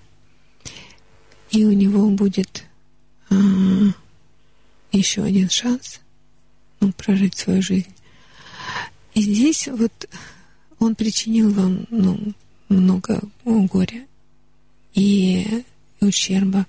И 1.50 1.64
у 1.64 1.72
него 1.72 2.10
будет 2.10 2.64
а, 3.30 3.34
еще 4.92 5.22
один 5.22 5.48
шанс 5.48 6.00
ну, 6.80 6.92
прожить 6.92 7.36
свою 7.36 7.62
жизнь. 7.62 7.94
И 9.14 9.22
здесь 9.22 9.68
вот 9.68 9.92
он 10.78 10.94
причинил 10.94 11.52
вам 11.52 11.86
ну, 11.90 12.18
много 12.68 13.20
горя 13.44 14.06
и 14.94 15.64
ущерба. 16.00 16.66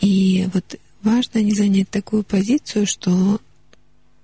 И 0.00 0.48
вот 0.52 0.78
важно 1.02 1.40
не 1.40 1.54
занять 1.54 1.90
такую 1.90 2.22
позицию, 2.22 2.86
что 2.86 3.40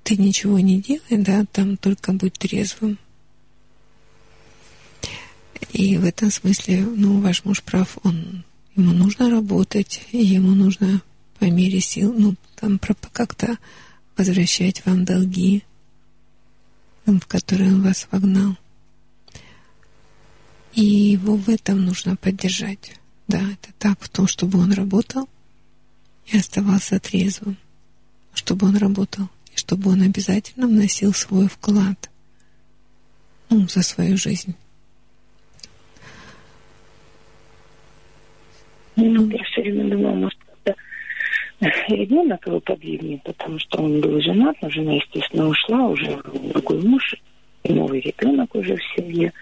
ты 0.02 0.16
ничего 0.16 0.58
не 0.60 0.80
делай, 0.80 1.22
да, 1.22 1.44
там 1.50 1.76
только 1.76 2.12
будь 2.12 2.34
трезвым. 2.34 2.98
И 5.72 5.96
в 5.96 6.04
этом 6.04 6.30
смысле, 6.30 6.82
ну, 6.82 7.20
ваш 7.20 7.44
муж 7.44 7.62
прав, 7.62 7.98
он, 8.02 8.44
ему 8.76 8.92
нужно 8.92 9.30
работать, 9.30 10.02
ему 10.12 10.54
нужно 10.54 11.02
по 11.38 11.46
мере 11.46 11.80
сил, 11.80 12.14
ну, 12.16 12.34
там 12.54 12.78
как-то 13.12 13.58
возвращать 14.16 14.84
вам 14.86 15.04
долги, 15.04 15.64
в 17.06 17.26
которые 17.26 17.72
он 17.72 17.82
вас 17.82 18.08
вогнал. 18.10 18.56
И 20.72 20.82
его 20.82 21.36
в 21.36 21.48
этом 21.48 21.84
нужно 21.84 22.16
поддержать. 22.16 22.98
Да, 23.28 23.40
это 23.40 23.72
так, 23.78 24.00
в 24.00 24.08
том, 24.08 24.26
чтобы 24.26 24.58
он 24.58 24.72
работал 24.72 25.28
и 26.26 26.36
оставался 26.36 26.98
трезвым, 26.98 27.56
чтобы 28.34 28.66
он 28.66 28.76
работал, 28.76 29.28
и 29.54 29.58
чтобы 29.58 29.90
он 29.90 30.02
обязательно 30.02 30.66
вносил 30.66 31.12
свой 31.14 31.48
вклад 31.48 32.10
ну, 33.50 33.68
за 33.68 33.82
свою 33.82 34.16
жизнь. 34.16 34.54
Ну, 38.96 39.28
я 39.28 39.42
все 39.44 39.62
время 39.62 39.90
думала, 39.90 40.14
может, 40.14 40.38
ребенок 41.88 42.46
его 42.46 42.60
подвигнет, 42.60 43.22
потому 43.22 43.58
что 43.58 43.82
он 43.82 44.00
был 44.00 44.20
женат, 44.20 44.56
но 44.62 44.70
жена, 44.70 44.92
естественно, 44.94 45.48
ушла, 45.48 45.88
уже 45.88 46.18
другой 46.52 46.82
муж, 46.82 47.14
и 47.62 47.72
новый 47.72 48.00
ребенок 48.00 48.54
уже 48.54 48.76
в 48.76 48.82
семье. 48.96 49.32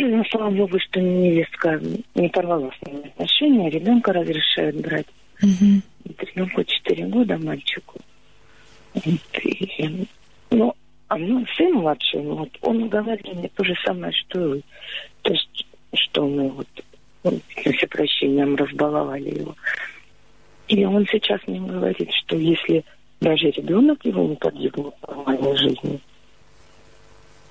Но 0.00 0.22
слава 0.30 0.50
богу, 0.50 0.78
что 0.78 1.00
невестка 1.00 1.80
не 2.14 2.28
порвала 2.28 2.70
с 2.70 2.86
ними 2.86 3.08
отношения, 3.08 3.70
ребенка 3.70 4.12
разрешают 4.12 4.76
брать. 4.76 5.06
Угу. 5.42 6.14
Ребенку 6.20 6.64
4 6.64 7.06
года, 7.06 7.38
мальчику. 7.38 7.98
И, 9.04 10.06
ну, 10.50 10.74
а 11.08 11.16
ну, 11.16 11.44
сын 11.56 11.72
младший, 11.74 12.22
ну, 12.22 12.36
вот, 12.36 12.50
он 12.60 12.88
говорил 12.88 13.34
мне 13.34 13.50
то 13.54 13.64
же 13.64 13.74
самое, 13.84 14.12
что 14.12 14.40
и 14.40 14.48
вы. 14.48 14.62
То 15.22 15.32
есть, 15.32 15.66
что 15.94 16.26
мы 16.26 16.50
вот, 16.50 16.68
ну, 17.24 17.40
все 17.54 17.86
прощением 17.86 18.56
разбаловали 18.56 19.38
его. 19.38 19.54
И 20.68 20.84
он 20.84 21.06
сейчас 21.06 21.40
мне 21.46 21.60
говорит, 21.60 22.10
что 22.12 22.36
если 22.36 22.84
даже 23.20 23.50
ребенок 23.50 24.04
его 24.04 24.22
не 24.24 24.36
подвигнул 24.36 24.94
в 25.02 25.08
нормальной 25.08 25.56
жизни, 25.56 26.00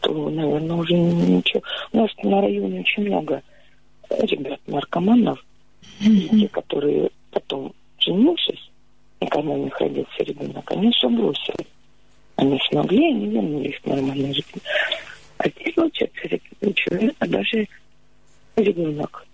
то, 0.02 0.30
наверное, 0.30 0.76
уже 0.76 0.94
ничего. 0.94 1.62
У 1.92 1.98
нас 1.98 2.12
на 2.24 2.42
районе 2.42 2.82
очень 2.82 3.08
много 3.08 3.42
ребят 4.10 4.60
наркоманов, 4.68 5.44
mm-hmm. 6.00 6.40
те, 6.40 6.48
которые 6.48 7.10
потом 7.32 7.74
женившись, 8.00 8.72
и 9.20 9.26
когда 9.26 9.52
у 9.52 9.64
них 9.64 9.78
родился 9.80 10.24
ребенок, 10.24 10.72
они 10.72 10.92
все 10.92 11.10
бросили. 11.10 11.68
Они 12.36 12.60
смогли, 12.70 13.10
они 13.10 13.28
вернулись 13.28 13.80
к 13.80 13.88
нормальной 13.88 14.34
жизни. 14.34 14.62
А 15.40 15.50
здесь 15.50 15.74
случается 15.74 16.40
человек, 16.76 17.16
а 17.20 17.28
даже 17.28 17.68
ребенок 18.56 19.27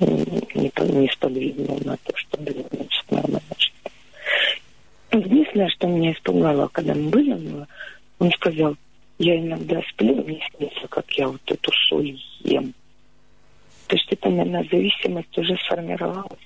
не, 0.00 0.72
не 0.92 1.08
сподвигнул 1.12 1.80
на 1.84 1.96
то, 1.96 2.16
чтобы 2.16 2.52
вернуться 2.52 3.02
к 3.06 3.10
нормальной 3.10 3.40
жизни. 3.58 5.26
Единственное, 5.26 5.68
что 5.68 5.86
меня 5.86 6.12
испугало, 6.12 6.68
когда 6.68 6.94
мы 6.94 7.10
были 7.10 7.66
он 8.18 8.30
сказал, 8.32 8.76
я 9.18 9.38
иногда 9.38 9.80
сплю, 9.90 10.14
мне 10.24 10.40
снится, 10.56 10.88
как 10.88 11.10
я 11.12 11.28
вот 11.28 11.42
эту 11.46 11.70
соль 11.88 12.18
ем. 12.40 12.74
То 13.86 13.96
есть 13.96 14.06
это, 14.10 14.30
наверное, 14.30 14.66
зависимость 14.70 15.36
уже 15.36 15.56
сформировалась. 15.64 16.40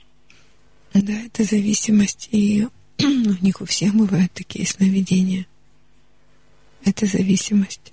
Да, 0.92 1.12
это 1.26 1.44
зависимость, 1.44 2.28
и 2.32 2.66
у 3.00 3.44
них 3.44 3.60
у 3.60 3.64
всех 3.64 3.94
бывают 3.94 4.32
такие 4.32 4.66
сновидения. 4.66 5.46
Это 6.84 7.06
зависимость. 7.06 7.92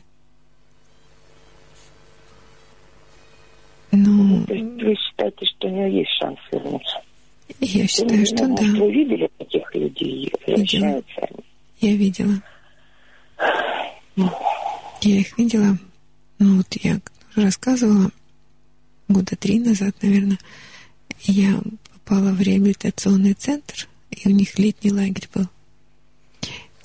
Считаете, 5.26 5.46
что 5.46 5.68
у 5.68 5.72
него 5.72 5.86
есть 5.88 6.12
шанс 6.20 6.40
вернуться? 6.52 7.02
Я 7.60 7.88
считаю, 7.88 8.20
вы, 8.20 8.26
что 8.26 8.48
может, 8.48 8.74
да. 8.74 8.80
Вы 8.80 8.92
видели 8.92 9.30
таких 9.38 9.76
людей? 9.76 10.32
Видела. 10.48 11.04
Я 11.80 11.96
видела. 11.96 12.42
Я 15.02 15.20
их 15.20 15.38
видела. 15.38 15.78
Ну, 16.40 16.58
вот 16.58 16.68
я 16.82 17.00
рассказывала 17.36 18.12
года 19.08 19.36
три 19.36 19.60
назад, 19.60 19.96
наверное. 20.02 20.40
Я 21.22 21.60
попала 21.94 22.32
в 22.32 22.42
реабилитационный 22.42 23.34
центр, 23.34 23.88
и 24.12 24.28
у 24.28 24.32
них 24.32 24.58
летний 24.58 24.92
лагерь 24.92 25.30
был. 25.34 25.48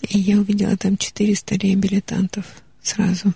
И 0.09 0.19
я 0.19 0.39
увидела 0.39 0.77
там 0.77 0.97
400 0.97 1.57
реабилитантов 1.57 2.47
сразу. 2.83 3.33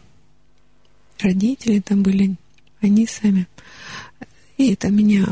Родители 1.21 1.81
там 1.81 2.03
были, 2.03 2.37
они 2.81 3.07
сами. 3.07 3.47
И 4.57 4.73
это 4.73 4.89
меня 4.89 5.27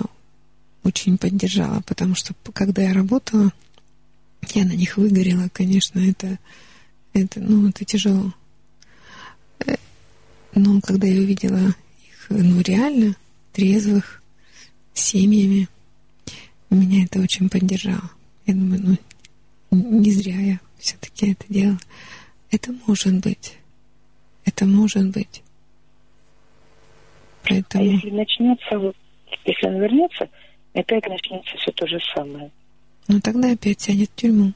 очень 0.84 1.17
поддержало, 1.17 1.83
потому 1.86 2.15
что 2.15 2.34
когда 2.52 2.83
я 2.83 2.92
работала, 2.92 3.52
я 4.55 4.65
на 4.65 4.73
них 4.73 4.97
выгорела, 4.97 5.49
конечно, 5.52 6.01
это, 6.01 6.39
это, 7.12 7.41
ну, 7.41 7.68
это 7.68 7.84
тяжело. 7.84 8.33
Э, 9.65 9.76
но 10.55 10.81
когда 10.81 11.07
я 11.07 11.20
увидела 11.20 11.68
их, 11.68 12.26
ну, 12.31 12.60
реально 12.60 13.15
трезвых, 13.52 14.23
семьями, 14.94 15.68
меня 16.70 17.05
это 17.05 17.20
очень 17.20 17.49
поддержало. 17.49 18.10
Я 18.47 18.55
думаю, 18.55 18.99
ну, 19.70 20.01
не 20.01 20.10
зря 20.10 20.39
я 20.39 20.60
все-таки 20.78 21.33
это 21.33 21.44
делала. 21.49 21.78
Это 22.51 22.75
может 22.86 23.15
быть. 23.20 23.57
Это 24.44 24.67
может 24.67 25.10
быть. 25.10 25.42
Поэтому... 27.49 27.84
А 27.84 27.86
если 27.86 28.10
начнется, 28.10 28.78
вот, 28.78 28.97
если 29.44 29.66
он 29.66 29.80
вернется, 29.80 30.28
опять 30.74 31.06
начнется 31.08 31.56
все 31.56 31.72
то 31.72 31.86
же 31.86 31.98
самое. 32.14 32.50
Ну 33.08 33.20
тогда 33.20 33.52
опять 33.52 33.80
сядет 33.80 34.10
в 34.10 34.14
тюрьму. 34.14 34.52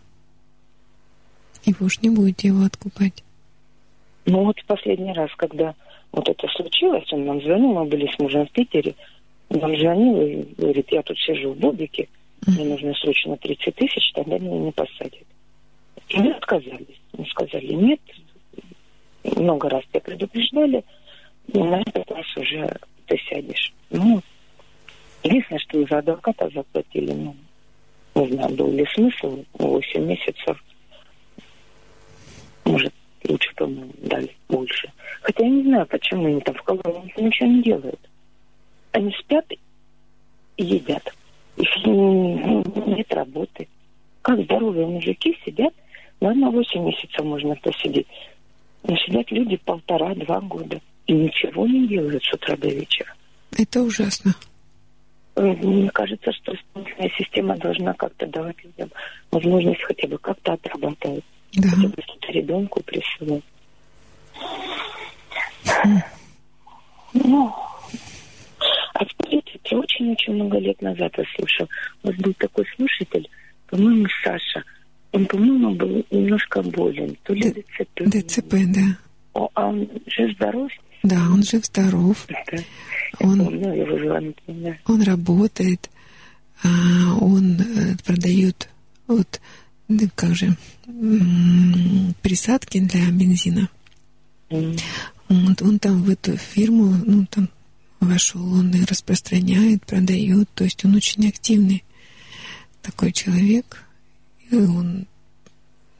И 1.64 1.72
вы 1.72 1.86
уж 1.86 2.00
не 2.00 2.10
будете 2.10 2.48
его 2.48 2.64
откупать. 2.64 3.24
Ну 4.24 4.44
вот 4.44 4.56
последний 4.66 5.12
раз, 5.12 5.30
когда 5.36 5.74
вот 6.12 6.28
это 6.28 6.48
случилось, 6.48 7.12
он 7.12 7.26
нам 7.26 7.40
звонил, 7.42 7.72
мы 7.72 7.84
были 7.84 8.10
с 8.12 8.18
мужем 8.18 8.46
в 8.46 8.50
Питере, 8.50 8.94
нам 9.50 9.76
звонил 9.76 10.20
и 10.20 10.42
говорит, 10.56 10.90
я 10.90 11.02
тут 11.02 11.18
сижу 11.18 11.52
в 11.52 11.58
Бобике, 11.58 12.08
мне 12.46 12.64
нужно 12.64 12.94
срочно 12.94 13.36
30 13.36 13.74
тысяч, 13.74 14.12
тогда 14.14 14.38
меня 14.38 14.58
не 14.58 14.72
посадят. 14.72 15.26
И 16.08 16.18
мы 16.18 16.32
отказались. 16.32 17.00
Мы 17.16 17.26
сказали, 17.26 17.72
нет, 17.72 18.00
много 19.36 19.68
раз 19.68 19.82
тебя 19.90 20.00
предупреждали, 20.00 20.84
но 21.52 21.64
на 21.64 21.80
этот 21.80 22.10
раз 22.10 22.36
уже 22.36 22.76
ты 23.06 23.18
сядешь. 23.28 23.72
Ну, 23.90 24.20
единственное, 25.26 25.60
что 25.60 25.86
за 25.86 25.98
адвоката 25.98 26.48
заплатили, 26.54 27.12
ну, 27.12 27.36
не 28.14 28.32
знаю, 28.32 28.54
был 28.54 28.72
ли 28.72 28.86
смысл, 28.94 29.44
8 29.54 30.04
месяцев, 30.04 30.62
может, 32.64 32.92
лучше 33.28 33.54
бы 33.56 33.66
мы 33.66 33.90
дали 33.98 34.30
больше. 34.48 34.90
Хотя 35.22 35.44
я 35.44 35.50
не 35.50 35.62
знаю, 35.64 35.86
почему 35.86 36.26
они 36.26 36.40
там 36.40 36.54
в 36.54 36.62
колонии 36.62 37.12
ничего 37.16 37.48
не 37.48 37.62
делают. 37.62 38.00
Они 38.92 39.14
спят 39.20 39.44
и 40.56 40.64
едят. 40.64 41.14
Их 41.56 41.68
нет 41.84 43.14
работы. 43.14 43.68
Как 44.22 44.42
здоровые 44.42 44.86
мужики 44.86 45.38
сидят, 45.44 45.72
ладно, 46.20 46.50
8 46.50 46.80
месяцев 46.80 47.24
можно 47.24 47.54
посидеть. 47.56 48.06
Но 48.82 48.96
сидят 48.96 49.30
люди 49.30 49.56
полтора-два 49.64 50.40
года 50.40 50.80
и 51.06 51.12
ничего 51.12 51.66
не 51.66 51.86
делают 51.86 52.22
с 52.24 52.32
утра 52.32 52.56
до 52.56 52.68
вечера. 52.68 53.12
Это 53.56 53.82
ужасно. 53.82 54.34
Мне 55.36 55.90
кажется, 55.90 56.32
что 56.32 56.54
исполнительная 56.54 57.10
система 57.18 57.56
должна 57.58 57.92
как-то 57.92 58.26
давать 58.26 58.56
людям 58.64 58.90
возможность 59.30 59.82
хотя 59.82 60.08
бы 60.08 60.16
как-то 60.18 60.54
отрабатывать. 60.54 61.24
Да. 61.52 61.68
Хотя 61.68 61.88
бы 61.88 62.02
что-то 62.02 62.32
ребенку 62.32 62.82
присылать. 62.82 63.44
Ну, 67.12 67.52
а 68.94 69.04
скажите, 69.04 69.60
я 69.70 69.78
очень-очень 69.78 70.34
много 70.34 70.58
лет 70.58 70.80
назад 70.80 71.16
вас 71.16 71.26
слушал. 71.36 71.68
У 72.02 72.08
вас 72.08 72.16
был 72.16 72.32
такой 72.34 72.64
слушатель, 72.76 73.28
по-моему, 73.68 74.06
Саша. 74.24 74.62
Он, 75.12 75.26
по-моему, 75.26 75.74
был 75.74 76.04
немножко 76.10 76.62
болен. 76.62 77.16
То 77.24 77.34
ли 77.34 77.50
ДЦП. 77.50 78.04
ДЦП, 78.04 78.54
да. 78.74 79.48
А 79.54 79.66
он 79.66 79.88
жив-здоров? 80.06 80.70
Да, 81.08 81.16
он 81.30 81.42
жив-здоров. 81.42 82.26
Да. 82.28 82.58
Он, 83.20 83.38
Помню 83.44 83.72
его 83.72 83.98
звонки, 83.98 84.42
да. 84.48 84.76
он 84.86 85.02
работает, 85.02 85.88
а, 86.62 87.14
он 87.20 87.60
э, 87.60 87.96
продает 88.04 88.68
вот, 89.06 89.40
как 90.14 90.34
же, 90.34 90.56
присадки 92.22 92.80
для 92.80 93.10
бензина. 93.10 93.68
Вот 94.50 95.62
он 95.62 95.78
там 95.78 96.02
в 96.02 96.10
эту 96.10 96.36
фирму, 96.36 96.94
ну, 97.04 97.26
там 97.26 97.48
вошел, 98.00 98.52
он 98.52 98.70
и 98.72 98.84
распространяет, 98.84 99.84
продает, 99.86 100.48
то 100.54 100.64
есть 100.64 100.84
он 100.84 100.94
очень 100.94 101.28
активный 101.28 101.84
такой 102.82 103.12
человек, 103.12 103.84
и 104.50 104.56
он, 104.56 105.06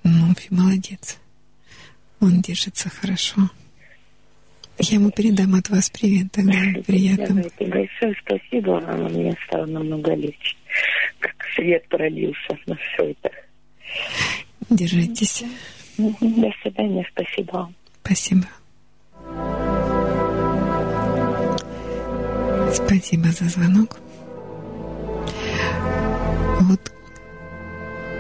ну, 0.05 0.35
молодец. 0.51 1.18
Он 2.20 2.41
держится 2.41 2.89
хорошо. 2.89 3.51
Я 4.79 4.97
ему 4.97 5.11
передам 5.11 5.55
от 5.55 5.71
вас 5.71 5.89
привет 5.89 6.33
тогда, 6.33 6.59
приятно. 6.87 7.43
Давайте, 7.59 7.67
большое 7.67 8.15
спасибо 8.21 8.71
вам, 8.73 9.05
мне 9.05 9.35
стало 9.47 9.65
намного 9.67 10.15
легче. 10.15 10.57
Как 11.19 11.35
свет 11.55 11.89
пролился 11.89 12.59
на 12.67 12.77
все 12.77 13.11
это. 13.11 13.31
Держитесь. 14.69 15.45
До 15.97 16.53
свидания, 16.63 17.07
спасибо 17.11 17.53
вам. 17.53 17.75
Спасибо. 18.05 18.47
Спасибо 22.75 23.29
за 23.29 23.49
звонок. 23.49 23.99
Вот 26.61 26.93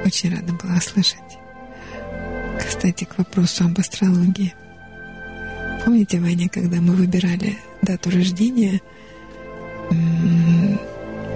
очень 0.04 0.34
рада 0.34 0.52
была 0.54 0.80
слышать. 0.80 1.18
Кстати, 2.58 3.04
к 3.04 3.18
вопросу 3.18 3.64
об 3.64 3.78
астрологии. 3.78 4.54
Помните, 5.86 6.18
Ваня, 6.18 6.48
когда 6.48 6.80
мы 6.80 6.94
выбирали 6.94 7.56
дату 7.80 8.10
рождения, 8.10 8.80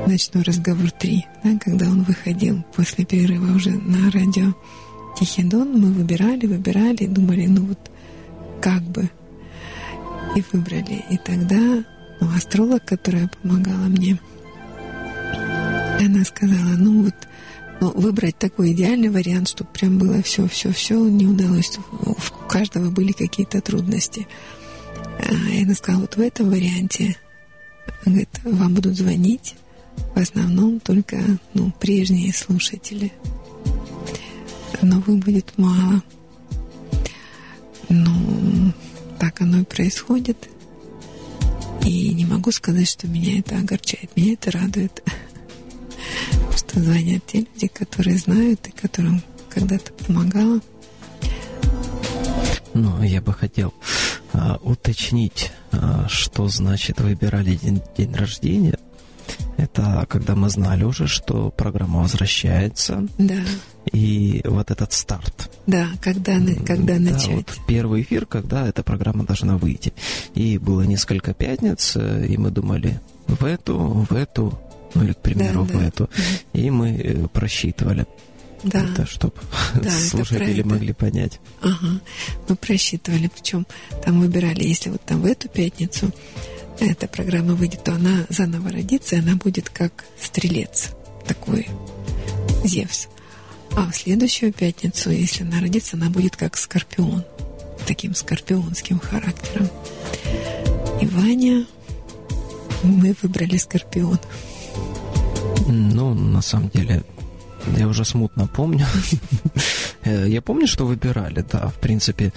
ночной 0.08 0.42
разговор 0.42 0.90
3, 0.90 1.26
да, 1.44 1.50
когда 1.60 1.86
он 1.86 2.02
выходил 2.02 2.64
после 2.74 3.04
перерыва 3.04 3.54
уже 3.54 3.70
на 3.70 4.10
радио 4.10 4.52
Тихий 5.16 5.44
Дон, 5.44 5.80
мы 5.80 5.92
выбирали, 5.92 6.46
выбирали, 6.46 7.06
думали, 7.06 7.46
ну 7.46 7.66
вот 7.66 7.78
как 8.60 8.82
бы, 8.82 9.08
и 10.34 10.42
выбрали. 10.52 11.04
И 11.10 11.16
тогда 11.18 11.84
ну, 12.20 12.34
астролог, 12.34 12.84
которая 12.84 13.30
помогала 13.40 13.86
мне, 13.86 14.18
она 16.00 16.24
сказала, 16.24 16.74
ну 16.76 17.04
вот, 17.04 17.14
ну, 17.80 17.90
выбрать 17.92 18.38
такой 18.38 18.72
идеальный 18.72 19.08
вариант, 19.08 19.48
чтобы 19.48 19.70
прям 19.70 19.98
было 19.98 20.22
все, 20.22 20.46
все, 20.48 20.72
все, 20.72 20.96
не 21.08 21.26
удалось. 21.26 21.78
У 21.92 22.14
каждого 22.48 22.90
были 22.90 23.12
какие-то 23.12 23.60
трудности. 23.60 24.26
А, 25.18 25.50
И 25.50 25.64
она 25.64 25.74
сказала, 25.74 26.02
вот 26.02 26.16
в 26.16 26.20
этом 26.20 26.50
варианте 26.50 27.16
говорит, 28.04 28.28
вам 28.44 28.74
будут 28.74 28.96
звонить 28.96 29.54
в 30.14 30.18
основном 30.18 30.80
только 30.80 31.18
ну, 31.54 31.72
прежние 31.78 32.32
слушатели. 32.32 33.12
Новых 34.82 35.18
будет 35.18 35.52
мало. 35.56 36.02
Ну, 37.88 38.72
так 39.18 39.40
оно 39.40 39.60
и 39.60 39.64
происходит. 39.64 40.48
И 41.84 42.14
не 42.14 42.24
могу 42.24 42.50
сказать, 42.52 42.88
что 42.88 43.08
меня 43.08 43.38
это 43.38 43.58
огорчает. 43.58 44.10
Меня 44.16 44.34
это 44.34 44.50
радует. 44.50 45.02
Что 46.56 46.80
звонят 46.80 47.24
те 47.26 47.38
люди, 47.38 47.66
которые 47.68 48.18
знают 48.18 48.66
и 48.66 48.70
которым 48.70 49.22
когда-то 49.48 49.92
помогала. 50.04 50.60
Ну, 52.74 53.02
я 53.02 53.20
бы 53.20 53.32
хотел 53.32 53.74
а, 54.32 54.58
уточнить, 54.62 55.50
а, 55.72 56.06
что 56.08 56.46
значит 56.48 57.00
выбирали 57.00 57.56
день, 57.56 57.82
день 57.96 58.14
рождения. 58.14 58.78
Это 59.56 60.06
когда 60.08 60.34
мы 60.34 60.48
знали 60.50 60.84
уже, 60.84 61.06
что 61.06 61.50
программа 61.50 62.00
возвращается. 62.00 63.06
Да, 63.18 63.40
И 63.92 64.40
вот 64.44 64.70
этот 64.70 64.92
старт. 64.92 65.50
да, 65.66 65.88
когда, 66.00 66.38
когда 66.66 66.94
Да, 66.94 67.00
начать. 67.00 67.28
вот 67.28 67.58
первый 67.66 68.02
эфир, 68.02 68.24
когда 68.26 68.66
эта 68.68 68.82
программа 68.82 69.24
должна 69.24 69.56
выйти. 69.58 69.92
И 70.34 70.56
было 70.58 70.82
несколько 70.82 71.34
пятниц, 71.34 71.94
э, 71.96 72.26
и 72.28 72.36
мы 72.38 72.50
думали 72.50 73.00
в 73.26 73.44
эту, 73.44 74.06
в 74.08 74.12
эту, 74.14 74.58
ну 74.94 75.04
или, 75.04 75.12
к 75.12 75.18
примеру, 75.18 75.64
Да, 75.66 75.72
в 75.74 75.78
да. 75.80 75.86
эту. 75.86 76.10
И 76.52 76.70
мы 76.70 76.90
э, 76.90 77.28
просчитывали 77.28 78.06
Да. 78.64 78.84
это, 78.84 79.06
чтобы 79.06 79.34
Да, 79.74 79.90
слушатели 79.90 80.60
это. 80.60 80.68
могли 80.68 80.92
понять. 80.92 81.40
Ага. 81.62 82.00
Мы 82.48 82.56
просчитывали, 82.56 83.28
причем 83.28 83.66
там 84.04 84.20
выбирали, 84.20 84.64
если 84.64 84.90
вот 84.90 85.02
там 85.04 85.20
в 85.22 85.26
эту 85.26 85.48
пятницу 85.48 86.10
эта 86.78 87.06
программа 87.08 87.54
выйдет, 87.54 87.84
то 87.84 87.92
она 87.92 88.26
заново 88.30 88.70
родится, 88.70 89.16
и 89.16 89.18
она 89.18 89.36
будет 89.36 89.68
как 89.68 90.04
стрелец, 90.20 90.90
такой 91.26 91.68
Зевс. 92.64 93.08
А 93.76 93.90
в 93.90 93.94
следующую 93.94 94.52
пятницу, 94.52 95.10
если 95.10 95.42
она 95.44 95.60
родится, 95.60 95.96
она 95.96 96.10
будет 96.10 96.36
как 96.36 96.56
скорпион, 96.56 97.24
таким 97.86 98.14
скорпионским 98.14 98.98
характером. 98.98 99.68
И 101.00 101.06
Ваня, 101.06 101.66
мы 102.82 103.14
выбрали 103.22 103.56
скорпион. 103.58 104.18
Ну, 105.68 106.14
на 106.14 106.42
самом 106.42 106.68
деле, 106.70 107.02
я 107.78 107.86
уже 107.88 108.04
смутно 108.04 108.46
помню. 108.46 108.86
Э, 110.02 110.26
Я 110.28 110.40
помню, 110.40 110.66
что 110.66 110.86
выбирали, 110.86 111.44
да, 111.52 111.68
в 111.68 111.74
принципе, 111.74 112.32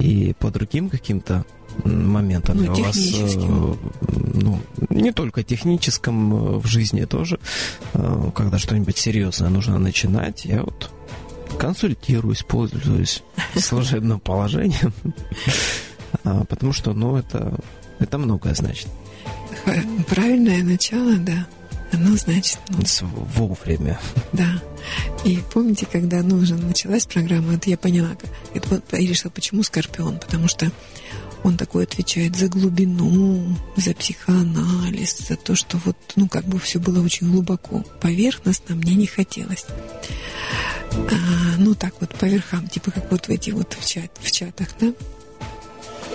и 0.00 0.34
по 0.40 0.50
другим 0.50 0.90
каким-то 0.90 1.44
моментам. 1.84 2.56
Ну, 2.64 2.72
у 2.72 2.82
вас, 2.82 2.96
э, 2.96 3.74
ну, 4.34 4.58
не 4.90 5.12
только 5.12 5.44
техническом, 5.44 6.34
э, 6.34 6.58
в 6.58 6.66
жизни 6.66 7.04
тоже, 7.04 7.38
когда 8.34 8.58
что-нибудь 8.58 8.98
серьезное 8.98 9.48
нужно 9.48 9.78
начинать, 9.78 10.44
я 10.44 10.62
вот 10.64 10.90
консультируюсь, 11.56 12.42
пользуюсь 12.42 13.22
служебным 13.56 14.18
положением, 14.18 14.92
А, 16.24 16.44
потому 16.44 16.72
что, 16.72 16.94
ну, 16.94 17.16
это, 17.16 17.54
это 18.00 18.18
многое 18.18 18.54
значит. 18.54 18.88
Правильное 20.08 20.64
начало, 20.64 21.14
да. 21.16 21.46
Оно 21.94 22.16
значит, 22.16 22.58
ну, 22.68 22.84
С- 22.84 23.02
Вовремя. 23.02 24.00
Да. 24.32 24.62
И 25.24 25.40
помните, 25.52 25.86
когда 25.90 26.22
ну, 26.22 26.36
уже 26.36 26.56
началась 26.56 27.06
программа, 27.06 27.54
это 27.54 27.70
я 27.70 27.76
поняла, 27.76 28.16
это 28.52 28.68
вот 28.68 28.84
я 28.92 28.98
решила, 28.98 29.30
почему 29.30 29.62
Скорпион, 29.62 30.18
потому 30.18 30.48
что 30.48 30.70
он 31.44 31.56
такой 31.56 31.84
отвечает 31.84 32.36
за 32.36 32.48
глубину, 32.48 33.56
за 33.76 33.94
психоанализ, 33.94 35.18
за 35.28 35.36
то, 35.36 35.54
что 35.54 35.78
вот, 35.84 35.96
ну, 36.16 36.26
как 36.26 36.46
бы 36.46 36.58
все 36.58 36.78
было 36.78 37.04
очень 37.04 37.30
глубоко. 37.30 37.84
Поверхностно 38.00 38.74
мне 38.74 38.94
не 38.94 39.06
хотелось. 39.06 39.66
А, 40.90 41.56
ну, 41.58 41.74
так 41.74 41.94
вот, 42.00 42.14
по 42.14 42.24
верхам, 42.24 42.66
типа 42.68 42.90
как 42.90 43.10
вот 43.10 43.26
в 43.26 43.30
эти 43.30 43.50
вот 43.50 43.76
в, 43.78 43.86
чат, 43.86 44.10
в 44.20 44.30
чатах, 44.30 44.68
да? 44.80 44.92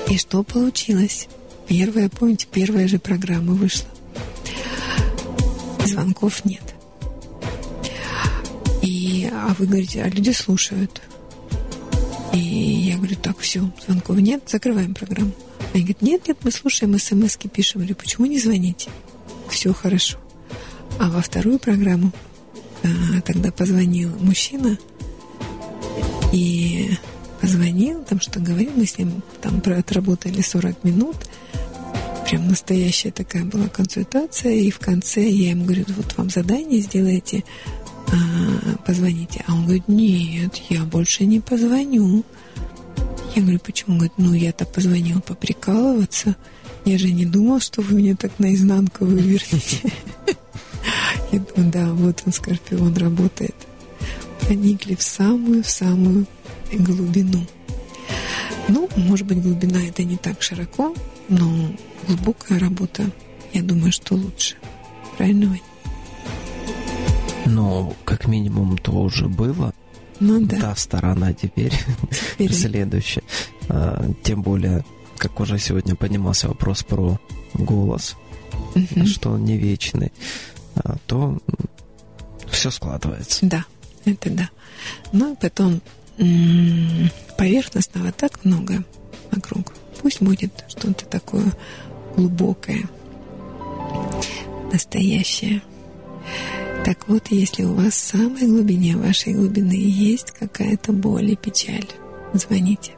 И 0.10 0.18
что 0.18 0.42
получилось? 0.44 1.28
Первая, 1.68 2.10
помните, 2.10 2.48
первая 2.52 2.88
же 2.88 2.98
программа 2.98 3.54
вышла. 3.54 3.88
Звонков 5.90 6.46
нет. 6.46 6.64
И, 8.82 9.30
а 9.32 9.56
вы 9.58 9.66
говорите, 9.66 10.04
а 10.04 10.10
люди 10.10 10.32
слушают. 10.32 11.02
И 12.34 12.38
я 12.38 12.98
говорю, 12.98 13.16
так, 13.16 13.38
все, 13.40 13.70
звонков 13.86 14.18
нет, 14.18 14.44
закрываем 14.48 14.94
программу. 14.94 15.32
Они 15.74 15.84
говорят, 15.84 16.02
нет, 16.02 16.28
нет, 16.28 16.38
мы 16.44 16.52
слушаем, 16.52 16.98
смс 16.98 17.38
пишем. 17.52 17.82
Я 17.82 17.88
говорю, 17.88 17.96
почему 17.96 18.26
не 18.26 18.40
звоните? 18.40 18.90
Все 19.50 19.74
хорошо. 19.74 20.18
А 21.00 21.10
во 21.10 21.22
вторую 21.22 21.60
программу 21.60 22.12
а, 22.84 23.22
тогда 23.22 23.52
позвонил 23.52 24.10
мужчина 24.20 24.78
и 26.32 26.92
позвонил, 27.42 28.04
там 28.04 28.20
что 28.20 28.40
говорил, 28.40 28.72
мы 28.76 28.86
с 28.86 28.98
ним 28.98 29.22
там 29.42 29.62
отработали 29.66 30.42
40 30.42 30.84
минут, 30.84 31.16
прям 32.30 32.48
настоящая 32.48 33.12
такая 33.12 33.44
была 33.44 33.70
консультация, 33.70 34.52
и 34.52 34.70
в 34.70 34.78
конце 34.78 35.28
я 35.28 35.50
ему 35.50 35.64
говорю, 35.66 35.86
вот 35.98 36.16
вам 36.16 36.30
задание 36.30 36.80
сделайте, 36.80 37.44
а, 38.08 38.78
позвоните. 38.86 39.44
А 39.48 39.54
он 39.54 39.64
говорит, 39.64 39.88
нет, 39.88 40.62
я 40.70 40.84
больше 40.84 41.26
не 41.26 41.40
позвоню. 41.40 42.24
Я 43.36 43.42
говорю, 43.42 43.60
почему? 43.60 43.94
Он 43.94 43.98
говорит, 43.98 44.18
ну 44.18 44.34
я-то 44.34 44.66
позвонил 44.66 45.22
поприкалываться. 45.22 46.36
Я 46.86 47.00
же 47.00 47.12
не 47.12 47.26
думал, 47.26 47.60
что 47.60 47.82
вы 47.82 47.96
меня 47.96 48.16
так 48.16 48.38
наизнанку 48.38 49.06
вывернете. 49.06 49.92
Я 51.32 51.40
думаю, 51.40 51.72
да, 51.72 51.94
вот 51.94 52.24
он, 52.26 52.34
Скорпион, 52.34 52.96
работает. 52.96 53.56
Проникли 54.42 54.96
в 54.96 55.04
самую-в 55.04 55.70
самую 55.70 56.26
глубину. 56.72 57.46
Ну, 58.68 58.90
может 58.96 59.28
быть, 59.28 59.42
глубина 59.42 59.80
это 59.84 60.04
не 60.04 60.18
так 60.18 60.42
широко, 60.42 60.96
но 61.28 61.70
глубокая 62.08 62.60
работа, 62.60 63.10
я 63.54 63.62
думаю, 63.62 63.92
что 63.92 64.16
лучше. 64.16 64.56
Правильно, 65.18 65.48
Вань? 65.48 65.60
Ну, 67.46 67.96
как 68.06 68.28
минимум, 68.28 68.78
то 68.78 68.92
уже 68.92 69.28
было. 69.28 69.74
Ну 70.20 70.46
да. 70.46 70.60
Та 70.60 70.76
сторона 70.76 71.34
теперь, 71.34 71.74
Теперь- 72.38 72.54
следующая. 72.54 73.24
А, 73.70 74.06
Тем 74.24 74.42
более, 74.42 74.84
как 75.18 75.40
уже 75.40 75.58
сегодня 75.60 75.96
поднимался 75.96 76.48
вопрос 76.48 76.84
про 76.84 77.20
голос, 77.54 78.16
Мгм. 78.76 79.06
что 79.06 79.32
он 79.32 79.46
не 79.46 79.58
вечный, 79.58 80.12
а, 80.76 80.98
то 81.08 81.40
все 82.52 82.70
складывается. 82.70 83.46
Да, 83.46 83.66
это 84.06 84.30
да. 84.30 84.50
Ну 85.12 85.34
и 85.34 85.36
потом 85.38 85.82
поверхностного 87.38 88.12
так 88.12 88.44
много 88.44 88.84
вокруг. 89.32 89.74
Пусть 90.02 90.22
будет 90.22 90.66
что-то 90.68 91.06
такое 91.06 91.54
глубокое, 92.20 92.90
настоящее. 94.72 95.62
Так 96.86 97.08
вот, 97.08 97.28
если 97.30 97.64
у 97.64 97.74
вас 97.74 97.94
в 97.94 98.18
самой 98.18 98.46
глубине 98.48 98.98
вашей 98.98 99.34
глубины 99.34 99.74
есть 99.74 100.32
какая-то 100.32 100.92
боль 100.92 101.32
и 101.32 101.36
печаль, 101.36 101.88
звоните 102.34 102.94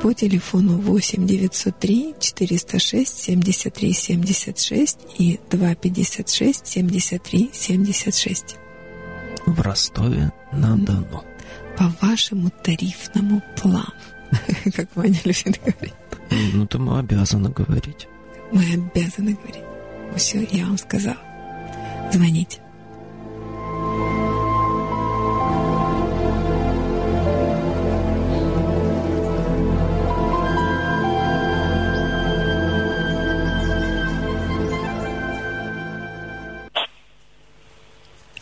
по 0.00 0.12
телефону 0.12 0.78
8 0.78 1.26
903 1.26 2.14
406 2.20 3.18
73 3.18 3.92
76 3.92 4.98
и 5.18 5.40
256 5.50 6.66
73 6.66 7.50
76 7.52 8.56
В 9.46 9.60
Ростове 9.60 10.32
на 10.52 10.76
Дону. 10.76 11.24
по 11.76 11.92
вашему 12.00 12.50
тарифному 12.62 13.42
плану. 13.60 13.86
Как 14.76 14.88
Ваня 14.94 15.18
любит 15.24 15.60
говорить. 15.64 15.94
Ну, 16.52 16.66
то 16.66 16.78
мы 16.78 16.98
обязаны 16.98 17.48
говорить. 17.48 18.06
Мы 18.50 18.62
обязаны 18.72 19.34
говорить. 19.34 19.64
Все, 20.16 20.42
я 20.50 20.64
вам 20.66 20.78
сказала. 20.78 21.18
Звоните. 22.12 22.60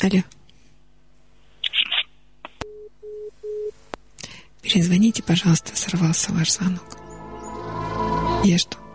Алло. 0.01 0.23
Перезвоните, 4.63 5.23
пожалуйста, 5.23 5.75
сорвался 5.75 6.33
ваш 6.33 6.53
звонок. 6.53 6.99
Я 8.45 8.59
что? 8.59 8.86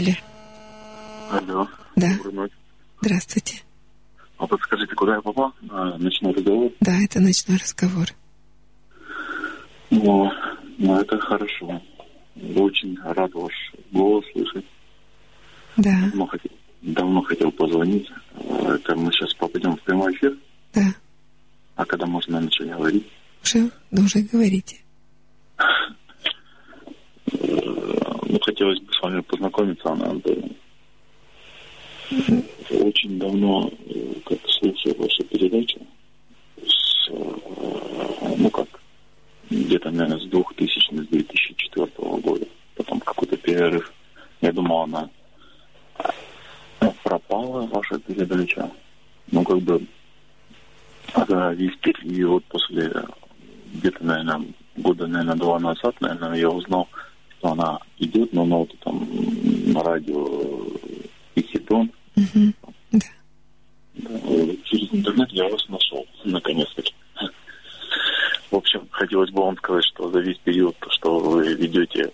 Алло, 0.00 0.14
Алло. 1.30 1.68
Да. 1.96 2.08
Здравствуйте. 3.02 3.62
А 4.38 4.46
подскажите, 4.46 4.94
куда 4.94 5.16
я 5.16 5.20
попал? 5.20 5.52
А, 5.68 5.98
ночной 5.98 6.32
разговор. 6.32 6.70
Да, 6.80 6.92
это 7.02 7.20
ночной 7.20 7.58
разговор. 7.58 8.06
Ну, 9.90 10.30
ну, 10.78 11.00
это 11.00 11.18
хорошо. 11.18 11.82
Очень 12.56 12.98
рад 13.04 13.32
ваш 13.34 13.52
голос 13.92 14.24
слышать. 14.32 14.64
Да, 15.76 15.90
Давно 16.06 16.26
хотел, 16.26 16.50
давно 16.82 17.22
хотел 17.22 17.52
позвонить. 17.52 18.08
Это 18.34 18.96
мы 18.96 19.12
сейчас 19.12 19.34
попадем 19.34 19.76
в 19.76 19.80
прямой 19.82 20.14
эфир. 20.14 20.36
да. 20.74 20.86
А 21.76 21.84
когда 21.86 22.04
можно 22.06 22.40
начать 22.40 22.68
говорить? 22.68 23.06
Уже, 23.42 23.70
да 23.90 24.02
уже 24.02 24.20
говорите. 24.20 24.76
Ну, 27.32 28.38
хотелось 28.40 28.80
бы 28.80 28.92
с 28.92 29.02
вами 29.02 29.20
познакомиться, 29.20 29.90
Антоновна. 29.90 30.50
Очень 32.70 33.18
давно, 33.18 33.70
э, 33.86 34.14
как 34.24 34.38
слушаю 34.48 34.96
вашу 34.98 35.22
передачу, 35.24 35.80
с, 36.56 37.08
э, 37.10 38.36
ну 38.36 38.50
как, 38.50 38.66
где-то, 39.48 39.90
наверное, 39.90 40.18
с 40.18 40.24
2000 40.24 41.02
с 41.02 41.06
2004 41.08 41.86
года. 41.96 42.46
Потом 42.76 43.00
какой-то 43.00 43.36
перерыв. 43.36 43.92
Я 44.40 44.52
думал, 44.52 44.82
она 44.82 45.08
пропала, 47.02 47.66
ваша 47.66 47.98
передача. 47.98 48.70
Ну, 49.30 49.44
как 49.44 49.58
бы, 49.58 49.86
за 51.28 51.52
весь 51.52 51.76
период 51.76 52.44
после, 52.46 52.90
э, 52.94 53.04
где-то, 53.74 54.04
наверное, 54.04 54.42
года, 54.76 55.06
наверное, 55.06 55.36
два 55.36 55.58
назад, 55.58 55.94
наверное, 56.00 56.38
я 56.38 56.50
узнал, 56.50 56.88
что 57.40 57.52
она 57.52 57.78
идет 57.98 58.32
на 58.34 58.44
ноты 58.44 58.76
там 58.84 59.08
на 59.72 59.82
радио 59.82 60.28
Исидон. 61.34 61.90
Да, 62.14 64.10
э, 64.24 64.56
Через 64.64 64.92
интернет 64.92 65.30
я 65.30 65.48
вас 65.48 65.66
нашел, 65.68 66.06
наконец-таки. 66.24 66.94
В 68.50 68.56
общем, 68.56 68.86
хотелось 68.90 69.30
бы 69.30 69.42
вам 69.42 69.56
сказать, 69.56 69.84
что 69.86 70.10
за 70.10 70.20
весь 70.20 70.38
период, 70.38 70.76
что 70.90 71.18
вы 71.18 71.54
ведете 71.54 72.12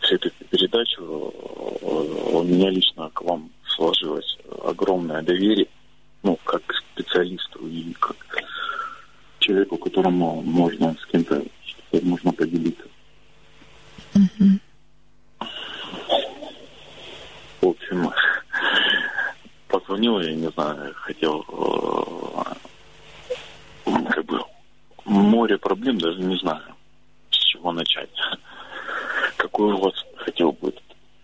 всю 0.00 0.14
эту 0.16 0.30
передачу, 0.50 1.02
э, 1.02 2.36
у 2.36 2.42
меня 2.44 2.70
лично 2.70 3.10
к 3.12 3.22
вам 3.22 3.50
сложилось 3.66 4.38
огромное 4.64 5.22
доверие, 5.22 5.66
ну, 6.22 6.38
как 6.44 6.64
к 6.64 6.74
специалисту 6.92 7.66
и 7.66 7.92
как 7.94 8.16
к 8.18 8.40
человеку, 9.40 9.78
которому 9.78 10.42
можно 10.42 10.94
с 11.00 11.06
кем-то 11.06 11.42
можно 12.02 12.32
поделиться. 12.32 12.84
Мгм. 14.14 14.60
В 17.60 17.66
общем, 17.68 18.12
позвонил, 19.68 20.20
я 20.20 20.34
не 20.34 20.48
знаю, 20.50 20.94
хотел 20.94 21.44
э, 23.86 23.94
как 24.10 24.24
бы 24.26 24.40
море 25.04 25.58
проблем, 25.58 25.98
даже 25.98 26.20
не 26.20 26.36
знаю, 26.36 26.74
с 27.30 27.36
чего 27.36 27.72
начать. 27.72 28.10
Какой 29.36 29.72
у 29.72 29.78
вас 29.78 29.94
хотел 30.16 30.52
бы 30.52 30.72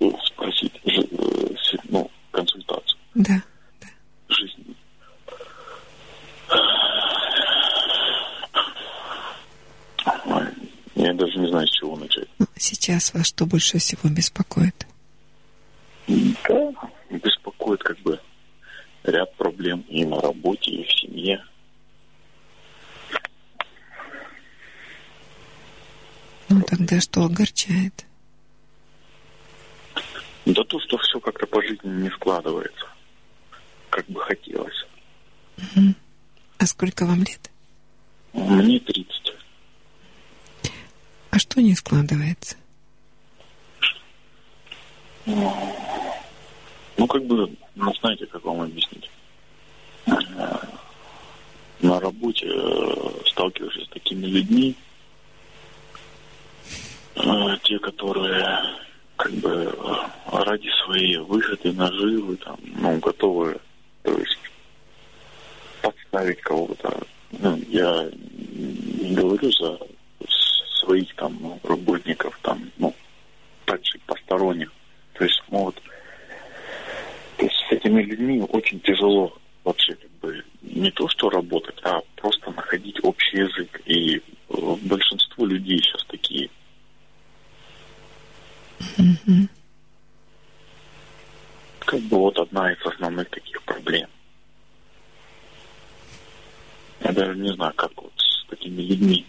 э, 0.01 0.11
спросить, 0.25 0.73
э, 0.85 1.03
ну, 1.89 2.11
консультацию 2.33 2.99
Да. 3.15 3.41
жизни? 4.29 4.75
Ой, 10.27 10.47
Я 11.11 11.17
даже 11.17 11.37
не 11.41 11.49
знаю, 11.49 11.67
с 11.67 11.71
чего 11.73 11.97
начать. 11.97 12.29
Сейчас 12.55 13.13
вас 13.13 13.27
что 13.27 13.45
больше 13.45 13.79
всего 13.79 14.09
беспокоит? 14.09 14.87
Да, 16.07 16.73
беспокоит 17.11 17.83
как 17.83 17.99
бы 17.99 18.21
ряд 19.03 19.35
проблем 19.35 19.81
и 19.89 20.05
на 20.05 20.21
работе, 20.21 20.71
и 20.71 20.85
в 20.85 20.93
семье. 20.93 21.45
Ну, 26.49 26.63
тогда 26.63 27.01
что 27.01 27.25
огорчает? 27.25 28.07
Да 30.47 30.63
то, 30.63 30.79
что 30.79 30.97
все 30.99 31.19
как-то 31.19 31.45
по 31.47 31.61
жизни 31.61 32.03
не 32.03 32.11
складывается, 32.11 32.87
как 33.91 34.07
бы 34.07 34.21
хотелось. 34.21 34.87
Мгм. 35.57 35.97
А 36.59 36.67
сколько 36.67 37.05
вам 37.05 37.19
лет? 37.25 37.51
Мне 38.33 38.79
30. 38.79 39.30
А 41.31 41.39
что 41.39 41.61
не 41.63 41.75
складывается? 41.75 42.57
Ну, 45.27 47.07
как 47.09 47.25
бы, 47.25 47.49
ну, 47.77 47.95
знаете, 47.95 48.27
как 48.27 48.45
вам 48.45 48.63
объяснить? 48.63 49.09
Э, 50.07 50.57
На 51.81 52.01
работе 52.01 52.47
э, 52.47 53.11
сталкиваешься 53.27 53.85
с 53.85 53.89
такими 53.89 54.27
людьми, 54.27 54.75
э, 57.15 57.21
те, 57.63 57.79
которые 57.79 58.61
как 59.17 59.33
бы 59.35 59.73
ради 60.33 60.69
своей 60.85 61.19
выгоды, 61.19 61.73
наживы, 61.73 62.37
там, 62.37 62.59
ну, 62.63 62.99
готовы, 62.99 63.61
то 64.03 64.13
есть, 64.19 64.39
подставить 65.83 66.41
кого-то. 66.41 67.03
Ну, 67.33 67.57
я 67.69 68.11
не 68.53 69.15
говорю 69.15 69.53
за 69.53 69.79
своих 70.81 71.15
там 71.15 71.37
ну, 71.41 71.61
работников, 71.63 72.39
там, 72.43 72.71
ну, 72.79 72.95
также 73.65 73.99
посторонних. 74.07 74.73
То 75.15 75.25
есть, 75.25 75.43
ну, 75.51 75.65
вот, 75.65 75.77
то 77.37 77.45
есть 77.45 77.57
с 77.69 77.73
этими 77.73 78.03
людьми 78.03 78.41
очень 78.49 78.81
тяжело 78.81 79.37
вообще 79.65 79.95
как 79.95 80.11
бы 80.21 80.45
не 80.63 80.91
то 80.91 81.09
что 81.09 81.31
работать, 81.31 81.79
а 81.83 82.01
просто 82.17 82.51
находить 82.51 82.99
общий 83.03 83.39
язык. 83.39 83.81
И 83.87 84.17
э, 84.17 84.21
большинство 84.83 85.47
людей 85.47 85.79
сейчас 85.79 86.05
такие. 86.05 86.51
Мгм. 88.97 89.49
Как 91.81 92.01
бы 92.01 92.19
вот 92.19 92.39
одна 92.39 92.73
из 92.73 92.87
основных 92.87 93.29
таких 93.31 93.63
проблем. 93.63 94.09
Я 97.03 97.13
даже 97.13 97.39
не 97.39 97.53
знаю, 97.55 97.73
как 97.75 97.91
вот 97.97 98.13
с 98.17 98.47
такими 98.49 98.83
людьми 98.83 99.27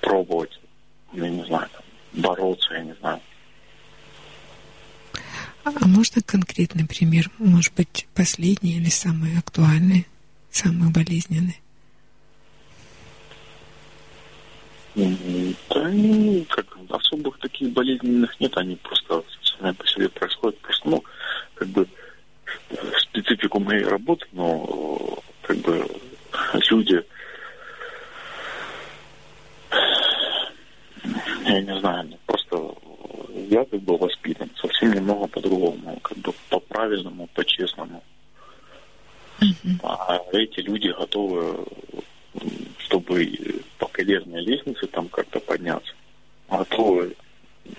пробовать, 0.00 0.60
я 1.12 1.28
не 1.28 1.44
знаю, 1.44 1.68
там, 1.72 2.22
бороться, 2.22 2.74
я 2.74 2.84
не 2.84 2.94
знаю. 2.94 3.20
А 5.64 5.86
можно 5.86 6.22
конкретный 6.22 6.86
пример? 6.86 7.30
Может 7.38 7.74
быть, 7.74 8.08
последний 8.14 8.78
или 8.78 8.88
самый 8.88 9.38
актуальный, 9.38 10.06
самый 10.50 10.90
болезненный? 10.90 11.60
Да, 14.94 15.88
ну, 15.88 16.44
как 16.48 16.66
особых 16.88 17.38
таких 17.38 17.70
болезненных 17.70 18.38
нет, 18.40 18.56
они 18.56 18.76
просто 18.76 19.22
сами 19.42 19.72
по 19.72 19.86
себе 19.86 20.08
происходят. 20.08 20.58
Просто, 20.58 20.88
ну, 20.88 21.04
как 21.54 21.68
бы 21.68 21.86
в 22.70 23.00
специфику 23.00 23.60
моей 23.60 23.84
работы, 23.84 24.26
но 24.32 25.18
как 25.42 25.58
бы 25.58 25.86
люди, 26.70 27.04
я 31.44 31.60
не 31.62 31.80
знаю, 31.80 32.08
ну, 32.10 32.18
просто 32.26 32.74
я 33.48 33.64
как 33.64 33.80
бы 33.80 33.96
воспитан 33.96 34.50
совсем 34.56 34.92
немного 34.92 35.26
по-другому, 35.26 35.98
как 36.00 36.18
бы 36.18 36.32
по-правильному, 36.48 37.26
по-честному. 37.34 38.02
А 39.82 40.20
эти 40.32 40.60
люди 40.60 40.88
готовы, 40.88 41.66
чтобы 42.78 43.62
по 43.78 43.86
карьерной 43.86 44.42
лестнице 44.42 44.86
там 44.86 45.08
как-то 45.08 45.40
подняться, 45.40 45.92
готовы 46.48 47.16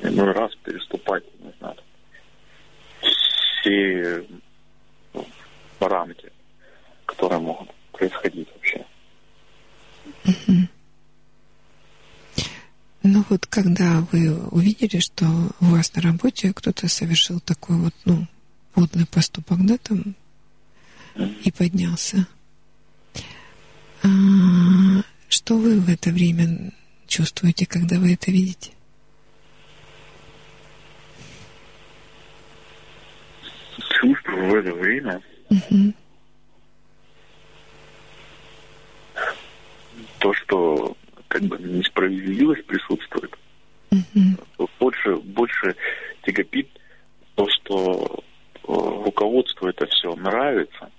иной 0.01 0.31
раз 0.31 0.51
переступать, 0.63 1.23
не 1.39 1.51
знаю, 1.59 1.75
все 3.61 4.25
ну, 5.13 5.25
рамки, 5.79 6.31
которые 7.05 7.39
могут 7.39 7.69
происходить 7.91 8.49
вообще. 8.53 8.85
Ну 13.03 13.25
вот 13.29 13.47
когда 13.47 14.05
вы 14.11 14.37
увидели, 14.49 14.99
что 14.99 15.25
у 15.59 15.65
вас 15.65 15.93
на 15.95 16.01
работе 16.03 16.53
кто-то 16.53 16.87
совершил 16.87 17.39
такой 17.39 17.77
вот, 17.77 17.95
ну, 18.05 18.27
подлый 18.73 19.07
поступок, 19.07 19.65
да, 19.65 19.77
там, 19.79 20.15
и 21.43 21.51
поднялся, 21.51 22.27
а, 24.03 24.07
что 25.29 25.57
вы 25.57 25.79
в 25.79 25.89
это 25.89 26.11
время 26.11 26.71
чувствуете, 27.07 27.65
когда 27.65 27.99
вы 27.99 28.13
это 28.13 28.29
видите? 28.31 28.71
Чувствую 33.99 34.49
в 34.49 34.55
это 34.55 34.73
время 34.73 35.21
Мгм. 35.49 35.93
то, 40.19 40.33
что 40.33 40.95
как 41.31 41.43
бы 41.43 41.57
несправедливость 41.59 42.65
присутствует. 42.65 43.33
Больше, 44.79 45.15
больше 45.15 45.75
тягопит 46.23 46.67
то, 47.35 47.47
что 47.49 48.23
э, 48.55 48.59
руководству 48.67 49.69
это 49.69 49.85
все 49.87 50.13
нравится. 50.15 50.91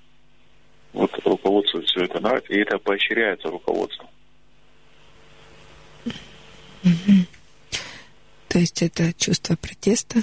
Вот 0.94 1.10
руководству 1.26 1.82
все 1.82 2.04
это 2.04 2.18
нравится, 2.20 2.50
и 2.50 2.60
это 2.60 2.78
поощряется 2.78 3.48
руководством. 3.48 4.08
Мгм. 6.82 7.26
То 8.48 8.58
есть 8.58 8.80
это 8.82 9.12
чувство 9.12 9.56
протеста? 9.56 10.20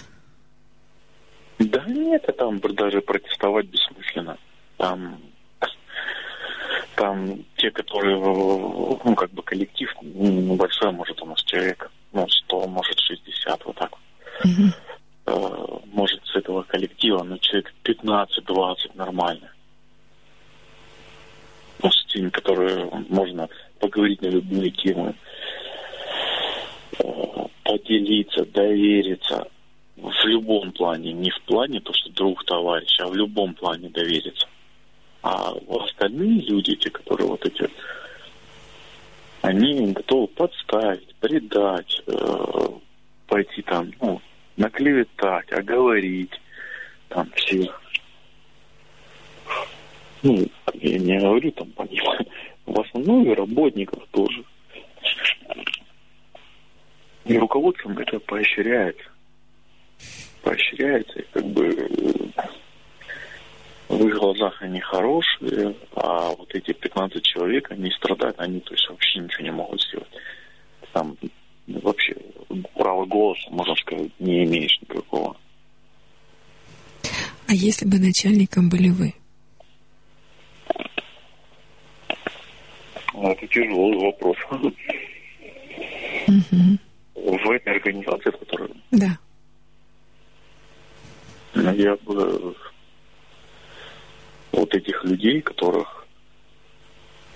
Да 1.60 1.86
нет, 1.86 2.24
а 2.28 2.32
там 2.32 2.60
даже 2.60 3.02
протестовать 3.02 3.68
бессмысленно. 3.68 4.40
Там, 4.78 5.22
там 7.00 7.46
те, 7.56 7.72
которые, 7.72 8.18
ну, 8.18 9.16
как 9.16 9.32
бы 9.32 9.42
коллектив 9.42 9.90
ну, 10.02 10.54
небольшой, 10.54 10.92
может, 10.92 11.22
у 11.22 11.26
нас 11.26 11.42
человек, 11.44 11.90
ну, 12.12 12.28
100, 12.28 12.68
может, 12.68 13.00
60, 13.00 13.66
вот 13.66 13.76
так. 13.78 13.92
Э, 15.26 15.78
Может, 15.94 16.26
с 16.26 16.36
этого 16.36 16.64
коллектива, 16.64 17.24
ну, 17.24 17.38
человек 17.38 17.74
15-20 17.84 18.76
нормально. 18.96 19.52
Ну, 21.82 21.90
с 21.90 22.06
теми, 22.08 22.30
которые 22.30 22.90
можно 23.10 23.48
поговорить 23.80 24.22
на 24.22 24.28
любые 24.28 24.72
темы, 24.72 25.16
э, 27.00 27.46
поделиться, 27.64 28.46
довериться 28.46 29.48
в 29.96 30.26
любом 30.26 30.74
плане, 30.74 31.14
не 31.14 31.30
в 31.30 31.42
плане 31.44 31.80
то, 31.80 31.94
что 31.94 32.10
друг, 32.10 32.44
товарищ, 32.46 33.00
а 33.00 33.08
в 33.08 33.16
любом 33.16 33.54
плане 33.54 33.90
довериться. 33.90 34.48
А 35.22 35.52
остальные 35.70 36.42
люди, 36.42 36.76
те, 36.76 36.90
которые 36.90 37.28
вот 37.28 37.46
эти, 37.46 37.70
они 39.42 39.92
готовы 39.92 40.28
подставить, 40.28 41.14
предать, 41.16 42.02
э, 42.08 42.68
пойти 43.28 43.62
там, 43.64 43.92
ну, 44.00 44.22
наклеветать, 44.58 45.52
оговорить, 45.52 46.40
там 47.10 47.30
всех. 47.32 47.82
Ну, 50.22 50.46
я 50.74 51.00
не 51.00 51.18
говорю 51.18 51.52
там 51.52 51.72
по 51.72 51.84
ним, 51.84 52.04
в 52.66 52.80
основном 52.80 53.30
и 53.30 53.36
работников 53.36 54.04
тоже. 54.12 54.44
И 57.26 57.38
руководством 57.38 57.98
это 57.98 58.20
поощряется. 58.20 59.04
Поощряется, 60.42 61.20
и 61.20 61.26
как 61.32 61.46
бы 61.46 61.68
э, 61.68 62.48
в 63.90 64.08
их 64.08 64.16
глазах 64.20 64.62
они 64.62 64.80
хорошие, 64.80 65.76
а 65.96 66.30
вот 66.30 66.54
эти 66.54 66.72
15 66.74 67.24
человек, 67.24 67.72
они 67.72 67.90
страдают, 67.92 68.40
они 68.40 68.60
то 68.60 68.74
есть 68.74 68.88
вообще 68.88 69.20
ничего 69.20 69.44
не 69.44 69.52
могут 69.52 69.82
сделать. 69.82 70.08
Там 70.94 71.18
вообще 71.68 72.16
права 72.76 73.06
голоса, 73.06 73.50
можно 73.50 73.76
сказать, 73.76 74.12
не 74.20 74.46
имеешь 74.46 74.80
никакого. 74.82 75.36
А 77.48 77.54
если 77.54 77.86
бы 77.88 77.98
начальником 77.98 78.70
были 78.70 78.90
вы? 78.90 79.14
Ну, 83.14 83.32
Это 83.32 83.48
тяжелый 83.48 83.98
вопрос. 83.98 84.38
Мгм. 86.28 86.80
В 87.16 87.52
этой 87.52 87.74
организации, 87.74 88.30
в 88.30 88.38
которой 88.38 88.70
Да. 88.92 89.18
ну, 91.56 91.74
я 91.74 91.96
бы 91.98 92.56
вот 94.52 94.74
этих 94.74 95.04
людей, 95.04 95.42
которых, 95.42 96.06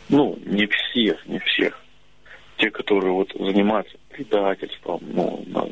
ну, 0.10 0.38
не 0.46 0.68
всех, 0.68 1.26
не 1.28 1.40
всех, 1.40 1.80
те, 2.58 2.70
которые 2.70 3.12
вот 3.14 3.32
занимаются 3.38 3.98
предательством, 4.10 5.00
ну, 5.02 5.44
на- 5.48 5.70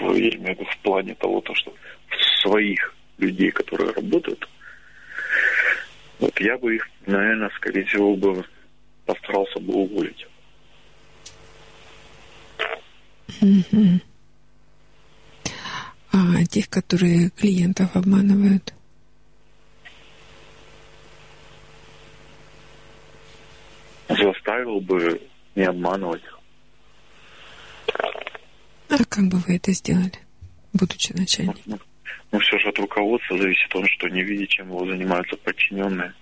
я 0.00 0.28
имею 0.30 0.56
в 0.56 0.60
виду 0.60 0.64
в 0.64 0.78
плане 0.78 1.14
того, 1.14 1.40
то, 1.40 1.54
что 1.54 1.72
своих 2.40 2.94
людей, 3.18 3.50
которые 3.50 3.90
работают, 3.92 4.48
вот 6.20 6.40
я 6.40 6.56
бы 6.58 6.76
их, 6.76 6.88
наверное, 7.06 7.50
скорее 7.56 7.84
всего, 7.84 8.16
бы 8.16 8.44
постарался 9.06 9.58
бы 9.60 9.74
уволить. 9.74 10.26
Мгм. 13.40 14.00
А 16.12 16.44
тех, 16.46 16.68
которые 16.68 17.30
клиентов 17.30 17.94
обманывают? 17.94 18.74
Заставил 24.08 24.80
бы 24.80 25.20
не 25.54 25.64
обманывать. 25.64 26.22
А 28.88 29.04
как 29.08 29.28
бы 29.28 29.38
вы 29.46 29.56
это 29.56 29.72
сделали, 29.72 30.12
будучи 30.72 31.12
начальником? 31.12 31.80
Ну, 32.30 32.38
все 32.40 32.58
же 32.58 32.68
от 32.68 32.78
руководства 32.78 33.38
зависит 33.38 33.74
он, 33.74 33.86
что 33.86 34.08
не 34.08 34.22
видит, 34.22 34.48
чем 34.50 34.68
его 34.68 34.86
занимаются 34.86 35.36
подчиненные. 35.36 36.14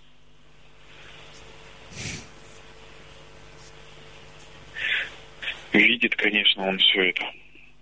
Видит, 5.73 6.15
конечно, 6.17 6.69
он 6.69 6.79
все 6.79 7.11
это 7.11 7.25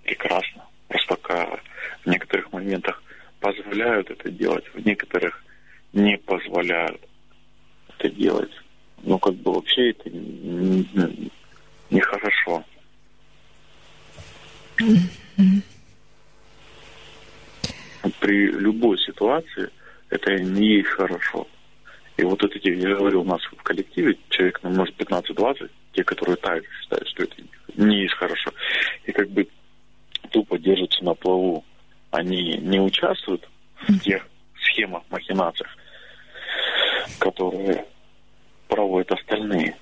прекрасно. 0.03 0.67
Просто 0.89 1.17
пока 1.17 1.61
в 2.05 2.07
некоторых 2.09 2.53
моментах 2.53 3.03
позволяют 3.41 4.11
это 4.11 4.31
делать, 4.31 4.65
в 4.75 4.85
некоторых 4.85 5.45
не 5.93 6.17
позволяют 6.19 7.01
это 7.99 8.11
делать. 8.11 8.51
Ну, 9.07 9.19
как 9.19 9.35
бы 9.35 9.53
вообще 9.53 9.91
это 9.91 10.11
нехорошо. 11.91 12.65
При 18.21 18.51
любой 18.51 18.99
ситуации 18.99 19.69
это 20.09 20.35
не 20.35 20.83
хорошо. 20.83 21.47
И 22.17 22.23
вот 22.23 22.43
это, 22.43 22.59
я 22.63 22.97
говорю, 22.97 23.23
у 23.23 23.25
нас 23.25 23.43
в 23.43 23.63
коллективе 23.63 24.17
человек, 24.31 24.61
ну, 24.63 24.71
может, 24.71 24.97
15-20, 24.97 25.71
те, 25.93 26.05
которые 26.05 26.37
также 26.37 26.69
считают, 26.81 27.09
что 27.09 27.25
это 27.25 27.35
не 27.77 28.03
есть 28.03 28.15
хорошо. 28.15 28.53
И 29.05 29.13
как 29.13 29.29
бы 29.31 29.47
тупо 30.31 30.59
держатся 30.59 31.05
на 31.05 31.15
плаву. 31.15 31.65
Они 32.11 32.57
не 32.59 32.81
участвуют 32.81 33.49
в 33.89 33.99
тех 33.99 34.27
схемах, 34.63 35.03
махинациях, 35.11 35.69
которые 37.19 37.85
проводят 38.75 39.13
остальные. 39.13 39.77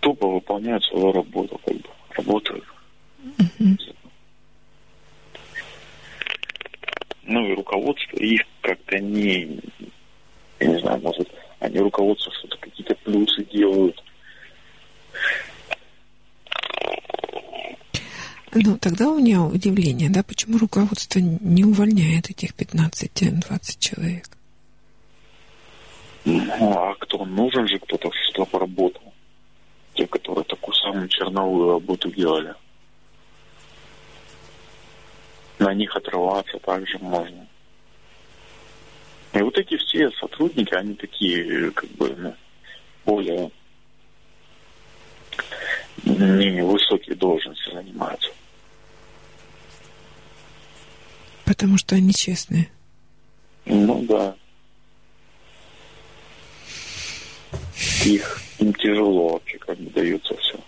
Тупо 0.00 0.26
выполняют 0.26 0.84
свою 0.84 1.12
работу, 1.12 1.60
как 1.64 1.76
бы, 1.76 1.88
работают. 2.10 2.64
Ну 7.22 7.46
и 7.46 7.54
руководство 7.54 8.16
их 8.16 8.42
как-то 8.62 8.98
не, 8.98 9.60
я 10.58 10.66
не 10.66 10.78
знаю, 10.80 11.00
может, 11.02 11.28
они 11.60 11.78
руководство 11.78 12.32
что-то 12.32 12.56
какие-то 12.58 12.96
плюсы 12.96 13.44
делают. 13.44 14.02
Ну, 18.54 18.78
тогда 18.78 19.08
у 19.10 19.18
меня 19.18 19.42
удивление, 19.42 20.08
да, 20.10 20.22
почему 20.22 20.58
руководство 20.58 21.20
не 21.20 21.64
увольняет 21.64 22.30
этих 22.30 22.54
15-20 22.54 23.78
человек? 23.78 24.35
Ну, 26.26 26.76
а 26.76 26.94
кто 26.96 27.24
нужен 27.24 27.68
же, 27.68 27.78
кто-то 27.78 28.10
что 28.28 28.44
поработал. 28.44 29.14
Те, 29.94 30.08
которые 30.08 30.44
такую 30.44 30.74
самую 30.74 31.08
черновую 31.08 31.70
работу 31.70 32.10
делали. 32.10 32.52
На 35.60 35.72
них 35.72 35.94
отрываться 35.94 36.58
также 36.58 36.98
можно. 36.98 37.46
И 39.32 39.38
вот 39.38 39.56
эти 39.56 39.76
все 39.76 40.10
сотрудники, 40.12 40.74
они 40.74 40.94
такие, 40.94 41.70
как 41.70 41.88
бы, 41.90 42.14
ну, 42.16 42.34
более 43.04 43.50
невысокие 46.04 47.14
должности 47.14 47.72
занимаются. 47.72 48.30
Потому 51.44 51.78
что 51.78 51.94
они 51.94 52.12
честные. 52.12 52.68
Ну 53.64 54.02
да. 54.02 54.34
Их 58.04 58.40
им 58.58 58.72
тяжело 58.74 59.34
вообще 59.34 59.58
как 59.58 59.78
бы 59.78 59.90
дается 59.90 60.34
все. 60.36 60.58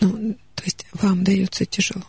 Ну, 0.00 0.34
то 0.54 0.64
есть 0.64 0.86
вам 0.92 1.24
дается 1.24 1.64
тяжело? 1.66 2.04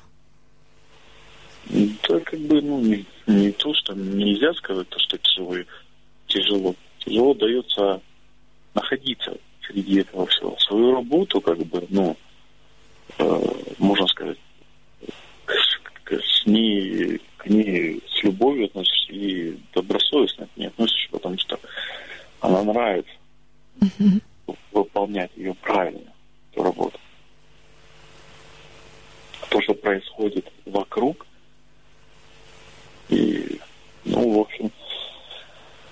Да, 1.66 2.20
как 2.20 2.40
бы, 2.42 2.62
ну, 2.62 2.80
не, 2.82 3.06
не 3.26 3.52
то, 3.52 3.74
что 3.74 3.94
нельзя 3.94 4.54
сказать, 4.54 4.88
то, 4.90 5.00
что 5.00 5.18
тяжело. 5.18 5.56
Тяжело. 6.28 6.76
Тяжело 7.00 7.34
дается 7.34 8.02
находиться 8.74 9.38
среди 9.66 10.02
этого 10.02 10.28
всего. 10.28 10.56
Свою 10.60 10.94
работу, 10.94 11.42
как 11.42 11.58
бы, 11.60 11.86
ну, 11.90 12.18
э, 13.18 13.42
можно 13.80 14.08
сказать, 14.08 14.38
с 16.44 16.46
ней, 16.46 17.22
к 17.38 17.48
ней 17.48 18.02
с 18.10 18.24
любовью 18.24 18.66
относишься 18.66 19.14
и 19.14 19.58
добросовестно 19.74 20.48
к 20.48 20.58
ней 20.58 20.68
относишься, 20.68 21.10
потому 21.12 21.38
что 21.40 21.60
она 22.44 22.62
нравится 22.64 23.12
Мгм. 23.80 24.22
выполнять 24.72 25.32
ее 25.36 25.54
правильно, 25.56 26.12
эту 26.52 26.64
работу. 26.64 27.00
То, 29.50 29.62
что 29.62 29.74
происходит 29.74 30.52
вокруг, 30.66 31.26
и, 33.10 33.60
ну, 34.04 34.38
в 34.38 34.40
общем, 34.42 34.72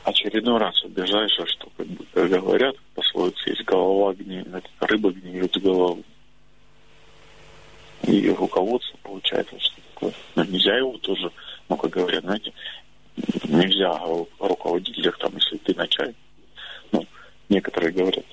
очередной 0.03 0.59
раз 0.59 0.83
убежаешься, 0.83 1.45
что, 1.45 1.69
как 1.77 1.87
бы, 1.87 2.05
говорят, 2.27 2.75
пословица, 2.95 3.49
есть 3.49 3.63
голова 3.63 4.13
гниет, 4.13 4.47
рыба 4.81 5.11
гниет 5.11 5.57
голову. 5.61 6.03
И 8.03 8.29
руководство 8.29 8.97
получается, 9.03 9.57
что 9.59 9.75
такое. 9.93 10.13
Ну, 10.35 10.43
нельзя 10.45 10.75
его 10.75 10.97
тоже, 10.97 11.31
ну, 11.69 11.77
как 11.77 11.91
говорят, 11.91 12.23
знаете, 12.23 12.51
нельзя 13.47 13.97
руководителях, 14.39 15.17
там, 15.19 15.33
если 15.35 15.57
ты 15.57 15.75
начальник, 15.75 16.15
некоторые 17.51 17.91
говорят, 17.91 18.25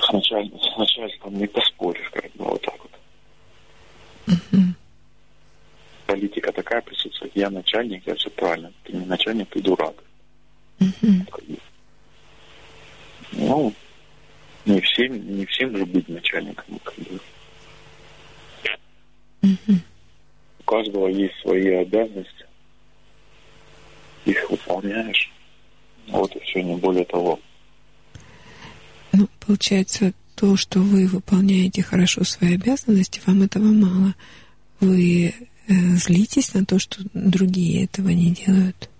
с, 0.00 0.12
началь... 0.12 0.50
с 0.58 0.76
начальством 0.76 1.36
не 1.38 1.46
поспоришь, 1.46 2.10
как 2.10 2.24
бы, 2.32 2.44
вот 2.44 2.62
так 2.62 2.76
вот. 2.78 2.90
Политика 6.06 6.52
такая 6.52 6.80
присутствует, 6.80 7.32
я 7.36 7.50
начальник, 7.50 8.06
я 8.06 8.14
все 8.14 8.30
правильно, 8.30 8.72
ты 8.84 8.92
не 8.92 9.04
начальник, 9.04 9.48
ты 9.50 9.60
дурак. 9.60 9.94
Бы. 10.78 11.58
Ну, 13.32 13.72
не 14.64 14.80
всем, 14.80 15.36
не 15.36 15.44
всем 15.46 15.76
же 15.76 15.84
быть 15.84 16.08
начальником, 16.08 16.78
как 16.82 16.94
бы. 16.96 17.20
У 20.60 20.62
каждого 20.64 21.08
есть 21.08 21.34
свои 21.40 21.68
обязанности. 21.68 22.46
Их 24.24 24.50
выполняешь. 24.50 25.30
Вот 26.08 26.34
и 26.36 26.40
все, 26.40 26.62
не 26.62 26.76
более 26.76 27.04
того. 27.04 27.38
Ну, 29.16 29.28
получается, 29.46 30.12
то, 30.34 30.56
что 30.56 30.80
вы 30.80 31.06
выполняете 31.06 31.82
хорошо 31.82 32.24
свои 32.24 32.54
обязанности, 32.54 33.20
вам 33.26 33.42
этого 33.42 33.64
мало. 33.64 34.14
Вы 34.80 35.32
э, 35.68 35.72
злитесь 35.72 36.52
на 36.54 36.64
то, 36.66 36.80
что 36.80 37.00
другие 37.14 37.84
этого 37.84 38.08
не 38.08 38.32
делают? 38.32 38.90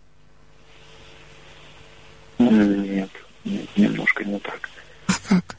Нет, 2.38 3.10
нет, 3.44 3.68
немножко 3.76 4.24
не 4.24 4.38
так. 4.38 4.70
А 5.08 5.12
как? 5.28 5.56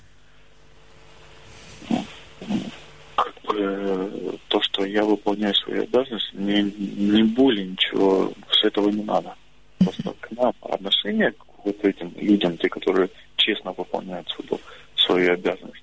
Как 3.15 3.33
бы 3.43 4.39
то, 4.47 4.61
что 4.61 4.85
я 4.85 5.03
выполняю 5.03 5.53
свои 5.55 5.79
обязанности, 5.79 6.35
мне 6.35 6.63
не 6.63 7.23
более 7.23 7.67
ничего 7.67 8.31
с 8.51 8.63
этого 8.63 8.89
не 8.89 9.03
надо. 9.03 9.35
Просто 9.79 10.13
к 10.21 10.31
нам 10.31 10.53
отношение 10.61 11.31
к 11.31 11.44
вот 11.65 11.83
этим 11.83 12.13
людям, 12.15 12.57
те, 12.57 12.69
которые 12.69 13.09
честно 13.35 13.73
выполняют 13.73 14.29
свою, 14.29 14.59
свои 14.95 15.27
обязанности, 15.27 15.81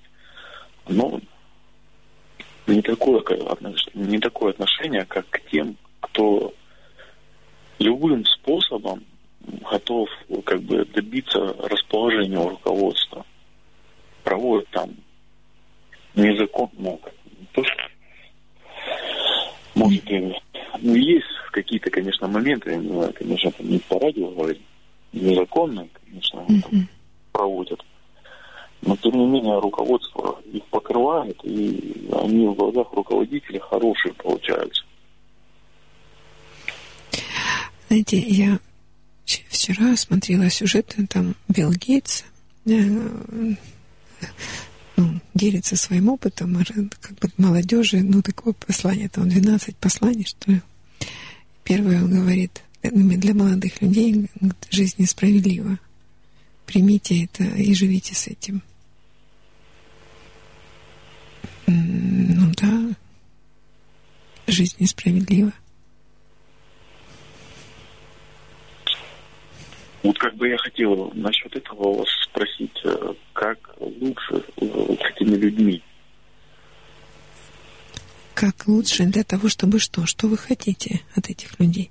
ну, 0.87 1.21
не 2.67 2.81
такое, 2.81 3.21
не 3.93 4.19
такое 4.19 4.51
отношение, 4.51 5.05
как 5.05 5.29
к 5.29 5.41
тем, 5.51 5.75
кто 5.99 6.53
любым 7.79 8.25
способом 8.25 9.03
готов 9.69 10.09
как 10.45 10.61
бы 10.61 10.85
добиться 10.85 11.39
расположения 11.39 12.39
у 12.39 12.49
руководства. 12.49 13.25
Проводят 14.23 14.69
там 14.69 14.91
незаконно, 16.15 16.71
ну, 16.77 17.01
то, 17.51 17.63
что 17.63 17.83
может, 19.75 20.03
ну, 20.81 20.95
есть 20.95 21.25
какие-то, 21.51 21.89
конечно, 21.89 22.27
моменты, 22.27 22.71
я 22.71 22.77
не 22.77 22.89
знаю, 22.89 23.13
конечно, 23.13 23.51
там 23.51 23.69
не 23.69 23.79
по 23.79 23.99
радио 23.99 24.29
говорить, 24.29 24.61
незаконно, 25.13 25.87
конечно, 26.05 26.45
они 26.47 26.61
там 26.61 26.87
проводят. 27.31 27.79
Но, 28.81 28.97
тем 28.97 29.13
не 29.13 29.25
менее, 29.25 29.59
руководство 29.59 30.41
их 30.51 30.65
покрывает, 30.65 31.37
и 31.43 32.09
они 32.11 32.47
в 32.47 32.55
глазах 32.55 32.91
руководителей 32.91 33.59
хорошие 33.59 34.13
получаются. 34.15 34.83
Знаете, 37.87 38.17
я 38.17 38.59
вчера 39.25 39.95
смотрела 39.95 40.49
сюжеты, 40.49 41.07
там 41.07 41.35
Билл 41.47 41.71
Гейтс 41.71 42.23
э, 42.65 42.71
ну, 44.97 45.19
делится 45.33 45.75
своим 45.77 46.09
опытом, 46.09 46.57
как 46.99 47.15
бы 47.19 47.29
молодежи, 47.37 48.01
ну, 48.01 48.21
такое 48.21 48.53
послание, 48.53 49.09
там 49.09 49.29
12 49.29 49.77
посланий, 49.77 50.25
что 50.25 50.51
ли. 50.51 50.61
Первое 51.63 52.03
он 52.03 52.11
говорит, 52.11 52.63
для 52.83 53.33
молодых 53.33 53.81
людей 53.81 54.29
жизнь 54.69 54.95
несправедлива. 54.97 55.79
Примите 56.65 57.25
это 57.25 57.43
и 57.43 57.73
живите 57.73 58.13
с 58.15 58.27
этим. 58.27 58.61
Ну 61.67 62.51
да, 62.61 62.95
жизнь 64.47 64.75
несправедлива. 64.79 65.53
Вот 70.03 70.19
как 70.19 70.35
бы 70.35 70.49
я 70.49 70.57
хотел 70.57 71.11
насчет 71.15 71.55
этого 71.55 71.99
вас 71.99 72.09
спросить, 72.25 72.77
э, 72.83 73.13
как 73.31 73.57
лучше 73.79 74.43
э, 74.57 74.65
с 74.65 75.15
этими 75.15 75.35
людьми? 75.37 75.81
Как 78.33 78.67
лучше 78.67 79.05
для 79.05 79.23
того, 79.23 79.47
чтобы 79.47 79.79
что? 79.79 80.05
Что 80.05 80.27
вы 80.27 80.37
хотите 80.37 80.99
от 81.15 81.29
этих 81.29 81.57
людей? 81.57 81.89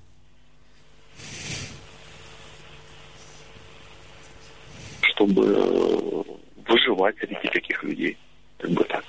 Чтобы 5.14 5.44
э, 5.46 6.22
выживать 6.66 7.16
среди 7.18 7.48
таких 7.48 7.82
людей. 7.82 8.16
Как 8.58 8.70
бы 8.70 8.84
так. 8.84 9.04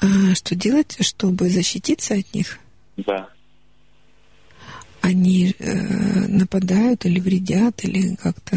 А 0.00 0.34
что 0.34 0.54
делать, 0.54 0.96
чтобы 1.00 1.48
защититься 1.48 2.14
от 2.14 2.34
них? 2.34 2.58
Да. 2.96 3.28
Они 5.00 5.54
э, 5.58 5.72
нападают 6.28 7.04
или 7.04 7.20
вредят, 7.20 7.84
или 7.84 8.14
как-то... 8.16 8.56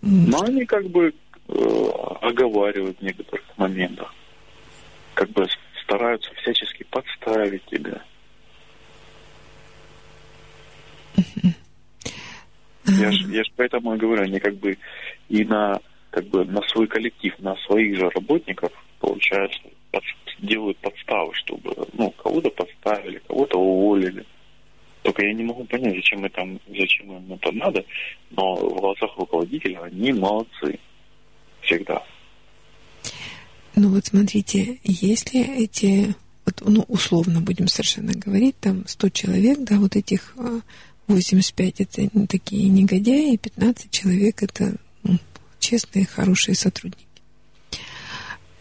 Но 0.00 0.42
они 0.42 0.64
как 0.64 0.88
бы 0.88 1.12
э, 1.48 1.88
оговаривают 2.20 2.98
в 2.98 3.02
некоторых 3.02 3.44
моментах. 3.56 4.12
Как 5.14 5.30
бы 5.30 5.46
стараются 5.82 6.30
всячески 6.34 6.84
подставить 6.84 7.64
тебя. 7.66 8.02
Я 12.86 13.12
ж, 13.12 13.24
я 13.28 13.44
ж 13.44 13.46
поэтому 13.56 13.94
и 13.94 13.98
говорю, 13.98 14.22
они 14.22 14.40
как 14.40 14.56
бы 14.56 14.76
и 15.28 15.44
на 15.44 15.80
как 16.12 16.26
бы 16.28 16.44
на 16.44 16.60
свой 16.68 16.86
коллектив, 16.86 17.34
на 17.38 17.56
своих 17.66 17.96
же 17.96 18.08
работников, 18.10 18.70
получается, 19.00 19.60
под, 19.90 20.04
делают 20.40 20.76
подставы, 20.78 21.32
чтобы, 21.34 21.74
ну, 21.94 22.10
кого-то 22.10 22.50
подставили, 22.50 23.20
кого-то 23.26 23.58
уволили. 23.58 24.24
Только 25.02 25.24
я 25.24 25.32
не 25.32 25.42
могу 25.42 25.64
понять, 25.64 25.96
зачем, 25.96 26.24
это, 26.24 26.46
зачем 26.68 27.16
им 27.16 27.32
это 27.32 27.50
надо, 27.52 27.84
но 28.30 28.54
в 28.54 28.80
глазах 28.80 29.16
руководителя 29.16 29.80
они 29.84 30.12
молодцы. 30.12 30.78
Всегда. 31.62 32.02
Ну 33.74 33.88
вот 33.88 34.04
смотрите, 34.04 34.78
если 34.84 35.64
эти, 35.64 36.14
вот, 36.44 36.60
ну 36.60 36.84
условно 36.88 37.40
будем 37.40 37.68
совершенно 37.68 38.12
говорить, 38.12 38.58
там 38.60 38.86
100 38.86 39.08
человек, 39.10 39.58
да, 39.60 39.76
вот 39.78 39.96
этих 39.96 40.36
85 41.06 41.80
а, 41.80 41.84
это 41.84 42.26
такие 42.26 42.68
негодяи, 42.68 43.36
15 43.36 43.90
человек 43.90 44.42
это 44.42 44.76
честные, 45.72 46.04
хорошие 46.04 46.54
сотрудники. 46.54 47.06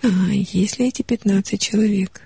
А 0.02 0.08
если 0.32 0.88
эти 0.88 1.02
15 1.02 1.62
человек, 1.62 2.22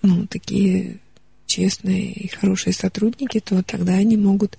ну, 0.00 0.26
такие 0.26 0.96
честные 1.44 2.10
и 2.12 2.28
хорошие 2.28 2.72
сотрудники, 2.72 3.40
то 3.40 3.62
тогда 3.62 3.94
они 3.94 4.16
могут, 4.16 4.58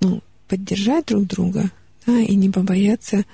ну, 0.00 0.22
поддержать 0.46 1.06
друг 1.06 1.26
друга, 1.26 1.70
да, 2.06 2.20
и 2.20 2.36
не 2.36 2.48
побояться, 2.48 3.24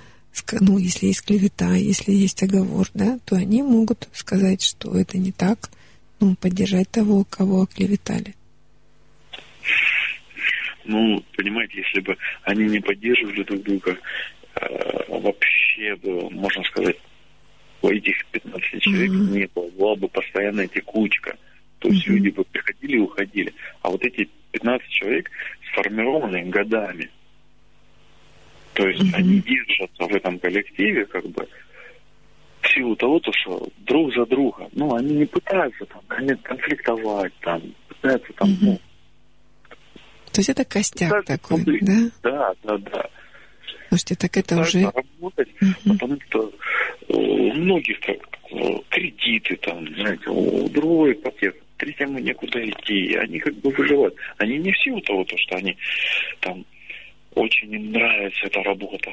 ну, 0.53 0.79
если 0.79 1.09
есть 1.09 1.23
клевета, 1.23 1.75
если 1.75 2.13
есть 2.13 2.43
оговор, 2.43 2.89
да, 2.95 3.19
то 3.27 3.37
они 3.37 3.63
могут 3.63 4.09
сказать, 4.15 4.63
что 4.63 4.99
это 4.99 5.19
не 5.19 5.33
так, 5.33 5.71
ну, 6.19 6.35
поддержать 6.35 6.91
того, 6.91 7.25
кого 7.25 7.63
оклеветали. 7.63 8.35
Ну, 10.87 11.23
понимаете, 11.37 11.83
если 11.83 12.01
бы 12.01 12.17
они 12.45 12.65
не 12.65 12.81
поддерживали 12.81 13.43
друг 13.43 13.63
друга, 13.65 13.99
вообще 15.09 15.97
бы, 15.97 16.31
можно 16.31 16.63
сказать, 16.65 16.97
у 17.83 17.89
этих 17.89 18.25
15 18.27 18.83
человек 18.83 19.11
mm-hmm. 19.11 19.31
не 19.31 19.49
было, 19.55 19.71
была 19.71 19.97
бы 19.97 20.09
постоянная 20.09 20.67
текучка. 20.67 21.37
То 21.79 21.89
есть 21.89 22.07
mm-hmm. 22.07 22.13
люди 22.13 22.29
бы 22.31 22.45
приходили 22.45 22.97
и 22.97 23.01
уходили. 23.01 23.55
А 23.83 23.91
вот 23.91 24.03
эти 24.05 24.29
15 24.53 24.89
человек 24.89 25.31
сформированы 25.71 26.45
годами. 26.45 27.11
То 28.75 28.89
есть 28.89 29.03
mm-hmm. 29.03 29.15
они 29.15 29.41
держатся 29.41 30.05
в 30.05 30.15
этом 30.15 30.39
коллективе, 30.39 31.07
как 31.07 31.27
бы, 31.27 31.49
в 32.61 32.69
силу 32.69 32.97
того, 32.97 33.21
то, 33.21 33.31
что 33.33 33.69
друг 33.79 34.15
за 34.15 34.27
друга. 34.27 34.69
Ну, 34.73 34.95
они 34.95 35.15
не 35.15 35.27
пытаются 35.27 35.85
там 35.87 36.03
конфликтовать, 36.43 37.33
там, 37.41 37.63
пытаются 37.89 38.33
там, 38.35 38.49
mm-hmm. 38.49 38.59
ну... 38.63 38.81
То 40.33 40.41
есть 40.41 40.51
это 40.51 40.65
костяк 40.67 41.25
такой, 41.25 41.65
да? 41.81 42.11
Да, 42.23 42.55
да, 42.65 42.79
да. 42.79 43.11
Слушайте, 43.89 44.15
так 44.17 44.37
это 44.37 44.61
уже... 44.61 44.83
работать, 44.83 45.49
угу. 45.61 45.95
потому 45.95 46.19
что 46.29 46.53
э, 47.09 47.13
у 47.15 47.53
многих 47.53 48.01
так, 48.01 48.17
э, 48.51 48.79
кредиты 48.89 49.57
там, 49.57 49.87
знаете, 49.95 50.29
у 50.29 50.69
другой 50.69 51.13
ипотека, 51.13 51.59
третьему 51.77 52.19
некуда 52.19 52.65
идти, 52.69 53.15
они 53.17 53.39
как 53.39 53.55
бы 53.57 53.71
выживают. 53.71 54.15
Они 54.39 54.59
не 54.59 54.73
все 54.73 54.91
у 54.93 55.01
того, 55.01 55.25
то, 55.25 55.37
что 55.39 55.57
они 55.57 55.77
там 56.41 56.65
очень 57.35 57.73
им 57.75 57.93
нравится 57.93 58.47
эта 58.47 58.63
работа, 58.63 59.11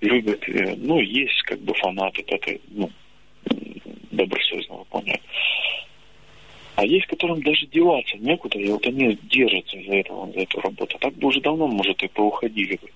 любят, 0.00 0.44
ну, 0.76 1.00
есть 1.00 1.42
как 1.42 1.58
бы 1.60 1.72
фанаты 1.74 2.22
этой, 2.26 2.60
ну, 2.68 2.90
добросовестно 4.10 4.76
выполняют. 4.76 5.22
А 6.74 6.84
есть, 6.84 7.06
которым 7.06 7.42
даже 7.42 7.66
деваться 7.66 8.16
некуда, 8.18 8.58
и 8.58 8.68
вот 8.68 8.86
они 8.86 9.18
держатся 9.24 9.76
из-за 9.76 9.94
этого, 9.94 10.32
за 10.32 10.40
эту 10.40 10.60
работу. 10.60 10.98
Так 10.98 11.14
бы 11.14 11.28
уже 11.28 11.40
давно, 11.40 11.66
может, 11.66 12.02
и 12.02 12.08
поуходили 12.08 12.76
бы. 12.76 12.88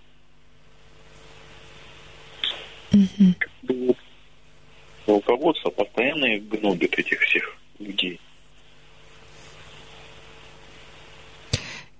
Угу. 2.97 3.97
Руководство 5.07 5.70
постоянно 5.70 6.39
гнобит 6.39 6.99
этих 6.99 7.20
всех 7.20 7.57
людей. 7.78 8.20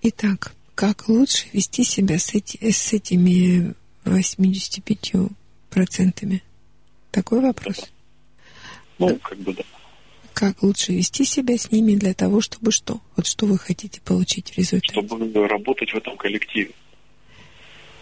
Итак, 0.03 0.55
как 0.75 1.09
лучше 1.09 1.47
вести 1.53 1.85
себя 1.85 2.19
с, 2.19 2.35
эти, 2.35 2.71
с 2.71 2.93
этими 2.93 3.75
85 4.05 5.13
процентами? 5.71 6.43
Такой 7.11 7.41
вопрос. 7.41 7.91
Ну, 8.99 9.17
как 9.17 9.39
бы 9.39 9.53
да. 9.53 9.63
Как 10.33 10.63
лучше 10.63 10.93
вести 10.93 11.25
себя 11.25 11.57
с 11.57 11.73
ними 11.73 11.95
для 11.95 12.13
того, 12.13 12.41
чтобы 12.41 12.71
что? 12.71 13.01
Вот 13.17 13.27
что 13.27 13.47
вы 13.47 13.59
хотите 13.59 14.01
получить 14.03 14.51
в 14.51 14.59
результате? 14.59 14.93
Чтобы 14.93 15.49
работать 15.49 15.91
в 15.91 15.97
этом 15.97 16.17
коллективе. 16.17 16.73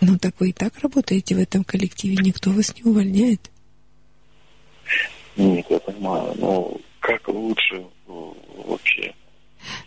Ну 0.01 0.19
так 0.19 0.35
вы 0.39 0.51
и 0.51 0.53
так 0.53 0.79
работаете 0.81 1.35
в 1.35 1.39
этом 1.39 1.65
коллективе, 1.65 2.17
никто 2.17 2.51
вас 2.51 2.75
не 2.77 2.83
увольняет. 2.83 3.51
Нет, 5.37 5.67
я 5.69 5.79
понимаю, 5.81 6.35
но 6.37 6.77
как 7.01 7.29
лучше 7.29 7.77
э, 7.77 8.33
вообще? 8.67 9.15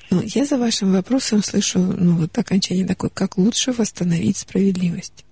Ну, 0.10 0.22
я 0.24 0.45
за 0.45 0.58
вашим 0.58 0.94
вопросом 0.94 1.42
слышу, 1.44 1.80
ну, 1.80 2.18
вот 2.18 2.38
окончание 2.38 2.86
такое, 2.86 3.10
как 3.10 3.38
лучше 3.38 3.72
восстановить 3.72 4.38
справедливость? 4.38 5.26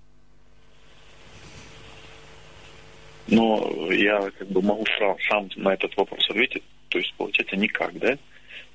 Но 3.28 3.90
я 3.92 4.30
как 4.38 4.48
бы 4.48 4.62
могу 4.62 4.84
сам, 4.98 5.16
сам 5.28 5.48
на 5.56 5.74
этот 5.74 5.96
вопрос 5.96 6.24
ответить, 6.30 6.62
то 6.88 6.98
есть 6.98 7.12
получается 7.14 7.56
никак, 7.56 7.98
да? 7.98 8.16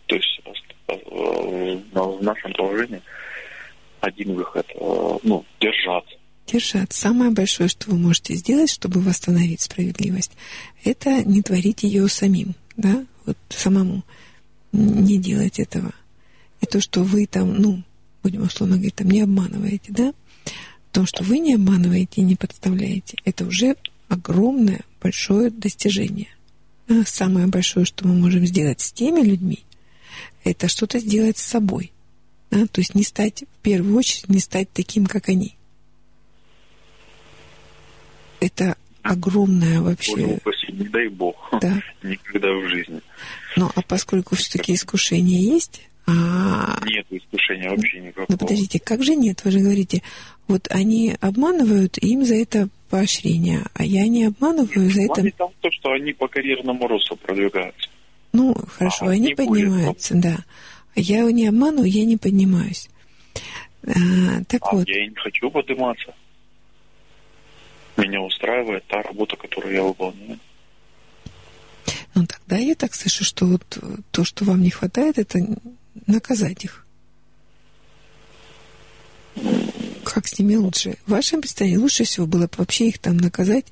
То 0.08 0.16
есть 0.16 0.42
э, 0.88 1.78
в 1.94 2.24
нашем 2.24 2.54
положении 2.54 3.02
один 4.02 4.36
выход, 4.36 4.66
э, 4.74 5.18
ну, 5.24 5.46
держаться. 5.60 6.16
Держаться. 6.48 7.00
Самое 7.00 7.32
большое, 7.32 7.70
что 7.70 7.92
вы 7.92 7.98
можете 7.98 8.36
сделать, 8.36 8.70
чтобы 8.70 9.00
восстановить 9.00 9.62
справедливость, 9.62 10.32
это 10.84 11.24
не 11.24 11.42
творить 11.42 11.84
ее 11.84 12.08
самим, 12.10 12.56
да, 12.76 13.06
вот 13.26 13.38
самому. 13.50 14.04
Не 14.74 15.18
делать 15.18 15.60
этого. 15.60 15.92
И 16.62 16.66
то, 16.66 16.82
что 16.82 17.04
вы 17.04 17.26
там, 17.26 17.54
ну, 17.56 17.84
будем 18.24 18.44
условно 18.44 18.76
говорить, 18.76 18.96
там 18.96 19.10
не 19.10 19.22
обманываете, 19.22 19.92
да, 19.92 20.14
то, 20.92 21.06
что 21.06 21.24
вы 21.24 21.40
не 21.40 21.56
обманываете 21.56 22.22
и 22.22 22.26
не 22.26 22.36
подставляете, 22.36 23.18
это 23.24 23.46
уже 23.46 23.76
огромное, 24.08 24.82
большое 25.02 25.50
достижение. 25.50 26.30
А 26.90 27.04
самое 27.06 27.48
большое, 27.48 27.86
что 27.86 28.08
мы 28.08 28.16
можем 28.16 28.46
сделать 28.46 28.82
с 28.82 28.92
теми 28.92 29.22
людьми, 29.22 29.60
это 30.44 30.68
что-то 30.68 31.00
сделать 31.00 31.38
с 31.38 31.44
собой– 31.44 31.92
да? 32.52 32.68
То 32.68 32.82
есть 32.82 32.96
не 32.96 33.04
стать, 33.04 33.44
в 33.44 33.62
первую 33.62 33.98
очередь, 33.98 34.30
не 34.30 34.40
стать 34.40 34.70
таким, 34.72 35.06
как 35.06 35.30
они. 35.30 35.56
Это 38.40 38.76
огромное 39.02 39.82
вообще... 39.82 40.14
Ой, 40.14 40.40
не 40.72 40.88
дай 40.88 41.08
бог. 41.08 41.36
Да. 41.62 41.82
Никогда 42.04 42.50
в 42.54 42.68
жизни. 42.68 43.02
Ну, 43.56 43.70
а 43.74 43.82
поскольку 43.82 44.36
все-таки 44.36 44.74
искушение 44.74 45.42
есть, 45.42 45.82
а... 46.08 46.80
Нет 46.86 47.06
искушения 47.10 47.70
вообще 47.70 48.00
никакого. 48.00 48.26
Ну, 48.30 48.38
подождите, 48.38 48.80
как 48.80 49.04
же 49.04 49.16
нет? 49.16 49.44
Вы 49.44 49.52
же 49.52 49.60
говорите, 49.60 50.02
вот 50.48 50.68
они 50.70 51.16
обманывают, 51.22 51.98
им 52.00 52.26
за 52.26 52.36
это 52.36 52.70
поощрение, 52.90 53.64
а 53.74 53.84
я 53.84 54.08
не 54.08 54.26
обманываю, 54.26 54.90
за 54.90 55.04
это... 55.04 55.24
Там 55.38 55.50
то, 55.62 55.70
что 55.72 55.92
они 55.92 56.14
по 56.14 56.28
карьерному 56.28 56.88
росту 56.88 57.16
продвигаются. 57.16 57.90
Ну, 58.34 58.56
хорошо, 58.68 59.06
а 59.06 59.12
они 59.12 59.36
поднимаются, 59.36 60.16
да. 60.16 60.38
Я 60.96 61.20
его 61.20 61.30
не 61.30 61.48
обманываю, 61.48 61.90
я 61.90 62.06
не 62.06 62.18
поднимаюсь. 62.18 62.90
А, 63.84 64.44
так 64.48 64.62
а 64.64 64.76
вот. 64.76 64.88
Я 64.88 65.06
и 65.06 65.10
не 65.10 65.16
хочу 65.16 65.50
подниматься. 65.50 66.14
Меня 67.98 68.22
устраивает 68.22 68.86
та 68.88 69.02
работа, 69.02 69.36
которую 69.36 69.74
я 69.74 69.84
выполняю. 69.84 70.40
Ну 72.14 72.26
тогда 72.26 72.58
я 72.58 72.76
так 72.76 72.94
слышу, 72.94 73.24
что 73.24 73.46
вот 73.46 73.78
то, 74.12 74.24
что 74.24 74.44
вам 74.46 74.62
не 74.62 74.70
хватает, 74.70 75.18
это 75.18 75.40
наказать 76.08 76.66
их. 76.66 76.86
Как 80.04 80.28
с 80.28 80.38
ними 80.38 80.56
лучше? 80.56 80.98
В 81.06 81.12
вашем 81.12 81.42
представлении 81.42 81.78
лучше 81.78 82.04
всего 82.04 82.26
было 82.26 82.48
бы 82.48 82.54
вообще 82.58 82.90
их 82.90 83.00
там 83.00 83.18
наказать, 83.18 83.72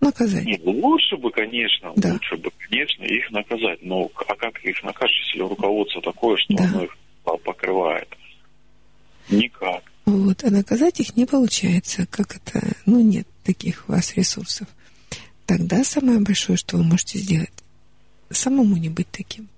наказать. 0.00 0.44
Нет, 0.44 0.60
лучше 0.64 1.16
бы, 1.16 1.30
конечно, 1.30 1.92
да. 1.96 2.12
лучше 2.12 2.36
бы, 2.36 2.50
конечно, 2.68 3.04
их 3.04 3.30
наказать. 3.30 3.78
Но 3.82 4.10
а 4.26 4.34
как 4.34 4.58
их 4.64 4.82
накажешь, 4.82 5.26
если 5.26 5.42
руководство 5.42 6.02
такое, 6.02 6.36
что 6.36 6.54
да. 6.54 6.64
оно 6.64 6.84
их 6.84 6.96
покрывает? 7.44 8.08
Никак. 9.28 9.84
Вот, 10.06 10.42
а 10.42 10.50
наказать 10.50 11.00
их 11.00 11.16
не 11.16 11.26
получается. 11.26 12.06
Как 12.10 12.36
это? 12.36 12.60
Ну, 12.86 13.00
нет 13.00 13.26
таких 13.44 13.84
у 13.88 13.92
вас 13.92 14.16
ресурсов. 14.16 14.66
Тогда 15.46 15.82
самое 15.84 16.20
большое, 16.20 16.56
что 16.56 16.76
вы 16.76 16.84
можете 16.84 17.18
сделать, 17.18 17.50
самому 18.30 18.76
не 18.76 18.88
быть 18.88 19.10
таким. 19.10 19.48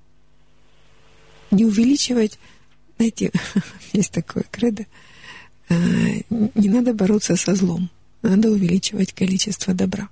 Не 1.51 1.67
увеличивать, 1.67 2.39
знаете, 2.97 3.31
есть 3.93 4.13
такое 4.13 4.45
кредо, 4.51 4.87
а, 5.69 5.75
не 6.31 6.69
надо 6.69 6.95
бороться 6.95 7.37
со 7.37 7.55
злом, 7.55 7.91
надо 8.23 8.51
увеличивать 8.51 9.13
количество 9.13 9.75
добра. 9.75 10.09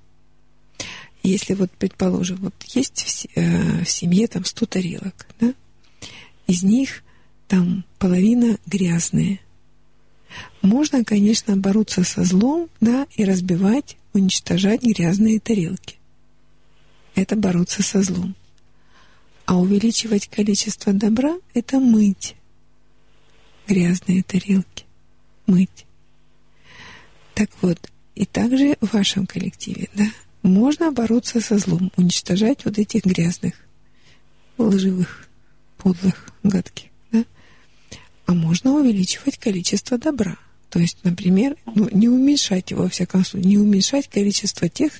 Если 1.23 1.55
вот, 1.55 1.71
предположим, 1.73 2.37
вот 2.39 2.55
есть 2.69 3.29
в, 3.35 3.39
э, 3.39 3.85
семье 3.85 4.27
там 4.27 4.45
100 4.45 4.67
тарелок, 4.67 5.27
да, 5.39 5.55
из 6.47 6.63
них 6.63 7.03
там 7.47 7.85
половина 7.99 8.59
грязные. 8.67 9.41
Можно, 10.63 11.05
конечно, 11.05 11.57
бороться 11.57 12.05
со 12.05 12.25
злом, 12.25 12.69
да, 12.81 13.07
и 13.17 13.25
разбивать, 13.25 13.97
уничтожать 14.13 14.83
грязные 14.83 15.41
тарелки. 15.41 15.97
Это 17.15 17.37
бороться 17.37 17.83
со 17.83 18.03
злом. 18.03 18.35
А 19.47 19.59
увеличивать 19.59 20.29
количество 20.29 20.93
добра– 20.93 21.37
это 21.55 21.81
мыть 21.81 22.37
грязные 23.71 24.23
тарелки. 24.23 24.85
Мыть. 25.47 25.87
Так 27.35 27.51
вот, 27.63 27.79
и 28.15 28.27
также 28.27 28.77
в 28.81 28.93
вашем 28.93 29.27
коллективе, 29.27 29.89
да, 29.95 30.07
можно 30.43 30.91
бороться 30.93 31.41
со 31.41 31.59
злом, 31.59 31.93
уничтожать 31.97 32.65
вот 32.65 32.79
этих 32.79 33.05
грязных, 33.05 33.55
лживых, 34.59 35.29
подлых, 35.77 36.31
гадких, 36.43 36.91
да. 37.13 37.25
А 38.27 38.35
можно 38.35 38.73
увеличивать 38.73 39.39
количество 39.39 39.99
добра. 39.99 40.37
То 40.71 40.79
есть, 40.79 40.99
например, 41.03 41.57
ну, 41.75 41.89
не 41.93 42.09
уменьшать 42.09 42.71
его, 42.71 42.85
во 42.85 42.89
всяком 42.89 43.25
случае, 43.25 43.51
не 43.51 43.59
уменьшать 43.59 44.09
количество 44.09 44.69
тех 44.69 44.93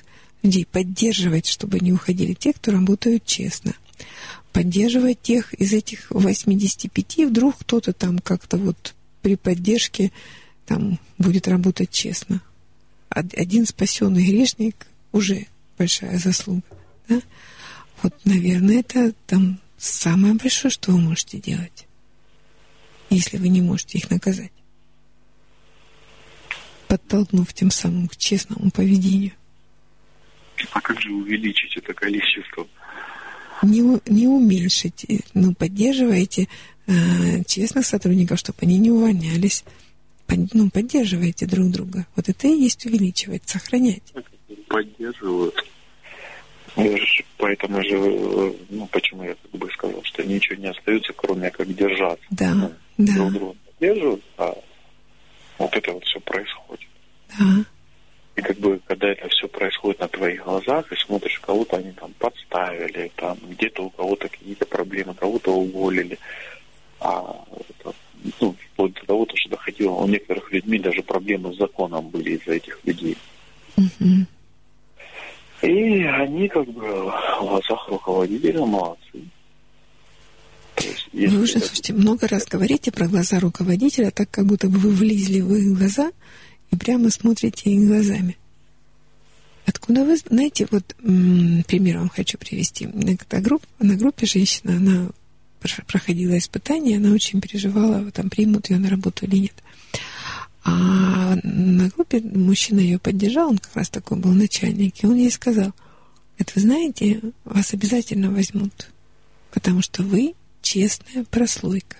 людей, 0.43 0.67
поддерживать, 0.69 1.47
чтобы 1.47 1.79
не 1.79 1.93
уходили 1.93 2.33
те, 2.33 2.51
кто 2.53 2.71
работают 2.71 3.25
честно. 3.25 3.73
Поддерживать 4.51 5.21
тех 5.21 5.53
из 5.53 5.71
этих 5.71 6.07
85, 6.09 7.29
вдруг 7.29 7.57
кто-то 7.59 7.93
там 7.93 8.19
как-то 8.19 8.57
вот 8.57 8.93
при 9.21 9.35
поддержке 9.35 10.11
там 10.65 10.99
будет 11.17 11.47
работать 11.47 11.91
честно. 11.91 12.41
Од- 13.09 13.33
Один 13.35 13.65
спасенный 13.65 14.25
грешник 14.25 14.87
уже 15.11 15.47
большая 15.77 16.17
заслуга. 16.17 16.63
Да? 17.07 17.21
Вот, 18.01 18.13
наверное, 18.25 18.79
это 18.79 19.13
там 19.27 19.59
самое 19.77 20.33
большое, 20.33 20.71
что 20.71 20.91
вы 20.91 20.99
можете 20.99 21.39
делать, 21.39 21.87
если 23.09 23.37
вы 23.37 23.49
не 23.49 23.61
можете 23.61 23.97
их 23.97 24.09
наказать, 24.09 24.51
подтолкнув 26.87 27.53
тем 27.53 27.71
самым 27.71 28.07
к 28.07 28.15
честному 28.17 28.71
поведению. 28.71 29.33
А 30.71 30.81
как 30.81 30.99
же 31.01 31.11
увеличить 31.11 31.75
это 31.77 31.93
количество? 31.93 32.67
Не, 33.63 33.99
не 34.07 34.27
уменьшить, 34.27 35.05
э, 35.07 35.19
но 35.33 35.53
поддерживайте 35.53 36.47
э, 36.87 37.43
честных 37.45 37.85
сотрудников, 37.85 38.39
чтобы 38.39 38.57
они 38.61 38.77
не 38.77 38.91
увольнялись. 38.91 39.63
Под- 40.25 40.53
ну, 40.53 40.69
поддерживайте 40.69 41.45
друг 41.45 41.69
друга. 41.69 42.07
Вот 42.15 42.29
это 42.29 42.47
и 42.47 42.59
есть 42.59 42.85
увеличивать, 42.85 43.47
сохранять. 43.47 44.13
Поддерживают. 44.67 45.55
Я 46.75 46.95
же- 46.97 47.23
Поэтому 47.37 47.81
же, 47.83 47.97
э, 47.97 48.53
ну, 48.69 48.87
почему 48.87 49.23
я 49.23 49.35
как 49.35 49.51
бы 49.59 49.69
сказал, 49.71 50.01
что 50.03 50.23
ничего 50.23 50.55
не 50.55 50.67
остается, 50.67 51.11
кроме 51.13 51.49
как 51.51 51.73
держаться. 51.73 52.25
Да, 52.31 52.53
да, 52.97 53.13
Друг 53.13 53.31
друга 53.33 53.55
поддерживают, 53.65 54.23
а 54.37 54.55
вот 55.57 55.75
это 55.75 55.91
вот 55.91 56.03
все 56.05 56.19
происходит. 56.21 56.87
да. 57.39 57.65
И 58.37 58.41
как 58.41 58.57
бы, 58.59 58.79
когда 58.87 59.09
это 59.09 59.27
все 59.27 59.47
происходит 59.49 59.99
на 59.99 60.07
твоих 60.07 60.43
глазах, 60.45 60.89
и 60.91 60.95
смотришь, 60.95 61.39
кого-то 61.39 61.77
они 61.77 61.91
там 61.91 62.13
подставили, 62.17 63.11
там 63.17 63.37
где-то 63.43 63.83
у 63.83 63.89
кого-то 63.89 64.29
какие-то 64.29 64.65
проблемы, 64.65 65.13
кого-то 65.13 65.51
уволили, 65.53 66.17
а 67.01 67.43
это, 67.79 67.93
ну, 68.39 68.55
вплоть 68.73 68.93
до 68.93 69.05
того, 69.05 69.25
то, 69.25 69.35
что 69.35 69.49
доходило, 69.49 69.91
у 69.91 70.07
некоторых 70.07 70.49
людьми 70.53 70.79
даже 70.79 71.03
проблемы 71.03 71.53
с 71.53 71.57
законом 71.57 72.07
были 72.07 72.37
из-за 72.37 72.53
этих 72.53 72.79
людей. 72.85 73.17
Мгм. 73.75 74.27
И 75.61 76.03
они 76.03 76.47
как 76.47 76.67
бы 76.67 76.81
в 76.81 77.39
глазах 77.41 77.87
руководителя 77.87 78.65
молодцы. 78.65 78.99
Есть, 80.79 81.09
если 81.13 81.35
Вы 81.35 81.43
уже, 81.43 81.59
слушайте, 81.59 81.93
много 81.93 82.27
раз 82.27 82.45
говорите 82.45 82.91
про 82.91 83.07
глаза 83.07 83.39
руководителя, 83.39 84.09
так 84.09 84.29
как 84.31 84.45
будто 84.45 84.67
бы 84.67 84.79
вы 84.79 84.89
влезли 84.89 85.41
в 85.41 85.53
их 85.53 85.77
глаза 85.77 86.11
и 86.71 86.75
прямо 86.75 87.09
смотрите 87.11 87.69
их 87.69 87.87
глазами. 87.87 88.37
Откуда 89.67 90.03
вы 90.03 90.17
знаете, 90.17 90.67
вот 90.71 90.95
пример 91.67 91.99
вам 91.99 92.09
хочу 92.09 92.39
привести. 92.39 92.87
На, 92.87 93.11
на 93.11 93.41
групп- 93.41 93.67
на 93.79 93.95
группе 93.95 94.25
женщина, 94.25 94.77
она 94.77 95.09
проходила 95.85 96.35
испытание, 96.37 96.97
она 96.97 97.11
очень 97.11 97.39
переживала, 97.39 98.09
там 98.11 98.31
примут 98.31 98.71
ее 98.71 98.79
на 98.79 98.89
работу 98.89 99.25
или 99.27 99.37
нет. 99.37 99.53
А 100.63 101.37
на 101.43 101.89
группе 101.89 102.21
мужчина 102.21 102.79
ее 102.79 102.99
поддержал, 102.99 103.49
он 103.49 103.57
как 103.57 103.75
раз 103.75 103.89
такой 103.89 104.17
был 104.17 104.31
начальник, 104.31 105.03
и 105.03 105.07
он 105.07 105.15
ей 105.15 105.31
сказал, 105.31 105.73
это 106.37 106.51
вы 106.55 106.61
знаете, 106.61 107.21
вас 107.43 107.73
обязательно 107.73 108.31
возьмут, 108.31 108.89
потому 109.51 109.81
что 109.81 110.03
вы 110.03 110.35
честная 110.61 111.23
прослойка. 111.25 111.97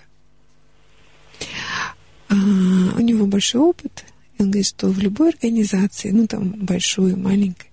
А, 2.28 2.34
у 2.34 3.00
него 3.00 3.26
большой 3.26 3.60
опыт, 3.60 4.04
и 4.38 4.42
он 4.42 4.50
говорит, 4.50 4.66
что 4.66 4.88
в 4.88 4.98
любой 4.98 5.30
организации, 5.30 6.10
ну 6.10 6.26
там 6.26 6.50
большой, 6.50 7.16
маленькой, 7.16 7.70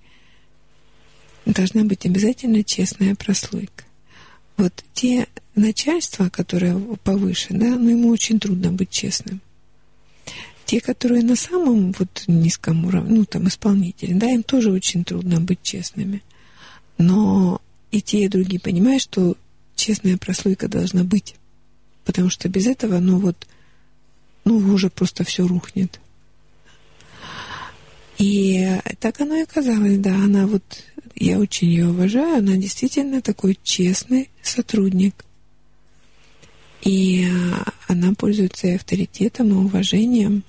должна 1.46 1.84
быть 1.84 2.06
обязательно 2.06 2.64
честная 2.64 3.16
прослойка. 3.16 3.84
Вот 4.58 4.84
те 4.94 5.28
начальства, 5.56 6.30
которые 6.30 6.78
повыше, 7.04 7.48
да, 7.52 7.76
ну 7.76 7.90
ему 7.90 8.10
очень 8.10 8.40
трудно 8.40 8.72
быть 8.72 8.90
честным. 8.90 9.42
Те, 10.70 10.82
которые 10.82 11.24
на 11.24 11.36
самом 11.36 11.94
вот 11.98 12.26
низком 12.28 12.86
уровне, 12.86 13.16
ну 13.18 13.26
там 13.26 13.48
исполнители, 13.48 14.14
да, 14.14 14.30
им 14.30 14.44
тоже 14.44 14.72
очень 14.72 15.04
трудно 15.04 15.42
быть 15.42 15.64
честными. 15.64 16.22
Но 17.00 17.60
и 17.90 18.04
те, 18.04 18.26
и 18.26 18.28
другие 18.28 18.62
понимают, 18.62 19.02
что 19.02 19.36
честная 19.76 20.18
прослойка 20.18 20.68
должна 20.68 21.04
быть. 21.04 21.34
Потому 22.06 22.30
что 22.30 22.50
без 22.50 22.68
этого, 22.68 23.00
ну 23.00 23.18
вот, 23.18 23.48
ну 24.46 24.58
уже 24.58 24.92
просто 24.92 25.24
все 25.24 25.48
рухнет. 25.48 26.00
И 28.20 28.80
так 29.00 29.20
оно 29.22 29.38
и 29.38 29.42
оказалось, 29.42 29.98
да, 29.98 30.14
она 30.14 30.46
вот, 30.46 30.84
я 31.16 31.40
очень 31.40 31.70
ее 31.70 31.90
уважаю, 31.90 32.38
она 32.38 32.58
действительно 32.58 33.24
такой 33.24 33.58
честный 33.64 34.30
сотрудник. 34.44 35.26
И 36.84 37.26
а, 37.28 37.74
она 37.88 38.14
пользуется 38.14 38.68
и 38.68 38.76
авторитетом, 38.76 39.50
и 39.50 39.54
уважением. 39.54 40.44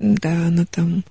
Да, 0.00 0.46
она 0.46 0.64
там, 0.64 1.04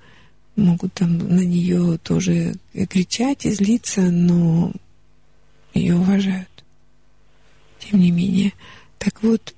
могут 0.56 0.94
там 0.96 1.18
на 1.18 1.42
нее 1.42 2.00
тоже 2.00 2.56
кричать 2.90 3.46
и 3.46 3.52
злиться, 3.52 4.02
но 4.02 4.74
ее 5.74 5.96
уважают. 5.96 6.50
Тем 7.80 8.00
не 8.00 8.12
менее. 8.12 8.52
Так 8.98 9.22
вот, 9.22 9.54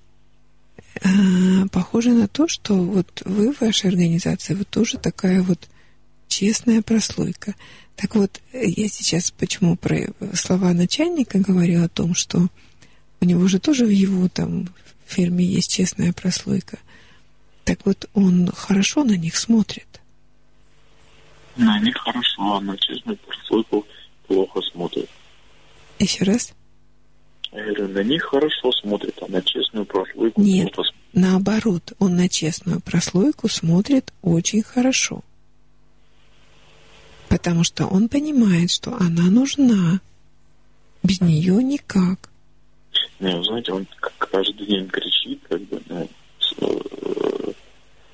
а, 1.02 1.10
похоже 1.72 2.12
на 2.12 2.28
то, 2.28 2.48
что 2.50 2.76
вот 2.76 3.24
вы 3.26 3.54
в 3.54 3.62
вашей 3.62 3.90
организации, 3.90 4.54
вы 4.54 4.66
тоже 4.66 4.98
такая 4.98 5.42
вот 5.42 5.70
честная 6.28 6.82
прослойка. 6.82 7.56
Так 7.96 8.16
вот, 8.16 8.42
я 8.54 8.88
сейчас 8.90 9.32
почему 9.32 9.78
про 9.78 10.10
слова 10.34 10.74
начальника 10.74 11.40
говорю 11.40 11.84
о 11.84 11.90
том, 11.90 12.16
что 12.16 12.50
у 13.22 13.26
него 13.26 13.48
же 13.48 13.60
тоже 13.60 13.86
в 13.86 13.90
его 13.90 14.28
там 14.28 14.70
фирме 15.06 15.46
есть 15.46 15.72
честная 15.72 16.12
прослойка. 16.12 16.80
Так 17.64 17.86
вот, 17.86 18.10
он 18.14 18.48
хорошо 18.48 19.04
на 19.04 19.18
них 19.18 19.38
смотрит. 19.38 19.88
На 21.58 21.80
них 21.80 21.96
хорошо, 21.98 22.56
а 22.56 22.62
на 22.62 22.78
честную 22.78 23.18
прослойку 23.18 23.86
плохо 24.28 24.62
смотрят. 24.62 25.10
Еще 26.00 26.24
раз? 26.24 26.54
Я 27.52 27.64
говорю, 27.66 27.90
на 27.90 28.04
них 28.04 28.24
хорошо 28.24 28.72
смотрят, 28.72 29.16
а 29.22 29.28
на 29.28 29.42
честную 29.42 29.86
прослойку 29.86 30.42
Нет, 30.42 30.74
плохо 30.74 30.90
смотрят. 30.90 31.06
наоборот, 31.14 31.94
он 32.00 32.16
на 32.16 32.30
честную 32.30 32.80
прослойку 32.80 33.50
смотрит 33.50 34.14
очень 34.22 34.64
хорошо. 34.64 35.22
Потому 37.28 37.64
что 37.64 37.86
он 37.88 38.10
понимает, 38.10 38.72
что 38.72 38.96
она 38.96 39.24
нужна. 39.24 40.00
Без 41.04 41.22
нее 41.22 41.62
никак. 41.64 42.30
Не, 43.20 43.36
вы 43.36 43.44
знаете, 43.44 43.72
он 43.74 43.88
каждый 44.18 44.66
день 44.66 44.88
кричит, 44.88 45.42
как 45.48 45.62
бы, 45.64 45.82
ну, 45.88 46.10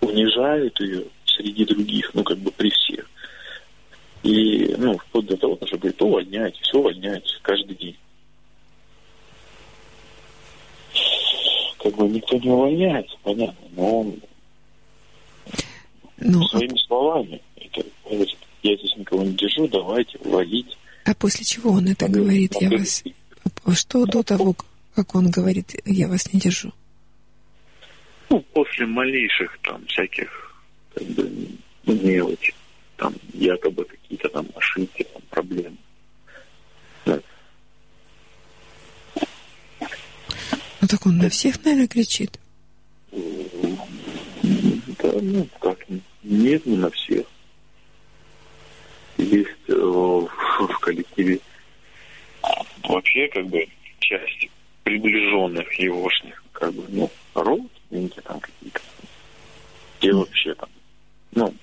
унижает 0.08 0.80
ее 0.80 1.04
среди 1.26 1.66
других, 1.66 2.12
ну, 2.14 2.24
как 2.24 2.38
бы 2.40 2.52
при 2.52 2.70
всех. 2.70 3.10
И, 4.24 4.74
ну, 4.78 4.98
вплоть 4.98 5.28
до 5.28 5.38
того, 5.38 5.58
что 5.66 5.78
говорит, 5.78 6.02
увольняйте, 6.02 6.58
все 6.62 6.78
увольняйте, 6.80 7.28
каждый 7.42 7.76
день. 7.76 7.96
Как 11.80 11.96
бы 11.96 12.08
никто 12.08 12.38
не 12.38 12.50
увольняется, 12.50 13.16
понятно, 13.24 13.68
но 13.76 14.00
он 14.00 14.16
Ну, 16.18 16.44
а, 16.44 16.48
своими 16.50 16.78
словами, 16.88 17.42
это, 17.56 17.84
говорит, 18.10 18.38
я 18.64 18.76
здесь 18.76 18.96
никого 18.98 19.24
не 19.24 19.34
держу, 19.34 19.68
давайте 19.68 20.18
уводить. 20.20 20.78
а 21.06 21.14
после 21.14 21.46
чего 21.46 21.72
он 21.72 21.88
это 21.88 22.08
говорит? 22.10 22.54
Я 22.60 22.70
вас... 22.72 23.04
а 23.64 23.76
Что 23.76 24.06
до 24.06 24.24
того, 24.24 24.56
как 24.96 25.14
он 25.16 25.30
говорит, 25.30 25.76
я 25.86 26.08
вас 26.08 26.34
не 26.34 26.40
держу? 26.40 26.72
ну, 28.30 28.42
после 28.54 28.86
малейших 28.86 29.58
там 29.64 29.86
всяких 29.88 30.54
как 30.94 31.08
бы, 31.08 31.32
мелочи, 31.86 32.54
там 32.98 33.14
якобы 33.34 33.86
какие-то 33.86 34.30
там 34.30 34.48
ошибки, 34.56 35.06
там 35.14 35.22
проблемы. 35.30 35.78
Да. 37.06 37.20
Ну 40.82 40.88
так 40.88 41.06
он 41.06 41.18
на 41.18 41.30
всех, 41.30 41.64
наверное, 41.64 41.88
кричит. 41.88 42.40
Да, 43.12 45.12
ну 45.22 45.48
как, 45.60 45.80
нет, 46.24 46.66
не 46.66 46.76
на 46.76 46.90
всех. 46.92 47.26
Есть 49.18 49.50
э, 49.68 49.74
в, 49.74 50.80
коллективе 50.80 51.40
вообще 52.84 53.28
как 53.30 53.48
бы 53.48 53.68
часть 54.00 54.50
приближенных 54.84 55.74
егошних 55.80 56.44
как 56.52 56.74
бы, 56.74 56.86
ну, 56.90 57.10
род, 57.34 57.72
родственники 57.90 58.20
там 58.22 58.40
какие-то. 58.40 58.80
И 60.02 60.12
вообще 60.12 60.54
там, 60.56 60.70
ну, 61.32 61.54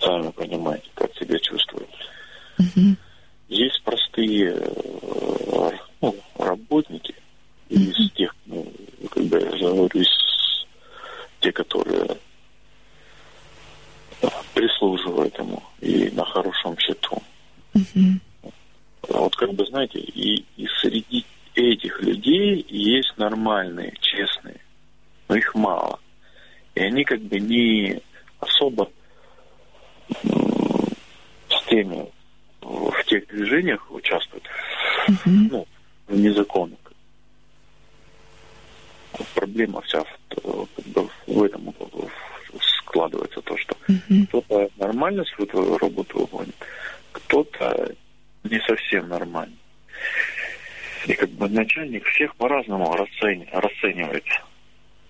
сами 0.00 0.30
понимаете, 0.30 0.88
как 0.94 1.12
себя 1.16 1.38
чувствуют. 1.38 1.90
Есть 3.48 3.82
простые 3.84 4.56
э, 4.56 5.70
ну, 6.00 6.16
работники 6.36 7.14
из 7.68 8.10
тех, 8.12 8.34
ну, 8.46 8.72
как 9.10 9.24
бы 9.24 9.40
я 9.40 9.50
же 9.56 9.64
говорю, 9.64 10.00
из 10.00 10.08
те, 11.40 11.52
которые 11.52 12.16
э, 14.22 14.28
прислуживают 14.54 15.38
ему 15.38 15.62
и 15.80 16.10
на 16.10 16.24
хорошем 16.24 16.76
счету. 16.78 17.22
Вот 19.08 19.36
как 19.36 19.52
бы, 19.54 19.64
знаете, 19.66 20.00
и, 20.00 20.44
и 20.56 20.66
среди 20.80 21.24
этих 21.56 22.00
людей 22.02 22.64
есть 22.68 23.16
нормальные, 23.16 23.94
честные, 24.00 24.60
но 25.28 25.36
их 25.36 25.54
мало. 25.54 25.98
И 26.74 26.80
они 26.80 27.04
как 27.16 27.24
бы 27.28 27.40
не 27.40 28.00
особо 28.40 28.90
с 30.22 31.62
теми 31.68 32.06
в 32.60 33.04
тех 33.06 33.26
движениях 33.28 33.90
участвуют, 33.90 34.44
ну, 35.24 35.66
в 36.08 36.16
незаконных. 36.18 36.78
Проблема 39.34 39.80
вся 39.82 40.02
в, 40.04 40.66
как 40.76 40.86
бы 40.86 41.08
в 41.26 41.42
этом 41.42 41.74
складывается 42.60 43.40
то, 43.40 43.56
что 43.56 43.74
кто-то 44.28 44.68
нормально 44.76 45.24
свою 45.24 45.78
работу 45.78 46.18
выполнит, 46.20 46.54
кто-то 47.12 47.94
не 48.44 48.60
совсем 48.66 49.08
нормально. 49.08 49.56
И 51.06 51.14
как 51.14 51.30
бы 51.30 51.48
начальник 51.48 52.04
всех 52.08 52.34
по-разному 52.36 52.92
расцени- 52.94 53.48
расценивается. 53.52 54.40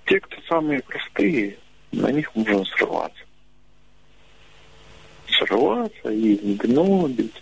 Те, 0.05 0.21
кто 0.21 0.37
самые 0.49 0.81
простые, 0.83 1.57
на 1.91 2.13
них 2.13 2.33
можно 2.37 2.65
срываться. 2.67 3.25
Срываться 5.29 6.11
и 6.11 6.55
гнобить. 6.55 7.33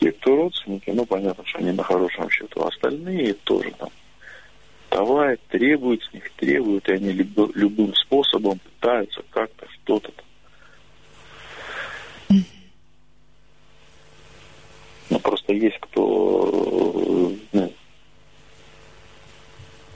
Те, 0.00 0.12
кто 0.12 0.36
родственники, 0.36 0.90
ну, 0.90 1.04
понятно, 1.04 1.44
что 1.46 1.58
они 1.58 1.72
на 1.72 1.82
хорошем 1.82 2.30
счету. 2.30 2.62
А 2.62 2.68
остальные 2.68 3.34
тоже 3.44 3.70
там 3.72 3.90
давай, 4.90 5.36
требуют 5.48 6.02
с 6.04 6.12
них, 6.14 6.30
требуют, 6.36 6.88
и 6.88 6.92
они 6.92 7.10
любо- 7.12 7.50
любым 7.54 7.94
способом 7.96 8.58
пытаются 8.60 9.22
как-то 9.30 9.66
что-то 9.82 10.12
там. 10.12 10.24
Ну, 15.10 15.18
просто 15.20 15.52
есть 15.52 15.78
кто 15.80 17.36
э, 17.52 17.58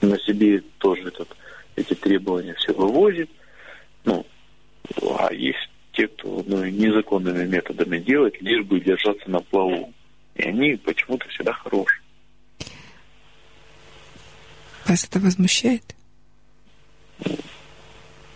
ну, 0.01 0.09
на 0.09 0.19
себе 0.19 0.61
тоже 0.77 1.07
этот, 1.09 1.35
эти 1.75 1.93
требования 1.95 2.53
все 2.55 2.73
вывозит. 2.73 3.29
Ну, 4.05 4.25
а 5.19 5.33
есть 5.33 5.69
те, 5.93 6.07
кто 6.07 6.43
ну, 6.47 6.63
незаконными 6.65 7.45
методами 7.45 7.99
делает, 7.99 8.41
лишь 8.41 8.65
бы 8.65 8.79
держаться 8.79 9.29
на 9.29 9.39
плаву. 9.41 9.93
И 10.35 10.43
они 10.43 10.75
почему-то 10.75 11.27
всегда 11.29 11.51
хорошие. 11.53 12.01
Вас 14.87 15.03
это 15.05 15.19
возмущает? 15.19 15.83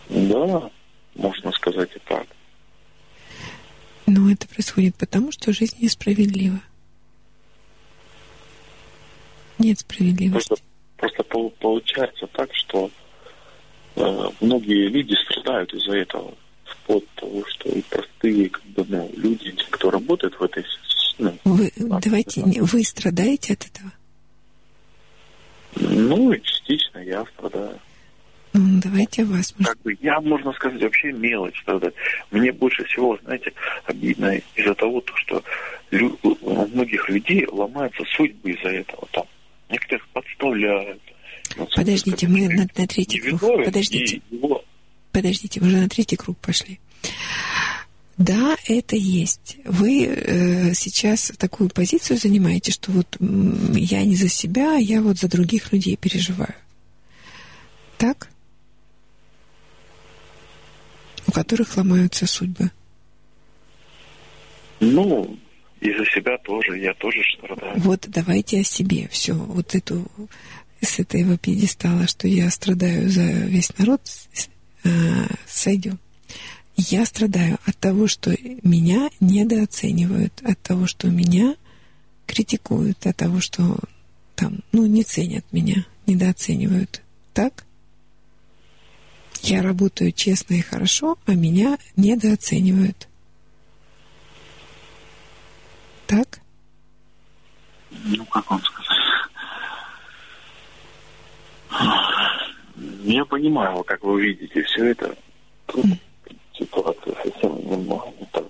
Да, 0.10 0.70
можно 1.16 1.52
сказать 1.54 1.90
и 1.96 2.00
так. 2.08 2.28
Но 4.06 4.32
это 4.32 4.48
происходит 4.48 4.96
потому, 4.96 5.32
что 5.32 5.52
жизнь 5.52 5.78
несправедлива. 5.82 6.60
Нет 9.58 9.80
справедливости. 9.80 10.48
Просто, 10.50 10.66
просто 10.98 11.24
пол- 11.24 11.50
получается 11.60 12.28
так, 12.28 12.50
что 12.54 12.92
э, 13.96 14.30
многие 14.42 14.88
люди 14.88 15.16
страдают 15.26 15.74
из-за 15.74 15.94
этого. 15.98 16.36
Вплоть 16.66 17.04
до 17.16 17.22
того, 17.22 17.44
что 17.48 17.70
и 17.70 17.82
простые 17.82 18.50
как 18.50 18.64
бы, 18.68 18.86
ну, 18.88 19.12
люди, 19.18 19.52
те, 19.52 19.66
кто 19.72 19.90
работает 19.90 20.36
в 20.40 20.44
этой... 20.44 20.64
с- 20.64 21.16
Ну, 21.18 21.36
Вы, 21.46 21.72
давайте, 21.78 22.44
не- 22.44 22.62
вы 22.62 22.84
страдаете 23.06 23.54
от 23.54 23.66
этого? 23.68 23.92
ну, 25.76 26.32
и 26.32 26.42
частично 26.42 27.00
я 27.00 27.24
страдаю. 27.26 27.78
Ну, 28.54 28.80
давайте 28.82 29.24
о 29.24 29.26
вас. 29.26 29.54
Как 29.64 29.80
бы 29.82 29.96
я, 30.02 30.20
можно 30.22 30.54
сказать, 30.54 30.82
вообще 30.82 31.12
мелочь 31.12 31.60
страдать. 31.62 31.94
Мне 32.32 32.52
больше 32.54 32.84
всего, 32.86 33.20
знаете, 33.24 33.52
обидно 33.86 34.38
из-за 34.56 34.74
того, 34.74 35.02
то, 35.02 35.14
что 35.18 35.44
лю- 35.92 36.18
у 36.24 36.68
многих 36.68 37.10
людей 37.10 37.46
ломаются 37.52 38.04
судьбы 38.16 38.52
из-за 38.52 38.70
этого. 38.70 39.08
Там 39.12 39.26
некоторых 39.70 40.08
подставляют. 40.08 41.02
Подождите, 41.76 42.28
мы 42.28 42.48
на, 42.48 42.66
на 42.76 42.88
третий 42.88 43.20
круг. 43.20 43.42
Подождите. 43.66 44.22
его 44.32 44.64
Подождите, 45.12 45.60
мы 45.62 45.68
уже 45.68 45.78
на 45.78 45.90
третий 45.90 46.16
круг 46.16 46.38
пошли. 46.40 46.80
Да, 48.18 48.56
это 48.68 48.96
есть. 48.96 49.58
Вы 49.66 50.06
э, 50.06 50.74
сейчас 50.74 51.34
такую 51.38 51.70
позицию 51.70 52.18
занимаете, 52.18 52.72
что 52.72 52.92
вот 52.92 53.18
я 53.20 54.04
не 54.06 54.16
за 54.16 54.30
себя, 54.30 54.78
а 54.78 54.80
я 54.80 55.02
вот 55.02 55.18
за 55.18 55.28
других 55.28 55.74
людей 55.74 55.98
переживаю. 55.98 56.56
Так? 57.98 58.30
У 61.28 61.32
которых 61.32 61.76
ломаются 61.76 62.26
судьбы. 62.26 62.72
Ну, 64.80 65.38
из-за 65.82 66.06
себя 66.06 66.38
тоже, 66.38 66.78
я 66.80 66.94
тоже 66.94 67.22
страдаю. 67.38 67.80
Вот 67.82 68.06
давайте 68.08 68.62
о 68.62 68.64
себе. 68.64 69.10
Все, 69.12 69.34
вот 69.34 69.76
эту 69.76 70.10
с 70.82 71.00
этого 71.00 71.38
пьедестала, 71.38 72.08
что 72.08 72.28
я 72.28 72.50
страдаю 72.50 73.10
за 73.10 73.24
весь 73.24 73.78
народ, 73.78 74.02
э, 74.84 74.90
сойдем. 75.48 76.00
Я 76.78 77.06
страдаю 77.06 77.58
от 77.66 77.78
того, 77.78 78.08
что 78.08 78.36
меня 78.64 79.10
недооценивают, 79.22 80.42
от 80.44 80.62
того, 80.62 80.88
что 80.88 81.08
меня 81.08 81.56
критикуют, 82.26 83.06
от 83.08 83.16
того, 83.16 83.40
что 83.40 83.80
там, 84.36 84.60
ну, 84.74 84.86
не 84.86 85.04
ценят 85.04 85.46
меня, 85.54 85.86
недооценивают. 86.06 87.02
Так? 87.34 87.66
Я 89.42 89.62
работаю 89.62 90.12
честно 90.12 90.56
и 90.56 90.62
хорошо, 90.62 91.18
а 91.26 91.34
меня 91.34 91.78
недооценивают. 91.96 93.08
Так? 96.08 96.40
Ну, 97.92 98.26
как 98.26 98.50
вам 98.50 98.62
сказать? 98.64 98.86
Я 103.04 103.24
понимаю, 103.26 103.84
как 103.84 104.04
вы 104.04 104.26
видите 104.26 104.64
все 104.64 104.86
это. 104.92 105.16
Ситуация 106.58 107.14
совсем 107.24 107.56
немного 107.70 108.06
не 108.20 108.26
так 108.32 108.46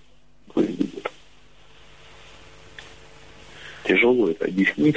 выглядит. 0.54 1.10
Тяжело 3.84 4.30
это 4.30 4.46
объяснить. 4.46 4.96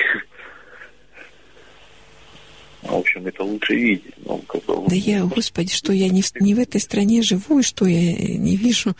В 2.82 2.94
общем, 2.94 3.26
это 3.26 3.42
лучше 3.44 3.74
видеть. 3.74 4.14
Но 4.24 4.38
как 4.38 4.64
бы, 4.64 4.88
Да 4.88 4.94
я, 4.94 5.24
господи, 5.24 5.72
что 5.72 5.92
я 5.92 6.08
не 6.08 6.22
в, 6.22 6.34
не 6.40 6.54
в 6.54 6.58
этой 6.58 6.80
стране 6.80 7.22
живу, 7.22 7.58
и 7.58 7.62
что 7.62 7.86
я 7.86 8.14
не 8.38 8.56
вижу. 8.56 8.94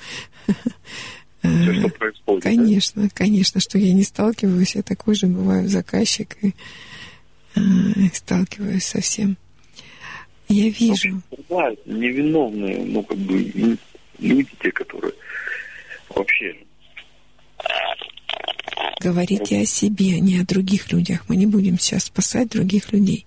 Все, 1.43 1.73
что 1.75 1.89
происходит. 1.91 2.43
да? 2.43 2.51
Конечно, 2.51 3.09
конечно, 3.15 3.61
что 3.61 3.79
я 3.79 3.93
не 3.93 4.03
сталкиваюсь, 4.03 4.75
я 4.75 4.83
такой 4.83 5.15
же 5.15 5.27
бываю 5.29 5.69
заказчик 5.69 6.37
и 6.43 6.53
э, 7.55 7.61
сталкиваюсь 8.13 8.85
со 8.85 9.01
всем. 9.01 9.37
Я 10.49 10.69
вижу. 10.69 11.23
Бывают 11.49 11.87
невиновные, 11.87 12.85
ну, 12.85 13.03
как 13.05 13.19
бы, 13.19 13.79
люди, 14.19 14.51
те, 14.61 14.71
которые 14.73 15.13
вообще 16.09 16.57
Говорите 19.01 19.61
о 19.61 19.65
себе, 19.65 20.15
а 20.15 20.19
не 20.19 20.41
о 20.41 20.45
других 20.45 20.93
людях. 20.93 21.29
Мы 21.29 21.37
не 21.37 21.47
будем 21.47 21.79
сейчас 21.79 22.05
спасать 22.05 22.51
других 22.51 22.93
людей. 22.93 23.27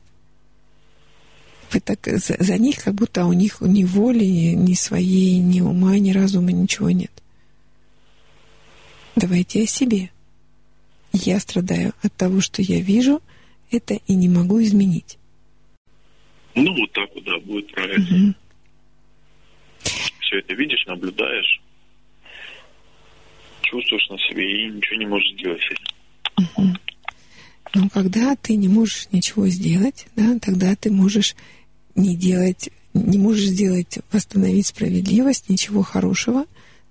Вы 1.71 1.79
так 1.79 2.05
за, 2.05 2.35
за 2.37 2.57
них, 2.57 2.83
как 2.83 2.95
будто 2.95 3.25
у 3.25 3.31
них 3.31 3.61
ни 3.61 3.85
воли, 3.85 4.25
ни 4.25 4.73
своей, 4.73 5.39
ни 5.39 5.61
ума, 5.61 5.97
ни 5.97 6.11
разума, 6.11 6.51
ничего 6.51 6.91
нет. 6.91 7.11
Давайте 9.15 9.63
о 9.63 9.67
себе. 9.67 10.11
Я 11.13 11.39
страдаю 11.39 11.93
от 12.01 12.13
того, 12.15 12.41
что 12.41 12.61
я 12.61 12.81
вижу, 12.81 13.21
это 13.71 13.93
и 14.07 14.15
не 14.15 14.27
могу 14.27 14.61
изменить. 14.61 15.17
Ну, 16.55 16.73
вот 16.75 16.91
так 16.91 17.09
вот, 17.15 17.23
да, 17.23 17.39
будет 17.39 17.71
правильно. 17.71 18.35
Все 20.31 20.39
это 20.39 20.53
видишь, 20.53 20.85
наблюдаешь, 20.87 21.61
чувствуешь 23.63 24.07
на 24.09 24.17
себе 24.17 24.63
и 24.63 24.71
ничего 24.71 24.95
не 24.95 25.05
можешь 25.05 25.33
сделать 25.33 25.59
с 25.61 25.71
этим. 25.71 26.77
Но 27.75 27.89
когда 27.89 28.37
ты 28.37 28.55
не 28.55 28.69
можешь 28.69 29.09
ничего 29.11 29.49
сделать, 29.49 30.07
да, 30.15 30.39
тогда 30.39 30.73
ты 30.77 30.89
можешь 30.89 31.35
не 31.95 32.15
делать, 32.15 32.69
не 32.93 33.17
можешь 33.17 33.47
сделать, 33.47 33.99
восстановить 34.13 34.67
справедливость, 34.67 35.49
ничего 35.49 35.83
хорошего. 35.83 36.45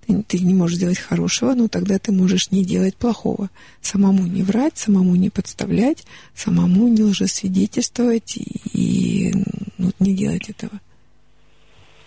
Ты, 0.05 0.21
ты 0.21 0.37
не 0.37 0.53
можешь 0.53 0.77
сделать 0.77 0.99
хорошего, 0.99 1.55
но 1.55 1.67
тогда 1.67 1.97
ты 1.97 2.11
можешь 2.11 2.51
не 2.51 2.63
делать 2.63 2.95
плохого. 2.95 3.49
Самому 3.81 4.27
не 4.27 4.43
врать, 4.43 4.77
самому 4.77 5.15
не 5.15 5.31
подставлять, 5.31 6.03
самому 6.35 6.87
не 6.89 7.01
лжесвидетельствовать 7.01 8.37
и, 8.37 8.61
и 8.73 9.33
ну, 9.79 9.91
не 9.99 10.13
делать 10.13 10.47
этого. 10.47 10.79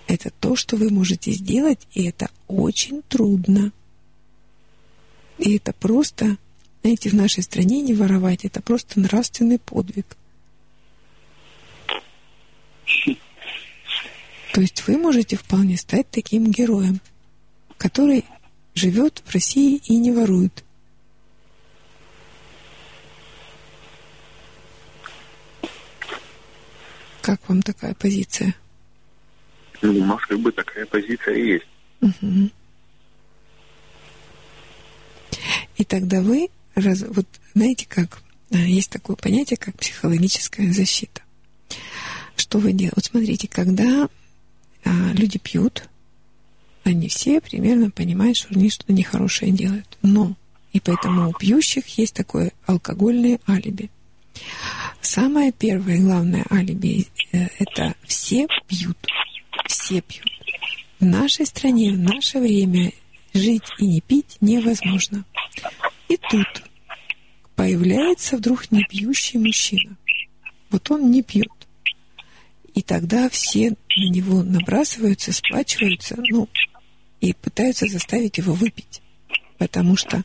Это 0.06 0.30
то, 0.40 0.56
что 0.56 0.76
вы 0.76 0.90
можете 0.90 1.32
сделать, 1.32 1.80
и 1.92 2.04
это 2.04 2.30
очень 2.46 3.02
трудно. 3.08 3.72
И 5.38 5.56
это 5.56 5.72
просто 5.72 6.36
знаете, 6.84 7.08
в 7.08 7.14
нашей 7.14 7.42
стране 7.42 7.80
не 7.80 7.94
воровать– 7.94 8.40
это 8.44 8.60
просто 8.60 9.00
нравственный 9.00 9.58
подвиг. 9.58 10.18
То 14.52 14.60
есть 14.60 14.86
вы 14.86 14.98
можете 14.98 15.36
вполне 15.36 15.78
стать 15.78 16.10
таким 16.10 16.50
героем, 16.50 17.00
который 17.78 18.26
живет 18.74 19.22
в 19.24 19.32
России 19.32 19.80
и 19.86 19.96
не 19.96 20.12
ворует. 20.12 20.62
Как 27.22 27.48
вам 27.48 27.62
такая 27.62 27.94
позиция? 27.94 28.54
Ну, 29.84 30.00
у 30.00 30.04
нас 30.06 30.20
как 30.22 30.40
бы 30.40 30.50
такая 30.50 30.86
позиция 30.86 31.36
есть. 31.36 31.66
И 35.76 35.84
тогда 35.84 36.22
вы 36.22 36.48
раз, 36.74 37.04
вот 37.06 37.26
знаете 37.54 37.86
как, 37.86 38.22
а, 38.50 38.56
есть 38.56 38.88
такое 38.88 39.14
понятие, 39.16 39.58
как 39.58 39.76
психологическая 39.76 40.72
защита. 40.72 41.20
Что 42.34 42.58
вы 42.58 42.72
делаете? 42.72 42.94
Вот 42.96 43.04
смотрите, 43.04 43.46
когда 43.46 44.08
а, 44.84 44.90
люди 45.12 45.38
пьют, 45.38 45.86
они 46.84 47.08
все 47.08 47.42
примерно 47.42 47.90
понимают, 47.90 48.38
что 48.38 48.54
они 48.54 48.70
что-то 48.70 48.94
нехорошее 48.94 49.52
делают. 49.52 49.98
Но 50.00 50.34
и 50.72 50.80
поэтому 50.80 51.28
у 51.28 51.32
пьющих 51.34 51.86
есть 51.98 52.14
такое 52.14 52.52
алкогольное 52.64 53.38
алиби. 53.46 53.90
Самое 55.02 55.52
первое 55.52 56.00
главное 56.00 56.46
алиби 56.50 57.06
э,– 57.32 57.48
это 57.58 57.94
все 58.06 58.48
пьют. 58.66 58.96
Все 59.66 60.00
пьют. 60.00 60.30
В 61.00 61.04
нашей 61.04 61.46
стране, 61.46 61.92
в 61.92 61.98
наше 61.98 62.38
время 62.38 62.92
жить 63.32 63.64
и 63.78 63.86
не 63.86 64.00
пить 64.00 64.36
невозможно. 64.40 65.24
И 66.08 66.16
тут 66.16 66.62
появляется 67.56 68.36
вдруг 68.36 68.70
непьющий 68.70 69.38
мужчина. 69.38 69.96
Вот 70.70 70.90
он 70.90 71.10
не 71.10 71.22
пьет. 71.22 71.48
И 72.74 72.82
тогда 72.82 73.28
все 73.28 73.70
на 73.70 74.10
него 74.10 74.42
набрасываются, 74.42 75.32
сплачиваются, 75.32 76.16
ну, 76.28 76.48
и 77.20 77.32
пытаются 77.32 77.86
заставить 77.86 78.38
его 78.38 78.52
выпить. 78.52 79.00
Потому 79.58 79.96
что 79.96 80.22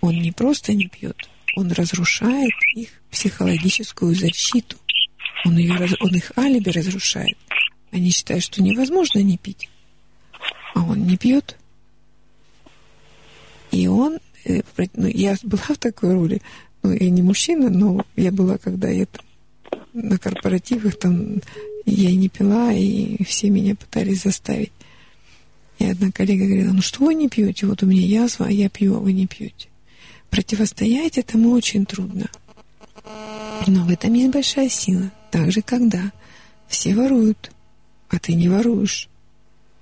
он 0.00 0.16
не 0.20 0.30
просто 0.30 0.72
не 0.72 0.86
пьет, 0.86 1.16
он 1.56 1.72
разрушает 1.72 2.54
их 2.74 2.90
психологическую 3.10 4.14
защиту. 4.14 4.76
Он, 5.44 5.56
ее, 5.56 5.88
он 6.00 6.14
их 6.14 6.32
алиби 6.36 6.70
разрушает. 6.70 7.36
Они 7.90 8.10
считают, 8.10 8.44
что 8.44 8.62
невозможно 8.62 9.20
не 9.20 9.38
пить. 9.38 9.68
А 10.74 10.82
он 10.82 11.06
не 11.06 11.16
пьет. 11.16 11.56
И 13.70 13.86
он 13.88 14.18
Э, 14.46 14.62
ну, 14.94 15.06
я 15.08 15.36
была 15.42 15.62
в 15.62 15.78
такой 15.78 16.14
роли, 16.14 16.40
ну, 16.82 16.92
я 16.92 17.10
не 17.10 17.22
мужчина, 17.22 17.68
но 17.68 18.04
я 18.14 18.30
была, 18.30 18.58
когда 18.58 18.88
я 18.88 19.06
там 19.06 19.24
на 19.92 20.18
корпоративах, 20.18 20.98
там, 20.98 21.40
я 21.84 22.14
не 22.14 22.28
пила, 22.28 22.72
и 22.72 23.22
все 23.24 23.50
меня 23.50 23.74
пытались 23.74 24.22
заставить. 24.22 24.72
И 25.78 25.84
одна 25.84 26.10
коллега 26.10 26.44
говорила, 26.46 26.72
ну 26.72 26.82
что 26.82 27.04
вы 27.04 27.14
не 27.14 27.28
пьете? 27.28 27.66
Вот 27.66 27.82
у 27.82 27.86
меня 27.86 28.02
язва, 28.02 28.46
а 28.46 28.50
я 28.50 28.68
пью, 28.68 28.96
а 28.96 29.00
вы 29.00 29.12
не 29.12 29.26
пьете. 29.26 29.68
Противостоять 30.30 31.18
этому 31.18 31.50
очень 31.50 31.86
трудно. 31.86 32.30
Но 33.66 33.84
в 33.84 33.90
этом 33.90 34.14
есть 34.14 34.30
большая 34.30 34.68
сила. 34.68 35.10
Так 35.30 35.50
же, 35.50 35.62
когда 35.62 36.12
все 36.68 36.94
воруют, 36.94 37.50
а 38.08 38.18
ты 38.18 38.34
не 38.34 38.48
воруешь, 38.48 39.08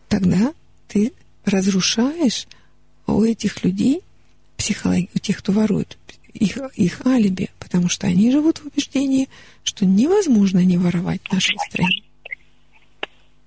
тогда 0.09 0.53
ты 0.89 1.13
разрушаешь 1.45 2.47
у 3.07 3.23
этих 3.23 3.65
людей 3.65 4.03
психологи... 4.57 5.11
у 5.15 5.19
тех, 5.19 5.39
кто 5.39 5.53
ворует, 5.53 5.99
их, 6.33 6.59
их 6.75 7.07
алиби, 7.07 7.51
потому 7.59 7.89
что 7.89 8.07
они 8.07 8.31
живут 8.31 8.59
в 8.59 8.67
убеждении, 8.67 9.29
что 9.63 9.85
невозможно 9.85 10.65
не 10.65 10.79
воровать 10.79 11.21
в 11.25 11.33
нашей 11.33 11.59
стране. 11.69 12.03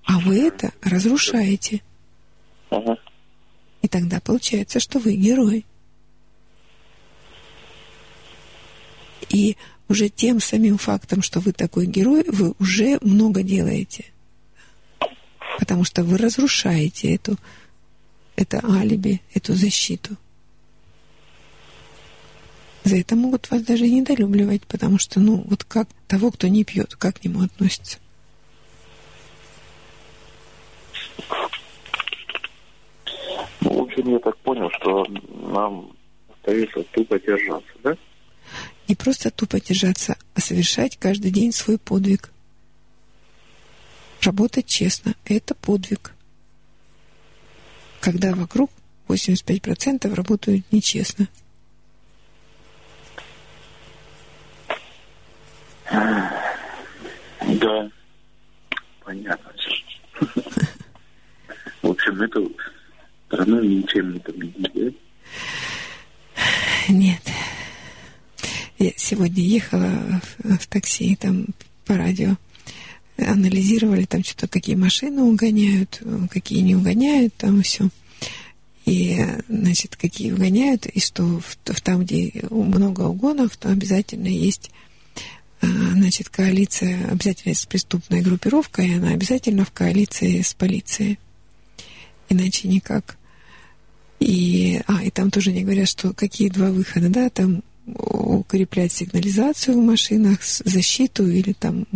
А 0.04 0.18
вы 0.20 0.46
это 0.46 0.72
разрушаете. 0.82 1.82
Ага. 2.70 2.96
И 3.82 3.88
тогда 3.88 4.20
получается, 4.20 4.80
что 4.80 4.98
вы 4.98 5.14
герой. 5.14 5.64
И 9.28 9.56
уже 9.88 10.08
тем 10.08 10.40
самим 10.40 10.78
фактом, 10.78 11.22
что 11.22 11.40
вы 11.40 11.52
такой 11.52 11.86
герой, 11.86 12.24
вы 12.26 12.54
уже 12.58 12.98
много 13.02 13.42
делаете. 13.42 14.06
Потому 15.58 15.82
что 15.82 16.04
вы 16.04 16.18
разрушаете 16.18 17.12
эту, 17.16 17.36
это 18.36 18.60
алиби, 18.64 19.20
эту 19.34 19.54
защиту. 19.54 20.16
За 22.84 22.96
это 22.96 23.16
могут 23.16 23.50
вас 23.50 23.62
даже 23.62 23.88
недолюбливать, 23.88 24.64
потому 24.68 24.98
что, 24.98 25.18
ну, 25.18 25.44
вот 25.48 25.64
как 25.64 25.88
того, 26.06 26.30
кто 26.30 26.46
не 26.46 26.62
пьет, 26.62 26.94
как 26.94 27.18
к 27.18 27.24
нему 27.24 27.42
относится. 27.42 27.98
Ну, 33.60 33.80
в 33.80 33.82
общем, 33.82 34.12
я 34.12 34.18
так 34.20 34.38
понял, 34.38 34.70
что 34.78 35.04
нам 35.52 35.90
остается 36.32 36.84
тупо 36.92 37.18
держаться, 37.18 37.72
да? 37.82 37.96
Не 38.86 38.94
просто 38.94 39.32
тупо 39.32 39.60
держаться, 39.60 40.16
а 40.34 40.40
совершать 40.40 40.96
каждый 40.98 41.32
день 41.32 41.50
свой 41.52 41.78
подвиг. 41.78 42.30
Работать 44.22 44.66
честно– 44.66 45.14
это 45.24 45.54
подвиг. 45.54 46.12
Когда 48.00 48.34
вокруг 48.34 48.70
85% 49.08 50.12
работают 50.14 50.64
нечестно– 50.72 51.28
Да, 57.60 57.90
понятно. 59.04 59.52
В 61.82 61.90
общем, 61.90 62.20
эту 62.20 62.52
страну 63.26 63.62
ничем 63.62 64.12
не 64.12 64.18
победить? 64.18 64.96
Нет. 66.88 67.22
Я 68.78 68.92
сегодня 68.96 69.42
ехала 69.42 70.20
в, 70.38 70.58
в 70.58 70.66
такси, 70.66 71.16
там 71.16 71.46
по 71.86 71.96
радио 71.96 72.36
анализировали 73.18 74.04
там 74.04 74.24
что-то, 74.24 74.48
какие 74.48 74.76
машины 74.76 75.22
угоняют, 75.22 76.02
какие 76.30 76.60
не 76.60 76.76
угоняют, 76.76 77.34
там 77.34 77.62
все. 77.62 77.88
И, 78.86 79.22
значит, 79.48 79.96
какие 79.96 80.32
угоняют, 80.32 80.86
и 80.86 81.00
что 81.00 81.24
в, 81.40 81.58
в 81.64 81.80
там, 81.82 82.04
где 82.04 82.32
много 82.50 83.02
угонов, 83.02 83.56
то 83.56 83.68
обязательно 83.70 84.28
есть 84.28 84.70
а, 85.60 85.66
значит, 85.66 86.28
коалиция 86.28 87.08
обязательно 87.10 87.54
с 87.54 87.66
преступной 87.66 88.20
группировкой, 88.20 88.96
она 88.96 89.10
обязательно 89.10 89.64
в 89.64 89.72
коалиции 89.72 90.40
с 90.40 90.54
полицией. 90.54 91.18
Иначе 92.28 92.68
никак. 92.68 93.16
И, 94.20 94.80
а, 94.86 95.02
и 95.02 95.10
там 95.10 95.30
тоже 95.30 95.52
не 95.52 95.64
говорят, 95.64 95.88
что 95.88 96.12
какие 96.12 96.48
два 96.48 96.70
выхода, 96.70 97.08
да, 97.08 97.28
там 97.30 97.62
укреплять 97.86 98.92
сигнализацию 98.92 99.78
в 99.78 99.84
машинах, 99.84 100.42
защиту 100.42 101.26
или 101.26 101.52
там... 101.52 101.86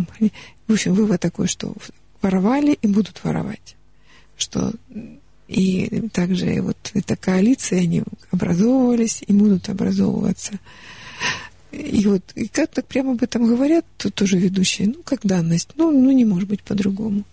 В 0.67 0.73
общем, 0.73 0.93
вывод 0.93 1.19
такой, 1.21 1.47
что 1.47 1.73
воровали 2.21 2.77
и 2.81 2.87
будут 2.87 3.23
воровать. 3.23 3.75
Что 4.37 4.73
и 5.47 6.09
также 6.13 6.61
вот 6.61 6.77
эта 6.93 7.15
коалиция, 7.15 7.81
они 7.81 8.03
образовывались 8.31 9.23
и 9.25 9.33
будут 9.33 9.69
образовываться. 9.69 10.59
И 11.71 12.05
вот, 12.05 12.23
и 12.35 12.47
как 12.47 12.71
так 12.71 12.85
прямо 12.85 13.13
об 13.13 13.23
этом 13.23 13.47
говорят, 13.47 13.85
тут 13.97 14.15
тоже 14.15 14.37
ведущие, 14.37 14.87
ну, 14.87 15.01
как 15.03 15.25
данность, 15.25 15.69
ну, 15.75 15.91
ну, 15.91 16.11
не 16.11 16.23
может 16.23 16.47
быть 16.47 16.63
по-другому. 16.63 17.23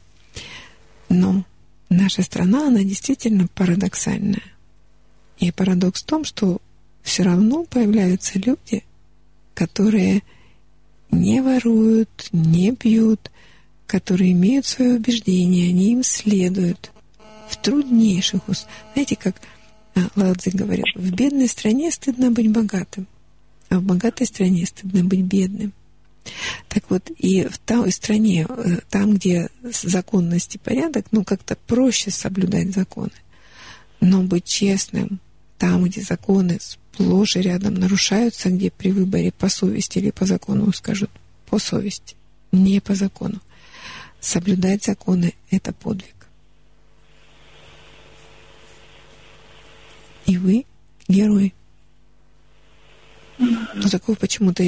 Но 1.08 1.44
наша 1.90 2.22
страна, 2.22 2.68
она 2.68 2.82
действительно 2.82 3.48
парадоксальная. 3.54 4.42
И 5.38 5.52
парадокс 5.52 6.02
в 6.02 6.06
том, 6.06 6.24
что 6.24 6.60
все 7.02 7.22
равно 7.22 7.64
появляются 7.64 8.38
люди, 8.38 8.84
которые 9.54 10.22
не 11.10 11.40
воруют, 11.40 12.28
не 12.32 12.72
пьют, 12.72 13.30
которые 13.86 14.32
имеют 14.32 14.66
свое 14.66 14.94
убеждение, 14.94 15.70
они 15.70 15.92
им 15.92 16.02
следуют 16.04 16.90
в 17.48 17.56
труднейших 17.56 18.48
условиях. 18.48 18.78
Знаете, 18.92 19.16
как 19.16 19.36
а, 19.94 20.08
Ладзе 20.14 20.50
говорил, 20.52 20.84
в 20.94 21.12
бедной 21.12 21.48
стране 21.48 21.90
стыдно 21.90 22.30
быть 22.30 22.50
богатым. 22.50 23.06
А 23.68 23.78
в 23.78 23.82
богатой 23.82 24.26
стране 24.26 24.66
стыдно 24.66 25.04
быть 25.04 25.22
бедным. 25.22 25.72
Так 26.68 26.90
вот, 26.90 27.10
и 27.18 27.44
в 27.44 27.58
той 27.58 27.90
стране, 27.92 28.46
э, 28.48 28.78
там, 28.90 29.14
где 29.14 29.48
законность 29.62 30.54
и 30.54 30.58
порядок, 30.58 31.06
ну, 31.10 31.24
как-то 31.24 31.56
проще 31.66 32.10
соблюдать 32.10 32.74
законы. 32.74 33.12
Но 34.00 34.22
быть 34.22 34.44
честным, 34.44 35.20
там, 35.58 35.84
где 35.84 36.02
законы 36.02 36.58
сплошь 36.92 37.36
и 37.36 37.40
рядом 37.40 37.74
нарушаются, 37.74 38.50
где 38.50 38.70
при 38.70 38.92
выборе 38.92 39.32
по 39.32 39.48
совести 39.48 39.98
или 39.98 40.10
по 40.10 40.26
закону 40.26 40.72
скажут 40.72 41.10
по 41.46 41.58
совести, 41.58 42.16
не 42.52 42.80
по 42.80 42.94
закону. 42.94 43.40
Соблюдать 44.20 44.84
законы— 44.84 45.34
это 45.50 45.72
подвиг. 45.72 46.14
И 50.26 50.36
вы 50.36 50.66
герой. 51.08 51.54
Но 53.38 53.88
такого 53.90 54.16
почему-то 54.16 54.62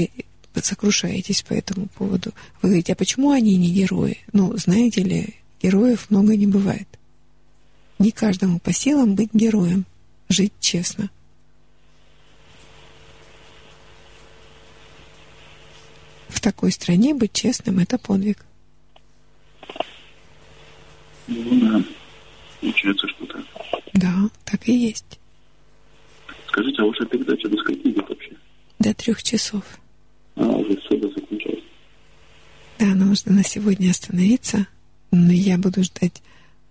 сокрушаетесь 0.61 1.43
по 1.43 1.53
этому 1.53 1.87
поводу. 1.89 2.33
Вы 2.63 2.71
говорите, 2.71 2.95
а 2.95 2.97
почему 2.97 3.31
они 3.31 3.57
не 3.57 3.71
герои? 3.71 4.19
Ну, 4.33 4.57
знаете 4.57 5.03
ли, 5.03 5.35
героев 5.63 6.07
много 6.09 6.35
не 6.37 6.47
бывает. 6.47 6.89
Не 7.99 8.11
каждому 8.11 8.59
по 8.59 8.73
силам 8.73 9.15
быть 9.15 9.31
героем, 9.35 9.85
жить 10.29 10.53
честно. 10.61 11.11
В 16.33 16.41
такой 16.41 16.73
стране 16.73 17.15
быть 17.15 17.35
честным– 17.35 17.79
это 17.81 17.99
подвиг. 17.99 18.39
Ну 21.29 21.61
да, 21.61 21.85
получается, 22.61 23.07
что 23.07 23.27
так. 23.27 23.45
Да, 23.93 24.15
так 24.45 24.67
и 24.67 24.73
есть. 24.73 25.21
Скажите, 26.49 26.83
а 26.83 26.87
ваша 26.87 27.05
передача 27.05 27.49
до 27.49 27.57
скольки 27.59 27.87
идет 27.89 28.09
вообще? 28.09 28.33
До 28.79 28.95
трех 28.95 29.23
часов. 29.23 29.63
А, 30.35 30.43
уже 30.43 30.77
все, 30.81 30.97
до 30.97 31.09
закончилось. 31.09 31.65
Да, 32.79 32.87
нам 32.87 33.11
нужно 33.11 33.33
на 33.33 33.45
сегодня 33.45 33.91
остановиться, 33.91 34.67
но 35.11 35.33
я 35.33 35.59
буду 35.59 35.85
ждать 35.85 36.23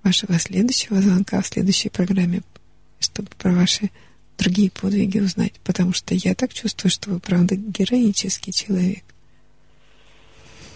вашего 0.03 0.37
следующего 0.39 1.01
звонка 1.01 1.39
в 1.41 1.47
следующей 1.47 1.89
программе, 1.89 2.41
чтобы 2.99 3.29
про 3.37 3.53
ваши 3.53 3.91
другие 4.39 4.71
подвиги 4.71 5.19
узнать, 5.19 5.53
потому 5.63 5.93
что 5.93 6.15
я 6.15 6.33
так 6.33 6.51
чувствую, 6.51 6.91
что 6.91 7.11
вы, 7.11 7.19
правда, 7.19 7.55
героический 7.55 8.51
человек. 8.51 9.03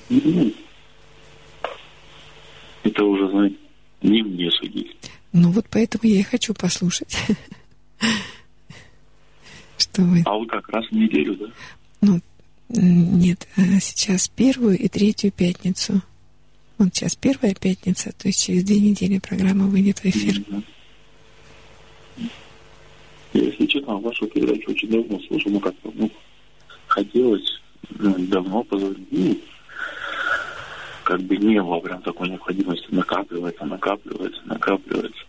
Ну, 0.09 0.53
это 2.83 3.03
уже, 3.03 3.29
знаете, 3.29 3.55
не 4.01 4.21
мне 4.21 4.51
судить. 4.51 4.95
Ну 5.33 5.51
вот 5.51 5.65
поэтому 5.69 6.03
я 6.03 6.19
и 6.19 6.23
хочу 6.23 6.53
послушать. 6.53 7.15
Что 9.77 10.01
вы... 10.03 10.21
А 10.25 10.37
вы 10.37 10.45
как 10.47 10.69
раз 10.69 10.85
в 10.87 10.91
неделю, 10.91 11.35
да? 11.35 11.45
Ну, 12.01 12.21
нет, 12.69 13.47
а 13.57 13.79
сейчас 13.79 14.27
первую 14.27 14.77
и 14.77 14.87
третью 14.87 15.31
пятницу. 15.31 16.01
Вот 16.77 16.93
сейчас 16.93 17.15
первая 17.15 17.55
пятница, 17.55 18.11
то 18.11 18.27
есть 18.27 18.43
через 18.43 18.63
две 18.63 18.79
недели 18.79 19.19
программа 19.19 19.65
выйдет 19.65 19.99
в 19.99 20.05
эфир. 20.05 20.41
Если 23.33 23.65
честно, 23.65 23.97
вашу 23.97 24.27
передачу 24.27 24.71
очень 24.71 24.89
давно 24.89 25.19
слушал, 25.27 25.51
но 25.51 25.59
как-то, 25.59 25.91
ну, 25.93 26.09
хотелось 26.87 27.61
ну, 27.89 28.15
давно 28.27 28.63
позвонить. 28.63 29.41
Как 31.05 31.21
бы 31.21 31.37
не 31.37 31.61
было 31.61 31.79
прям 31.79 32.01
такой 32.01 32.29
необходимости. 32.29 32.87
Накапливается, 32.89 33.63
накапливается, 33.63 34.41
накапливается. 34.45 35.23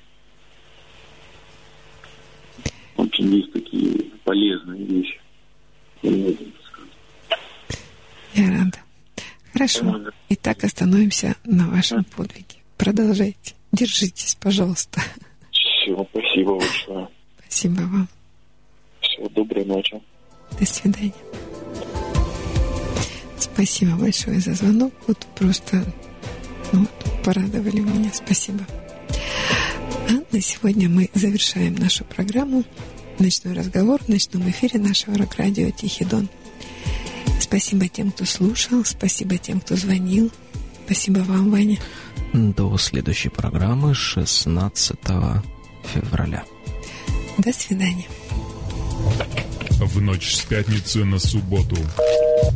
Очень 2.96 3.34
есть 3.34 3.52
такие 3.52 4.10
полезные 4.24 4.82
вещи. 4.84 5.20
Я 8.32 8.50
рада. 8.50 8.78
Хорошо. 9.52 10.10
Итак, 10.30 10.64
остановимся 10.64 11.36
на 11.44 11.68
вашем 11.68 12.04
подвиге. 12.04 12.56
Продолжайте. 12.78 13.54
Держитесь, 13.70 14.34
пожалуйста. 14.40 15.02
Все, 15.52 16.06
спасибо 16.10 16.58
большое. 16.58 17.08
Спасибо 17.40 17.80
вам. 17.82 18.08
Всего 19.02 19.28
доброй 19.28 19.66
ночи. 19.66 20.00
До 20.58 20.64
свидания. 20.64 21.12
Спасибо 23.38 23.96
большое 23.96 24.40
за 24.40 24.54
звонок. 24.54 24.92
Вот 25.06 25.26
просто 25.34 25.84
ну, 26.72 26.86
порадовали 27.24 27.80
меня. 27.80 28.10
Спасибо. 28.12 28.66
А 30.08 30.12
на 30.32 30.40
сегодня 30.40 30.88
мы 30.88 31.10
завершаем 31.14 31.74
нашу 31.76 32.04
программу 32.04 32.64
«Ночной 33.18 33.54
разговор» 33.54 34.02
в 34.02 34.08
ночном 34.08 34.48
эфире 34.50 34.78
нашего 34.78 35.16
рок-радио 35.16 35.70
«Тихий 35.70 36.04
Дон». 36.04 36.28
Спасибо 37.40 37.88
тем, 37.88 38.10
кто 38.10 38.24
слушал, 38.24 38.84
спасибо 38.84 39.38
тем, 39.38 39.60
кто 39.60 39.76
звонил. 39.76 40.32
Спасибо 40.84 41.20
вам, 41.20 41.50
Ваня. 41.50 41.78
До 42.32 42.76
следующей 42.78 43.28
программы 43.28 43.94
16 43.94 44.98
февраля. 45.92 46.44
До 47.38 47.52
свидания. 47.52 48.06
В 49.78 50.00
ночь 50.00 50.34
с 50.34 50.40
пятницы 50.42 51.04
на 51.04 51.18
субботу. 51.18 51.76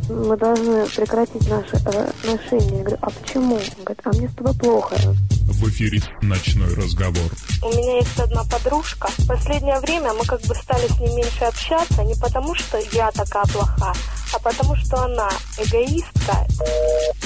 Мы 0.09 0.35
должны 0.37 0.87
прекратить 0.87 1.47
наши 1.47 1.75
э, 1.75 2.09
отношения. 2.09 2.77
Я 2.77 2.83
говорю, 2.83 2.97
а 3.01 3.09
почему? 3.11 3.55
Он 3.55 3.83
говорит, 3.83 4.01
а 4.03 4.09
мне 4.09 4.27
с 4.27 4.33
тобой 4.33 4.53
плохо. 4.55 4.95
В 5.45 5.69
эфире 5.69 6.01
«Ночной 6.23 6.73
разговор». 6.73 7.29
У 7.61 7.69
меня 7.69 7.97
есть 7.97 8.19
одна 8.19 8.43
подружка. 8.45 9.07
В 9.19 9.27
последнее 9.27 9.79
время 9.81 10.13
мы 10.13 10.25
как 10.25 10.41
бы 10.41 10.55
стали 10.55 10.87
с 10.87 10.99
ней 10.99 11.15
меньше 11.15 11.43
общаться, 11.43 12.03
не 12.03 12.15
потому 12.15 12.55
что 12.55 12.79
я 12.91 13.11
такая 13.11 13.45
плохая, 13.45 13.95
а 14.33 14.39
потому 14.39 14.75
что 14.77 15.03
она 15.03 15.29
эгоистка. 15.59 16.47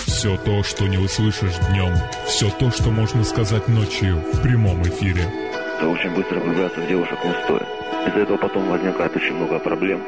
Все 0.07 0.35
то, 0.37 0.61
что 0.63 0.87
не 0.87 0.97
услышишь 0.97 1.55
днем, 1.69 1.95
все 2.27 2.49
то, 2.49 2.69
что 2.69 2.89
можно 2.89 3.23
сказать 3.23 3.69
ночью 3.69 4.21
в 4.33 4.41
прямом 4.41 4.83
эфире. 4.83 5.31
Это 5.77 5.87
очень 5.87 6.13
быстро 6.13 6.41
влюбляться 6.41 6.81
в 6.81 6.87
девушек 6.87 7.17
не 7.23 7.43
стоит. 7.45 7.84
Из-за 8.07 8.19
этого 8.19 8.37
потом 8.37 8.69
возникает 8.69 9.15
очень 9.15 9.33
много 9.33 9.59
проблем. 9.59 10.03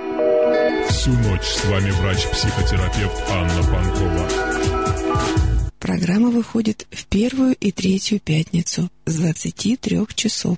Всю 0.90 1.12
ночь 1.12 1.46
с 1.46 1.66
вами 1.66 1.92
врач-психотерапевт 1.92 3.24
Анна 3.30 3.64
Панкова. 3.64 4.28
Программа 5.80 6.30
выходит 6.30 6.86
в 6.92 7.06
первую 7.06 7.56
и 7.56 7.72
третью 7.72 8.20
пятницу 8.20 8.90
с 9.06 9.16
23 9.16 10.08
часов. 10.16 10.58